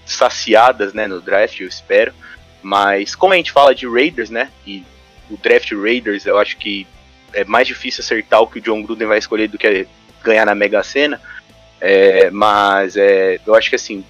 saciadas 0.05 0.93
né, 0.93 1.07
no 1.07 1.21
draft, 1.21 1.59
eu 1.59 1.67
espero. 1.67 2.13
Mas 2.61 3.15
como 3.15 3.33
a 3.33 3.37
gente 3.37 3.51
fala 3.51 3.75
de 3.75 3.87
Raiders, 3.87 4.29
né? 4.29 4.49
E 4.65 4.83
o 5.29 5.37
draft 5.37 5.71
Raiders, 5.71 6.25
eu 6.25 6.37
acho 6.37 6.57
que 6.57 6.87
é 7.33 7.43
mais 7.43 7.67
difícil 7.67 8.01
acertar 8.01 8.41
o 8.41 8.47
que 8.47 8.59
o 8.59 8.61
John 8.61 8.81
Gruden 8.83 9.07
vai 9.07 9.17
escolher 9.17 9.47
do 9.47 9.57
que 9.57 9.87
ganhar 10.23 10.45
na 10.45 10.55
Mega 10.55 10.83
Sena. 10.83 11.19
É, 11.81 12.29
mas 12.29 12.95
é, 12.95 13.39
eu 13.45 13.53
acho 13.55 13.69
que 13.69 13.75
assim, 13.75 14.05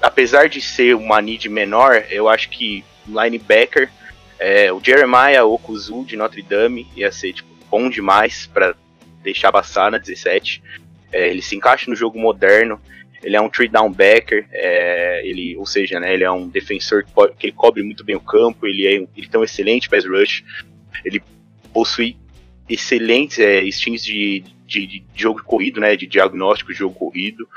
apesar 0.00 0.48
de 0.48 0.60
ser 0.60 0.94
uma 0.94 1.20
need 1.20 1.48
menor, 1.48 2.04
eu 2.08 2.28
acho 2.28 2.48
que 2.48 2.84
linebacker 3.06 3.90
É, 4.38 4.72
o 4.72 4.80
Jeremiah 4.82 5.44
Okuzu 5.44 6.04
de 6.04 6.16
Notre 6.16 6.42
Dame 6.42 6.88
ia 6.96 7.12
ser 7.12 7.32
tipo, 7.32 7.48
bom 7.70 7.88
demais 7.88 8.46
para 8.52 8.74
deixar 9.22 9.52
passar 9.52 9.90
na 9.90 9.98
17. 9.98 10.62
É, 11.12 11.28
ele 11.28 11.42
se 11.42 11.54
encaixa 11.54 11.88
no 11.88 11.94
jogo 11.94 12.18
moderno. 12.18 12.80
Ele 13.22 13.36
é 13.36 13.40
um 13.40 13.48
three 13.48 13.68
down 13.68 13.90
backer, 13.92 14.46
é, 14.52 15.26
ele, 15.26 15.56
ou 15.56 15.64
seja, 15.64 16.00
né, 16.00 16.12
ele 16.12 16.24
é 16.24 16.30
um 16.30 16.48
defensor 16.48 17.04
que, 17.04 17.12
que 17.38 17.46
ele 17.46 17.52
cobre 17.52 17.82
muito 17.82 18.04
bem 18.04 18.16
o 18.16 18.20
campo. 18.20 18.66
Ele, 18.66 18.86
é, 18.86 18.94
ele 19.16 19.28
tem 19.28 19.40
um 19.40 19.44
excelente 19.44 19.88
pass 19.88 20.04
rush. 20.04 20.44
Ele 21.04 21.22
possui 21.72 22.16
excelentes 22.68 23.38
é, 23.38 23.60
de, 23.62 24.44
de, 24.66 24.86
de, 24.86 25.04
jogo 25.14 25.42
corrido, 25.42 25.80
né, 25.80 25.96
de 25.96 26.06
diagnóstico 26.06 26.72
de 26.72 26.78
jogo 26.78 26.94
corrido. 26.94 27.48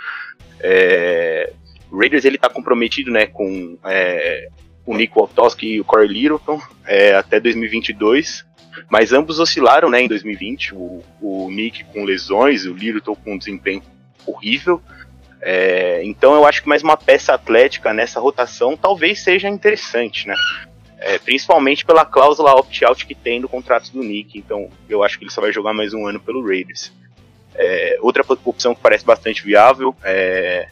É, 0.59 1.51
o 1.91 1.97
Raiders 1.97 2.25
ele 2.25 2.35
está 2.35 2.49
comprometido, 2.49 3.11
né, 3.11 3.25
com 3.25 3.77
é, 3.85 4.49
o 4.85 4.95
Nick 4.95 5.13
Waltowski 5.15 5.67
e 5.67 5.79
o 5.79 5.85
Corey 5.85 6.07
Littleton 6.07 6.61
é, 6.85 7.15
até 7.15 7.39
2022, 7.39 8.45
mas 8.89 9.13
ambos 9.13 9.39
oscilaram, 9.39 9.89
né, 9.89 10.01
em 10.01 10.07
2020. 10.07 10.75
O, 10.75 11.03
o 11.21 11.49
Nick 11.51 11.83
com 11.85 12.03
lesões, 12.03 12.65
o 12.65 12.73
Littleton 12.73 13.15
com 13.15 13.33
um 13.33 13.37
desempenho 13.37 13.81
horrível. 14.25 14.81
É, 15.47 16.03
então 16.03 16.33
eu 16.33 16.43
acho 16.43 16.63
que 16.63 16.67
mais 16.67 16.81
uma 16.81 16.97
peça 16.97 17.31
atlética 17.35 17.93
nessa 17.93 18.19
rotação 18.19 18.75
talvez 18.75 19.19
seja 19.19 19.47
interessante, 19.47 20.27
né? 20.27 20.33
É, 20.97 21.19
principalmente 21.19 21.85
pela 21.85 22.03
cláusula 22.03 22.55
opt-out 22.55 23.05
que 23.05 23.13
tem 23.13 23.39
no 23.39 23.47
contrato 23.47 23.91
do 23.91 24.01
Nick. 24.01 24.39
Então 24.39 24.71
eu 24.89 25.03
acho 25.03 25.19
que 25.19 25.23
ele 25.23 25.31
só 25.31 25.41
vai 25.41 25.53
jogar 25.53 25.71
mais 25.71 25.93
um 25.93 26.07
ano 26.07 26.19
pelo 26.19 26.43
Raiders. 26.43 26.91
É, 27.53 27.99
outra 28.01 28.23
opção 28.43 28.73
que 28.73 28.81
parece 28.81 29.05
bastante 29.05 29.43
viável, 29.43 29.95
é, 30.03 30.67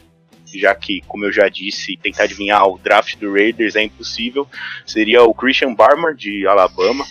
já 0.52 0.74
que, 0.74 1.00
como 1.06 1.24
eu 1.24 1.32
já 1.32 1.48
disse, 1.48 1.96
tentar 1.96 2.24
adivinhar 2.24 2.66
o 2.66 2.76
draft 2.76 3.16
do 3.16 3.32
Raiders 3.32 3.76
é 3.76 3.82
impossível, 3.84 4.44
seria 4.84 5.22
o 5.22 5.32
Christian 5.32 5.72
Barmer 5.72 6.16
de 6.16 6.48
Alabama. 6.48 7.04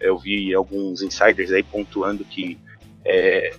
Eu 0.00 0.18
vi 0.18 0.52
alguns 0.52 1.02
insiders 1.02 1.52
aí 1.52 1.62
pontuando 1.62 2.24
que 2.24 2.58
é, 3.04 3.52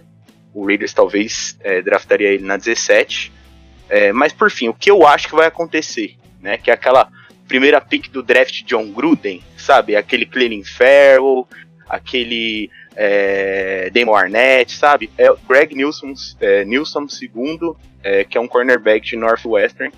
o 0.54 0.66
Raiders 0.66 0.94
talvez 0.94 1.58
é, 1.62 1.82
draftaria 1.82 2.28
ele 2.28 2.44
na 2.44 2.58
17. 2.58 3.37
É, 3.90 4.12
mas 4.12 4.34
por 4.34 4.52
fim, 4.52 4.68
o 4.68 4.74
que 4.74 4.92
eu 4.92 5.06
acho 5.06 5.28
que 5.28 5.36
vai 5.36 5.48
acontecer, 5.48 6.16
né? 6.42 6.58
Que 6.58 6.70
é 6.70 6.74
aquela 6.74 7.10
primeira 7.48 7.80
pick 7.80 8.10
do 8.12 8.22
draft 8.22 8.64
John 8.64 8.92
Gruden, 8.92 9.42
sabe? 9.58 9.96
Aquele 9.96 10.26
Cleaning 10.26 10.64
Farrell, 10.64 11.48
aquele 11.88 12.70
é, 12.96 13.90
Damon 13.92 14.16
Arnett, 14.16 14.74
sabe? 14.74 15.10
É 15.18 15.28
Greg 15.48 15.76
Nilsson, 15.76 16.14
é, 16.40 16.66
Nilsson 16.66 17.08
segundo, 17.08 17.78
é, 18.04 18.24
que 18.24 18.38
é 18.38 18.42
um 18.42 18.48
cornerback 18.48 19.06
de 19.06 19.16
Northwestern, 19.16 19.94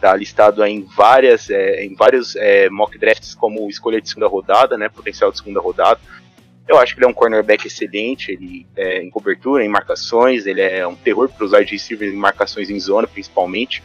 tá 0.00 0.16
listado 0.16 0.64
em 0.64 0.82
várias, 0.96 1.50
é, 1.50 1.84
em 1.84 1.94
vários 1.94 2.34
é, 2.36 2.70
mock 2.70 2.98
drafts 2.98 3.34
como 3.34 3.68
escolha 3.68 4.00
de 4.00 4.08
segunda 4.08 4.26
rodada, 4.26 4.78
né? 4.78 4.88
Potencial 4.88 5.30
de 5.30 5.38
segunda 5.38 5.60
rodada. 5.60 6.00
Eu 6.68 6.78
acho 6.78 6.94
que 6.94 7.00
ele 7.00 7.06
é 7.06 7.08
um 7.08 7.14
cornerback 7.14 7.66
excelente, 7.66 8.30
ele 8.30 8.66
é 8.76 9.02
em 9.02 9.10
cobertura, 9.10 9.64
em 9.64 9.68
marcações, 9.68 10.46
ele 10.46 10.60
é 10.60 10.86
um 10.86 10.94
terror 10.94 11.28
para 11.28 11.44
os 11.44 11.52
wide 11.52 11.72
receivers 11.72 12.12
em 12.12 12.16
marcações 12.16 12.70
em 12.70 12.78
zona, 12.78 13.08
principalmente. 13.08 13.82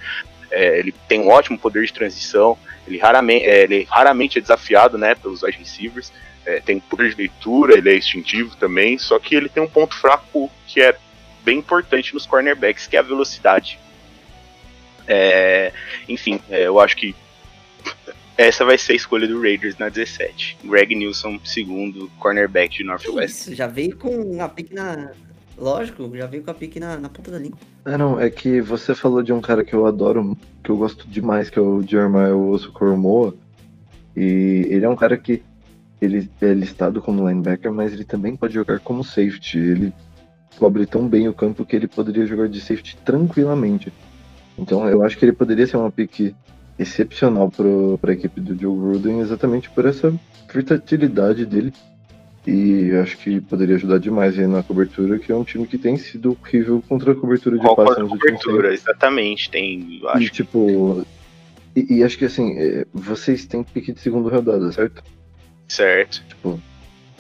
É, 0.52 0.78
ele 0.78 0.94
tem 1.08 1.20
um 1.20 1.30
ótimo 1.30 1.58
poder 1.58 1.84
de 1.86 1.94
transição, 1.94 2.58
ele 2.88 2.98
raramente, 3.00 3.46
é, 3.46 3.64
ele 3.64 3.88
raramente 3.90 4.38
é 4.38 4.42
desafiado 4.42 4.98
né, 4.98 5.16
pelos 5.16 5.42
wide 5.42 5.58
receivers, 5.58 6.14
é, 6.46 6.60
tem 6.60 6.80
poder 6.80 7.10
de 7.10 7.16
leitura, 7.16 7.78
ele 7.78 7.90
é 7.90 7.98
instintivo 7.98 8.56
também, 8.56 8.98
só 9.00 9.18
que 9.18 9.36
ele 9.36 9.50
tem 9.50 9.64
um 9.64 9.68
ponto 9.68 9.96
fraco 9.96 10.52
que 10.68 10.80
é 10.80 10.96
bem 11.44 11.58
importante 11.60 12.14
nos 12.14 12.26
cornerbacks, 12.26 12.88
que 12.88 12.96
é 12.96 13.00
a 13.00 13.04
velocidade. 13.04 13.80
É, 15.08 15.72
enfim, 16.08 16.40
é, 16.50 16.68
eu 16.68 16.80
acho 16.80 16.96
que 16.96 17.16
essa 18.38 18.66
vai 18.66 18.78
ser 18.78 18.94
a 18.94 18.96
escolha 18.96 19.28
do 19.28 19.42
Raiders 19.42 19.78
na 19.78 19.90
17. 19.90 20.58
Greg 20.64 20.96
Nilsson, 20.96 21.40
segundo 21.44 22.10
cornerback 22.20 22.78
de 22.78 22.84
Northwest. 22.84 23.30
Isso, 23.30 23.56
já 23.56 23.68
veio 23.68 23.96
com 23.98 24.42
a 24.42 24.50
pique 24.50 24.74
na. 24.74 25.12
Lógico, 25.58 26.12
já 26.16 26.28
veio 26.28 26.44
com 26.44 26.52
a 26.52 26.54
pique 26.54 26.80
na, 26.80 26.98
na 26.98 27.08
ponta 27.08 27.32
da 27.32 27.40
língua. 27.40 27.58
É, 27.86 27.98
não, 27.98 28.20
é 28.20 28.30
que 28.30 28.60
você 28.60 28.94
falou 28.94 29.24
de 29.24 29.32
um 29.32 29.40
cara 29.40 29.64
que 29.64 29.74
eu 29.74 29.86
adoro, 29.86 30.38
que 30.62 30.70
eu 30.70 30.76
gosto 30.76 31.08
demais, 31.08 31.50
que 31.50 31.58
é 31.58 31.62
o 31.62 31.82
Jeremiah 31.82 32.36
Osso 32.36 32.74
Coromoa. 32.74 33.34
E 34.16 34.68
ele 34.70 34.86
é 34.86 34.90
um 34.90 34.96
cara 34.96 35.18
que 35.18 35.42
ele 36.02 36.30
é 36.42 36.54
listado 36.54 37.02
como 37.02 37.28
linebacker, 37.28 37.72
mas 37.72 37.94
ele 37.94 38.04
também 38.04 38.36
pode 38.36 38.54
jogar 38.54 38.80
como 38.80 39.04
safety. 39.04 39.58
Ele 39.58 39.94
cobre 40.58 40.86
tão 40.86 41.08
bem 41.08 41.28
o 41.30 41.34
campo 41.34 41.66
que 41.66 41.76
ele 41.76 41.88
poderia 41.88 42.26
jogar 42.26 42.50
de 42.50 42.60
safety 42.60 42.98
tranquilamente. 43.06 43.94
Então 44.58 44.88
eu 44.90 45.04
acho 45.04 45.18
que 45.18 45.24
ele 45.24 45.34
poderia 45.34 45.68
ser 45.68 45.78
uma 45.78 45.92
pique 45.92 46.36
excepcional 46.78 47.50
para 47.50 48.12
a 48.12 48.14
equipe 48.14 48.42
do 48.42 48.60
Joe 48.60 48.78
Gruden 48.78 49.20
exatamente 49.20 49.70
por 49.70 49.86
essa 49.86 50.14
versatilidade 50.52 51.46
dele. 51.46 51.74
E 52.48 52.92
acho 53.02 53.18
que 53.18 53.42
poderia 53.42 53.76
ajudar 53.76 53.98
demais 53.98 54.38
aí 54.38 54.46
na 54.46 54.62
cobertura, 54.62 55.18
que 55.18 55.32
é 55.32 55.36
um 55.36 55.44
time 55.44 55.66
que 55.66 55.80
tem 55.80 55.98
sido 55.98 56.38
horrível 56.40 56.84
contra 56.88 57.14
a 57.14 57.16
cobertura 57.16 57.58
de 57.58 57.64
Qual 57.64 57.76
passe 57.76 58.00
a 58.00 58.06
cobertura, 58.06 58.72
exatamente. 58.72 59.50
Tem, 59.50 60.02
acho 60.10 60.24
E 60.24 60.30
tipo. 60.30 61.06
E, 61.76 61.96
e 61.96 62.04
acho 62.04 62.18
que 62.18 62.26
assim, 62.26 62.56
é, 62.58 62.86
vocês 62.94 63.46
têm 63.48 63.64
pique 63.64 63.92
de 63.92 64.00
segunda 64.00 64.30
rodada, 64.30 64.72
certo? 64.72 65.04
certo. 65.68 66.24
Tipo, 66.28 66.60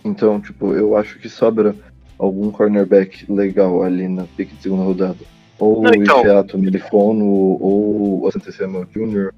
então, 0.04 0.40
tipo, 0.40 0.74
eu 0.74 0.96
acho 0.96 1.18
que 1.18 1.28
sobra 1.28 1.76
algum 2.18 2.52
cornerback 2.52 3.26
legal 3.32 3.84
ali 3.84 4.08
na 4.08 4.26
pique 4.26 4.56
de 4.56 4.62
segunda 4.62 4.84
rodada. 4.84 5.18
Ou 5.60 5.82
Não, 5.82 5.92
o 5.92 5.96
então- 5.96 6.20
Ifeato 6.22 6.58
Milifono, 6.58 7.26
ou 7.26 8.22
o 8.22 8.28
Asante 8.28 8.52
Samuel 8.52 8.86
Jr., 8.94 9.32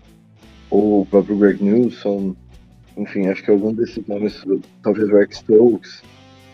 ou 0.70 1.01
o 1.01 1.05
próprio 1.05 1.38
Greg 1.38 1.63
Nilsson. 1.63 2.36
Enfim, 2.97 3.28
acho 3.28 3.43
que 3.43 3.51
algum 3.51 3.74
desses 3.74 4.05
nomes, 4.07 4.43
talvez 4.82 5.07
o 5.09 5.15
Rex 5.15 5.38
Stokes. 5.38 6.01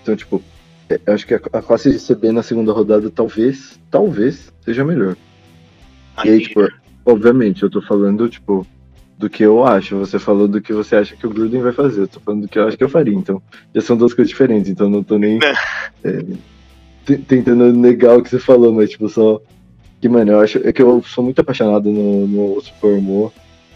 Então, 0.01 0.15
tipo, 0.15 0.41
é, 0.89 0.99
acho 1.11 1.25
que 1.25 1.33
a, 1.33 1.39
classe 1.39 1.89
de 1.89 1.99
CB 1.99 2.31
na 2.31 2.43
segunda 2.43 2.73
rodada 2.73 3.09
talvez, 3.09 3.79
talvez, 3.89 4.51
seja 4.61 4.83
melhor. 4.83 5.15
E 6.23 6.29
aí, 6.29 6.41
tipo, 6.41 6.67
obviamente, 7.05 7.63
eu 7.63 7.69
tô 7.69 7.81
falando, 7.81 8.27
tipo, 8.27 8.67
do 9.17 9.29
que 9.29 9.43
eu 9.43 9.63
acho. 9.63 9.97
Você 9.97 10.19
falou 10.19 10.47
do 10.47 10.61
que 10.61 10.73
você 10.73 10.97
acha 10.97 11.15
que 11.15 11.25
o 11.25 11.29
Gruden 11.29 11.61
vai 11.61 11.71
fazer. 11.71 12.01
Eu 12.01 12.07
tô 12.07 12.19
falando 12.19 12.41
do 12.41 12.47
que 12.49 12.59
eu 12.59 12.67
acho 12.67 12.77
que 12.77 12.83
eu 12.83 12.89
faria. 12.89 13.15
Então, 13.15 13.41
já 13.73 13.81
são 13.81 13.95
duas 13.95 14.13
coisas 14.13 14.29
diferentes. 14.29 14.69
Então, 14.69 14.89
não 14.89 15.01
tô 15.01 15.17
nem 15.17 15.39
é, 16.03 16.25
tentando 17.05 17.71
negar 17.73 18.17
o 18.17 18.23
que 18.23 18.29
você 18.29 18.39
falou, 18.39 18.71
mas, 18.71 18.89
tipo, 18.89 19.07
só. 19.09 19.41
Que, 20.01 20.09
mano, 20.09 20.33
eu 20.33 20.39
acho. 20.41 20.59
É 20.67 20.73
que 20.73 20.81
eu 20.81 21.01
sou 21.03 21.23
muito 21.23 21.39
apaixonado 21.39 21.89
no, 21.91 22.27
no 22.27 22.61
Super 22.61 22.99
Mo. 23.01 23.31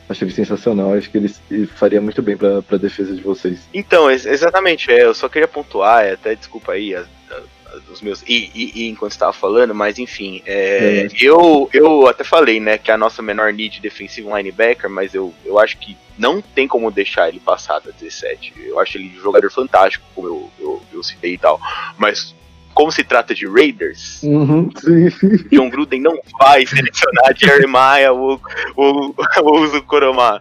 Acho 0.09 0.23
ele 0.23 0.31
sensacional. 0.31 0.93
Acho 0.93 1.09
que 1.09 1.17
ele, 1.17 1.33
ele 1.51 1.67
faria 1.67 1.99
muito 2.01 2.21
bem 2.21 2.37
pra, 2.37 2.61
pra 2.61 2.77
defesa 2.77 3.13
de 3.15 3.21
vocês. 3.21 3.59
Então, 3.73 4.09
ex- 4.09 4.25
exatamente, 4.25 4.89
é, 4.91 5.03
eu 5.03 5.13
só 5.13 5.27
queria 5.27 5.47
pontuar, 5.47 6.05
é, 6.05 6.13
até 6.13 6.33
desculpa 6.35 6.71
aí 6.73 6.95
as- 6.95 7.07
as- 7.29 7.89
os 7.91 8.01
meus. 8.01 8.21
E, 8.27 8.49
e- 8.55 8.71
e 8.75 8.87
enquanto 8.89 9.11
estava 9.11 9.33
falando, 9.33 9.75
mas 9.75 9.99
enfim, 9.99 10.41
é, 10.45 11.05
É. 11.05 11.07
eu, 11.21 11.69
eu 11.73 12.07
até 12.07 12.23
falei, 12.23 12.59
né, 12.59 12.77
que 12.77 12.89
é 12.89 12.93
a 12.93 12.97
nossa 12.97 13.21
menor 13.21 13.51
need 13.51 13.81
defensivo 13.81 14.35
linebacker, 14.35 14.89
mas 14.89 15.13
eu, 15.13 15.33
eu 15.45 15.59
acho 15.59 15.77
que 15.77 15.97
não 16.17 16.41
tem 16.41 16.67
como 16.69 16.89
deixar 16.89 17.27
ele 17.27 17.39
passar 17.41 17.79
da 17.79 17.91
17. 17.91 18.53
Eu 18.65 18.79
acho 18.79 18.97
ele 18.97 19.11
um 19.17 19.21
jogador 19.21 19.51
fantástico, 19.51 20.05
como 20.15 20.27
eu, 20.29 20.49
eu, 20.59 20.81
eu 20.93 21.03
citei 21.03 21.33
e 21.33 21.37
tal. 21.37 21.59
Mas 21.97 22.33
como 22.77 22.91
se 22.91 23.03
trata 23.03 23.33
de 23.33 23.47
Raiders, 23.47 24.21
Uhum. 24.21 24.69
John 25.51 25.67
Gruden 25.67 25.99
não 25.99 26.19
vai 26.39 26.63
selecionar 26.63 27.35
Jeremiah 27.35 28.11
ou, 28.11 28.39
ou, 28.75 29.15
ou 29.41 29.65
o 29.65 29.81
Koroma. 29.81 30.39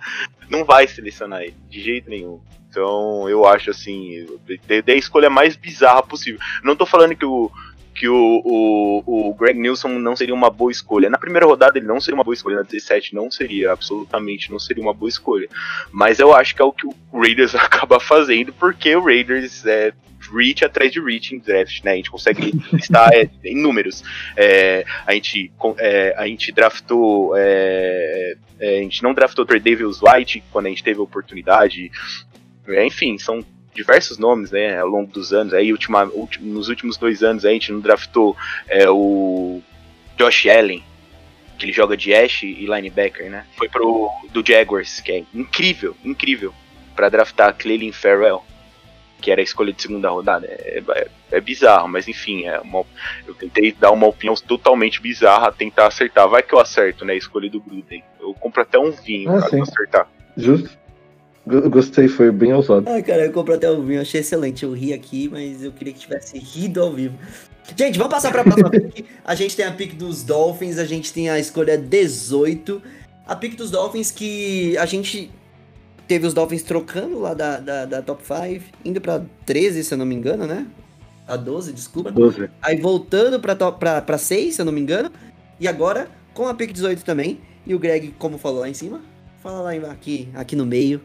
Não 0.51 0.63
vai 0.63 0.87
selecionar 0.87 1.41
ele, 1.41 1.55
de 1.71 1.81
jeito 1.81 2.11
nenhum. 2.11 2.39
Então 2.69 3.27
eu 3.27 3.47
acho 3.47 3.71
assim, 3.71 4.27
dei 4.67 4.97
a 4.97 4.99
escolha 4.99 5.31
mais 5.31 5.57
bizarra 5.57 6.03
possível. 6.03 6.39
Não 6.63 6.77
tô 6.77 6.85
falando 6.85 7.17
que 7.17 7.25
o. 7.25 7.51
Que 7.95 8.07
o, 8.07 8.43
o, 8.45 9.31
o 9.31 9.35
Greg 9.35 9.59
Nilsson 9.59 9.89
não 9.89 10.15
seria 10.15 10.35
uma 10.35 10.51
boa 10.51 10.71
escolha. 10.71 11.09
Na 11.09 11.17
primeira 11.17 11.47
rodada 11.47 11.79
ele 11.79 11.87
não 11.87 11.99
seria 11.99 12.17
uma 12.17 12.25
boa 12.25 12.35
escolha, 12.35 12.57
na 12.57 12.63
17 12.63 13.15
não 13.15 13.31
seria, 13.31 13.73
absolutamente 13.73 14.51
não 14.51 14.59
seria 14.59 14.83
uma 14.83 14.93
boa 14.93 15.09
escolha. 15.09 15.49
Mas 15.91 16.19
eu 16.19 16.35
acho 16.35 16.55
que 16.55 16.61
é 16.61 16.65
o 16.67 16.73
que 16.73 16.87
o 16.87 16.95
Raiders 17.15 17.55
acaba 17.57 17.99
fazendo, 17.99 18.53
porque 18.53 18.95
o 18.95 19.03
Raiders 19.03 19.65
é 19.65 19.95
reach 20.27 20.65
atrás 20.65 20.93
de 20.93 21.01
reach 21.01 21.35
em 21.35 21.39
draft, 21.39 21.83
né? 21.85 21.93
A 21.93 21.97
gente 21.97 22.11
consegue 22.11 22.53
listar 22.73 23.11
é, 23.13 23.29
em 23.45 23.57
números. 23.57 24.03
É, 24.37 24.85
a, 25.07 25.13
gente, 25.15 25.51
é, 25.79 26.15
a 26.17 26.27
gente 26.27 26.53
draftou. 26.53 27.35
é, 27.37 28.37
é, 28.59 28.79
a 28.79 28.83
gente 28.83 29.03
não 29.03 29.13
draftou 29.15 29.45
Trey 29.45 29.61
Davis 29.61 30.01
White 30.03 30.43
quando 30.51 30.67
a 30.67 30.69
gente 30.69 30.83
teve 30.83 31.01
a 31.01 31.03
oportunidade. 31.03 31.91
É, 32.69 32.85
enfim, 32.87 33.19
são 33.19 33.45
diversos 33.75 34.19
nomes, 34.19 34.51
né? 34.51 34.79
Ao 34.79 34.89
longo 34.89 35.11
dos 35.13 35.33
anos. 35.33 35.53
Aí, 35.53 35.71
ultima, 35.73 36.05
ulti- 36.05 36.43
nos 36.43 36.69
últimos 36.69 36.97
dois 36.97 37.23
anos, 37.23 37.45
a 37.45 37.51
gente 37.51 37.71
não 37.71 37.81
draftou 37.81 38.37
o 38.89 39.63
Josh 40.17 40.47
Allen, 40.47 40.83
que 41.59 41.67
ele 41.67 41.73
joga 41.73 41.97
de 41.97 42.15
Ash 42.15 42.43
e 42.43 42.67
linebacker, 42.67 43.31
né? 43.31 43.45
Foi 43.57 43.69
pro 43.69 44.11
do 44.33 44.43
Jaguars, 44.47 45.01
que 45.01 45.13
é 45.13 45.25
incrível, 45.35 45.97
incrível, 46.05 46.55
para 46.95 47.09
draftar 47.09 47.55
Clelin 47.55 47.93
Farrell, 47.93 48.43
que 49.21 49.31
era 49.31 49.41
a 49.41 49.45
escolha 49.45 49.73
de 49.73 49.81
segunda 49.83 50.09
rodada. 50.11 50.47
É, 50.47 50.83
é- 50.89 51.09
é 51.33 51.41
bizarro, 51.41 51.89
mas 51.89 52.07
enfim, 52.07 52.45
é 52.45 52.61
uma, 52.61 52.85
eu 53.27 53.35
tentei 53.35 53.73
dar 53.73 53.91
uma 53.91 54.07
opinião 54.07 54.35
totalmente 54.37 55.01
bizarra, 55.01 55.51
tentar 55.51 55.87
acertar. 55.89 56.29
Vai 56.29 56.43
que 56.43 56.55
eu 56.55 56.61
acerto, 56.61 57.05
né? 57.05 57.15
A 57.15 57.17
escolha 57.17 57.51
do 57.51 57.61
Gruden. 57.61 58.03
Eu 58.21 58.33
compro 58.35 58.63
até 58.63 58.79
um 58.79 58.91
vinho 58.93 59.31
Ah, 59.37 59.43
pra 59.49 59.63
acertar. 59.63 60.09
Justo. 60.37 60.71
Go- 61.47 61.69
Gostei, 61.71 62.07
foi 62.09 62.31
bem 62.31 62.53
ousado. 62.53 62.89
Ai, 62.89 63.03
cara, 63.03 63.25
eu 63.27 63.33
comprei 63.33 63.57
até 63.57 63.71
o 63.71 63.83
vinho, 63.83 64.01
achei 64.01 64.21
excelente. 64.21 64.65
Eu 64.65 64.73
ri 64.73 64.93
aqui, 64.93 65.29
mas 65.29 65.63
eu 65.65 65.73
queria 65.73 65.93
que 65.93 66.01
tivesse 66.01 66.39
rido 66.39 66.81
ao 66.83 66.93
vivo. 66.93 67.17
Gente, 67.77 67.99
vamos 67.99 68.13
passar 68.15 68.31
pra 68.31 68.45
próxima 68.45 68.71
pick. 68.71 69.05
A 69.25 69.35
gente 69.35 69.57
tem 69.57 69.65
a 69.67 69.73
pick 69.73 69.95
dos 69.95 70.23
Dolphins, 70.23 70.79
a 70.79 70.85
gente 70.85 71.13
tem 71.13 71.29
a 71.31 71.39
escolha 71.39 71.77
18. 71.77 72.81
A 73.27 73.35
pick 73.35 73.57
dos 73.57 73.71
Dolphins 73.73 74.11
que 74.13 74.77
a 74.79 74.87
gente 74.87 75.31
teve 76.07 76.27
os 76.27 76.35
Dolphins 76.35 76.63
trocando 76.63 77.19
lá 77.19 77.35
da, 77.35 77.59
da, 77.59 77.85
da 77.85 78.03
top 78.03 78.23
5, 78.25 78.65
indo 78.85 79.01
pra 79.01 79.23
13, 79.45 79.83
se 79.85 79.93
eu 79.95 79.99
não 79.99 80.07
me 80.07 80.15
engano, 80.15 80.47
né? 80.47 80.67
A 81.27 81.37
12, 81.37 81.73
desculpa. 81.73 82.11
12. 82.11 82.49
Aí 82.63 82.81
voltando 82.81 83.41
pra, 83.41 83.55
top, 83.57 83.79
pra, 83.81 84.01
pra 84.01 84.17
6, 84.19 84.55
se 84.55 84.61
eu 84.61 84.65
não 84.65 84.73
me 84.73 84.81
engano. 84.81 85.11
E 85.59 85.67
agora 85.67 86.09
com 86.35 86.47
a 86.47 86.55
pick 86.55 86.73
18 86.73 87.05
também. 87.05 87.41
E 87.67 87.75
o 87.75 87.79
Greg, 87.79 88.15
como 88.19 88.39
falou 88.39 88.61
lá 88.61 88.69
em 88.69 88.75
cima, 88.75 89.01
fala 89.43 89.61
lá 89.61 89.75
em- 89.75 89.85
aqui, 89.85 90.29
aqui 90.35 90.55
no 90.55 90.65
meio. 90.65 91.01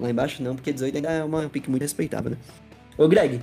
Lá 0.00 0.10
embaixo 0.10 0.42
não, 0.42 0.54
porque 0.56 0.72
18 0.72 0.96
ainda 0.96 1.10
é 1.10 1.22
uma 1.24 1.48
pick 1.48 1.68
muito 1.68 1.82
respeitável, 1.82 2.32
né? 2.32 2.36
Ô 2.98 3.06
Greg, 3.06 3.40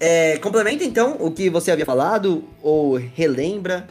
é, 0.00 0.38
complementa 0.38 0.84
então 0.84 1.16
o 1.20 1.30
que 1.30 1.50
você 1.50 1.70
havia 1.70 1.84
falado, 1.84 2.44
ou 2.62 2.94
relembra. 2.96 3.86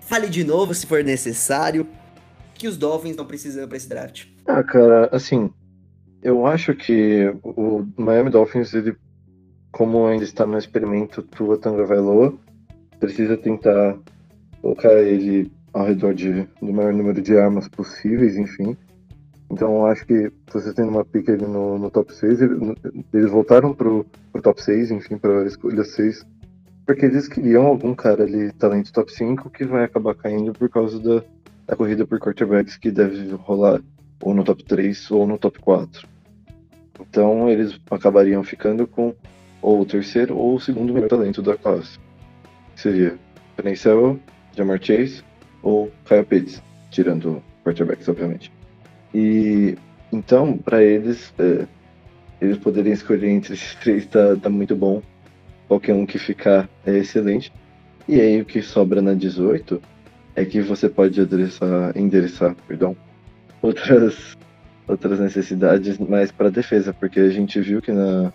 Fale 0.00 0.28
de 0.28 0.42
novo 0.42 0.74
se 0.74 0.86
for 0.86 1.04
necessário. 1.04 1.86
Que 2.54 2.66
os 2.66 2.76
Dolphins 2.76 3.12
estão 3.12 3.24
precisando 3.24 3.68
pra 3.68 3.76
esse 3.76 3.88
draft. 3.88 4.24
Ah, 4.46 4.62
cara, 4.62 5.08
assim, 5.12 5.50
eu 6.22 6.46
acho 6.46 6.74
que 6.74 7.32
o 7.42 7.86
Miami 7.96 8.30
Dolphins, 8.30 8.74
ele, 8.74 8.94
como 9.72 10.06
ainda 10.06 10.24
está 10.24 10.46
no 10.46 10.58
experimento 10.58 11.22
Tua 11.22 11.58
Tagovailoa, 11.58 12.34
precisa 12.98 13.36
tentar 13.36 13.96
colocar 14.60 14.92
ele 14.92 15.50
ao 15.72 15.86
redor 15.86 16.14
de, 16.14 16.46
do 16.60 16.72
maior 16.72 16.92
número 16.92 17.22
de 17.22 17.36
armas 17.38 17.68
possíveis, 17.68 18.36
enfim. 18.36 18.76
Então 19.50 19.86
acho 19.86 20.06
que 20.06 20.30
você 20.52 20.72
tendo 20.72 20.90
uma 20.90 21.04
pick 21.04 21.28
ali 21.28 21.44
no, 21.46 21.78
no 21.78 21.90
top 21.90 22.14
6, 22.14 22.40
ele- 22.42 22.74
eles 23.12 23.30
voltaram 23.30 23.72
pro, 23.74 24.06
pro 24.32 24.42
top 24.42 24.62
6, 24.62 24.90
enfim, 24.90 25.16
pra 25.18 25.44
escolha 25.44 25.82
6, 25.84 26.24
porque 26.86 27.06
eles 27.06 27.26
queriam 27.28 27.66
algum 27.66 27.94
cara 27.94 28.24
ali, 28.24 28.52
talento 28.52 28.92
top 28.92 29.12
5, 29.12 29.50
que 29.50 29.64
vai 29.64 29.84
acabar 29.84 30.14
caindo 30.14 30.52
por 30.52 30.68
causa 30.68 31.00
da, 31.00 31.22
da 31.66 31.76
corrida 31.76 32.06
por 32.06 32.20
quarterbacks 32.20 32.76
que 32.76 32.90
deve 32.90 33.30
rolar 33.32 33.80
ou 34.22 34.34
no 34.34 34.44
top 34.44 34.64
3 34.64 35.10
ou 35.10 35.26
no 35.26 35.38
top 35.38 35.58
4. 35.58 36.08
Então 37.00 37.48
eles 37.48 37.80
acabariam 37.90 38.42
ficando 38.42 38.86
com 38.86 39.14
ou 39.62 39.80
o 39.80 39.86
terceiro 39.86 40.36
ou 40.36 40.54
o 40.54 40.60
segundo 40.60 40.92
melhor 40.92 41.08
talento 41.08 41.42
da 41.42 41.56
classe. 41.56 41.98
Seria 42.74 43.18
Penny 43.56 43.74
Jamar 44.56 44.82
Chase 44.82 45.22
ou 45.62 45.90
Kyle 46.06 46.24
Pitts, 46.24 46.62
tirando 46.90 47.42
quarterbacks, 47.64 48.08
obviamente. 48.08 48.52
E 49.14 49.76
então, 50.12 50.56
para 50.56 50.82
eles, 50.82 51.32
é, 51.38 51.66
eles 52.40 52.58
poderiam 52.58 52.92
escolher 52.92 53.28
entre 53.28 53.54
esses 53.54 53.74
três, 53.76 54.06
tá, 54.06 54.36
tá 54.36 54.48
muito 54.48 54.74
bom. 54.74 55.02
Qualquer 55.68 55.94
um 55.94 56.04
que 56.04 56.18
ficar 56.18 56.68
é 56.84 56.96
excelente. 56.98 57.52
E 58.08 58.20
aí 58.20 58.40
o 58.40 58.44
que 58.44 58.60
sobra 58.60 59.00
na 59.00 59.14
18 59.14 59.80
é 60.34 60.44
que 60.44 60.60
você 60.60 60.88
pode 60.88 61.20
endereçar, 61.94 62.56
perdão, 62.66 62.96
outras 63.62 64.36
outras 64.88 65.20
necessidades 65.20 65.98
mais 65.98 66.32
para 66.32 66.50
defesa, 66.50 66.92
porque 66.92 67.20
a 67.20 67.28
gente 67.28 67.60
viu 67.60 67.80
que 67.80 67.92
na, 67.92 68.32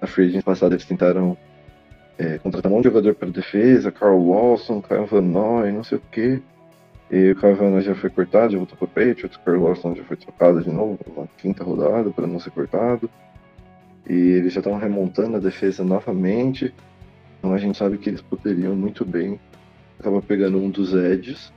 na 0.00 0.06
free 0.06 0.42
passada 0.42 0.74
eles 0.74 0.84
tentaram 0.84 1.36
é, 2.18 2.38
contratar 2.38 2.70
um 2.70 2.82
jogador 2.82 3.14
para 3.14 3.30
defesa, 3.30 3.90
Carl 3.90 4.30
Lawson, 4.30 4.82
Kyle 4.82 5.06
Van 5.06 5.22
Noy, 5.22 5.72
não 5.72 5.82
sei 5.82 5.98
o 5.98 6.02
que. 6.12 6.42
E 7.10 7.30
o 7.30 7.36
Kyle 7.36 7.54
Van 7.54 7.70
Noy 7.70 7.82
já 7.82 7.94
foi 7.94 8.10
cortado, 8.10 8.52
já 8.52 8.58
voltou 8.58 8.76
para 8.76 8.88
Patriots, 8.88 9.38
Carl 9.44 9.62
Lawson 9.62 9.94
já 9.94 10.04
foi 10.04 10.16
trocado 10.16 10.62
de 10.62 10.70
novo 10.70 10.98
na 11.16 11.26
quinta 11.38 11.64
rodada 11.64 12.10
para 12.10 12.26
não 12.26 12.38
ser 12.38 12.50
cortado. 12.50 13.10
E 14.08 14.12
eles 14.12 14.52
já 14.52 14.60
estão 14.60 14.76
remontando 14.76 15.36
a 15.36 15.40
defesa 15.40 15.82
novamente. 15.82 16.74
Então 17.38 17.54
a 17.54 17.58
gente 17.58 17.76
sabe 17.76 17.98
que 17.98 18.10
eles 18.10 18.20
poderiam 18.20 18.76
muito 18.76 19.04
bem 19.04 19.40
acabar 19.98 20.20
pegando 20.22 20.58
um 20.58 20.70
dos 20.70 20.92
edges, 20.92 21.52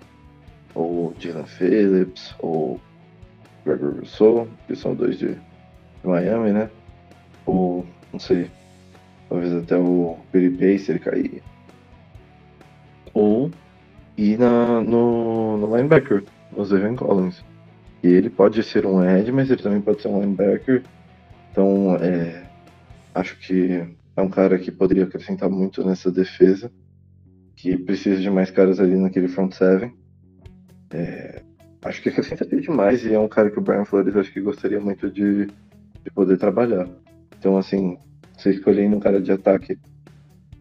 ou 0.73 1.13
Dylan 1.19 1.45
Phillips, 1.45 2.33
ou 2.39 2.79
Gregory 3.67 3.99
Rousseau, 3.99 4.47
que 4.65 4.75
são 4.75 4.95
dois 4.95 5.19
de, 5.19 5.33
de 5.33 5.39
Miami, 6.03 6.51
né? 6.51 6.69
Ou, 7.45 7.85
não 8.11 8.19
sei, 8.19 8.49
talvez 9.29 9.53
até 9.53 9.77
o 9.77 10.17
Billy 10.31 10.49
Pace 10.51 10.91
ele 10.91 10.99
cair. 10.99 11.43
Ou 13.13 13.51
ir 14.17 14.39
na, 14.39 14.81
no, 14.81 15.57
no 15.57 15.75
linebacker, 15.75 16.23
o 16.55 16.63
Zayvon 16.63 16.95
Collins. 16.95 17.43
E 18.03 18.07
ele 18.07 18.29
pode 18.29 18.63
ser 18.63 18.85
um 18.85 19.03
edge, 19.03 19.31
mas 19.31 19.49
ele 19.49 19.61
também 19.61 19.81
pode 19.81 20.01
ser 20.01 20.07
um 20.07 20.21
linebacker. 20.21 20.83
Então, 21.51 21.95
é, 21.95 22.43
acho 23.13 23.37
que 23.39 23.83
é 24.15 24.21
um 24.21 24.29
cara 24.29 24.57
que 24.57 24.71
poderia 24.71 25.03
acrescentar 25.03 25.49
muito 25.49 25.85
nessa 25.85 26.11
defesa, 26.11 26.71
que 27.55 27.77
precisa 27.77 28.21
de 28.21 28.29
mais 28.29 28.51
caras 28.51 28.79
ali 28.79 28.95
naquele 28.95 29.27
front 29.27 29.51
seven. 29.53 29.93
É, 30.91 31.41
acho 31.83 32.01
que 32.01 32.09
acrescentaria 32.09 32.61
demais 32.61 33.05
e 33.05 33.13
é 33.13 33.19
um 33.19 33.27
cara 33.27 33.49
que 33.49 33.59
o 33.59 33.61
Brian 33.61 33.85
Flores 33.85 34.15
acho 34.15 34.31
que 34.31 34.41
gostaria 34.41 34.79
muito 34.79 35.09
de, 35.09 35.45
de 35.45 36.11
poder 36.13 36.37
trabalhar. 36.37 36.87
Então, 37.37 37.57
assim, 37.57 37.97
você 38.37 38.51
escolhendo 38.51 38.95
um 38.95 38.99
cara 38.99 39.21
de 39.21 39.31
ataque 39.31 39.77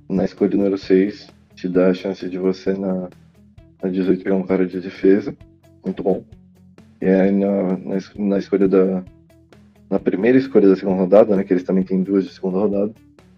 na 0.09 0.25
escolha 0.25 0.57
número 0.57 0.79
6, 0.79 1.29
te 1.55 1.69
dá 1.69 1.89
a 1.89 1.95
chance 1.95 2.29
de 2.29 2.39
você 2.39 2.73
na, 2.75 3.09
na 3.83 3.89
18 3.89 4.23
pegar 4.23 4.37
um 4.37 4.47
cara 4.47 4.67
de 4.67 4.81
defesa, 4.81 5.37
muito 5.85 6.03
bom. 6.03 6.25
E 7.01 7.07
aí 7.07 7.31
na, 7.33 7.77
na, 7.79 7.97
na 8.17 8.39
escolha 8.39 8.69
da. 8.69 9.05
Na 9.89 10.01
primeira 10.01 10.37
escolha 10.37 10.69
da 10.69 10.75
segunda 10.75 10.99
rodada, 10.99 11.37
né? 11.37 11.45
Que 11.45 11.53
eles 11.53 11.63
também 11.63 11.85
têm 11.85 12.03
duas 12.03 12.25
de 12.25 12.33
segunda 12.33 12.59
rodada. 12.59 12.93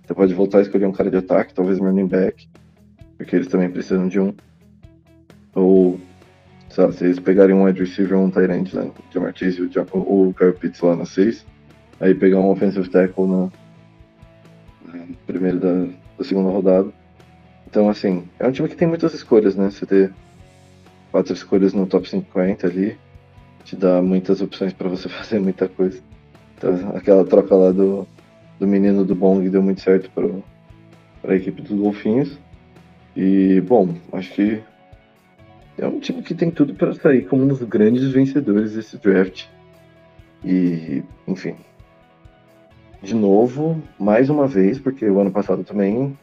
Você 0.06 0.14
pode 0.14 0.32
voltar 0.32 0.58
a 0.58 0.62
escolher 0.62 0.86
um 0.86 0.92
cara 0.92 1.10
de 1.10 1.18
ataque, 1.18 1.52
talvez 1.52 1.78
running 1.78 2.06
back, 2.06 2.48
porque 3.18 3.36
eles 3.36 3.48
também 3.48 3.70
precisam 3.70 4.08
de 4.08 4.18
um. 4.18 4.32
Ou 5.54 6.00
se 6.68 7.04
eles 7.04 7.18
pegarem 7.18 7.54
um 7.54 7.64
wide 7.64 7.80
receiver 7.80 8.18
um 8.18 8.30
tight 8.30 8.52
end, 8.52 8.76
né? 8.76 8.82
O 8.84 9.12
Jamar 9.12 9.34
Chase 9.34 9.60
e 9.60 9.64
o, 9.64 9.98
o 9.98 10.34
Kyle 10.34 10.52
Pitts 10.52 10.80
lá 10.80 10.94
na 10.94 11.04
6, 11.04 11.44
aí 12.00 12.14
pegar 12.14 12.38
um 12.38 12.50
offensive 12.50 12.88
tackle 12.88 13.26
na, 13.26 13.50
na 14.86 15.04
primeira 15.26 15.58
da, 15.58 15.86
da 16.18 16.24
segunda 16.24 16.50
rodada. 16.50 16.88
Então, 17.66 17.88
assim, 17.88 18.28
é 18.38 18.46
um 18.46 18.52
time 18.52 18.68
que 18.68 18.76
tem 18.76 18.88
muitas 18.88 19.12
escolhas, 19.14 19.56
né? 19.56 19.70
Você 19.70 19.84
ter 19.84 20.12
quatro 21.10 21.32
escolhas 21.32 21.72
no 21.72 21.86
top 21.86 22.08
50 22.08 22.66
ali, 22.66 22.96
te 23.64 23.76
dá 23.76 24.00
muitas 24.00 24.40
opções 24.40 24.72
para 24.72 24.88
você 24.88 25.08
fazer 25.10 25.38
muita 25.38 25.68
coisa. 25.68 26.00
Então, 26.56 26.92
aquela 26.94 27.24
troca 27.24 27.54
lá 27.54 27.72
do, 27.72 28.06
do 28.58 28.66
menino 28.66 29.04
do 29.04 29.14
Bong 29.14 29.48
deu 29.48 29.62
muito 29.62 29.80
certo 29.80 30.10
para 30.10 31.32
a 31.32 31.36
equipe 31.36 31.62
dos 31.62 31.78
Golfinhos. 31.78 32.38
E, 33.16 33.60
bom, 33.62 33.94
acho 34.12 34.32
que 34.32 34.62
é 35.78 35.86
um 35.86 36.00
time 36.00 36.22
que 36.22 36.34
tem 36.34 36.50
tudo 36.50 36.74
para 36.74 36.92
sair 36.94 37.26
como 37.26 37.44
um 37.44 37.48
dos 37.48 37.62
grandes 37.62 38.10
vencedores 38.10 38.74
desse 38.74 38.96
draft. 38.98 39.46
E, 40.44 41.02
enfim. 41.26 41.54
De 43.02 43.14
novo, 43.14 43.80
mais 43.98 44.28
uma 44.28 44.46
vez, 44.46 44.78
porque 44.78 45.08
o 45.08 45.20
ano 45.20 45.30
passado 45.30 45.62
também. 45.62 46.18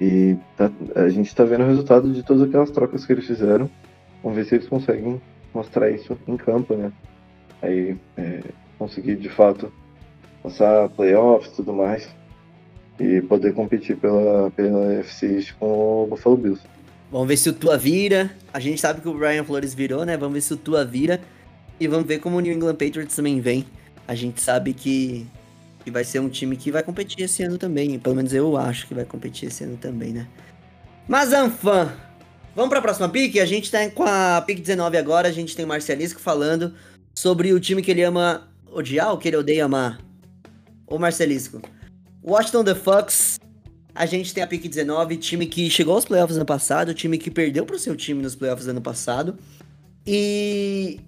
E 0.00 0.36
tá- 0.56 0.70
a 0.96 1.08
gente 1.08 1.34
tá 1.34 1.44
vendo 1.44 1.62
o 1.62 1.66
resultado 1.68 2.12
de 2.12 2.22
todas 2.22 2.42
aquelas 2.42 2.70
trocas 2.70 3.06
que 3.06 3.12
eles 3.12 3.26
fizeram. 3.26 3.70
Vamos 4.22 4.36
ver 4.36 4.44
se 4.44 4.54
eles 4.56 4.68
conseguem 4.68 5.20
mostrar 5.54 5.90
isso 5.90 6.18
em 6.26 6.36
campo, 6.36 6.74
né? 6.74 6.90
Aí 7.62 7.96
é, 8.16 8.40
conseguir 8.78 9.16
de 9.16 9.28
fato 9.28 9.72
passar 10.42 10.88
playoffs 10.90 11.52
e 11.52 11.56
tudo 11.56 11.72
mais. 11.72 12.08
E 12.98 13.20
poder 13.22 13.54
competir 13.54 13.96
pela, 13.96 14.50
pela 14.50 14.92
FC 14.94 15.46
com 15.58 16.04
o 16.04 16.06
Buffalo 16.08 16.36
Bills. 16.36 16.62
Vamos 17.10 17.26
ver 17.26 17.36
se 17.36 17.48
o 17.48 17.52
Tua 17.52 17.76
vira. 17.76 18.30
A 18.52 18.60
gente 18.60 18.80
sabe 18.80 19.00
que 19.00 19.08
o 19.08 19.14
Brian 19.14 19.44
Flores 19.44 19.74
virou, 19.74 20.04
né? 20.04 20.16
Vamos 20.16 20.34
ver 20.34 20.40
se 20.42 20.52
o 20.52 20.56
Tua 20.56 20.84
vira. 20.84 21.20
E 21.78 21.88
vamos 21.88 22.06
ver 22.06 22.20
como 22.20 22.36
o 22.36 22.40
New 22.40 22.52
England 22.52 22.76
Patriots 22.76 23.16
também 23.16 23.40
vem. 23.40 23.66
A 24.06 24.14
gente 24.14 24.40
sabe 24.40 24.72
que, 24.72 25.26
que 25.84 25.90
vai 25.90 26.04
ser 26.04 26.20
um 26.20 26.28
time 26.28 26.56
que 26.56 26.70
vai 26.70 26.82
competir 26.82 27.24
esse 27.24 27.42
ano 27.42 27.58
também. 27.58 27.98
Pelo 27.98 28.14
menos 28.14 28.32
eu 28.32 28.56
acho 28.56 28.86
que 28.86 28.94
vai 28.94 29.04
competir 29.04 29.48
esse 29.48 29.64
ano 29.64 29.76
também, 29.76 30.12
né? 30.12 30.28
Mas, 31.08 31.32
Anfan, 31.32 31.92
vamos 32.54 32.70
para 32.70 32.78
a 32.78 32.82
próxima 32.82 33.08
pick? 33.08 33.38
A 33.38 33.46
gente 33.46 33.70
tá 33.70 33.90
com 33.90 34.04
a 34.04 34.42
pick 34.46 34.60
19 34.60 34.96
agora. 34.96 35.26
A 35.26 35.32
gente 35.32 35.56
tem 35.56 35.66
Marcelisco 35.66 36.20
falando 36.20 36.74
sobre 37.12 37.52
o 37.52 37.58
time 37.58 37.82
que 37.82 37.90
ele 37.90 38.04
ama 38.04 38.48
odiar 38.70 39.10
ou 39.10 39.18
que 39.18 39.26
ele 39.26 39.36
odeia 39.36 39.64
amar. 39.64 40.00
Ô, 40.86 40.96
Marcelisco. 40.96 41.60
Washington 42.22 42.62
The 42.62 42.74
Fox 42.74 43.39
a 43.94 44.06
gente 44.06 44.32
tem 44.32 44.42
a 44.42 44.46
pick 44.46 44.68
19, 44.68 45.16
time 45.16 45.46
que 45.46 45.68
chegou 45.70 45.94
aos 45.94 46.04
playoffs 46.04 46.36
ano 46.36 46.46
passado, 46.46 46.94
time 46.94 47.18
que 47.18 47.30
perdeu 47.30 47.64
pro 47.66 47.78
seu 47.78 47.96
time 47.96 48.22
nos 48.22 48.34
playoffs 48.34 48.68
ano 48.68 48.80
passado 48.80 49.36
e 50.06 51.00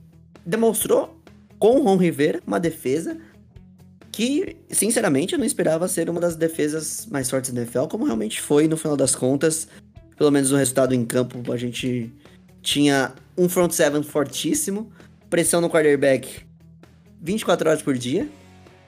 demonstrou 0.44 1.18
com 1.58 1.78
o 1.78 1.82
Ron 1.84 1.96
Rivera 1.96 2.42
uma 2.46 2.58
defesa 2.58 3.16
que, 4.10 4.56
sinceramente, 4.68 5.32
eu 5.32 5.38
não 5.38 5.46
esperava 5.46 5.88
ser 5.88 6.10
uma 6.10 6.20
das 6.20 6.36
defesas 6.36 7.06
mais 7.06 7.30
fortes 7.30 7.50
da 7.50 7.62
NFL, 7.62 7.84
como 7.84 8.04
realmente 8.04 8.40
foi 8.40 8.68
no 8.68 8.76
final 8.76 8.96
das 8.96 9.14
contas. 9.14 9.66
Pelo 10.16 10.30
menos 10.30 10.52
o 10.52 10.56
resultado 10.56 10.94
em 10.94 11.04
campo, 11.04 11.50
a 11.50 11.56
gente 11.56 12.12
tinha 12.60 13.14
um 13.36 13.48
front 13.48 13.72
seven 13.72 14.02
fortíssimo, 14.02 14.92
pressão 15.30 15.60
no 15.62 15.70
quarterback 15.70 16.44
24 17.22 17.68
horas 17.68 17.82
por 17.82 17.96
dia, 17.96 18.28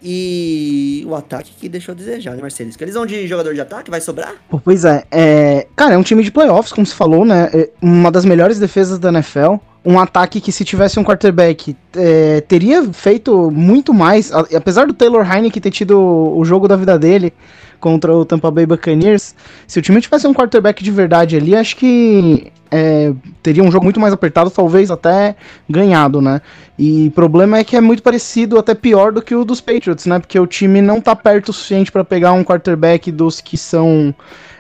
E 0.07 1.03
o 1.09 1.15
ataque 1.15 1.51
que 1.59 1.67
deixou 1.67 1.93
a 1.93 1.97
desejar, 1.97 2.37
né? 2.37 2.43
Que 2.77 2.85
eles 2.85 2.95
vão 2.95 3.07
de 3.07 3.27
jogador 3.27 3.55
de 3.55 3.61
ataque, 3.63 3.91
vai 3.91 4.03
sobrar? 4.03 4.35
Pois 4.63 4.85
é, 4.85 5.03
é, 5.11 5.67
cara, 5.75 5.95
é 5.95 5.99
um 5.99 6.03
time 6.03 6.23
de 6.23 6.31
playoffs, 6.31 6.73
como 6.73 6.87
você 6.87 6.95
falou, 6.95 7.25
né? 7.25 7.49
É 7.55 7.71
uma 7.81 8.13
das 8.13 8.27
melhores 8.27 8.59
defesas 8.59 8.99
da 8.99 9.09
NFL. 9.09 9.55
Um 9.83 9.99
ataque 9.99 10.43
que, 10.43 10.53
se 10.53 10.63
tivesse 10.63 11.01
um 11.01 11.05
quarterback, 11.05 11.75
é, 11.97 12.43
teria 12.43 12.85
feito 12.93 13.51
muito 13.51 13.95
mais. 13.95 14.31
Apesar 14.31 14.87
do 14.87 14.93
Taylor 14.93 15.27
Heineken 15.27 15.63
ter 15.63 15.71
tido 15.71 15.99
o 15.99 16.45
jogo 16.45 16.69
da 16.69 16.77
vida 16.77 16.99
dele 16.99 17.33
contra 17.81 18.13
o 18.15 18.25
Tampa 18.25 18.51
Bay 18.51 18.67
Buccaneers, 18.67 19.35
se 19.67 19.79
o 19.79 19.83
time 19.83 20.01
tivesse 20.01 20.27
um 20.27 20.35
quarterback 20.35 20.83
de 20.83 20.91
verdade 20.91 21.37
ali, 21.37 21.55
acho 21.55 21.77
que 21.77 22.53
é, 22.71 23.13
teria 23.41 23.63
um 23.63 23.71
jogo 23.71 23.85
muito 23.85 24.01
mais 24.01 24.13
apertado, 24.13 24.51
talvez 24.51 24.91
até 24.91 25.37
ganhado, 25.69 26.21
né? 26.21 26.41
E 26.77 27.07
o 27.07 27.11
problema 27.13 27.59
é 27.59 27.65
que 27.65 27.77
é 27.77 27.81
muito 27.81 28.03
parecido, 28.03 28.59
até 28.59 28.75
pior 28.75 29.13
do 29.13 29.23
que 29.23 29.35
o 29.35 29.45
dos 29.45 29.61
Patriots, 29.61 30.07
né? 30.07 30.19
Porque 30.19 30.39
o 30.39 30.47
time 30.47 30.83
não 30.83 31.01
tá 31.01 31.15
perto 31.15 31.51
o 31.51 31.53
suficiente 31.53 31.93
pra 31.93 32.05
pegar 32.05 32.33
um 32.33 32.43
quarterback 32.43 33.13
dos 33.13 33.41
que 33.41 33.57
são. 33.57 34.13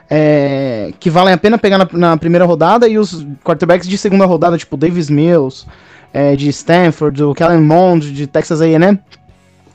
é, 0.08 0.92
que 1.00 1.10
valem 1.10 1.34
a 1.34 1.38
pena 1.38 1.58
pegar 1.58 1.78
na, 1.78 1.88
na 1.92 2.16
primeira 2.16 2.44
rodada 2.44 2.86
e 2.86 2.98
os 2.98 3.26
quarterbacks 3.42 3.88
de 3.88 3.98
segunda 3.98 4.26
rodada, 4.26 4.56
tipo 4.56 4.76
Davis 4.76 5.10
Mills, 5.10 5.66
é, 6.12 6.36
de 6.36 6.48
Stanford, 6.50 7.20
o 7.24 7.34
Kellen 7.34 7.62
Mond, 7.62 8.12
de 8.12 8.26
Texas 8.28 8.60
A&M, 8.60 9.00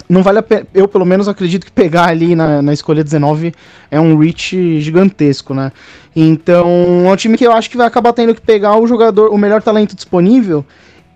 não 0.10 0.23
vale 0.23 0.40
a 0.40 0.44
pena. 0.44 0.65
Eu, 0.73 0.88
pelo 0.88 1.06
menos, 1.06 1.27
acredito 1.27 1.65
que 1.65 1.72
pegar 1.72 2.06
ali 2.06 2.36
na, 2.36 2.61
na 2.64 2.73
escolha 2.73 3.03
19 3.03 3.53
é 3.91 4.02
um 4.02 4.18
reach 4.18 4.81
gigantesco, 4.81 5.53
né? 5.53 5.72
Então, 6.15 7.06
é 7.07 7.11
um 7.11 7.15
time 7.15 7.38
que 7.38 7.45
eu 7.45 7.53
acho 7.53 7.69
que 7.69 7.77
vai 7.77 7.86
acabar 7.86 8.11
tendo 8.11 8.34
que 8.34 8.41
pegar 8.41 8.76
o 8.77 8.88
jogador, 8.88 9.31
o 9.31 9.38
melhor 9.38 9.61
talento 9.61 9.95
disponível. 9.95 10.65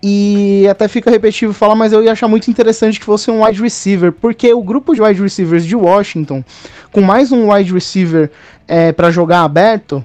E 0.00 0.68
até 0.68 0.86
fica 0.86 1.10
repetitivo 1.10 1.52
falar, 1.52 1.74
mas 1.74 1.92
eu 1.92 2.04
ia 2.04 2.12
achar 2.12 2.28
muito 2.28 2.48
interessante 2.50 3.00
que 3.00 3.06
fosse 3.06 3.30
um 3.30 3.42
wide 3.42 3.60
receiver, 3.60 4.12
porque 4.12 4.52
o 4.52 4.62
grupo 4.62 4.94
de 4.94 5.02
wide 5.02 5.20
receivers 5.20 5.64
de 5.64 5.74
Washington, 5.74 6.44
com 6.92 7.00
mais 7.00 7.32
um 7.32 7.50
wide 7.50 7.72
receiver 7.72 8.30
é, 8.68 8.92
para 8.92 9.10
jogar 9.10 9.42
aberto, 9.42 10.04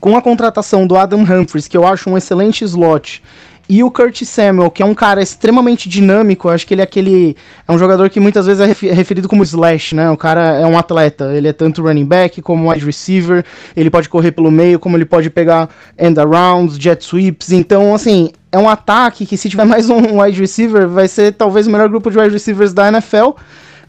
com 0.00 0.16
a 0.16 0.22
contratação 0.22 0.86
do 0.86 0.96
Adam 0.96 1.22
Humphries, 1.22 1.66
que 1.66 1.76
eu 1.76 1.84
acho 1.84 2.08
um 2.08 2.16
excelente 2.16 2.64
slot, 2.64 3.20
e 3.68 3.82
o 3.82 3.90
Kurt 3.90 4.22
Samuel, 4.22 4.70
que 4.70 4.82
é 4.82 4.86
um 4.86 4.94
cara 4.94 5.20
extremamente 5.20 5.88
dinâmico, 5.88 6.48
acho 6.48 6.64
que 6.64 6.72
ele 6.72 6.82
é 6.82 6.84
aquele. 6.84 7.36
É 7.66 7.72
um 7.72 7.78
jogador 7.78 8.08
que 8.08 8.20
muitas 8.20 8.46
vezes 8.46 8.60
é 8.60 8.92
referido 8.92 9.28
como 9.28 9.42
slash, 9.42 9.94
né? 9.94 10.08
O 10.10 10.16
cara 10.16 10.60
é 10.60 10.64
um 10.64 10.78
atleta. 10.78 11.32
Ele 11.34 11.48
é 11.48 11.52
tanto 11.52 11.82
running 11.82 12.04
back 12.04 12.40
como 12.42 12.70
wide 12.70 12.84
receiver. 12.84 13.44
Ele 13.76 13.90
pode 13.90 14.08
correr 14.08 14.30
pelo 14.30 14.52
meio, 14.52 14.78
como 14.78 14.96
ele 14.96 15.04
pode 15.04 15.30
pegar 15.30 15.68
end 15.98 16.18
arounds, 16.18 16.78
jet 16.78 17.04
sweeps. 17.04 17.50
Então, 17.50 17.92
assim, 17.92 18.30
é 18.52 18.58
um 18.58 18.68
ataque 18.68 19.26
que 19.26 19.36
se 19.36 19.48
tiver 19.48 19.64
mais 19.66 19.90
um 19.90 20.20
wide 20.20 20.40
receiver, 20.40 20.86
vai 20.88 21.08
ser 21.08 21.32
talvez 21.32 21.66
o 21.66 21.70
melhor 21.70 21.88
grupo 21.88 22.08
de 22.08 22.18
wide 22.18 22.32
receivers 22.32 22.72
da 22.72 22.86
NFL. 22.88 23.30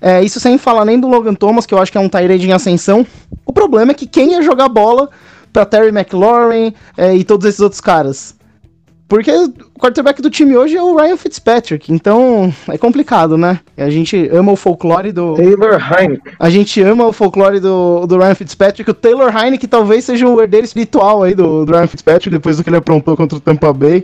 É, 0.01 0.23
isso 0.23 0.39
sem 0.39 0.57
falar 0.57 0.85
nem 0.85 0.99
do 0.99 1.07
Logan 1.07 1.33
Thomas, 1.35 1.65
que 1.65 1.73
eu 1.73 1.79
acho 1.79 1.91
que 1.91 1.97
é 1.97 2.01
um 2.01 2.09
Tyrande 2.09 2.47
em 2.47 2.53
ascensão. 2.53 3.05
O 3.45 3.53
problema 3.53 3.91
é 3.91 3.95
que 3.95 4.07
quem 4.07 4.31
ia 4.31 4.41
jogar 4.41 4.69
bola 4.69 5.09
pra 5.53 5.65
Terry 5.65 5.89
McLaurin 5.89 6.73
é, 6.95 7.15
e 7.15 7.23
todos 7.23 7.47
esses 7.47 7.59
outros 7.59 7.81
caras? 7.81 8.36
Porque 9.07 9.31
o 9.31 9.79
quarterback 9.79 10.21
do 10.21 10.29
time 10.29 10.57
hoje 10.57 10.75
é 10.75 10.83
o 10.83 10.95
Ryan 10.95 11.15
Fitzpatrick, 11.15 11.93
então 11.93 12.53
é 12.67 12.77
complicado, 12.77 13.37
né? 13.37 13.61
A 13.77 13.89
gente 13.89 14.27
ama 14.33 14.51
o 14.51 14.57
folclore 14.57 15.13
do. 15.13 15.35
Taylor 15.35 15.79
Heineken. 15.79 16.33
A 16.37 16.49
gente 16.49 16.81
ama 16.81 17.07
o 17.07 17.13
folclore 17.13 17.61
do, 17.61 18.05
do 18.05 18.17
Ryan 18.17 18.35
Fitzpatrick. 18.35 18.89
O 18.91 18.93
Taylor 18.93 19.33
Heineken 19.33 19.69
talvez 19.69 20.03
seja 20.03 20.27
o 20.27 20.41
herdeiro 20.41 20.65
espiritual 20.65 21.23
aí 21.23 21.33
do, 21.33 21.65
do 21.65 21.71
Ryan 21.71 21.87
Fitzpatrick, 21.87 22.29
depois 22.29 22.57
do 22.57 22.63
que 22.63 22.69
ele 22.69 22.77
aprontou 22.77 23.15
contra 23.15 23.37
o 23.37 23.41
Tampa 23.41 23.71
Bay. 23.71 24.03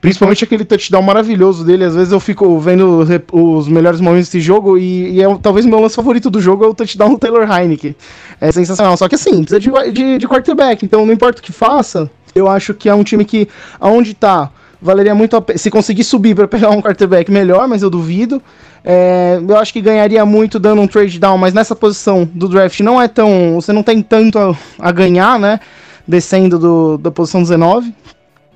Principalmente 0.00 0.42
aquele 0.42 0.64
touchdown 0.64 1.02
maravilhoso 1.02 1.62
dele. 1.62 1.84
Às 1.84 1.94
vezes 1.94 2.12
eu 2.12 2.18
fico 2.18 2.58
vendo 2.58 3.06
os 3.32 3.68
melhores 3.68 4.00
momentos 4.00 4.28
desse 4.28 4.40
jogo 4.40 4.78
e, 4.78 5.10
e 5.10 5.22
é 5.22 5.38
talvez 5.40 5.66
o 5.66 5.68
meu 5.68 5.78
lance 5.78 5.94
favorito 5.94 6.30
do 6.30 6.40
jogo 6.40 6.64
é 6.64 6.68
o 6.68 6.74
touchdown 6.74 7.10
do 7.10 7.18
Taylor 7.18 7.48
Heineken. 7.48 7.94
É 8.40 8.50
sensacional. 8.50 8.96
Só 8.96 9.08
que 9.08 9.14
assim, 9.14 9.44
precisa 9.44 9.60
de, 9.60 9.92
de, 9.92 10.18
de 10.18 10.26
quarterback. 10.26 10.84
Então 10.84 11.04
não 11.04 11.12
importa 11.12 11.40
o 11.40 11.42
que 11.42 11.52
faça, 11.52 12.10
eu 12.34 12.48
acho 12.48 12.74
que 12.74 12.88
é 12.88 12.94
um 12.94 13.04
time 13.04 13.24
que, 13.24 13.48
aonde 13.80 14.14
tá, 14.14 14.50
valeria 14.80 15.14
muito 15.14 15.36
a 15.36 15.40
pena. 15.40 15.58
Se 15.58 15.70
conseguir 15.70 16.04
subir 16.04 16.34
para 16.34 16.48
pegar 16.48 16.70
um 16.70 16.80
quarterback 16.82 17.30
melhor, 17.30 17.68
mas 17.68 17.82
eu 17.82 17.90
duvido. 17.90 18.42
É, 18.82 19.38
eu 19.46 19.56
acho 19.56 19.72
que 19.72 19.80
ganharia 19.80 20.24
muito 20.24 20.58
dando 20.58 20.80
um 20.80 20.86
trade 20.86 21.18
down, 21.18 21.36
mas 21.36 21.52
nessa 21.52 21.76
posição 21.76 22.28
do 22.32 22.48
draft 22.48 22.80
não 22.80 23.00
é 23.00 23.08
tão. 23.08 23.56
Você 23.56 23.72
não 23.72 23.82
tem 23.82 24.02
tanto 24.02 24.38
a, 24.38 24.56
a 24.78 24.92
ganhar, 24.92 25.38
né? 25.38 25.60
Descendo 26.06 26.58
do, 26.58 26.98
da 26.98 27.10
posição 27.10 27.42
19. 27.42 27.94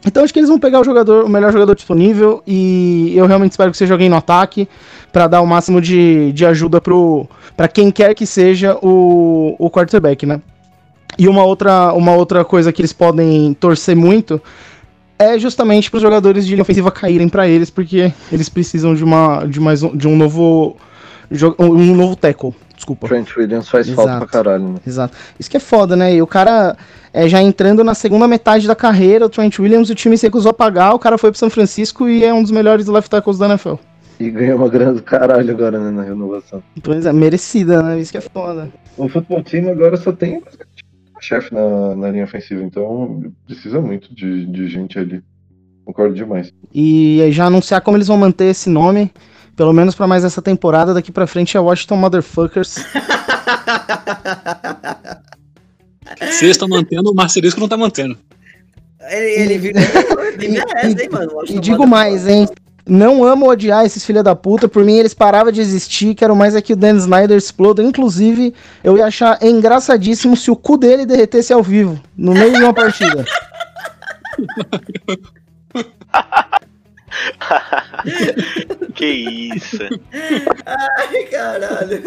Então 0.06 0.22
acho 0.22 0.32
que 0.32 0.38
eles 0.38 0.51
vão 0.51 0.59
pegar 0.59 0.80
o 0.80 0.84
jogador, 0.84 1.24
o 1.24 1.28
melhor 1.28 1.51
jogador 1.51 1.74
disponível 1.74 2.42
e 2.46 3.14
eu 3.16 3.26
realmente 3.26 3.52
espero 3.52 3.70
que 3.70 3.76
seja 3.76 3.94
alguém 3.94 4.10
no 4.10 4.16
ataque 4.16 4.68
para 5.10 5.26
dar 5.26 5.40
o 5.40 5.46
máximo 5.46 5.80
de, 5.80 6.30
de 6.32 6.44
ajuda 6.44 6.78
pro 6.78 7.26
para 7.56 7.68
quem 7.68 7.90
quer 7.90 8.14
que 8.14 8.26
seja 8.26 8.76
o, 8.82 9.56
o 9.59 9.70
quarterback, 9.70 10.26
né? 10.26 10.42
E 11.18 11.28
uma 11.28 11.44
outra, 11.44 11.92
uma 11.92 12.12
outra 12.12 12.44
coisa 12.44 12.72
que 12.72 12.80
eles 12.80 12.92
podem 12.92 13.54
torcer 13.54 13.94
muito 13.94 14.40
é 15.18 15.38
justamente 15.38 15.90
para 15.90 15.98
os 15.98 16.02
jogadores 16.02 16.44
de 16.44 16.52
linha 16.52 16.62
ofensiva 16.62 16.90
caírem 16.90 17.28
para 17.28 17.48
eles, 17.48 17.70
porque 17.70 18.12
eles 18.32 18.48
precisam 18.48 18.94
de 18.94 19.04
uma 19.04 19.44
de 19.44 19.60
mais 19.60 19.82
um, 19.82 19.96
de 19.96 20.08
um 20.08 20.16
novo 20.16 20.76
um 21.58 21.94
novo 21.94 22.16
tackle, 22.16 22.52
desculpa. 22.74 23.08
Trent 23.08 23.36
Williams 23.36 23.68
faz 23.68 23.88
falta 23.88 24.10
Exato. 24.10 24.26
pra 24.26 24.28
caralho, 24.28 24.68
né? 24.68 24.80
Exato. 24.86 25.16
Isso 25.38 25.50
que 25.50 25.56
é 25.56 25.60
foda, 25.60 25.96
né? 25.96 26.14
E 26.14 26.22
o 26.22 26.26
cara 26.26 26.76
é, 27.12 27.28
já 27.28 27.40
entrando 27.40 27.82
na 27.82 27.94
segunda 27.94 28.28
metade 28.28 28.66
da 28.66 28.74
carreira, 28.74 29.26
o 29.26 29.28
Trent 29.28 29.58
Williams, 29.58 29.88
o 29.90 29.94
time 29.94 30.18
se 30.18 30.26
recusou 30.26 30.50
a 30.50 30.54
pagar, 30.54 30.94
o 30.94 30.98
cara 30.98 31.16
foi 31.16 31.30
pro 31.30 31.38
São 31.38 31.50
Francisco 31.50 32.08
e 32.08 32.24
é 32.24 32.32
um 32.32 32.42
dos 32.42 32.50
melhores 32.50 32.86
left 32.86 33.08
tackles 33.08 33.38
da 33.38 33.46
NFL. 33.46 33.74
E 34.20 34.30
ganhou 34.30 34.58
uma 34.58 34.68
grana 34.68 34.92
do 34.92 35.02
caralho 35.02 35.50
agora, 35.50 35.78
né, 35.78 35.90
na 35.90 36.02
renovação. 36.02 36.62
Pois 36.82 37.04
é, 37.04 37.12
merecida, 37.12 37.82
né? 37.82 37.98
Isso 37.98 38.12
que 38.12 38.18
é 38.18 38.20
foda. 38.20 38.68
O 38.96 39.08
futebol 39.08 39.42
time 39.42 39.70
agora 39.70 39.96
só 39.96 40.12
tem 40.12 40.40
chefe 41.24 41.55
na, 41.55 41.94
na 41.96 42.10
linha 42.10 42.24
ofensiva, 42.24 42.62
então 42.62 43.32
precisa 43.46 43.80
muito 43.80 44.14
de, 44.14 44.46
de 44.46 44.68
gente 44.68 44.98
ali. 44.98 45.22
Concordo 45.84 46.14
demais. 46.14 46.52
E 46.72 47.20
aí 47.22 47.32
já 47.32 47.46
anunciar 47.46 47.80
como 47.80 47.96
eles 47.96 48.09
vão 48.09 48.16
manter 48.16 48.46
esse 48.46 48.70
nome, 48.70 49.10
pelo 49.56 49.72
menos 49.72 49.94
pra 49.94 50.06
mais 50.06 50.24
essa 50.24 50.40
temporada, 50.42 50.94
daqui 50.94 51.12
pra 51.12 51.26
frente 51.26 51.56
é 51.56 51.60
Washington 51.60 51.96
Motherfuckers. 51.96 52.76
Se 56.30 56.44
eles 56.44 56.56
estão 56.56 56.68
mantendo, 56.68 57.10
o 57.10 57.14
Marcelisco 57.14 57.60
não 57.60 57.68
tá 57.68 57.76
mantendo. 57.76 58.16
Ele, 59.01 59.42
ele 59.42 59.59
virou. 59.59 59.82
Ele 60.34 60.48
merece, 60.48 61.02
hein, 61.02 61.09
mano? 61.12 61.30
E 61.48 61.60
digo 61.60 61.86
mais, 61.86 62.26
hein? 62.26 62.48
Não 62.86 63.24
amo 63.24 63.48
odiar 63.48 63.86
esses 63.86 64.05
filha 64.05 64.23
da 64.23 64.36
puta. 64.36 64.69
Por 64.69 64.85
mim, 64.85 64.98
eles 64.98 65.15
paravam 65.15 65.51
de 65.51 65.61
existir. 65.61 66.15
Quero 66.15 66.36
mais 66.36 66.55
é 66.55 66.61
que 66.61 66.74
o 66.74 66.77
Dan 66.77 66.98
Snyder 66.98 67.36
exploda. 67.36 67.82
Inclusive, 67.82 68.55
eu 68.82 68.98
ia 68.98 69.06
achar 69.06 69.43
engraçadíssimo 69.43 70.36
se 70.36 70.51
o 70.51 70.56
cu 70.56 70.77
dele 70.77 71.06
derretesse 71.06 71.52
ao 71.52 71.62
vivo, 71.62 72.01
no 72.16 72.35
meio 72.35 72.52
de 72.52 72.62
uma 72.62 72.74
partida. 72.74 73.24
que 78.94 79.06
isso. 79.55 79.78
Ai, 80.66 81.23
caralho. 81.31 82.02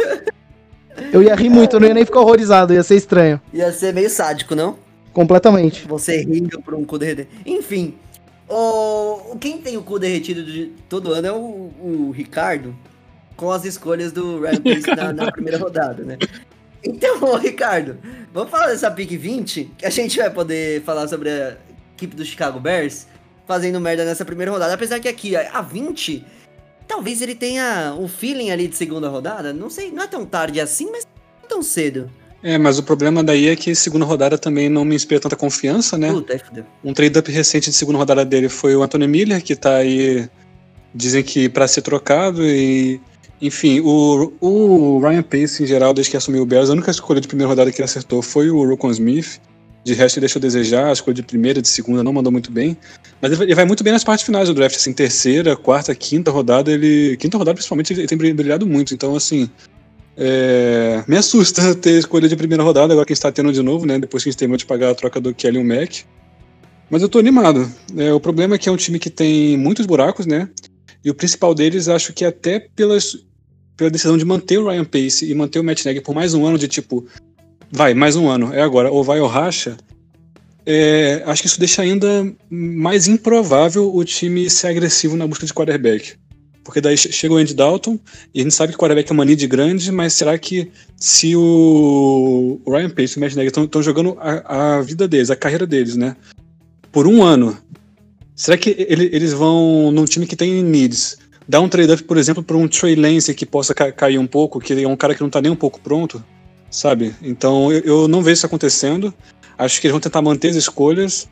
Eu 1.12 1.24
ia 1.24 1.36
rir 1.36 1.50
muito, 1.50 1.76
eu 1.76 1.80
não 1.80 1.88
ia 1.88 1.94
nem 1.94 2.06
ficar 2.06 2.20
horrorizado, 2.20 2.74
ia 2.74 2.84
ser 2.84 2.96
estranho. 2.96 3.40
Ia 3.54 3.72
ser 3.72 3.94
meio 3.94 4.10
sádico, 4.10 4.56
não? 4.56 4.78
Completamente. 5.14 5.88
Você 5.88 6.22
rindo 6.22 6.62
por 6.62 6.76
um 6.76 6.84
cu 6.84 7.00
derretido. 7.00 7.30
Enfim, 7.46 7.96
o... 8.50 9.36
quem 9.40 9.58
tem 9.60 9.78
o 9.78 9.84
cu 9.84 10.00
derretido 10.00 10.44
de 10.44 10.68
todo 10.88 11.14
ano 11.14 11.28
é 11.28 11.32
o, 11.32 11.72
o 11.80 12.12
Ricardo, 12.12 12.76
com 13.36 13.52
as 13.52 13.66
escolhas 13.66 14.12
do 14.12 14.42
Ryan 14.42 14.62
Pace 14.64 14.96
na, 14.96 15.14
na 15.14 15.32
primeira 15.32 15.58
rodada, 15.58 16.04
né? 16.04 16.18
Então, 16.84 17.22
ô, 17.24 17.36
Ricardo, 17.36 17.98
vamos 18.34 18.50
falar 18.50 18.68
dessa 18.68 18.90
pick 18.90 19.12
20, 19.12 19.72
que 19.78 19.86
a 19.86 19.90
gente 19.90 20.18
vai 20.18 20.30
poder 20.30 20.82
falar 20.84 21.08
sobre 21.08 21.30
a 21.30 21.58
equipe 21.96 22.16
do 22.16 22.24
Chicago 22.24 22.60
Bears 22.60 23.08
fazendo 23.46 23.80
merda 23.80 24.06
nessa 24.06 24.26
primeira 24.26 24.52
rodada. 24.52 24.74
Apesar 24.74 25.00
que 25.00 25.08
aqui, 25.08 25.36
a 25.36 25.62
20, 25.62 26.26
talvez 26.88 27.22
ele 27.22 27.36
tenha 27.36 27.96
o 27.98 28.08
feeling 28.08 28.52
ali 28.52 28.68
de 28.68 28.76
segunda 28.76 29.10
rodada. 29.10 29.54
Não 29.54 29.70
sei, 29.70 29.92
não 29.92 30.04
é 30.04 30.08
tão 30.08 30.26
tarde 30.26 30.62
assim, 30.62 30.90
mas 30.92 31.06
não 31.06 31.46
é 31.46 31.48
tão 31.48 31.64
cedo. 31.64 32.10
É, 32.44 32.58
mas 32.58 32.78
o 32.78 32.84
problema 32.84 33.24
daí 33.24 33.48
é 33.48 33.56
que 33.56 33.74
segunda 33.74 34.06
rodada 34.06 34.38
também 34.38 34.70
não 34.70 34.86
me 34.86 34.96
inspira 34.96 35.20
tanta 35.20 35.36
confiança, 35.36 35.98
né? 35.98 36.12
Puta. 36.12 36.66
Um 36.84 36.94
trade-up 36.94 37.32
recente 37.32 37.70
de 37.70 37.76
segunda 37.76 37.98
rodada 37.98 38.24
dele 38.24 38.48
foi 38.48 38.76
o 38.76 38.84
Anthony 38.84 39.08
Miller, 39.08 39.44
que 39.44 39.56
tá 39.56 39.78
aí, 39.78 40.30
dizem 40.94 41.24
que 41.24 41.50
pra 41.50 41.68
ser 41.68 41.82
trocado 41.82 42.44
e... 42.46 43.02
Enfim, 43.40 43.82
o, 43.82 44.34
o 44.42 45.00
Ryan 45.00 45.22
Pace, 45.22 45.62
em 45.62 45.68
geral, 45.68 45.94
desde 45.94 46.10
que 46.10 46.18
assumiu 46.18 46.42
o 46.42 46.46
Bears, 46.46 46.70
a 46.70 46.74
única 46.74 46.90
escolha 46.90 47.22
de 47.22 47.28
primeira 47.28 47.48
rodada 47.48 47.72
que 47.72 47.78
ele 47.78 47.86
acertou 47.86 48.20
foi 48.22 48.50
o 48.50 48.68
Rokon 48.68 48.90
Smith. 48.90 49.40
De 49.84 49.94
resto, 49.94 50.18
ele 50.18 50.22
deixou 50.22 50.40
a 50.40 50.42
desejar, 50.42 50.88
a 50.88 50.92
escolha 50.92 51.14
de 51.14 51.22
primeira, 51.22 51.62
de 51.62 51.68
segunda 51.68 52.04
não 52.04 52.12
mandou 52.12 52.32
muito 52.32 52.52
bem. 52.52 52.76
Mas 53.22 53.32
ele 53.32 53.38
vai- 53.38 53.48
ele 53.48 53.56
vai 53.56 53.66
muito 53.66 53.84
bem 53.84 53.94
nas 53.94 54.04
partes 54.04 54.26
finais 54.26 54.48
do 54.48 54.56
draft, 54.56 54.76
assim, 54.76 54.92
terceira, 54.92 55.56
quarta, 55.56 55.94
quinta 55.94 56.32
rodada, 56.32 56.72
ele... 56.72 57.16
Quinta 57.18 57.38
rodada, 57.38 57.54
principalmente, 57.56 57.94
ele 57.94 58.08
tem 58.08 58.18
brilhado 58.18 58.66
muito, 58.66 58.94
então, 58.94 59.16
assim... 59.16 59.50
é, 60.18 61.04
me 61.08 61.16
assusta 61.16 61.74
ter 61.78 62.00
escolha 62.00 62.28
de 62.28 62.36
primeira 62.36 62.64
rodada, 62.64 62.94
agora 62.94 63.06
que 63.06 63.14
a 63.14 63.16
gente 63.16 63.22
tá 63.22 63.32
tendo 63.32 63.54
de 63.54 63.62
novo, 63.62 63.86
né? 63.86 64.00
Depois 64.00 64.24
que 64.24 64.30
a 64.30 64.32
gente 64.32 64.40
terminou 64.40 64.58
de 64.58 64.66
pagar 64.66 64.90
a 64.90 64.96
troca 64.96 65.22
do 65.22 65.34
Kelly 65.34 65.64
Mack. 65.64 66.04
Mas 66.90 67.02
eu 67.02 67.10
tô 67.10 67.20
animado. 67.20 67.70
É, 67.96 68.12
o 68.12 68.20
problema 68.20 68.56
é 68.56 68.58
que 68.58 68.68
é 68.68 68.72
um 68.72 68.78
time 68.78 68.98
que 68.98 69.10
tem 69.10 69.58
muitos 69.58 69.86
buracos, 69.86 70.26
né? 70.26 70.50
E 71.06 71.10
o 71.10 71.14
principal 71.14 71.54
deles, 71.54 71.88
acho 71.88 72.14
que 72.14 72.26
até 72.26 72.60
pelas 72.60 73.18
pela 73.78 73.92
decisão 73.92 74.18
de 74.18 74.26
manter 74.26 74.58
o 74.58 74.68
Ryan 74.68 74.84
Pace 74.84 75.30
e 75.30 75.36
manter 75.36 75.60
o 75.60 75.64
Matt 75.64 75.86
Nagy 75.86 76.02
por 76.02 76.16
mais 76.16 76.34
um 76.34 76.44
ano 76.46 76.58
de 76.58 76.68
tipo, 76.68 77.06
vai, 77.72 77.94
mais 77.94 78.16
um 78.16 78.28
ano, 78.28 78.52
é 78.52 78.62
agora, 78.62 78.92
ou 78.92 79.04
vai 79.04 79.22
ou 79.22 79.28
racha, 79.28 79.78
é, 80.66 81.22
acho 81.28 81.44
que 81.44 81.48
isso 81.48 81.60
deixa 81.60 81.84
ainda 81.84 82.08
mais 82.50 83.08
improvável 83.08 83.96
o 83.96 84.04
time 84.04 84.50
ser 84.50 84.68
agressivo 84.68 85.16
na 85.16 85.28
busca 85.28 85.46
de 85.46 85.54
quarterback. 85.54 86.16
Porque 86.68 86.82
daí 86.82 86.98
chega 86.98 87.34
o 87.34 87.38
Andy 87.38 87.54
Dalton, 87.54 87.98
e 88.34 88.42
a 88.42 88.44
gente 88.44 88.54
sabe 88.54 88.74
que 88.74 88.76
o 88.76 88.80
quarterback 88.82 89.10
é 89.10 89.14
uma 89.14 89.24
lead 89.24 89.48
grande, 89.48 89.90
mas 89.90 90.12
será 90.12 90.38
que 90.38 90.70
se 90.98 91.34
o, 91.34 92.60
o 92.66 92.70
Ryan 92.70 92.90
Pace 92.90 93.14
e 93.14 93.18
o 93.18 93.20
Matt 93.22 93.36
Nagy 93.36 93.48
estão 93.48 93.82
jogando 93.82 94.18
a, 94.20 94.76
a, 94.76 94.82
vida 94.82 95.08
deles, 95.08 95.32
a 95.32 95.36
carreira 95.38 95.66
deles, 95.66 95.96
né? 95.96 96.18
Por 96.92 97.08
um 97.08 97.24
ano, 97.24 97.58
será 98.36 98.58
que 98.58 98.76
ele, 98.90 99.10
eles 99.14 99.32
vão, 99.32 99.94
num 99.94 100.04
time 100.04 100.28
que 100.28 100.36
tem 100.36 100.62
needs, 100.62 101.18
dar 101.48 101.62
um 101.62 101.70
trade-up, 101.70 102.04
por 102.04 102.18
exemplo, 102.18 102.44
para 102.44 102.58
um 102.58 102.68
Trey 102.68 102.98
Lance 102.98 103.34
que 103.34 103.46
possa 103.46 103.74
ca 103.74 103.90
cair 103.90 104.18
um 104.18 104.28
pouco, 104.28 104.60
que 104.60 104.74
é 104.74 104.86
um 104.86 104.98
cara 104.98 105.16
que 105.16 105.22
não 105.22 105.28
está 105.28 105.40
nem 105.40 105.50
um 105.50 105.56
pouco 105.56 105.80
pronto, 105.80 106.22
sabe? 106.70 107.16
Então 107.22 107.72
eu, 107.72 107.80
eu 107.80 108.08
não 108.10 108.22
vejo 108.22 108.34
isso 108.34 108.46
acontecendo. 108.46 109.14
Acho 109.58 109.80
que 109.80 109.88
eles 109.88 109.94
vão 109.94 110.02
tentar 110.02 110.22
manter 110.22 110.50
as 110.50 110.58
escolhas. 110.58 111.30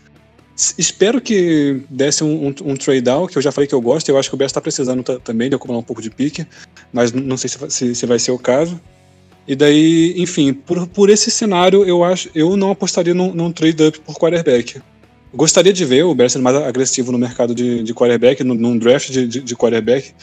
Espero 0.77 1.19
que 1.19 1.81
desse 1.89 2.23
um, 2.23 2.47
um, 2.47 2.55
um 2.71 2.77
trade 2.77 3.01
down, 3.01 3.27
que 3.27 3.37
eu 3.37 3.41
já 3.41 3.51
falei 3.51 3.67
que 3.67 3.75
eu 3.75 3.81
gosto. 3.81 4.07
Eu 4.07 4.17
acho 4.17 4.29
que 4.29 4.35
o 4.35 4.37
Bears 4.37 4.51
está 4.51 4.61
precisando 4.61 5.03
também 5.19 5.49
de 5.49 5.55
acumular 5.55 5.79
um 5.79 5.83
pouco 5.83 6.01
de 6.01 6.09
pique, 6.09 6.47
mas 6.93 7.11
não 7.11 7.35
sei 7.35 7.49
se, 7.49 7.57
se, 7.69 7.95
se, 7.95 8.05
vai 8.05 8.17
ser 8.17 8.31
o 8.31 8.39
caso. 8.39 8.79
E 9.45 9.55
daí, 9.55 10.15
enfim, 10.17 10.53
por, 10.53 10.87
por 10.87 11.09
esse 11.09 11.29
cenário, 11.29 11.83
eu 11.83 12.03
acho, 12.03 12.29
eu 12.33 12.55
não 12.55 12.71
apostaria 12.71 13.13
num, 13.13 13.33
num 13.33 13.51
trade 13.51 13.83
up 13.83 13.99
por 13.99 14.15
quarterback. 14.15 14.81
Gostaria 15.33 15.73
de 15.73 15.83
ver 15.83 16.03
o 16.03 16.15
Bears 16.15 16.31
sendo 16.31 16.43
mais 16.43 16.55
agressivo 16.55 17.11
no 17.11 17.17
mercado 17.17 17.53
de, 17.53 17.83
de 17.83 17.93
quarterback, 17.93 18.41
num, 18.41 18.55
num 18.55 18.77
draft 18.77 19.11
de, 19.11 19.27
de, 19.27 19.41
de, 19.41 19.55
quarterback, 19.55 20.13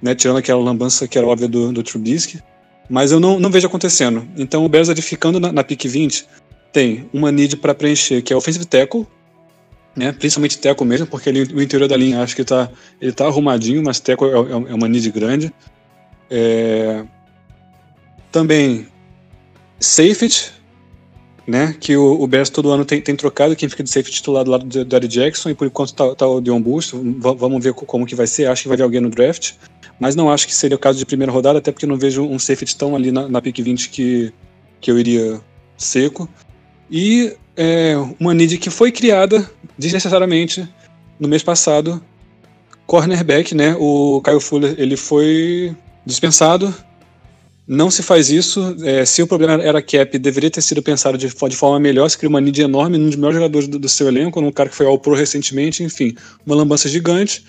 né, 0.00 0.14
tirando 0.14 0.36
aquela 0.36 0.62
lambança 0.62 1.08
que 1.08 1.18
era 1.18 1.26
óbvia 1.26 1.48
do, 1.48 1.72
do 1.72 1.82
Trubisky. 1.82 2.40
Mas 2.88 3.10
eu 3.10 3.18
não, 3.18 3.40
não 3.40 3.50
vejo 3.50 3.66
acontecendo. 3.66 4.26
Então 4.36 4.64
o 4.64 4.68
Bears 4.68 4.88
ficando 5.00 5.40
na, 5.40 5.52
na 5.52 5.64
pick 5.64 5.84
20, 5.84 6.26
tem 6.72 7.08
uma 7.12 7.32
need 7.32 7.56
para 7.56 7.74
preencher, 7.74 8.22
que 8.22 8.32
é 8.32 8.36
offensive 8.36 8.64
tackle, 8.64 9.06
né? 10.00 10.12
Principalmente 10.12 10.58
tackle 10.58 10.86
mesmo, 10.86 11.06
porque 11.06 11.28
ele, 11.28 11.42
o 11.52 11.60
interior 11.60 11.86
da 11.86 11.96
linha 11.96 12.22
acho 12.22 12.34
que 12.34 12.42
tá, 12.42 12.70
ele 12.98 13.12
tá 13.12 13.26
arrumadinho, 13.26 13.82
mas 13.84 14.00
tackle 14.00 14.28
é, 14.28 14.32
é, 14.32 14.72
é 14.72 14.74
uma 14.74 14.88
need 14.88 15.10
grande. 15.10 15.52
É... 16.30 17.04
Também 18.32 18.88
safety, 19.78 20.52
né? 21.46 21.76
Que 21.78 21.98
o, 21.98 22.18
o 22.18 22.26
Bears 22.26 22.48
todo 22.48 22.70
ano 22.70 22.82
tem, 22.82 23.02
tem 23.02 23.14
trocado 23.14 23.54
quem 23.54 23.68
fica 23.68 23.82
de 23.82 23.90
safety 23.90 24.12
titular 24.12 24.42
do 24.42 24.50
lado 24.50 24.64
do, 24.64 24.84
do 24.84 25.08
Jackson, 25.08 25.50
e 25.50 25.54
por 25.54 25.66
enquanto 25.66 25.92
tá, 25.92 26.14
tá 26.14 26.26
o 26.26 26.40
Dion 26.40 26.62
Busto. 26.62 26.98
Vamos 27.18 27.62
ver 27.62 27.74
como 27.74 28.06
que 28.06 28.14
vai 28.14 28.26
ser. 28.26 28.46
Acho 28.46 28.62
que 28.62 28.68
vai 28.68 28.78
vir 28.78 28.84
alguém 28.84 29.02
no 29.02 29.10
draft. 29.10 29.52
Mas 29.98 30.16
não 30.16 30.30
acho 30.30 30.46
que 30.46 30.54
seria 30.54 30.76
o 30.76 30.80
caso 30.80 30.98
de 30.98 31.04
primeira 31.04 31.30
rodada, 31.30 31.58
até 31.58 31.70
porque 31.70 31.84
não 31.84 31.98
vejo 31.98 32.22
um 32.22 32.38
safety 32.38 32.74
tão 32.74 32.96
ali 32.96 33.12
na, 33.12 33.28
na 33.28 33.42
pick 33.42 33.58
20 33.60 33.90
que, 33.90 34.32
que 34.80 34.90
eu 34.90 34.98
iria 34.98 35.38
seco 35.76 36.26
e 36.90 37.32
é, 37.56 37.94
uma 38.18 38.34
need 38.34 38.58
que 38.58 38.70
foi 38.70 38.90
criada 38.90 39.48
desnecessariamente 39.78 40.66
no 41.18 41.28
mês 41.28 41.42
passado. 41.42 42.02
Cornerback, 42.86 43.54
né? 43.54 43.76
O 43.78 44.20
Caio 44.22 44.40
Fuller 44.40 44.74
ele 44.78 44.96
foi 44.96 45.76
dispensado. 46.04 46.74
Não 47.68 47.88
se 47.88 48.02
faz 48.02 48.30
isso. 48.30 48.76
É, 48.82 49.04
se 49.04 49.22
o 49.22 49.26
problema 49.28 49.62
era 49.62 49.80
cap, 49.80 50.18
deveria 50.18 50.50
ter 50.50 50.60
sido 50.60 50.82
pensado 50.82 51.16
de, 51.16 51.28
de 51.28 51.56
forma 51.56 51.78
melhor. 51.78 52.08
Se 52.08 52.18
cria 52.18 52.28
uma 52.28 52.40
need 52.40 52.60
enorme 52.60 52.98
num 52.98 53.06
dos 53.06 53.14
melhores 53.14 53.36
jogadores 53.36 53.68
do, 53.68 53.78
do 53.78 53.88
seu 53.88 54.08
elenco, 54.08 54.40
num 54.40 54.50
cara 54.50 54.68
que 54.68 54.74
foi 54.74 54.86
ao 54.86 54.98
Pro 54.98 55.14
recentemente, 55.14 55.84
enfim, 55.84 56.16
uma 56.44 56.56
lambança 56.56 56.88
gigante. 56.88 57.44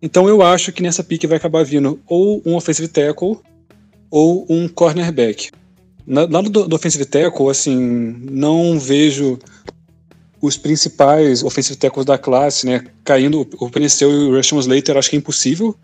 Então 0.00 0.28
eu 0.28 0.42
acho 0.42 0.70
que 0.70 0.82
nessa 0.82 1.02
pique 1.02 1.26
vai 1.26 1.38
acabar 1.38 1.64
vindo 1.64 1.98
ou 2.06 2.40
um 2.46 2.54
offensive 2.54 2.86
tackle 2.86 3.38
ou 4.10 4.46
um 4.48 4.68
cornerback. 4.68 5.50
Lado 6.06 6.50
do, 6.50 6.68
do 6.68 6.76
offensive 6.76 7.04
tackle, 7.06 7.48
assim, 7.48 7.76
não 8.30 8.78
vejo 8.78 9.38
os 10.40 10.58
principais 10.58 11.42
offensive 11.42 11.76
tackles 11.78 12.04
da 12.04 12.18
classe, 12.18 12.66
né, 12.66 12.84
caindo, 13.02 13.48
o 13.58 13.70
Penicel 13.70 14.10
e 14.10 14.14
o 14.28 14.36
Rushman 14.36 14.60
Slater, 14.60 14.96
acho 14.96 15.08
que 15.08 15.16
é 15.16 15.18
impossível. 15.18 15.74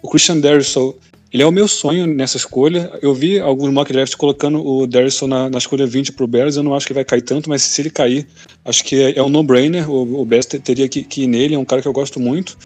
O 0.00 0.08
Christian 0.08 0.38
Derrisson, 0.38 0.94
ele 1.32 1.42
é 1.42 1.46
o 1.46 1.50
meu 1.50 1.66
sonho 1.66 2.06
nessa 2.06 2.36
escolha. 2.36 2.92
Eu 3.02 3.12
vi 3.12 3.40
alguns 3.40 3.72
mock 3.72 3.92
drafts 3.92 4.14
colocando 4.14 4.64
o 4.64 4.86
Derrisson 4.86 5.26
na, 5.26 5.50
na 5.50 5.58
escolha 5.58 5.84
20 5.84 6.12
pro 6.12 6.28
Bears, 6.28 6.56
eu 6.56 6.62
não 6.62 6.74
acho 6.74 6.86
que 6.86 6.94
vai 6.94 7.04
cair 7.04 7.22
tanto, 7.22 7.48
mas 7.48 7.62
se 7.62 7.82
ele 7.82 7.90
cair, 7.90 8.28
acho 8.64 8.84
que 8.84 9.02
é, 9.02 9.18
é 9.18 9.22
um 9.22 9.28
no-brainer, 9.28 9.90
o, 9.90 10.20
o 10.20 10.24
Bears 10.24 10.46
teria 10.46 10.88
que, 10.88 11.02
que 11.02 11.22
ir 11.22 11.26
nele, 11.26 11.56
é 11.56 11.58
um 11.58 11.64
cara 11.64 11.82
que 11.82 11.88
eu 11.88 11.92
gosto 11.92 12.20
muito. 12.20 12.56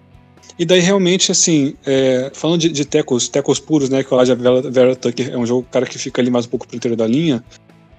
E 0.58 0.64
daí, 0.64 0.80
realmente, 0.80 1.30
assim, 1.30 1.74
é, 1.86 2.32
falando 2.34 2.60
de, 2.60 2.68
de 2.70 2.84
tecos, 2.84 3.28
tecos 3.28 3.60
puros, 3.60 3.88
né, 3.88 4.02
que 4.02 4.12
o 4.12 4.18
Elijah 4.18 4.34
Vera, 4.34 4.62
Vera 4.62 4.96
Tucker 4.96 5.32
é 5.32 5.38
um 5.38 5.46
jogo, 5.46 5.66
cara 5.70 5.86
que 5.86 5.96
fica 5.98 6.20
ali 6.20 6.30
mais 6.30 6.46
um 6.46 6.48
pouco 6.48 6.66
pro 6.66 6.76
interior 6.76 6.96
da 6.96 7.06
linha, 7.06 7.44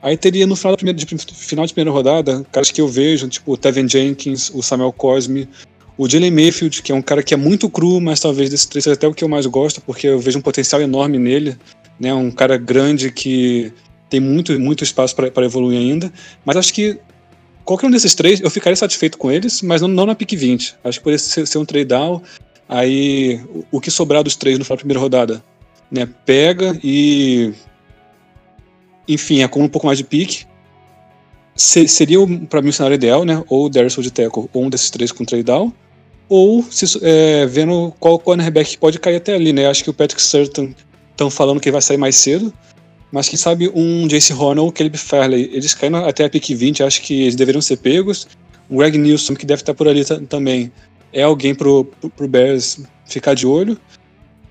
aí 0.02 0.18
teria 0.18 0.46
no 0.46 0.58
final, 0.58 0.76
primeira, 0.76 0.98
de, 0.98 1.06
final 1.06 1.66
de 1.66 1.74
primeira 1.74 1.92
rodada, 1.92 2.46
caras 2.52 2.70
que 2.70 2.82
eu 2.82 2.88
vejo, 2.88 3.30
tipo 3.30 3.54
o 3.54 3.58
Tevin 3.58 3.88
Jenkins, 3.88 4.52
o 4.54 4.62
Samuel 4.62 4.92
Cosme, 4.92 5.48
o 5.98 6.10
Jalen 6.10 6.32
Mayfield, 6.32 6.82
que 6.82 6.92
é 6.92 6.96
um 6.96 7.02
cara 7.02 7.24
que 7.24 7.34
é 7.34 7.38
muito 7.38 7.70
cru, 7.70 8.02
mas 8.02 8.20
talvez 8.20 8.50
desses 8.50 8.66
três 8.66 8.84
seja 8.84 8.94
até 8.94 9.08
o 9.08 9.14
que 9.14 9.24
eu 9.24 9.30
mais 9.30 9.46
gosto, 9.46 9.80
porque 9.80 10.08
eu 10.08 10.20
vejo 10.20 10.40
um 10.40 10.42
potencial 10.42 10.82
enorme 10.82 11.18
nele, 11.18 11.58
né, 11.98 12.14
um 12.14 12.30
cara 12.30 12.58
grande 12.58 13.10
que 13.10 13.72
tem 14.10 14.20
muito, 14.20 14.60
muito 14.60 14.84
espaço 14.84 15.16
para 15.16 15.46
evoluir 15.46 15.80
ainda, 15.80 16.12
mas 16.44 16.58
acho 16.58 16.74
que 16.74 17.00
qualquer 17.70 17.86
um 17.86 17.92
desses 17.92 18.16
três, 18.16 18.42
eu 18.42 18.50
ficaria 18.50 18.76
satisfeito 18.76 19.16
com 19.16 19.30
eles, 19.30 19.62
mas 19.62 19.80
não, 19.80 19.88
não 19.88 20.08
na 20.08 20.16
pick 20.16 20.34
20. 20.36 20.76
Acho 20.84 20.98
que 20.98 21.04
poderia 21.04 21.20
ser, 21.20 21.46
ser 21.46 21.60
um 21.60 21.66
trade 21.66 21.86
down. 21.86 22.20
Aí 22.70 23.42
o 23.72 23.82
que 23.82 23.90
sobrar 23.90 24.24
dos 24.24 24.36
três 24.36 24.60
no 24.60 24.64
final 24.64 24.78
da 24.78 24.82
primeira 24.82 25.00
rodada, 25.00 25.44
né? 25.92 26.08
Pega 26.24 26.80
e. 26.84 27.52
Enfim, 29.08 29.42
acumula 29.42 29.68
um 29.68 29.72
pouco 29.72 29.88
mais 29.88 29.98
de 29.98 30.04
pique. 30.04 30.46
Se, 31.56 31.88
seria, 31.88 32.20
para 32.48 32.62
mim, 32.62 32.70
o 32.70 32.74
cenário 32.74 32.94
ideal, 32.94 33.26
né? 33.26 33.44
Ou 33.50 33.66
o 33.66 33.70
Darius 33.70 33.96
de 33.96 34.12
Teco, 34.12 34.48
ou 34.54 34.64
um 34.64 34.70
desses 34.70 34.92
três 34.92 35.12
com 35.12 35.26
trade 35.26 35.44
down. 35.44 35.74
Ou 36.30 36.64
se, 36.70 36.86
é, 37.02 37.48
vendo 37.48 37.92
qual 38.00 38.20
cornerback 38.20 38.78
pode 38.78 39.00
cair 39.00 39.16
até 39.16 39.34
ali, 39.34 39.52
né? 39.52 39.68
Acho 39.68 39.84
que 39.84 39.90
o 39.90 39.94
Patrick 39.94 40.22
Surton 40.22 40.72
estão 41.10 41.32
falando 41.32 41.60
que 41.60 41.72
vai 41.72 41.82
sair 41.82 41.98
mais 41.98 42.18
cedo. 42.18 42.54
Mas 43.12 43.28
quem 43.28 43.38
sabe 43.38 43.68
um 43.74 44.08
Jace 44.08 44.32
Horner 44.32 44.64
ou 44.64 44.72
Caleb 44.72 44.96
Farley, 44.96 45.50
eles 45.52 45.74
caem 45.74 45.96
até 45.96 46.26
a 46.26 46.30
pick 46.30 46.54
20, 46.54 46.84
acho 46.84 47.02
que 47.02 47.24
eles 47.24 47.36
deveriam 47.36 47.62
ser 47.62 47.78
pegos. 47.78 48.28
O 48.70 48.78
Greg 48.78 49.00
Nilsson, 49.00 49.34
que 49.34 49.48
deve 49.48 49.64
estar 49.64 49.74
por 49.74 49.88
ali 49.88 50.06
também, 50.28 50.72
é 51.14 51.24
alguém 51.24 51.54
pro, 51.56 51.86
pro, 51.86 52.28
Bears 52.28 52.82
ficar 53.06 53.34
de 53.34 53.48
olho. 53.48 53.78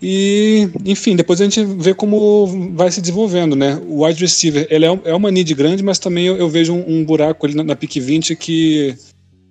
E, 0.01 0.68
enfim, 0.85 1.16
depois 1.16 1.40
a 1.40 1.44
gente 1.44 1.64
vê 1.64 1.93
como 1.93 2.47
vai 2.74 2.90
se 2.90 3.01
desenvolvendo, 3.01 3.56
né? 3.56 3.80
O 3.89 4.05
wide 4.05 4.20
receiver, 4.20 4.66
ele 4.70 4.86
é, 4.86 5.01
é 5.05 5.14
uma 5.14 5.30
need 5.30 5.52
grande, 5.55 5.82
mas 5.82 5.98
também 5.98 6.26
eu, 6.26 6.36
eu 6.36 6.48
vejo 6.48 6.72
um, 6.72 6.98
um, 6.98 7.05
buraco 7.05 7.47
ali 7.47 7.55
na, 7.55 7.64
na 7.64 7.76
pick 7.76 7.97
20 7.97 8.36
que, 8.36 8.94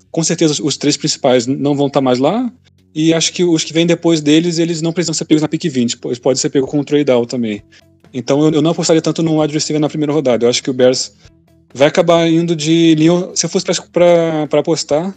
com 0.10 0.24
certeza, 0.24 0.62
os 0.64 0.78
três 0.78 0.96
principais 0.96 1.46
não 1.46 1.76
vão 1.76 1.88
estar 1.88 2.00
mais 2.00 2.18
lá. 2.18 2.52
E 2.96 3.14
acho 3.14 3.34
que 3.34 3.44
os 3.44 3.64
que 3.64 3.74
vêm 3.74 3.86
depois 3.86 4.22
deles, 4.22 4.58
eles 4.58 4.82
não 4.82 4.94
precisam 4.94 5.14
ser 5.14 5.26
pegos 5.26 5.42
na 5.42 5.48
pick 5.48 5.66
20, 5.66 5.98
pois 5.98 6.18
pode 6.18 6.40
ser 6.40 6.50
pego 6.50 6.66
com 6.66 6.80
o 6.80 6.84
trade 6.84 7.12
out 7.12 7.28
também. 7.30 7.62
Então 8.14 8.42
eu, 8.42 8.54
eu 8.54 8.62
não 8.62 8.72
apostaria 8.72 9.02
tanto 9.02 9.22
no 9.22 9.42
wide 9.42 9.54
receiver 9.54 9.82
na 9.82 9.90
primeira 9.90 10.14
rodada. 10.14 10.46
Eu 10.46 10.50
acho 10.50 10.64
que 10.64 10.70
o 10.70 10.74
Bears 10.74 11.14
vai 11.74 11.88
acabar 11.88 12.28
indo 12.30 12.56
de 12.56 12.96
linha. 12.96 13.30
Se 13.36 13.46
eu 13.46 13.50
fosse 13.50 13.66
para 13.92 14.60
apostar, 14.60 15.14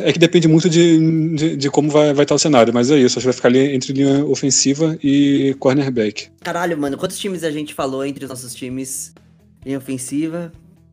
é 0.00 0.12
que 0.12 0.18
depende 0.18 0.48
muito 0.48 0.68
de, 0.68 1.34
de, 1.34 1.56
de, 1.56 1.70
como 1.70 1.90
vai, 1.90 2.12
vai 2.12 2.24
estar 2.24 2.34
o 2.34 2.38
cenário, 2.38 2.72
mas 2.72 2.90
é 2.90 2.96
isso. 2.98 3.18
Acho 3.18 3.24
que 3.24 3.26
vai 3.26 3.32
ficar 3.32 3.48
ali 3.48 3.74
entre 3.74 3.92
linha 3.92 4.24
ofensiva 4.24 4.98
e 5.02 5.54
cornerback. 5.58 6.28
Caralho, 6.40 6.78
mano, 6.78 6.96
quantos 6.96 7.18
times 7.18 7.44
a 7.44 7.50
gente 7.50 7.74
falou 7.74 8.04
entre 8.04 8.24
os 8.24 8.30
nossos 8.30 8.54
times? 8.54 9.14
Linha 9.64 9.78
ofensiva, 9.78 10.52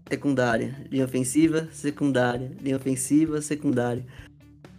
secundária. 0.09 0.75
Linha 0.91 1.05
ofensiva, 1.05 1.67
secundária. 1.71 2.51
Linha 2.61 2.75
ofensiva, 2.75 3.41
secundária. 3.41 4.05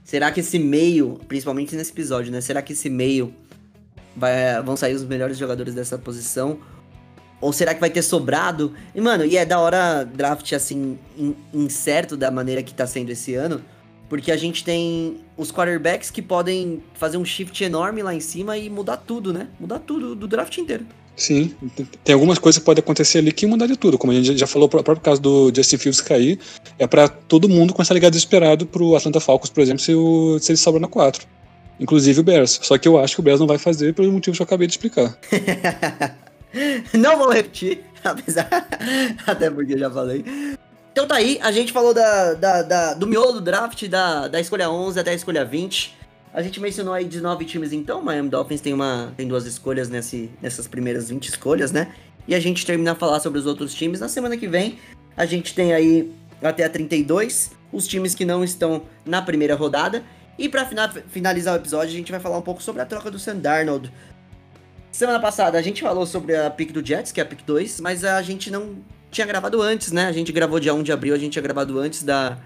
Será 0.05 0.31
que 0.31 0.41
esse 0.41 0.59
meio, 0.59 1.21
principalmente 1.29 1.77
nesse 1.77 1.93
episódio, 1.93 2.33
né? 2.33 2.41
Será 2.41 2.63
que 2.63 2.73
esse 2.73 2.89
meio 2.89 3.35
vai, 4.17 4.63
vão 4.63 4.77
sair 4.77 4.95
os 4.95 5.05
melhores 5.05 5.37
jogadores 5.37 5.75
dessa 5.75 5.99
posição? 5.99 6.59
Ou 7.41 7.53
será 7.53 7.75
que 7.75 7.81
vai 7.81 7.91
ter 7.91 8.03
sobrado? 8.03 8.73
E, 8.95 9.01
mano, 9.01 9.25
e 9.25 9.37
é 9.37 9.45
da 9.45 9.61
hora 9.61 10.05
draft 10.05 10.53
assim, 10.53 10.99
incerto 11.53 12.17
da 12.17 12.31
maneira 12.31 12.63
que 12.63 12.75
tá 12.75 12.87
sendo 12.87 13.11
esse 13.11 13.35
ano 13.35 13.63
porque 14.09 14.33
a 14.33 14.37
gente 14.37 14.65
tem 14.65 15.19
os 15.37 15.53
quarterbacks 15.53 16.11
que 16.11 16.23
podem 16.23 16.83
fazer 16.95 17.17
um 17.17 17.25
shift 17.25 17.63
enorme 17.63 18.03
lá 18.03 18.15
em 18.15 18.21
cima 18.21 18.57
e 18.57 18.71
mudar 18.71 18.97
tudo, 18.97 19.33
né? 19.33 19.49
Mudar 19.61 19.79
tudo 19.81 20.15
do 20.15 20.27
draft 20.27 20.57
inteiro. 20.59 20.87
Sim, 21.19 21.53
tem 22.05 22.15
algumas 22.15 22.39
coisas 22.39 22.61
que 22.61 22.65
podem 22.65 22.81
acontecer 22.81 23.19
ali 23.19 23.33
que 23.33 23.45
mudar 23.45 23.67
de 23.67 23.77
tudo. 23.77 23.99
Como 23.99 24.13
a 24.13 24.15
gente 24.15 24.39
já 24.39 24.47
falou, 24.47 24.67
o 24.67 24.71
próprio 24.71 25.01
caso 25.01 25.21
do 25.21 25.53
Justin 25.53 25.77
Fields 25.77 26.01
cair, 26.01 26.39
é 26.79 26.87
para 26.87 27.09
todo 27.09 27.49
mundo 27.49 27.75
começar 27.75 27.93
a 27.93 27.97
ligar 27.97 28.09
desesperado 28.09 28.65
pro 28.65 28.95
Atlanta 28.95 29.19
Falcons, 29.19 29.51
por 29.51 29.61
exemplo, 29.61 29.81
se, 29.83 29.93
o, 29.93 30.39
se 30.39 30.53
ele 30.53 30.57
sobra 30.57 30.81
na 30.81 30.87
4. 30.87 31.27
Inclusive 31.81 32.21
o 32.21 32.23
Bears. 32.23 32.61
Só 32.63 32.79
que 32.79 32.87
eu 32.87 32.97
acho 32.97 33.17
que 33.17 33.21
o 33.21 33.23
Bears 33.25 33.41
não 33.41 33.49
vai 33.49 33.59
fazer 33.59 33.95
pelos 33.95 34.13
motivos 34.13 34.39
que 34.39 34.43
eu 34.43 34.45
acabei 34.45 34.69
de 34.69 34.75
explicar. 34.75 35.19
não 36.95 37.19
vou 37.19 37.33
repetir, 37.33 37.81
apesar. 38.05 38.49
Até 39.27 39.51
porque 39.51 39.77
já 39.77 39.91
falei. 39.91 40.25
Então 40.99 41.07
tá 41.07 41.15
aí, 41.15 41.39
a 41.41 41.53
gente 41.53 41.73
falou 41.73 41.95
da, 41.95 42.35
da, 42.35 42.63
da, 42.63 42.95
do 42.95 43.07
miolo 43.07 43.35
do 43.35 43.41
draft, 43.41 43.87
da, 43.87 44.27
da 44.27 44.41
escolha 44.41 44.69
11 44.69 44.99
até 44.99 45.13
a 45.13 45.15
escolha 45.15 45.45
20. 45.45 45.97
A 46.35 46.43
gente 46.43 46.59
mencionou 46.59 46.93
aí 46.93 47.05
19 47.05 47.45
times 47.45 47.73
então, 47.73 48.03
Miami 48.03 48.29
Dolphins 48.29 48.61
tem, 48.61 48.75
uma, 48.75 49.13
tem 49.17 49.29
duas 49.29 49.47
escolhas 49.47 49.89
nesse, 49.89 50.29
nessas 50.43 50.67
primeiras 50.67 51.09
20 51.09 51.29
escolhas, 51.29 51.71
né? 51.71 51.95
E 52.27 52.35
a 52.35 52.41
gente 52.41 52.67
termina 52.67 52.91
a 52.91 52.95
falar 52.97 53.21
sobre 53.21 53.39
os 53.39 53.47
outros 53.47 53.73
times. 53.73 54.01
Na 54.01 54.09
semana 54.09 54.37
que 54.37 54.49
vem, 54.49 54.81
a 55.17 55.25
gente 55.25 55.55
tem 55.55 55.73
aí 55.73 56.13
até 56.43 56.65
a 56.65 56.69
32, 56.69 57.53
os 57.73 57.87
times 57.87 58.17
que 58.17 58.25
não 58.25 58.43
estão 58.43 58.83
na 59.07 59.23
primeira 59.23 59.55
rodada. 59.55 60.03
E 60.37 60.49
para 60.49 60.69
finalizar 61.07 61.55
o 61.55 61.59
episódio, 61.59 61.95
a 61.95 61.97
gente 61.97 62.11
vai 62.11 62.21
falar 62.21 62.39
um 62.39 62.43
pouco 62.43 62.61
sobre 62.61 62.83
a 62.83 62.85
troca 62.85 63.09
do 63.09 63.21
Sam 63.21 63.37
Darnold. 63.37 63.93
Semana 64.91 65.21
passada 65.21 65.59
a 65.59 65.63
gente 65.63 65.81
falou 65.81 66.05
sobre 66.05 66.35
a 66.35 66.51
pick 66.51 66.73
do 66.73 66.85
Jets, 66.85 67.13
que 67.13 67.21
é 67.21 67.23
a 67.23 67.27
pick 67.27 67.45
2, 67.47 67.81
mas 67.83 68.03
a 68.03 68.21
gente 68.21 68.51
não 68.51 68.79
tinha 69.11 69.27
gravado 69.27 69.61
antes, 69.63 69.93
né? 69.93 70.07
A 70.07 70.13
gente 70.13 70.33
gravou 70.33 70.61
dia 70.61 70.75
1 70.75 70.83
de 70.83 70.93
abril, 70.93 71.15
a 71.15 71.19
gente 71.19 71.33
tinha 71.33 71.43
gravado 71.43 71.79
antes 71.79 72.03
da, 72.03 72.39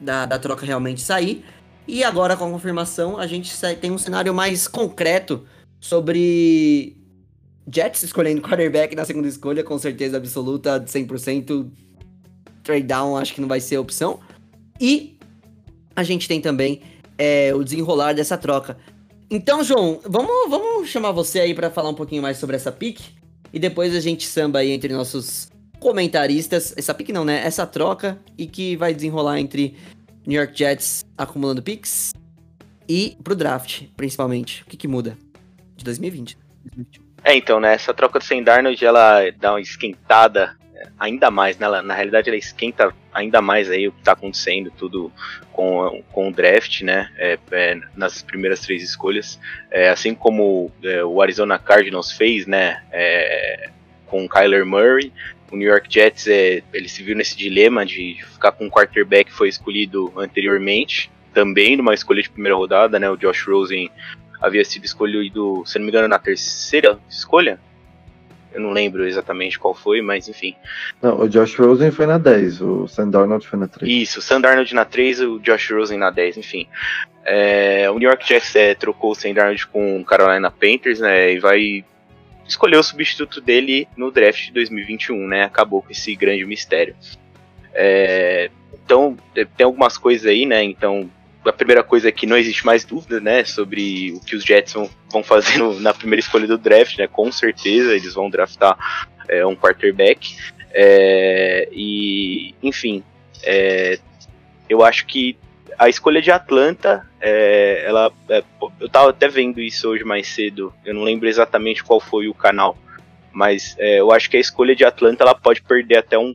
da, 0.00 0.26
da 0.26 0.38
troca 0.38 0.66
realmente 0.66 1.00
sair. 1.00 1.44
E 1.86 2.02
agora, 2.02 2.36
com 2.36 2.46
a 2.46 2.50
confirmação, 2.50 3.18
a 3.18 3.26
gente 3.26 3.52
tem 3.80 3.90
um 3.90 3.98
cenário 3.98 4.32
mais 4.32 4.66
concreto 4.66 5.44
sobre 5.78 6.96
Jets 7.70 8.02
escolhendo 8.02 8.40
quarterback 8.42 8.94
na 8.96 9.04
segunda 9.04 9.28
escolha, 9.28 9.62
com 9.62 9.78
certeza 9.78 10.16
absoluta, 10.16 10.80
100%. 10.80 11.70
Trade 12.62 12.86
down, 12.86 13.16
acho 13.16 13.34
que 13.34 13.40
não 13.42 13.48
vai 13.48 13.60
ser 13.60 13.76
opção. 13.76 14.20
E 14.80 15.18
a 15.94 16.02
gente 16.02 16.26
tem 16.26 16.40
também 16.40 16.80
é, 17.18 17.54
o 17.54 17.62
desenrolar 17.62 18.14
dessa 18.14 18.38
troca. 18.38 18.78
Então, 19.30 19.62
João, 19.62 20.00
vamos, 20.06 20.48
vamos 20.48 20.88
chamar 20.88 21.12
você 21.12 21.40
aí 21.40 21.54
para 21.54 21.70
falar 21.70 21.90
um 21.90 21.94
pouquinho 21.94 22.22
mais 22.22 22.38
sobre 22.38 22.56
essa 22.56 22.72
pick. 22.72 23.00
E 23.52 23.58
depois 23.58 23.94
a 23.94 24.00
gente 24.00 24.26
samba 24.26 24.60
aí 24.60 24.70
entre 24.70 24.92
nossos 24.92 25.48
comentaristas. 25.84 26.74
Essa 26.78 26.94
pick 26.94 27.10
não, 27.10 27.26
né? 27.26 27.42
Essa 27.44 27.66
troca 27.66 28.18
e 28.38 28.46
que 28.46 28.74
vai 28.74 28.94
desenrolar 28.94 29.38
entre 29.38 29.76
New 30.26 30.40
York 30.40 30.58
Jets 30.58 31.04
acumulando 31.16 31.62
picks 31.62 32.14
e 32.88 33.18
pro 33.22 33.36
draft, 33.36 33.82
principalmente. 33.94 34.62
O 34.62 34.66
que, 34.66 34.78
que 34.78 34.88
muda 34.88 35.18
de 35.76 35.84
2020? 35.84 36.38
É, 37.22 37.36
então, 37.36 37.60
né? 37.60 37.74
Essa 37.74 37.92
troca 37.92 38.18
do 38.18 38.24
Sam 38.24 38.42
Darnold, 38.42 38.82
ela 38.82 39.30
dá 39.38 39.52
uma 39.52 39.60
esquentada 39.60 40.56
ainda 40.98 41.30
mais, 41.30 41.58
né? 41.58 41.66
Ela, 41.66 41.82
na 41.82 41.92
realidade, 41.92 42.30
ela 42.30 42.38
esquenta 42.38 42.94
ainda 43.12 43.42
mais 43.42 43.70
aí 43.70 43.86
o 43.86 43.92
que 43.92 44.02
tá 44.02 44.12
acontecendo, 44.12 44.70
tudo 44.70 45.12
com, 45.52 46.02
com 46.12 46.28
o 46.28 46.32
draft, 46.32 46.80
né? 46.80 47.10
É, 47.18 47.38
é, 47.52 47.78
nas 47.94 48.22
primeiras 48.22 48.60
três 48.60 48.82
escolhas. 48.82 49.38
É, 49.70 49.90
assim 49.90 50.14
como 50.14 50.72
é, 50.82 51.04
o 51.04 51.20
Arizona 51.20 51.58
Cardinals 51.58 52.10
fez, 52.10 52.46
né? 52.46 52.82
É, 52.90 53.68
com 54.06 54.28
Kyler 54.28 54.64
Murray, 54.64 55.12
o 55.54 55.56
New 55.56 55.68
York 55.68 55.86
Jets 55.88 56.26
é, 56.26 56.62
ele 56.72 56.88
se 56.88 57.02
viu 57.02 57.14
nesse 57.14 57.36
dilema 57.36 57.86
de 57.86 58.18
ficar 58.32 58.50
com 58.50 58.66
um 58.66 58.70
quarterback 58.70 59.30
que 59.30 59.36
foi 59.36 59.48
escolhido 59.48 60.12
anteriormente, 60.16 61.10
também 61.32 61.76
numa 61.76 61.94
escolha 61.94 62.20
de 62.20 62.28
primeira 62.28 62.56
rodada, 62.56 62.98
né? 62.98 63.08
O 63.08 63.16
Josh 63.16 63.46
Rosen 63.46 63.88
havia 64.42 64.64
sido 64.64 64.84
escolhido, 64.84 65.62
se 65.64 65.78
não 65.78 65.86
me 65.86 65.92
engano, 65.92 66.08
na 66.08 66.18
terceira 66.18 66.98
escolha. 67.08 67.60
Eu 68.52 68.60
não 68.60 68.70
lembro 68.70 69.06
exatamente 69.06 69.58
qual 69.58 69.74
foi, 69.74 70.02
mas 70.02 70.28
enfim. 70.28 70.56
Não, 71.00 71.20
o 71.20 71.28
Josh 71.28 71.54
Rosen 71.56 71.92
foi 71.92 72.06
na 72.06 72.18
10, 72.18 72.60
o 72.60 72.88
Sam 72.88 73.10
Darnold 73.10 73.46
foi 73.46 73.58
na 73.58 73.68
3. 73.68 73.90
Isso, 73.90 74.18
o 74.18 74.22
Sam 74.22 74.40
Darnold 74.40 74.74
na 74.74 74.84
3, 74.84 75.20
o 75.20 75.38
Josh 75.38 75.70
Rosen 75.70 75.98
na 75.98 76.10
10, 76.10 76.38
enfim. 76.38 76.66
É, 77.24 77.88
o 77.90 77.98
New 77.98 78.08
York 78.08 78.26
Jets 78.26 78.54
é, 78.56 78.74
trocou 78.74 79.12
o 79.12 79.14
Sam 79.14 79.32
Darnold 79.32 79.66
com 79.68 80.00
o 80.00 80.04
Carolina 80.04 80.50
Panthers, 80.50 80.98
né? 80.98 81.32
E 81.32 81.38
vai 81.38 81.84
escolheu 82.46 82.80
o 82.80 82.84
substituto 82.84 83.40
dele 83.40 83.88
no 83.96 84.10
draft 84.10 84.46
de 84.46 84.52
2021, 84.52 85.26
né? 85.26 85.44
Acabou 85.44 85.82
com 85.82 85.90
esse 85.90 86.14
grande 86.14 86.44
mistério. 86.44 86.94
É, 87.72 88.50
então, 88.72 89.16
tem 89.56 89.64
algumas 89.64 89.96
coisas 89.96 90.26
aí, 90.26 90.46
né? 90.46 90.62
Então, 90.62 91.10
a 91.44 91.52
primeira 91.52 91.82
coisa 91.82 92.08
é 92.08 92.12
que 92.12 92.26
não 92.26 92.36
existe 92.36 92.64
mais 92.64 92.84
dúvida, 92.84 93.20
né? 93.20 93.44
Sobre 93.44 94.12
o 94.12 94.20
que 94.20 94.36
os 94.36 94.44
Jets 94.44 94.74
vão 95.10 95.22
fazer 95.22 95.58
no, 95.58 95.78
na 95.80 95.92
primeira 95.92 96.20
escolha 96.20 96.46
do 96.46 96.58
draft, 96.58 96.98
né? 96.98 97.06
Com 97.06 97.30
certeza 97.32 97.94
eles 97.94 98.14
vão 98.14 98.30
draftar 98.30 98.76
é, 99.28 99.44
um 99.44 99.56
quarterback. 99.56 100.36
É, 100.72 101.68
e, 101.72 102.54
enfim, 102.62 103.02
é, 103.42 103.98
eu 104.68 104.82
acho 104.84 105.06
que 105.06 105.36
a 105.78 105.88
escolha 105.88 106.20
de 106.20 106.30
Atlanta, 106.30 107.08
é, 107.20 107.84
ela, 107.86 108.12
é, 108.28 108.42
eu 108.80 108.88
tava 108.88 109.10
até 109.10 109.28
vendo 109.28 109.60
isso 109.60 109.88
hoje 109.88 110.04
mais 110.04 110.28
cedo, 110.28 110.72
eu 110.84 110.94
não 110.94 111.02
lembro 111.02 111.28
exatamente 111.28 111.82
qual 111.82 112.00
foi 112.00 112.28
o 112.28 112.34
canal, 112.34 112.76
mas 113.32 113.76
é, 113.78 114.00
eu 114.00 114.12
acho 114.12 114.30
que 114.30 114.36
a 114.36 114.40
escolha 114.40 114.74
de 114.74 114.84
Atlanta 114.84 115.24
ela 115.24 115.34
pode 115.34 115.62
perder 115.62 115.98
até 115.98 116.18
um 116.18 116.34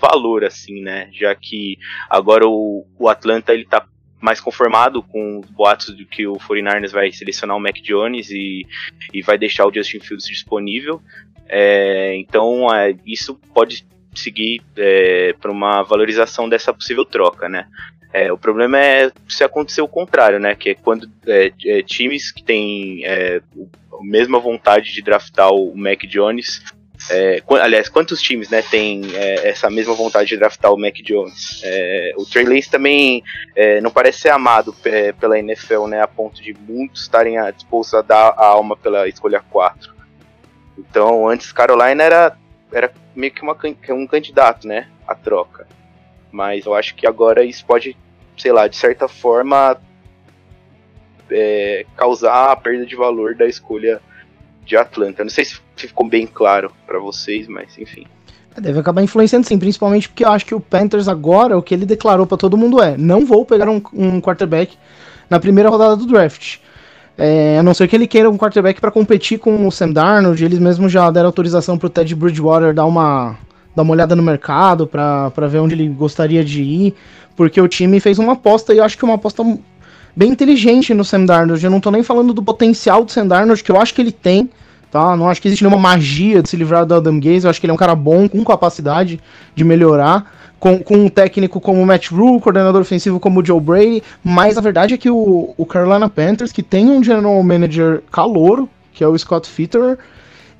valor, 0.00 0.44
assim, 0.44 0.80
né? 0.80 1.08
Já 1.12 1.34
que 1.34 1.76
agora 2.08 2.46
o, 2.46 2.86
o 2.98 3.08
Atlanta 3.08 3.52
ele 3.52 3.64
tá 3.64 3.86
mais 4.20 4.40
conformado 4.40 5.02
com 5.02 5.40
os 5.40 5.50
boatos 5.50 5.96
de 5.96 6.04
que 6.04 6.26
o 6.26 6.34
49ers 6.34 6.92
vai 6.92 7.10
selecionar 7.10 7.56
o 7.56 7.60
Mac 7.60 7.76
Jones 7.82 8.30
e, 8.30 8.64
e 9.12 9.20
vai 9.20 9.36
deixar 9.36 9.66
o 9.66 9.74
Justin 9.74 10.00
Fields 10.00 10.26
disponível. 10.26 11.02
É, 11.48 12.16
então 12.16 12.72
é, 12.72 12.94
isso 13.04 13.34
pode 13.52 13.84
seguir 14.14 14.62
é, 14.76 15.34
para 15.34 15.50
uma 15.50 15.82
valorização 15.82 16.48
dessa 16.48 16.72
possível 16.72 17.04
troca, 17.04 17.48
né? 17.48 17.66
É, 18.12 18.30
o 18.30 18.36
problema 18.36 18.78
é 18.78 19.10
se 19.26 19.42
acontecer 19.42 19.80
o 19.80 19.88
contrário, 19.88 20.38
né? 20.38 20.54
Que 20.54 20.70
é 20.70 20.74
quando 20.74 21.10
é, 21.26 21.50
é, 21.64 21.82
times 21.82 22.30
que 22.30 22.42
têm 22.42 23.04
é, 23.06 23.40
a 23.58 24.04
mesma 24.04 24.38
vontade 24.38 24.92
de 24.92 25.02
draftar 25.02 25.50
o 25.50 25.74
Mac 25.74 26.02
Jones. 26.02 26.62
É, 27.10 27.42
aliás, 27.60 27.88
quantos 27.88 28.20
times 28.20 28.48
né, 28.48 28.62
têm 28.62 29.02
é, 29.14 29.48
essa 29.48 29.68
mesma 29.68 29.94
vontade 29.94 30.28
de 30.28 30.36
draftar 30.36 30.72
o 30.72 30.78
Mac 30.78 30.94
Jones? 31.02 31.62
O 32.16 32.26
Trey 32.26 32.44
Lance 32.44 32.70
também 32.70 33.24
não 33.82 33.90
parece 33.90 34.20
ser 34.20 34.28
amado 34.28 34.74
pela 35.18 35.38
NFL, 35.38 35.86
né? 35.86 36.02
A 36.02 36.06
ponto 36.06 36.42
de 36.42 36.54
muitos 36.54 37.02
estarem 37.02 37.36
dispostos 37.52 37.94
a 37.94 38.02
dar 38.02 38.34
a 38.36 38.44
alma 38.44 38.76
pela 38.76 39.08
escolha 39.08 39.42
4. 39.50 39.90
Então, 40.78 41.28
antes 41.28 41.50
Carolina 41.50 42.02
era, 42.02 42.36
era 42.70 42.92
meio 43.16 43.32
que 43.32 43.42
uma, 43.42 43.56
um 43.90 44.06
candidato, 44.06 44.68
né? 44.68 44.88
A 45.08 45.14
troca. 45.14 45.66
Mas 46.32 46.64
eu 46.64 46.74
acho 46.74 46.94
que 46.94 47.06
agora 47.06 47.44
isso 47.44 47.64
pode, 47.64 47.96
sei 48.36 48.50
lá, 48.50 48.66
de 48.66 48.76
certa 48.76 49.06
forma 49.06 49.78
é, 51.30 51.86
causar 51.96 52.50
a 52.50 52.56
perda 52.56 52.86
de 52.86 52.96
valor 52.96 53.34
da 53.34 53.46
escolha 53.46 54.00
de 54.64 54.76
Atlanta. 54.76 55.22
Não 55.22 55.30
sei 55.30 55.44
se 55.44 55.60
ficou 55.76 56.08
bem 56.08 56.26
claro 56.26 56.72
para 56.86 56.98
vocês, 56.98 57.46
mas 57.46 57.76
enfim. 57.78 58.06
É, 58.56 58.60
deve 58.60 58.78
acabar 58.78 59.02
influenciando 59.02 59.46
sim, 59.46 59.58
principalmente 59.58 60.08
porque 60.08 60.24
eu 60.24 60.30
acho 60.30 60.46
que 60.46 60.54
o 60.54 60.60
Panthers 60.60 61.08
agora, 61.08 61.56
o 61.56 61.62
que 61.62 61.74
ele 61.74 61.86
declarou 61.86 62.26
para 62.26 62.38
todo 62.38 62.56
mundo 62.56 62.82
é: 62.82 62.96
não 62.96 63.24
vou 63.24 63.44
pegar 63.44 63.68
um, 63.68 63.82
um 63.92 64.20
quarterback 64.20 64.76
na 65.28 65.38
primeira 65.40 65.68
rodada 65.68 65.96
do 65.96 66.06
draft. 66.06 66.58
É, 67.16 67.58
a 67.58 67.62
não 67.62 67.74
ser 67.74 67.88
que 67.88 67.94
ele 67.94 68.06
queira 68.06 68.30
um 68.30 68.38
quarterback 68.38 68.80
para 68.80 68.90
competir 68.90 69.38
com 69.38 69.66
o 69.66 69.70
Sam 69.70 69.92
Darnold, 69.92 70.42
eles 70.42 70.58
mesmos 70.58 70.90
já 70.90 71.10
deram 71.10 71.26
autorização 71.26 71.76
pro 71.76 71.90
Ted 71.90 72.14
Bridgewater 72.14 72.72
dar 72.72 72.86
uma 72.86 73.36
dar 73.74 73.82
uma 73.82 73.92
olhada 73.92 74.14
no 74.14 74.22
mercado 74.22 74.86
para 74.86 75.46
ver 75.48 75.58
onde 75.58 75.74
ele 75.74 75.88
gostaria 75.88 76.44
de 76.44 76.62
ir, 76.62 76.94
porque 77.36 77.60
o 77.60 77.68
time 77.68 78.00
fez 78.00 78.18
uma 78.18 78.34
aposta 78.34 78.74
e 78.74 78.78
eu 78.78 78.84
acho 78.84 78.96
que 78.96 79.04
uma 79.04 79.14
aposta 79.14 79.42
bem 80.14 80.30
inteligente 80.30 80.92
no 80.92 81.04
Sam 81.04 81.24
Darnold. 81.24 81.64
Eu 81.64 81.70
não 81.70 81.80
tô 81.80 81.90
nem 81.90 82.02
falando 82.02 82.32
do 82.32 82.42
potencial 82.42 83.04
do 83.04 83.10
Sam 83.10 83.26
Darnold, 83.26 83.62
que 83.62 83.70
eu 83.70 83.80
acho 83.80 83.94
que 83.94 84.02
ele 84.02 84.12
tem, 84.12 84.50
tá? 84.90 85.16
Não 85.16 85.28
acho 85.28 85.40
que 85.40 85.48
existe 85.48 85.64
nenhuma 85.64 85.80
magia 85.80 86.42
de 86.42 86.48
se 86.48 86.56
livrar 86.56 86.84
do 86.84 86.94
Adam 86.94 87.18
Gaze, 87.18 87.44
eu 87.44 87.50
acho 87.50 87.60
que 87.60 87.66
ele 87.66 87.70
é 87.70 87.74
um 87.74 87.78
cara 87.78 87.94
bom, 87.94 88.28
com 88.28 88.44
capacidade 88.44 89.20
de 89.54 89.64
melhorar. 89.64 90.40
Com, 90.60 90.78
com 90.78 90.94
um 90.94 91.08
técnico 91.08 91.60
como 91.60 91.82
o 91.82 91.84
Matt 91.84 92.12
Rule, 92.12 92.40
coordenador 92.40 92.80
ofensivo 92.80 93.18
como 93.18 93.40
o 93.40 93.44
Joe 93.44 93.60
Brady, 93.60 94.00
mas 94.22 94.56
a 94.56 94.60
verdade 94.60 94.94
é 94.94 94.96
que 94.96 95.10
o, 95.10 95.52
o 95.56 95.66
Carolina 95.66 96.08
Panthers, 96.08 96.52
que 96.52 96.62
tem 96.62 96.88
um 96.88 97.02
general 97.02 97.42
manager 97.42 98.00
calouro, 98.12 98.68
que 98.92 99.02
é 99.02 99.08
o 99.08 99.18
Scott 99.18 99.48
Fitter, 99.48 99.98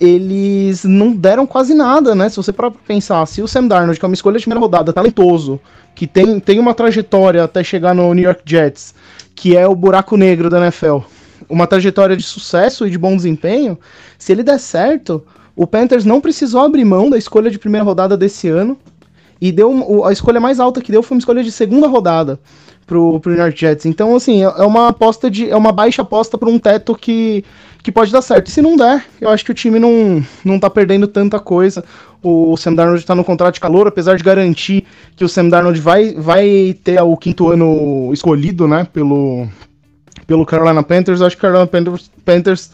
eles 0.03 0.83
não 0.83 1.13
deram 1.15 1.47
quase 1.47 1.75
nada, 1.75 2.13
né? 2.13 2.29
Se 2.29 2.37
você 2.37 2.53
parar 2.53 2.73
pra 2.73 2.81
pensar, 2.85 3.25
se 3.27 3.41
o 3.41 3.47
Sam 3.47 3.69
Darnold, 3.69 4.01
que 4.01 4.05
é 4.05 4.09
uma 4.09 4.15
escolha 4.15 4.37
de 4.37 4.45
primeira 4.45 4.61
rodada, 4.61 4.93
talentoso, 4.93 5.61
que 5.95 6.09
tem, 6.09 6.41
tem 6.41 6.59
uma 6.59 6.75
trajetória 6.75 7.45
até 7.45 7.63
chegar 7.63 7.95
no 7.95 8.13
New 8.13 8.25
York 8.25 8.43
Jets, 8.45 8.97
que 9.33 9.57
é 9.57 9.65
o 9.65 9.77
buraco 9.77 10.17
negro 10.17 10.51
da 10.51 10.59
NFL, 10.59 10.99
uma 11.49 11.69
trajetória 11.69 12.17
de 12.17 12.25
sucesso 12.25 12.85
e 12.85 12.91
de 12.91 12.99
bom 12.99 13.15
desempenho, 13.15 13.79
se 14.19 14.33
ele 14.33 14.43
der 14.43 14.59
certo, 14.59 15.25
o 15.55 15.69
Panthers 15.69 16.05
não 16.05 16.21
precisou 16.21 16.63
abrir 16.63 16.85
mão 16.85 17.09
da 17.09 17.17
escolha 17.17 17.49
de 17.49 17.59
primeira 17.59 17.85
rodada 17.85 18.17
desse 18.17 18.49
ano, 18.49 18.77
e 19.41 19.53
deu 19.53 20.05
a 20.05 20.13
escolha 20.13 20.41
mais 20.41 20.59
alta 20.59 20.81
que 20.81 20.91
deu 20.91 21.03
foi 21.03 21.17
uma 21.17 21.21
escolha 21.21 21.45
de 21.45 21.53
segunda 21.53 21.87
rodada 21.87 22.41
pro, 22.93 23.19
pro 23.21 23.33
New 23.33 23.41
York 23.41 23.59
Jets. 23.59 23.87
Então, 23.87 24.15
assim, 24.15 24.43
é, 24.43 24.45
é 24.45 24.65
uma 24.65 24.89
aposta 24.89 25.31
de. 25.31 25.49
é 25.49 25.57
uma 25.57 25.73
baixa 25.73 26.03
aposta 26.03 26.37
para 26.37 26.51
um 26.51 26.59
teto 26.59 26.95
que 26.95 27.43
que 27.83 27.91
pode 27.91 28.13
dar 28.13 28.23
certo. 28.23 28.47
E 28.47 28.51
se 28.53 28.63
não 28.63 28.77
der, 28.77 29.05
eu 29.21 29.29
acho 29.29 29.45
que 29.45 29.51
o 29.51 29.55
time 29.55 29.77
não, 29.77 30.25
não 30.45 30.57
tá 30.57 30.71
perdendo 30.71 31.09
tanta 31.09 31.41
coisa. 31.41 31.85
O 32.23 32.57
Sam 32.57 32.75
Darnold 32.75 33.05
tá 33.05 33.13
no 33.13 33.25
contrato 33.25 33.55
de 33.55 33.61
calor, 33.61 33.89
apesar 33.89 34.17
de 34.17 34.23
garantir 34.23 34.85
que 35.17 35.25
o 35.25 35.29
Sam 35.29 35.49
Darnold 35.49 35.81
vai, 35.81 36.15
vai 36.15 36.77
ter 36.85 37.03
o 37.03 37.17
quinto 37.17 37.49
ano 37.49 38.13
escolhido, 38.13 38.69
né, 38.69 38.87
pelo, 38.93 39.49
pelo 40.29 40.47
Carolina 40.47 40.81
Panthers. 40.85 41.21
Eu 41.21 41.27
acho 41.27 41.37
que 41.37 41.41
o 41.41 41.43
Carolina 41.43 41.67
Panthers, 41.67 42.11
Panthers 42.25 42.71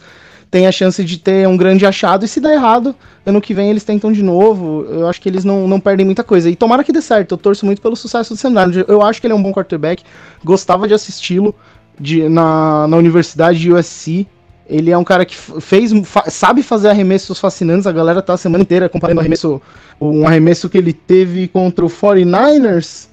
tem 0.50 0.66
a 0.66 0.72
chance 0.72 1.04
de 1.04 1.18
ter 1.18 1.46
um 1.46 1.56
grande 1.56 1.84
achado. 1.84 2.24
E 2.24 2.28
se 2.28 2.40
der 2.40 2.54
errado, 2.54 2.94
ano 3.26 3.40
que 3.40 3.52
vem 3.52 3.68
eles 3.70 3.84
tentam 3.84 4.10
de 4.10 4.22
novo. 4.22 4.84
Eu 4.88 5.06
acho 5.06 5.20
que 5.20 5.28
eles 5.28 5.44
não, 5.44 5.68
não 5.68 5.78
perdem 5.78 6.06
muita 6.06 6.24
coisa. 6.24 6.48
E 6.48 6.56
tomara 6.56 6.82
que 6.82 6.92
dê 6.92 7.02
certo. 7.02 7.32
Eu 7.32 7.38
torço 7.38 7.66
muito 7.66 7.82
pelo 7.82 7.94
sucesso 7.96 8.34
do 8.34 8.36
Sam. 8.38 8.52
Eu 8.86 9.02
acho 9.02 9.20
que 9.20 9.26
ele 9.26 9.34
é 9.34 9.36
um 9.36 9.42
bom 9.42 9.52
quarterback. 9.52 10.02
Gostava 10.44 10.88
de 10.88 10.94
assisti-lo 10.94 11.54
de, 12.00 12.28
na, 12.28 12.88
na 12.88 12.96
universidade 12.96 13.58
de 13.58 13.72
USC. 13.72 14.26
Ele 14.66 14.90
é 14.90 14.98
um 14.98 15.04
cara 15.04 15.24
que 15.24 15.34
fez, 15.34 15.92
fa- 16.04 16.28
sabe 16.28 16.62
fazer 16.62 16.88
arremessos 16.88 17.38
fascinantes. 17.38 17.86
A 17.86 17.92
galera 17.92 18.20
tá 18.22 18.34
a 18.34 18.36
semana 18.38 18.62
inteira 18.62 18.88
comparando 18.88 19.20
arremesso, 19.20 19.60
um 20.00 20.26
arremesso 20.26 20.68
que 20.68 20.76
ele 20.78 20.92
teve 20.92 21.48
contra 21.48 21.84
o 21.84 21.88
49ers 21.88 23.08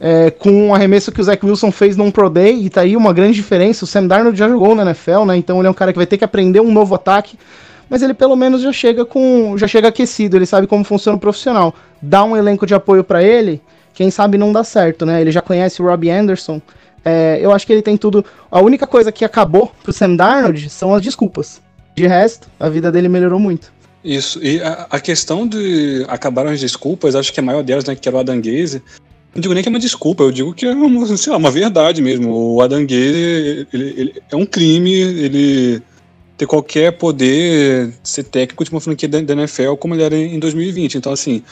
é, 0.00 0.30
com 0.30 0.68
um 0.68 0.74
arremesso 0.74 1.10
que 1.10 1.20
o 1.20 1.24
Zach 1.24 1.44
Wilson 1.44 1.72
fez 1.72 1.96
num 1.96 2.10
Pro 2.10 2.30
Day. 2.30 2.64
E 2.64 2.70
tá 2.70 2.82
aí 2.82 2.96
uma 2.96 3.12
grande 3.12 3.34
diferença. 3.34 3.84
O 3.84 3.88
Sam 3.88 4.06
Darnold 4.06 4.38
já 4.38 4.48
jogou 4.48 4.74
na 4.74 4.82
NFL, 4.82 5.24
né? 5.24 5.36
Então 5.36 5.58
ele 5.58 5.68
é 5.68 5.70
um 5.70 5.74
cara 5.74 5.92
que 5.92 5.98
vai 5.98 6.06
ter 6.06 6.18
que 6.18 6.24
aprender 6.24 6.60
um 6.60 6.72
novo 6.72 6.94
ataque. 6.94 7.38
Mas 7.90 8.02
ele 8.02 8.14
pelo 8.14 8.36
menos 8.36 8.62
já 8.62 8.72
chega 8.72 9.04
com. 9.04 9.56
já 9.56 9.66
chega 9.66 9.88
aquecido, 9.88 10.36
ele 10.36 10.46
sabe 10.46 10.66
como 10.66 10.84
funciona 10.84 11.16
o 11.16 11.20
profissional. 11.20 11.74
Dá 12.02 12.22
um 12.22 12.36
elenco 12.36 12.66
de 12.66 12.74
apoio 12.74 13.02
pra 13.02 13.22
ele, 13.22 13.62
quem 13.94 14.10
sabe 14.10 14.36
não 14.36 14.52
dá 14.52 14.62
certo, 14.62 15.06
né? 15.06 15.20
Ele 15.20 15.32
já 15.32 15.40
conhece 15.40 15.80
o 15.80 15.86
Robbie 15.86 16.10
Anderson. 16.10 16.60
É, 17.04 17.38
eu 17.40 17.52
acho 17.52 17.66
que 17.66 17.72
ele 17.72 17.82
tem 17.82 17.96
tudo. 17.96 18.24
A 18.50 18.60
única 18.60 18.86
coisa 18.86 19.10
que 19.10 19.24
acabou 19.24 19.72
pro 19.82 19.92
Sam 19.92 20.16
Darnold 20.16 20.68
são 20.68 20.94
as 20.94 21.02
desculpas. 21.02 21.62
De 21.94 22.06
resto, 22.06 22.48
a 22.60 22.68
vida 22.68 22.92
dele 22.92 23.08
melhorou 23.08 23.40
muito. 23.40 23.72
Isso, 24.04 24.38
e 24.44 24.62
a, 24.62 24.86
a 24.90 25.00
questão 25.00 25.46
de 25.46 26.04
acabaram 26.08 26.50
as 26.50 26.60
desculpas, 26.60 27.16
acho 27.16 27.32
que 27.32 27.40
a 27.40 27.42
maior 27.42 27.62
delas, 27.62 27.84
né, 27.84 27.96
que 27.96 28.08
era 28.08 28.16
o 28.16 28.20
Adam 28.20 28.40
Gaze, 28.40 28.82
não 29.38 29.40
digo 29.40 29.54
nem 29.54 29.62
que 29.62 29.68
é 29.68 29.70
uma 29.70 29.78
desculpa, 29.78 30.24
eu 30.24 30.32
digo 30.32 30.52
que 30.52 30.66
é 30.66 30.72
uma, 30.72 31.16
sei 31.16 31.30
lá, 31.30 31.38
uma 31.38 31.50
verdade 31.50 32.02
mesmo. 32.02 32.54
O 32.54 32.60
Adam 32.60 32.84
Gaze, 32.84 33.66
ele, 33.72 33.94
ele 33.96 34.22
é 34.30 34.36
um 34.36 34.44
crime, 34.44 34.92
ele 34.92 35.80
ter 36.36 36.46
qualquer 36.46 36.92
poder 36.92 37.92
ser 38.02 38.24
técnico 38.24 38.64
de 38.64 38.70
uma 38.70 38.80
franquia 38.80 39.08
da, 39.08 39.32
NFL 39.32 39.74
como 39.76 39.94
ele 39.94 40.02
era 40.02 40.16
em 40.16 40.38
2020. 40.38 40.98
Então, 40.98 41.12
assim, 41.12 41.42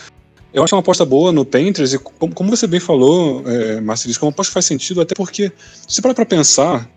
eu 0.53 0.65
acho 0.65 0.75
uma 0.75 0.81
aposta 0.81 1.05
boa 1.05 1.31
no 1.31 1.45
Panthers, 1.45 1.93
e 1.93 1.99
como, 1.99 2.35
como 2.35 2.51
você 2.51 2.67
bem 2.67 2.81
falou, 2.81 3.43
é, 3.47 3.81
Marcelis, 3.81 4.19
como 4.19 4.31
uma 4.31 4.33
aposta 4.33 4.51
que 4.51 4.55
faz 4.55 4.65
sentido, 4.65 5.01
até 5.01 5.15
porque, 5.15 5.53
se 5.87 6.03
parar 6.03 6.15
pra 6.15 6.27
pensar, 6.27 6.91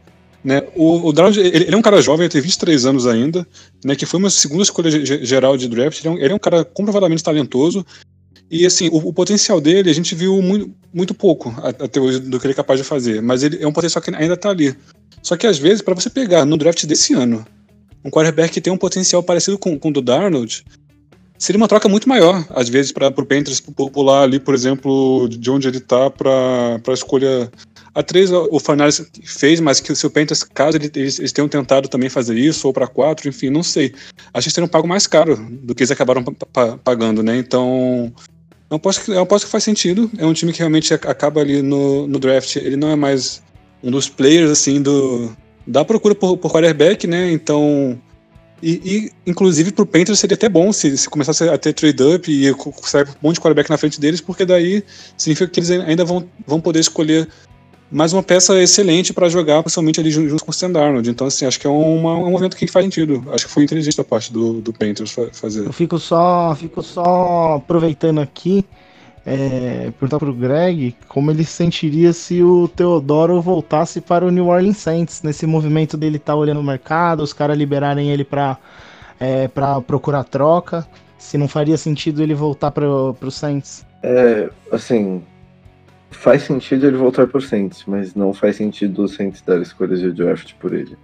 né, 0.43 0.63
o, 0.75 1.11
o 1.11 1.29
ele, 1.37 1.65
ele 1.65 1.75
é 1.75 1.77
um 1.77 1.81
cara 1.81 2.01
jovem, 2.01 2.25
ele 2.25 2.31
tem 2.31 2.41
23 2.41 2.85
anos 2.85 3.05
ainda, 3.05 3.45
né, 3.83 3.95
que 3.95 4.05
foi 4.05 4.19
uma 4.19 4.29
segunda 4.29 4.63
escolha 4.63 4.89
ge- 4.89 5.23
geral 5.23 5.55
de 5.55 5.67
draft, 5.67 5.99
ele 5.99 6.07
é 6.07 6.11
um, 6.11 6.17
ele 6.17 6.33
é 6.33 6.35
um 6.35 6.39
cara 6.39 6.63
comprovadamente 6.63 7.23
talentoso, 7.23 7.85
e 8.49 8.65
assim, 8.65 8.89
o, 8.89 8.97
o 8.97 9.13
potencial 9.13 9.59
dele 9.61 9.89
a 9.89 9.93
gente 9.93 10.15
viu 10.15 10.41
muito, 10.41 10.73
muito 10.93 11.13
pouco 11.13 11.49
a- 11.61 11.69
até 11.69 11.99
hoje 11.99 12.19
do 12.19 12.39
que 12.39 12.45
ele 12.47 12.53
é 12.53 12.55
capaz 12.55 12.79
de 12.79 12.85
fazer, 12.85 13.21
mas 13.21 13.43
ele 13.43 13.61
é 13.61 13.67
um 13.67 13.73
potencial 13.73 14.01
que 14.01 14.13
ainda 14.15 14.35
tá 14.37 14.49
ali. 14.49 14.75
Só 15.21 15.35
que 15.35 15.45
às 15.47 15.57
vezes, 15.57 15.81
para 15.81 15.93
você 15.93 16.09
pegar 16.09 16.45
no 16.45 16.57
draft 16.57 16.85
desse 16.85 17.13
ano, 17.13 17.45
um 18.03 18.09
quarterback 18.09 18.53
que 18.53 18.61
tem 18.61 18.71
um 18.71 18.77
potencial 18.77 19.21
parecido 19.21 19.57
com, 19.57 19.77
com 19.77 19.89
o 19.89 19.93
do 19.93 20.01
Darnold, 20.01 20.63
seria 21.37 21.57
uma 21.57 21.67
troca 21.67 21.87
muito 21.89 22.07
maior, 22.07 22.45
às 22.49 22.69
vezes, 22.69 22.91
para 22.91 23.07
o 23.09 23.25
Panthers 23.25 23.59
pu- 23.59 23.89
pular 23.91 24.23
ali, 24.23 24.39
por 24.39 24.53
exemplo, 24.53 25.27
de 25.29 25.51
onde 25.51 25.67
ele 25.67 25.79
tá 25.79 26.09
para 26.09 26.79
a 26.87 26.93
escolha. 26.93 27.51
A 27.93 28.03
3 28.03 28.31
o 28.31 28.59
Fernandes 28.59 29.03
fez, 29.25 29.59
mas 29.59 29.79
que 29.81 29.93
se 29.95 30.05
o 30.05 30.09
Panthers, 30.11 30.43
caso 30.43 30.77
ele- 30.77 30.91
eles, 30.95 31.19
eles 31.19 31.31
tenham 31.33 31.49
tentado 31.49 31.89
também 31.89 32.07
fazer 32.09 32.37
isso, 32.37 32.67
ou 32.67 32.71
para 32.73 32.87
4, 32.87 33.27
enfim, 33.27 33.49
não 33.49 33.63
sei. 33.63 33.93
Acho 34.33 34.43
que 34.45 34.47
eles 34.47 34.53
teriam 34.53 34.69
pago 34.69 34.87
mais 34.87 35.05
caro 35.07 35.35
do 35.63 35.73
que 35.75 35.81
eles 35.83 35.91
acabaram 35.91 36.23
pa- 36.23 36.45
pa- 36.53 36.77
pagando, 36.77 37.21
né? 37.23 37.37
Então. 37.37 38.13
É 38.69 38.73
uma 38.73 38.77
aposta 38.77 39.03
que, 39.03 39.11
é 39.11 39.17
aposta 39.17 39.47
que 39.47 39.51
faz 39.51 39.63
sentido. 39.63 40.09
É 40.17 40.25
um 40.25 40.33
time 40.33 40.53
que 40.53 40.59
realmente 40.59 40.93
ac- 40.93 41.07
acaba 41.07 41.41
ali 41.41 41.61
no, 41.61 42.07
no 42.07 42.19
draft. 42.19 42.55
Ele 42.55 42.75
não 42.75 42.89
é 42.89 42.95
mais 42.95 43.41
um 43.83 43.89
dos 43.89 44.07
players, 44.07 44.51
assim, 44.51 44.81
do, 44.81 45.35
da 45.65 45.83
procura 45.83 46.13
por, 46.13 46.37
por 46.37 46.51
quarterback, 46.51 47.07
né? 47.07 47.31
Então. 47.31 47.99
E, 48.61 48.71
e, 48.83 49.11
inclusive, 49.25 49.71
pro 49.71 49.85
Panthers 49.85 50.19
seria 50.19 50.35
até 50.35 50.49
bom 50.49 50.73
se, 50.73 50.97
se 50.97 51.09
começasse 51.09 51.47
a 51.47 51.57
ter 51.57 51.71
trade-up 51.71 52.29
e 52.29 52.53
sair 52.83 53.07
um 53.07 53.27
monte 53.27 53.35
de 53.35 53.41
quarterback 53.41 53.69
na 53.69 53.77
frente 53.77 54.01
deles, 54.01 54.19
porque 54.19 54.45
daí 54.45 54.83
significa 55.17 55.49
que 55.49 55.61
eles 55.61 55.71
ainda 55.71 56.03
vão, 56.03 56.27
vão 56.45 56.59
poder 56.59 56.79
escolher 56.79 57.25
mais 57.91 58.13
uma 58.13 58.21
peça 58.21 58.61
excelente 58.61 59.13
para 59.13 59.29
jogar, 59.29 59.61
principalmente 59.63 59.99
ali 59.99 60.11
junto, 60.11 60.43
com 60.43 60.51
o 60.51 60.53
Sam 60.53 60.71
Darnold. 60.71 61.09
Então, 61.09 61.27
assim, 61.27 61.45
acho 61.45 61.59
que 61.59 61.65
é 61.65 61.69
uma- 61.69 62.15
um 62.15 62.29
movimento 62.29 62.55
que 62.55 62.67
faz 62.67 62.85
sentido. 62.85 63.23
Acho 63.31 63.47
que 63.47 63.51
foi 63.51 63.63
inteligente 63.63 63.97
da 63.97 64.03
parte 64.03 64.31
do, 64.31 64.61
do 64.61 64.73
fazer. 65.33 65.65
Eu 65.65 65.73
fico 65.73 65.97
só, 65.97 66.55
fico 66.55 66.83
só 66.83 67.55
aproveitando 67.55 68.19
aqui, 68.19 68.63
é, 69.25 69.91
perguntar 69.99 70.19
pro 70.19 70.33
Greg 70.33 70.95
como 71.07 71.31
ele 71.31 71.43
se 71.43 71.51
sentiria 71.51 72.13
se 72.13 72.41
o 72.41 72.67
Teodoro 72.67 73.41
voltasse 73.41 73.99
para 74.01 74.25
o 74.25 74.31
New 74.31 74.47
Orleans 74.47 74.77
Saints, 74.77 75.21
nesse 75.23 75.45
movimento 75.45 75.97
dele 75.97 76.17
estar 76.17 76.35
olhando 76.35 76.59
o 76.59 76.63
mercado, 76.63 77.21
os 77.21 77.33
caras 77.33 77.57
liberarem 77.57 78.11
ele 78.11 78.23
para 78.23 78.57
é, 79.19 79.47
pra 79.49 79.81
procurar 79.81 80.23
troca, 80.23 80.87
se 81.17 81.37
não 81.37 81.47
faria 81.47 81.77
sentido 81.77 82.23
ele 82.23 82.33
voltar 82.33 82.71
pro, 82.71 83.13
pro 83.19 83.29
Saints. 83.29 83.85
É, 84.01 84.49
assim, 84.71 85.21
faz 86.11 86.43
sentido 86.43 86.87
ele 86.87 86.97
voltar 86.97 87.27
pro 87.27 87.41
Saints, 87.41 87.83
mas 87.87 88.15
não 88.15 88.33
faz 88.33 88.55
sentido 88.55 89.03
o 89.03 89.07
Saints 89.07 89.41
dar 89.41 89.61
escolhas 89.61 89.99
de 89.99 90.11
draft 90.11 90.53
por 90.55 90.73
ele. 90.73 90.97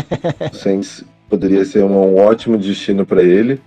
o 0.52 0.54
Saints 0.54 1.04
poderia 1.28 1.64
ser 1.64 1.84
um, 1.84 2.16
ótimo 2.16 2.56
destino 2.58 3.04
para 3.04 3.22
ele, 3.22 3.60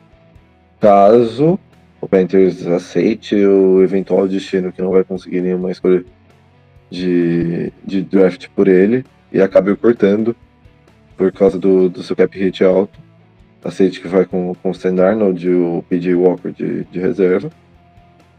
caso 0.79 1.59
o 1.99 2.07
Panthers 2.07 2.65
aceite 2.67 3.35
o 3.35 3.81
eventual 3.81 4.27
destino 4.27 4.71
que 4.71 4.81
não 4.81 4.91
vai 4.91 5.03
conseguir 5.03 5.41
nenhuma 5.41 5.71
escolha 5.71 6.05
de, 6.89 7.73
de 7.83 8.01
draft 8.03 8.47
por 8.55 8.67
ele 8.67 9.03
e 9.31 9.41
acabe 9.41 9.75
cortando 9.75 10.35
por 11.17 11.31
causa 11.31 11.57
do, 11.57 11.89
do 11.89 12.03
seu 12.03 12.15
cap 12.15 12.37
hit 12.37 12.63
alto. 12.63 12.99
Aceite 13.63 13.99
que 13.99 14.07
vai 14.07 14.25
com, 14.25 14.53
com 14.53 14.69
o 14.69 14.71
Stan 14.73 14.95
Arnold 15.03 15.47
e 15.47 15.49
o 15.49 15.83
PJ 15.89 16.13
Walker 16.13 16.51
de, 16.51 16.83
de 16.83 16.99
reserva. 16.99 17.49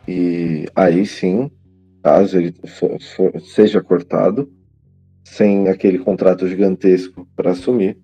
E 0.06 0.68
aí 0.76 1.04
sim, 1.04 1.50
caso 2.06 2.38
ele 2.38 2.54
for- 2.78 3.00
for- 3.16 3.40
seja 3.40 3.82
cortado, 3.82 4.48
sem 5.24 5.68
aquele 5.68 5.98
contrato 5.98 6.46
gigantesco 6.46 7.26
para 7.34 7.50
assumir, 7.50 7.96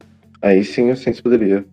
aí 0.42 0.64
sim 0.64 0.90
o 0.90 0.96
Saints 0.96 1.20
poderia 1.20 1.64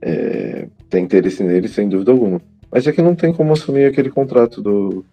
é, 0.00 0.68
ter 0.88 1.00
interesse 1.00 1.44
nele, 1.44 1.68
sem 1.68 1.86
dúvida 1.86 2.12
alguma. 2.12 2.40
Mas 2.72 2.86
é 2.86 2.92
que 2.92 3.02
não 3.02 3.14
tem 3.14 3.30
como 3.30 3.52
assumir 3.52 3.84
aquele 3.84 4.08
contrato 4.08 4.62
do 4.62 5.04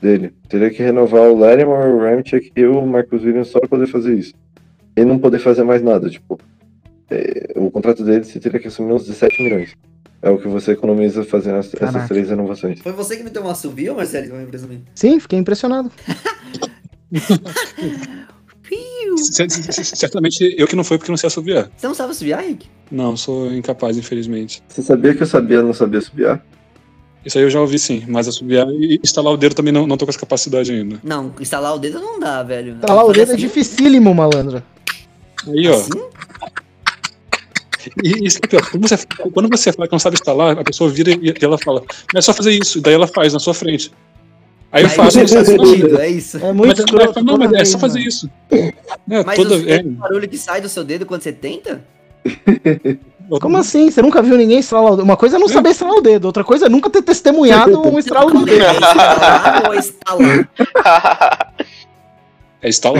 dele. 0.00 0.32
Teria 0.48 0.70
que 0.70 0.82
renovar 0.82 1.28
o 1.28 1.36
Latimer, 1.38 1.94
o 1.94 1.98
Ramchick 1.98 2.52
e 2.56 2.64
o 2.64 2.86
Marcus 2.86 3.22
Williams 3.22 3.48
só 3.48 3.60
para 3.60 3.68
poder 3.68 3.86
fazer 3.86 4.14
isso. 4.14 4.32
E 4.96 5.04
não 5.04 5.18
poder 5.18 5.40
fazer 5.40 5.62
mais 5.62 5.82
nada, 5.82 6.08
tipo, 6.08 6.38
é, 7.10 7.52
o 7.54 7.70
contrato 7.70 8.02
dele 8.02 8.24
você 8.24 8.40
teria 8.40 8.58
que 8.58 8.68
assumir 8.68 8.94
uns 8.94 9.06
17 9.06 9.42
milhões. 9.42 9.76
É 10.26 10.30
o 10.30 10.38
que 10.38 10.48
você 10.48 10.72
economiza 10.72 11.22
fazendo 11.24 11.58
as- 11.58 11.72
essas 11.80 12.08
três 12.08 12.28
renovações. 12.30 12.80
Foi 12.80 12.90
você 12.90 13.16
que 13.16 13.22
me 13.22 13.30
deu 13.30 13.42
uma 13.42 13.54
subir, 13.54 13.94
Marcelo? 13.94 14.26
Sim, 14.92 15.20
fiquei 15.20 15.38
impressionado. 15.38 15.88
Certamente 19.94 20.54
eu 20.58 20.66
que 20.66 20.74
não 20.74 20.82
foi 20.82 20.98
porque 20.98 21.12
não 21.12 21.16
sei 21.16 21.28
assobiar. 21.28 21.70
Você 21.76 21.86
não 21.86 21.94
sabe 21.94 22.12
subiar, 22.14 22.42
Rick? 22.44 22.66
Não, 22.90 23.16
sou 23.16 23.52
incapaz, 23.52 23.96
infelizmente. 23.96 24.62
Você 24.68 24.82
sabia 24.82 25.14
que 25.14 25.22
eu 25.22 25.26
sabia 25.26 25.62
não 25.62 25.72
sabia 25.72 26.00
subiar? 26.00 26.44
Isso 27.24 27.38
aí 27.38 27.44
eu 27.44 27.50
já 27.50 27.60
ouvi 27.60 27.78
sim, 27.78 28.04
mas 28.08 28.26
assobiar 28.28 28.66
e 28.68 29.00
instalar 29.04 29.32
o 29.32 29.36
dedo 29.36 29.54
também 29.54 29.72
não, 29.72 29.86
não 29.86 29.96
tô 29.96 30.06
com 30.06 30.10
essa 30.10 30.18
capacidade 30.18 30.72
ainda. 30.72 30.98
Não, 31.04 31.32
instalar 31.40 31.74
o 31.74 31.78
dedo 31.78 32.00
não 32.00 32.18
dá, 32.18 32.42
velho. 32.42 32.76
Lá, 32.88 33.04
o 33.04 33.12
dedo 33.12 33.30
é 33.30 33.34
assim, 33.34 33.36
dificílimo, 33.42 34.12
malandro. 34.14 34.60
Aí, 35.46 35.68
ó. 35.68 35.74
Assim? 35.74 35.90
E 38.02 38.26
isso 38.26 38.38
é 38.42 38.46
pior. 38.46 38.62
Quando 38.70 38.88
você, 38.88 38.96
quando 39.32 39.48
você 39.48 39.72
fala 39.72 39.86
que 39.88 39.92
não 39.92 39.98
sabe 39.98 40.14
instalar, 40.14 40.58
a 40.58 40.64
pessoa 40.64 40.90
vira 40.90 41.10
e 41.12 41.28
e 41.30 41.34
ela 41.44 41.58
fala, 41.58 41.82
é 42.14 42.20
só 42.20 42.32
fazer 42.32 42.52
isso. 42.52 42.80
Daí 42.80 42.94
ela 42.94 43.06
faz 43.06 43.32
na 43.32 43.38
sua 43.38 43.54
frente. 43.54 43.92
Aí 44.72 44.82
eu 44.82 44.88
faço. 44.90 45.18
não 45.18 45.26
Você, 45.26 45.34
faz 45.34 45.46
sentido, 45.48 45.98
é 46.00 46.08
isso. 46.08 46.36
É 46.38 46.52
muito 46.52 46.68
mas, 46.68 46.78
escroto. 46.80 47.24
não, 47.24 47.36
mas 47.38 47.52
é 47.52 47.64
só 47.64 47.78
fazer 47.78 47.98
mano. 48.00 48.08
isso. 48.08 48.30
É, 48.50 49.24
Mas 49.24 49.36
toda, 49.36 49.54
os- 49.54 49.66
é, 49.66 49.80
o 49.80 49.90
barulho 49.90 50.28
que 50.28 50.36
sai 50.36 50.60
do 50.60 50.68
seu 50.68 50.82
dedo 50.84 51.06
quando 51.06 51.22
você 51.22 51.32
tenta? 51.32 51.84
Como 53.40 53.56
assim? 53.56 53.90
Você 53.90 54.00
nunca 54.02 54.22
viu 54.22 54.36
ninguém 54.36 54.58
estralar 54.60 54.92
o 54.92 54.96
dedo? 54.96 55.04
Uma 55.04 55.16
coisa 55.16 55.36
é 55.36 55.38
não 55.38 55.48
saber 55.48 55.70
estralar 55.70 55.96
o 55.96 56.00
dedo, 56.00 56.26
outra 56.26 56.44
coisa 56.44 56.66
é 56.66 56.68
nunca 56.68 56.88
ter 56.90 57.02
testemunhado 57.02 57.80
um 57.80 57.98
estralo 57.98 58.30
de 58.38 58.44
dedo. 58.44 58.62
É 58.64 58.72
estralar 58.72 59.66
ou 59.68 59.74
estalar? 59.74 61.52
É 62.62 62.68
instala. 62.68 62.98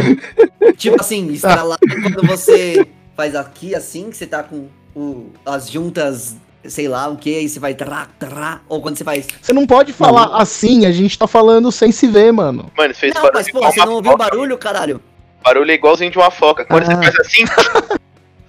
Tipo 0.77 1.01
assim, 1.01 1.29
estralar 1.33 1.79
é 1.83 2.01
quando 2.13 2.27
você 2.27 2.87
faz 3.17 3.35
aqui 3.35 3.75
assim, 3.75 4.11
que 4.11 4.17
você 4.17 4.27
tá 4.27 4.43
com 4.43 4.69
o- 4.95 5.31
as 5.45 5.71
juntas, 5.71 6.37
sei 6.65 6.89
lá 6.89 7.09
o 7.09 7.17
que, 7.17 7.35
aí 7.37 7.49
você 7.49 7.59
vai 7.59 7.75
trá, 7.75 8.09
trá, 8.19 8.61
ou 8.69 8.81
quando 8.83 8.97
você 8.97 9.05
faz. 9.05 9.27
Você 9.41 9.53
não 9.53 9.67
pode 9.67 9.93
falar 9.93 10.37
assim, 10.41 10.85
a 10.87 10.93
gente 10.93 11.19
tá 11.19 11.27
falando 11.27 11.71
sem 11.73 11.91
se 11.93 12.07
ver, 12.07 12.33
mano. 12.33 12.71
Mano, 12.77 12.95
fez 12.95 13.15
Não, 13.15 13.23
barulho 13.23 13.35
mas 13.39 13.51
pô, 13.51 13.61
você 13.61 13.81
não 13.87 13.93
ouviu 13.95 14.13
o 14.13 14.17
barulho, 14.17 14.59
caralho? 14.59 15.01
Barulho 15.45 15.71
é 15.71 15.75
igualzinho 15.75 16.11
de 16.11 16.19
uma 16.19 16.31
foca. 16.31 16.65
Quando 16.65 16.83
Ah. 16.83 16.87
você 16.87 16.97
faz 16.97 17.21
assim, 17.21 17.45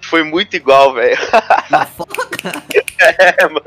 foi 0.02 0.22
muito 0.24 0.56
igual, 0.56 0.94
velho. 0.94 1.16
Uma 1.70 1.86
foca? 1.86 2.18
É, 3.00 3.44
mano. 3.48 3.64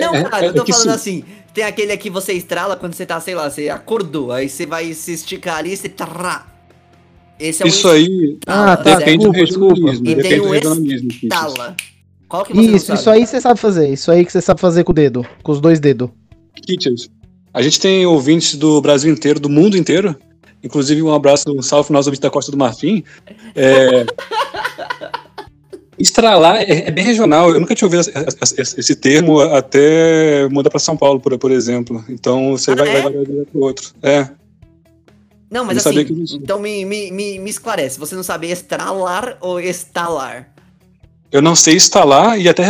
Não, 0.00 0.24
cara, 0.28 0.46
eu 0.46 0.50
é 0.50 0.52
tô 0.52 0.64
que 0.64 0.72
falando 0.72 0.98
sim. 0.98 1.20
assim. 1.22 1.24
Tem 1.54 1.62
aquele 1.64 1.92
aqui 1.92 2.04
que 2.04 2.10
você 2.10 2.32
estrala 2.32 2.76
quando 2.76 2.92
você 2.94 3.06
tá, 3.06 3.20
sei 3.20 3.36
lá, 3.36 3.48
você 3.48 3.68
acordou, 3.68 4.32
aí 4.32 4.48
você 4.48 4.66
vai 4.66 4.92
se 4.92 5.12
esticar 5.12 5.58
ali 5.58 5.72
e 5.72 5.76
você 5.76 5.88
trá. 5.88 6.46
Esse 7.40 7.62
é 7.62 7.66
Isso 7.68 7.88
aí 7.88 8.36
Ah, 8.46 8.76
tá, 8.76 8.96
depende 8.96 9.24
do 9.26 9.32
desculpa, 9.32 9.74
desculpa. 9.74 9.74
regionalismo. 9.90 10.06
E 10.06 10.14
tem 10.14 10.16
Depende 10.22 10.40
do 10.40 10.46
o 10.46 10.50
regionalismo. 10.52 11.10
Estala. 11.22 11.76
Qual 12.28 12.44
que 12.44 12.52
você 12.54 12.60
Isso, 12.76 12.94
isso 12.94 13.10
aí 13.10 13.26
você 13.26 13.40
sabe 13.40 13.58
fazer. 13.58 13.88
Isso 13.88 14.10
aí 14.10 14.24
que 14.24 14.30
você 14.30 14.40
sabe 14.40 14.60
fazer 14.60 14.84
com 14.84 14.92
o 14.92 14.94
dedo, 14.94 15.26
com 15.42 15.50
os 15.52 15.60
dois 15.60 15.80
dedos. 15.80 16.10
Kitis. 16.64 17.08
A 17.52 17.62
gente 17.62 17.80
tem 17.80 18.06
ouvintes 18.06 18.54
do 18.54 18.80
Brasil 18.80 19.12
inteiro, 19.12 19.40
do 19.40 19.48
mundo 19.48 19.76
inteiro. 19.76 20.14
Inclusive, 20.62 21.02
um 21.02 21.12
abraço, 21.12 21.44
um 21.50 21.62
salve 21.62 21.86
final 21.88 22.00
ouvintes 22.00 22.20
da 22.20 22.30
Costa 22.30 22.52
do 22.52 22.58
Marfim. 22.58 23.02
É... 23.56 24.04
Estralar 25.98 26.62
é, 26.62 26.88
é 26.88 26.90
bem 26.90 27.04
regional. 27.04 27.50
Eu 27.52 27.60
nunca 27.60 27.74
tinha 27.74 27.86
ouvido 27.86 28.00
esse, 28.00 28.12
esse- 28.62 28.80
esse 28.80 28.96
termo 28.96 29.40
até 29.40 30.48
mudar 30.48 30.70
para 30.70 30.78
São 30.80 30.96
Paulo, 30.96 31.20
por, 31.20 31.36
por 31.38 31.50
exemplo. 31.50 32.02
Então 32.08 32.52
você 32.56 32.70
Ah, 32.70 32.74
vai, 32.76 32.88
é? 32.88 33.02
vai, 33.02 33.12
vai, 33.12 33.24
vai 33.24 33.44
pro 33.44 33.60
outro. 33.60 33.90
É. 34.02 34.28
Não, 35.50 35.64
mas 35.64 35.84
assim, 35.84 36.06
então 36.32 36.60
me, 36.60 36.84
me, 36.84 37.10
me, 37.10 37.38
me 37.40 37.50
esclarece. 37.50 37.98
Você 37.98 38.14
não 38.14 38.22
sabe 38.22 38.50
estralar 38.50 39.36
ou 39.40 39.58
estalar? 39.58 40.48
Eu 41.32 41.42
não 41.42 41.56
sei 41.56 41.74
instalar 41.74 42.40
e 42.40 42.48
até 42.48 42.64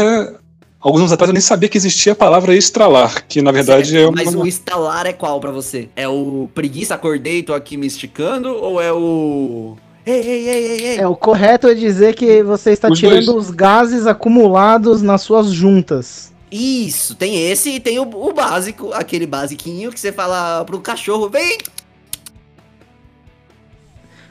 alguns 0.81 1.01
anos 1.01 1.13
atrás 1.13 1.29
eu 1.29 1.35
nem 1.35 1.43
sabia 1.43 1.69
que 1.69 1.77
existia 1.77 2.13
a 2.13 2.17
palavra 2.17 2.57
estralar, 2.57 3.27
que 3.27 3.43
na 3.43 3.53
verdade 3.53 3.97
é 3.97 4.07
uma. 4.07 4.13
Mas 4.13 4.35
o 4.35 4.47
estalar 4.47 5.07
é 5.07 5.13
qual 5.13 5.39
pra 5.39 5.51
você? 5.51 5.91
É 5.95 6.09
o 6.09 6.49
preguiça, 6.55 6.95
acordei, 6.95 7.43
tô 7.43 7.53
aqui 7.53 7.77
me 7.77 7.87
esticando? 7.87 8.49
Ou 8.49 8.81
é 8.81 8.93
o... 8.93 9.77
Ei, 10.07 10.21
ei, 10.21 10.49
ei, 10.49 10.49
ei, 10.49 10.87
ei. 10.87 10.99
É, 10.99 11.07
o 11.07 11.15
correto 11.15 11.69
é 11.69 11.75
dizer 11.75 12.15
que 12.15 12.43
você 12.43 12.71
está 12.71 12.89
Os 12.89 12.99
tirando 12.99 13.27
dois. 13.27 13.49
os 13.49 13.51
gases 13.51 14.07
acumulados 14.07 15.03
nas 15.03 15.21
suas 15.21 15.49
juntas. 15.51 16.33
Isso, 16.51 17.15
tem 17.15 17.51
esse 17.51 17.71
e 17.71 17.81
tem 17.81 17.99
o, 17.99 18.03
o 18.03 18.33
básico, 18.33 18.91
aquele 18.93 19.27
basiquinho 19.27 19.93
que 19.93 20.01
você 20.01 20.11
fala 20.11 20.65
pro 20.65 20.81
cachorro, 20.81 21.29
vem! 21.29 21.59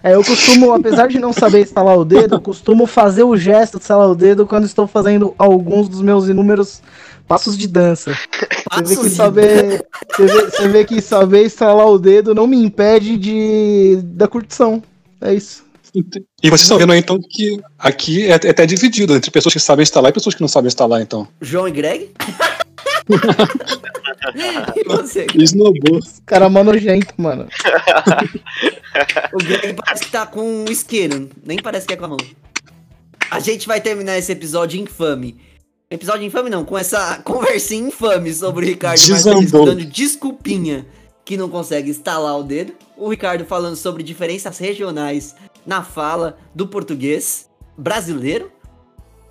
É, 0.04 0.16
eu 0.16 0.24
costumo, 0.24 0.74
apesar 0.74 1.08
de 1.08 1.20
não 1.20 1.34
saber 1.34 1.62
instalar 1.62 1.98
o 1.98 2.06
dedo, 2.06 2.36
eu 2.36 2.42
costumo 2.42 2.86
fazer 2.86 3.24
o 3.24 3.36
gesto 3.36 3.78
de 3.78 3.84
instalar 3.84 4.10
o 4.10 4.16
dedo 4.16 4.46
quando 4.46 4.66
estou 4.66 4.88
fazendo 4.88 5.36
alguns 5.38 5.90
dos 5.90 6.02
meus 6.02 6.28
inúmeros 6.28 6.82
passos 7.28 7.58
de 7.58 7.68
dança. 7.68 8.18
Você 8.72 8.84
vê 8.84 9.02
que 9.02 9.10
saber, 9.10 9.86
você 10.10 10.26
vê, 10.26 10.46
você 10.46 10.68
vê 10.68 10.86
que 10.86 11.02
saber 11.02 11.46
instalar 11.46 11.88
o 11.88 12.00
dedo 12.00 12.34
não 12.34 12.48
me 12.48 12.58
impede 12.58 13.18
de 13.18 14.00
da 14.04 14.28
curtição. 14.28 14.82
É 15.22 15.34
isso. 15.34 15.64
E 15.94 16.50
vocês 16.50 16.62
estão 16.62 16.78
vendo 16.78 16.94
aí, 16.94 17.00
então, 17.00 17.20
que 17.20 17.60
aqui 17.78 18.26
é, 18.26 18.32
é 18.32 18.50
até 18.50 18.66
dividido 18.66 19.16
entre 19.16 19.32
pessoas 19.32 19.54
que 19.54 19.60
sabem 19.60 19.84
instalar 19.84 20.12
e 20.12 20.14
pessoas 20.14 20.36
que 20.36 20.42
não 20.42 20.48
sabem 20.48 20.68
instalar, 20.68 21.02
então. 21.02 21.28
João 21.42 21.68
e 21.68 21.72
Greg? 21.72 22.12
e 24.76 24.84
você? 24.84 25.28
Snowball. 25.36 26.00
Cara 26.26 26.50
mó 26.50 26.64
nojento, 26.64 27.14
mano. 27.18 27.48
O 29.34 29.38
Greg 29.38 29.74
parece 29.74 30.04
que 30.04 30.12
tá 30.12 30.26
com 30.26 30.42
um 30.42 30.66
isqueiro, 30.66 31.30
nem 31.46 31.62
parece 31.62 31.86
que 31.86 31.94
é 31.94 31.98
com 31.98 32.06
a 32.06 32.08
mão. 32.08 32.18
A 33.30 33.40
gente 33.40 33.68
vai 33.68 33.80
terminar 33.80 34.18
esse 34.18 34.32
episódio 34.32 34.82
infame. 34.82 35.40
Episódio 35.90 36.26
infame 36.26 36.50
não, 36.50 36.66
com 36.66 36.78
essa 36.78 37.22
conversinha 37.24 37.88
infame 37.88 38.34
sobre 38.34 38.66
o 38.66 38.68
Ricardo 38.68 39.00
Martins 39.00 39.52
dando 39.52 39.86
desculpinha 39.86 40.86
que 41.24 41.38
não 41.38 41.50
consegue 41.50 41.92
instalar 41.92 42.40
o 42.40 42.44
dedo. 42.44 42.74
O 42.98 43.10
Ricardo 43.10 43.46
falando 43.46 43.76
sobre 43.76 44.02
diferenças 44.02 44.58
regionais 44.58 45.36
na 45.66 45.84
fala 45.84 46.38
do 46.54 46.68
português 46.68 47.48
brasileiro. 47.78 48.52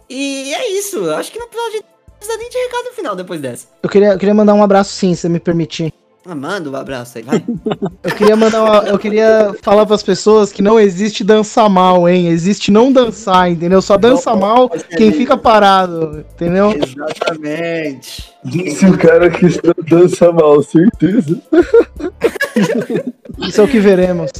E 0.08 0.54
é 0.54 0.70
isso, 0.78 1.10
acho 1.10 1.30
que 1.30 1.38
não 1.38 1.48
precisa, 1.48 1.84
não 1.84 1.97
precisa 2.18 2.38
nem 2.38 2.50
de 2.50 2.58
recado 2.58 2.84
no 2.86 2.92
final 2.92 3.16
depois 3.16 3.40
dessa. 3.40 3.66
Eu 3.82 3.88
queria, 3.88 4.12
eu 4.12 4.18
queria 4.18 4.34
mandar 4.34 4.54
um 4.54 4.62
abraço 4.62 4.92
sim, 4.92 5.14
se 5.14 5.22
você 5.22 5.28
me 5.28 5.40
permitir. 5.40 5.92
Ah, 6.30 6.34
manda 6.34 6.68
um 6.68 6.76
abraço 6.76 7.16
aí, 7.16 7.24
vai. 7.24 7.42
Eu 8.04 8.14
queria 8.14 8.36
mandar 8.36 8.62
uma, 8.62 8.88
eu 8.88 8.98
queria 8.98 9.54
falar 9.62 9.86
pras 9.86 10.02
pessoas 10.02 10.52
que 10.52 10.60
não 10.60 10.78
existe 10.78 11.24
dançar 11.24 11.70
mal, 11.70 12.06
hein? 12.06 12.28
Existe 12.28 12.70
não 12.70 12.92
dançar, 12.92 13.50
entendeu? 13.50 13.80
Só 13.80 13.96
dança 13.96 14.34
mal 14.36 14.68
quem 14.68 15.10
fica 15.10 15.38
parado, 15.38 16.24
entendeu? 16.34 16.72
Exatamente. 16.72 18.30
Disse 18.44 18.84
o 18.84 18.98
cara 18.98 19.30
que 19.30 19.46
está 19.46 19.72
dança 19.88 20.30
mal, 20.30 20.62
certeza. 20.62 21.40
Isso 23.38 23.60
é 23.60 23.64
o 23.64 23.68
que 23.68 23.80
veremos. 23.80 24.30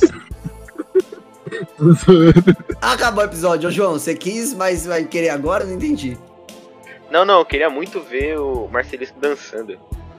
Acabou 2.83 3.25
o 3.25 3.27
episódio. 3.27 3.69
Ô, 3.69 3.73
João, 3.73 3.93
você 3.93 4.15
quis, 4.15 4.53
mas 4.53 4.85
vai 4.85 5.05
querer 5.05 5.31
agora? 5.31 5.65
Não 5.65 5.75
entendi. 5.75 6.19
Não, 7.11 7.25
não, 7.25 7.39
eu 7.41 7.45
queria 7.45 7.71
muito 7.71 8.01
ver 8.01 8.39
o 8.39 8.69
Marcelisco 8.71 9.19
dançando. 9.21 9.79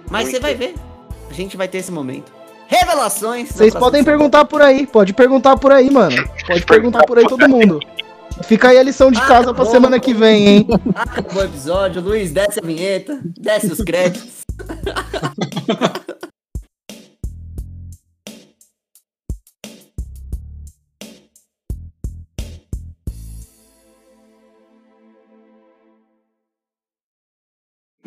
Mas 0.09 0.23
Muito. 0.23 0.35
você 0.35 0.39
vai 0.39 0.55
ver. 0.55 0.73
A 1.29 1.33
gente 1.33 1.55
vai 1.55 1.67
ter 1.67 1.77
esse 1.79 1.91
momento. 1.91 2.31
Revelações. 2.67 3.49
Vocês 3.51 3.73
podem 3.73 4.01
semana. 4.01 4.17
perguntar 4.17 4.45
por 4.45 4.61
aí, 4.61 4.85
pode 4.87 5.13
perguntar 5.13 5.57
por 5.57 5.71
aí, 5.71 5.89
mano. 5.91 6.15
Pode 6.47 6.65
perguntar 6.65 7.03
por 7.05 7.17
aí 7.19 7.27
todo 7.27 7.47
mundo. 7.47 7.79
Fica 8.43 8.69
aí 8.69 8.77
a 8.77 8.83
lição 8.83 9.11
de 9.11 9.19
Ah, 9.19 9.25
casa 9.27 9.53
pra 9.53 9.65
semana 9.65 9.99
que 9.99 10.13
vem, 10.13 10.47
hein? 10.47 10.67
Acabou 10.95 11.41
o 11.41 11.45
episódio. 11.45 12.01
Luiz, 12.01 12.31
desce 12.31 12.59
a 12.59 12.65
vinheta. 12.65 13.19
Desce 13.23 13.67
os 13.71 13.79
créditos. 13.81 14.45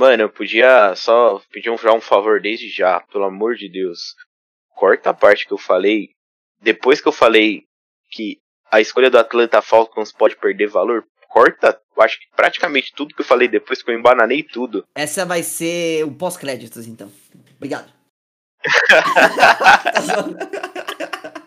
Mano, 0.03 0.25
eu 0.25 0.29
podia 0.29 0.97
só 0.97 1.41
pedir 1.53 1.71
um, 1.71 1.79
já 1.79 1.93
um 1.93 2.01
favor 2.01 2.41
desde 2.41 2.69
já, 2.69 2.99
pelo 3.13 3.23
amor 3.23 3.55
de 3.55 3.69
Deus. 3.69 4.17
Corta 4.75 5.11
a 5.11 5.15
parte 5.15 5.47
que 5.47 5.53
eu 5.53 5.59
falei. 5.59 6.09
Depois 6.61 7.01
que 7.01 7.07
eu 7.07 7.13
falei 7.13 7.63
que 8.11 8.39
a 8.69 8.81
escolha 8.81 9.09
do 9.09 9.17
Atlanta 9.17 9.63
Falcons 9.63 10.11
pode 10.11 10.35
perder 10.35 10.67
valor, 10.67 11.07
corta, 11.29 11.81
eu 11.97 12.03
acho 12.03 12.19
que 12.19 12.27
praticamente 12.35 12.93
tudo 12.93 13.15
que 13.15 13.21
eu 13.21 13.25
falei 13.25 13.47
depois 13.47 13.81
que 13.81 13.93
eu 13.93 13.95
embananei 13.97 14.43
tudo. 14.43 14.85
Essa 14.93 15.25
vai 15.25 15.45
ser 15.45 16.05
o 16.05 16.11
pós-créditos, 16.11 16.89
então. 16.89 17.09
Obrigado. 17.57 17.93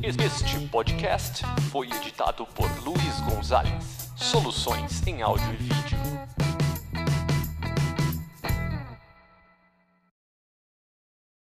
Este 0.00 0.68
podcast 0.68 1.42
foi 1.72 1.88
editado 1.88 2.46
por 2.46 2.70
Luiz 2.84 3.20
Gonzalez. 3.28 4.07
Soluções 4.20 5.06
em 5.06 5.22
áudio 5.22 5.46
e 5.54 5.56
vídeo. 5.56 5.98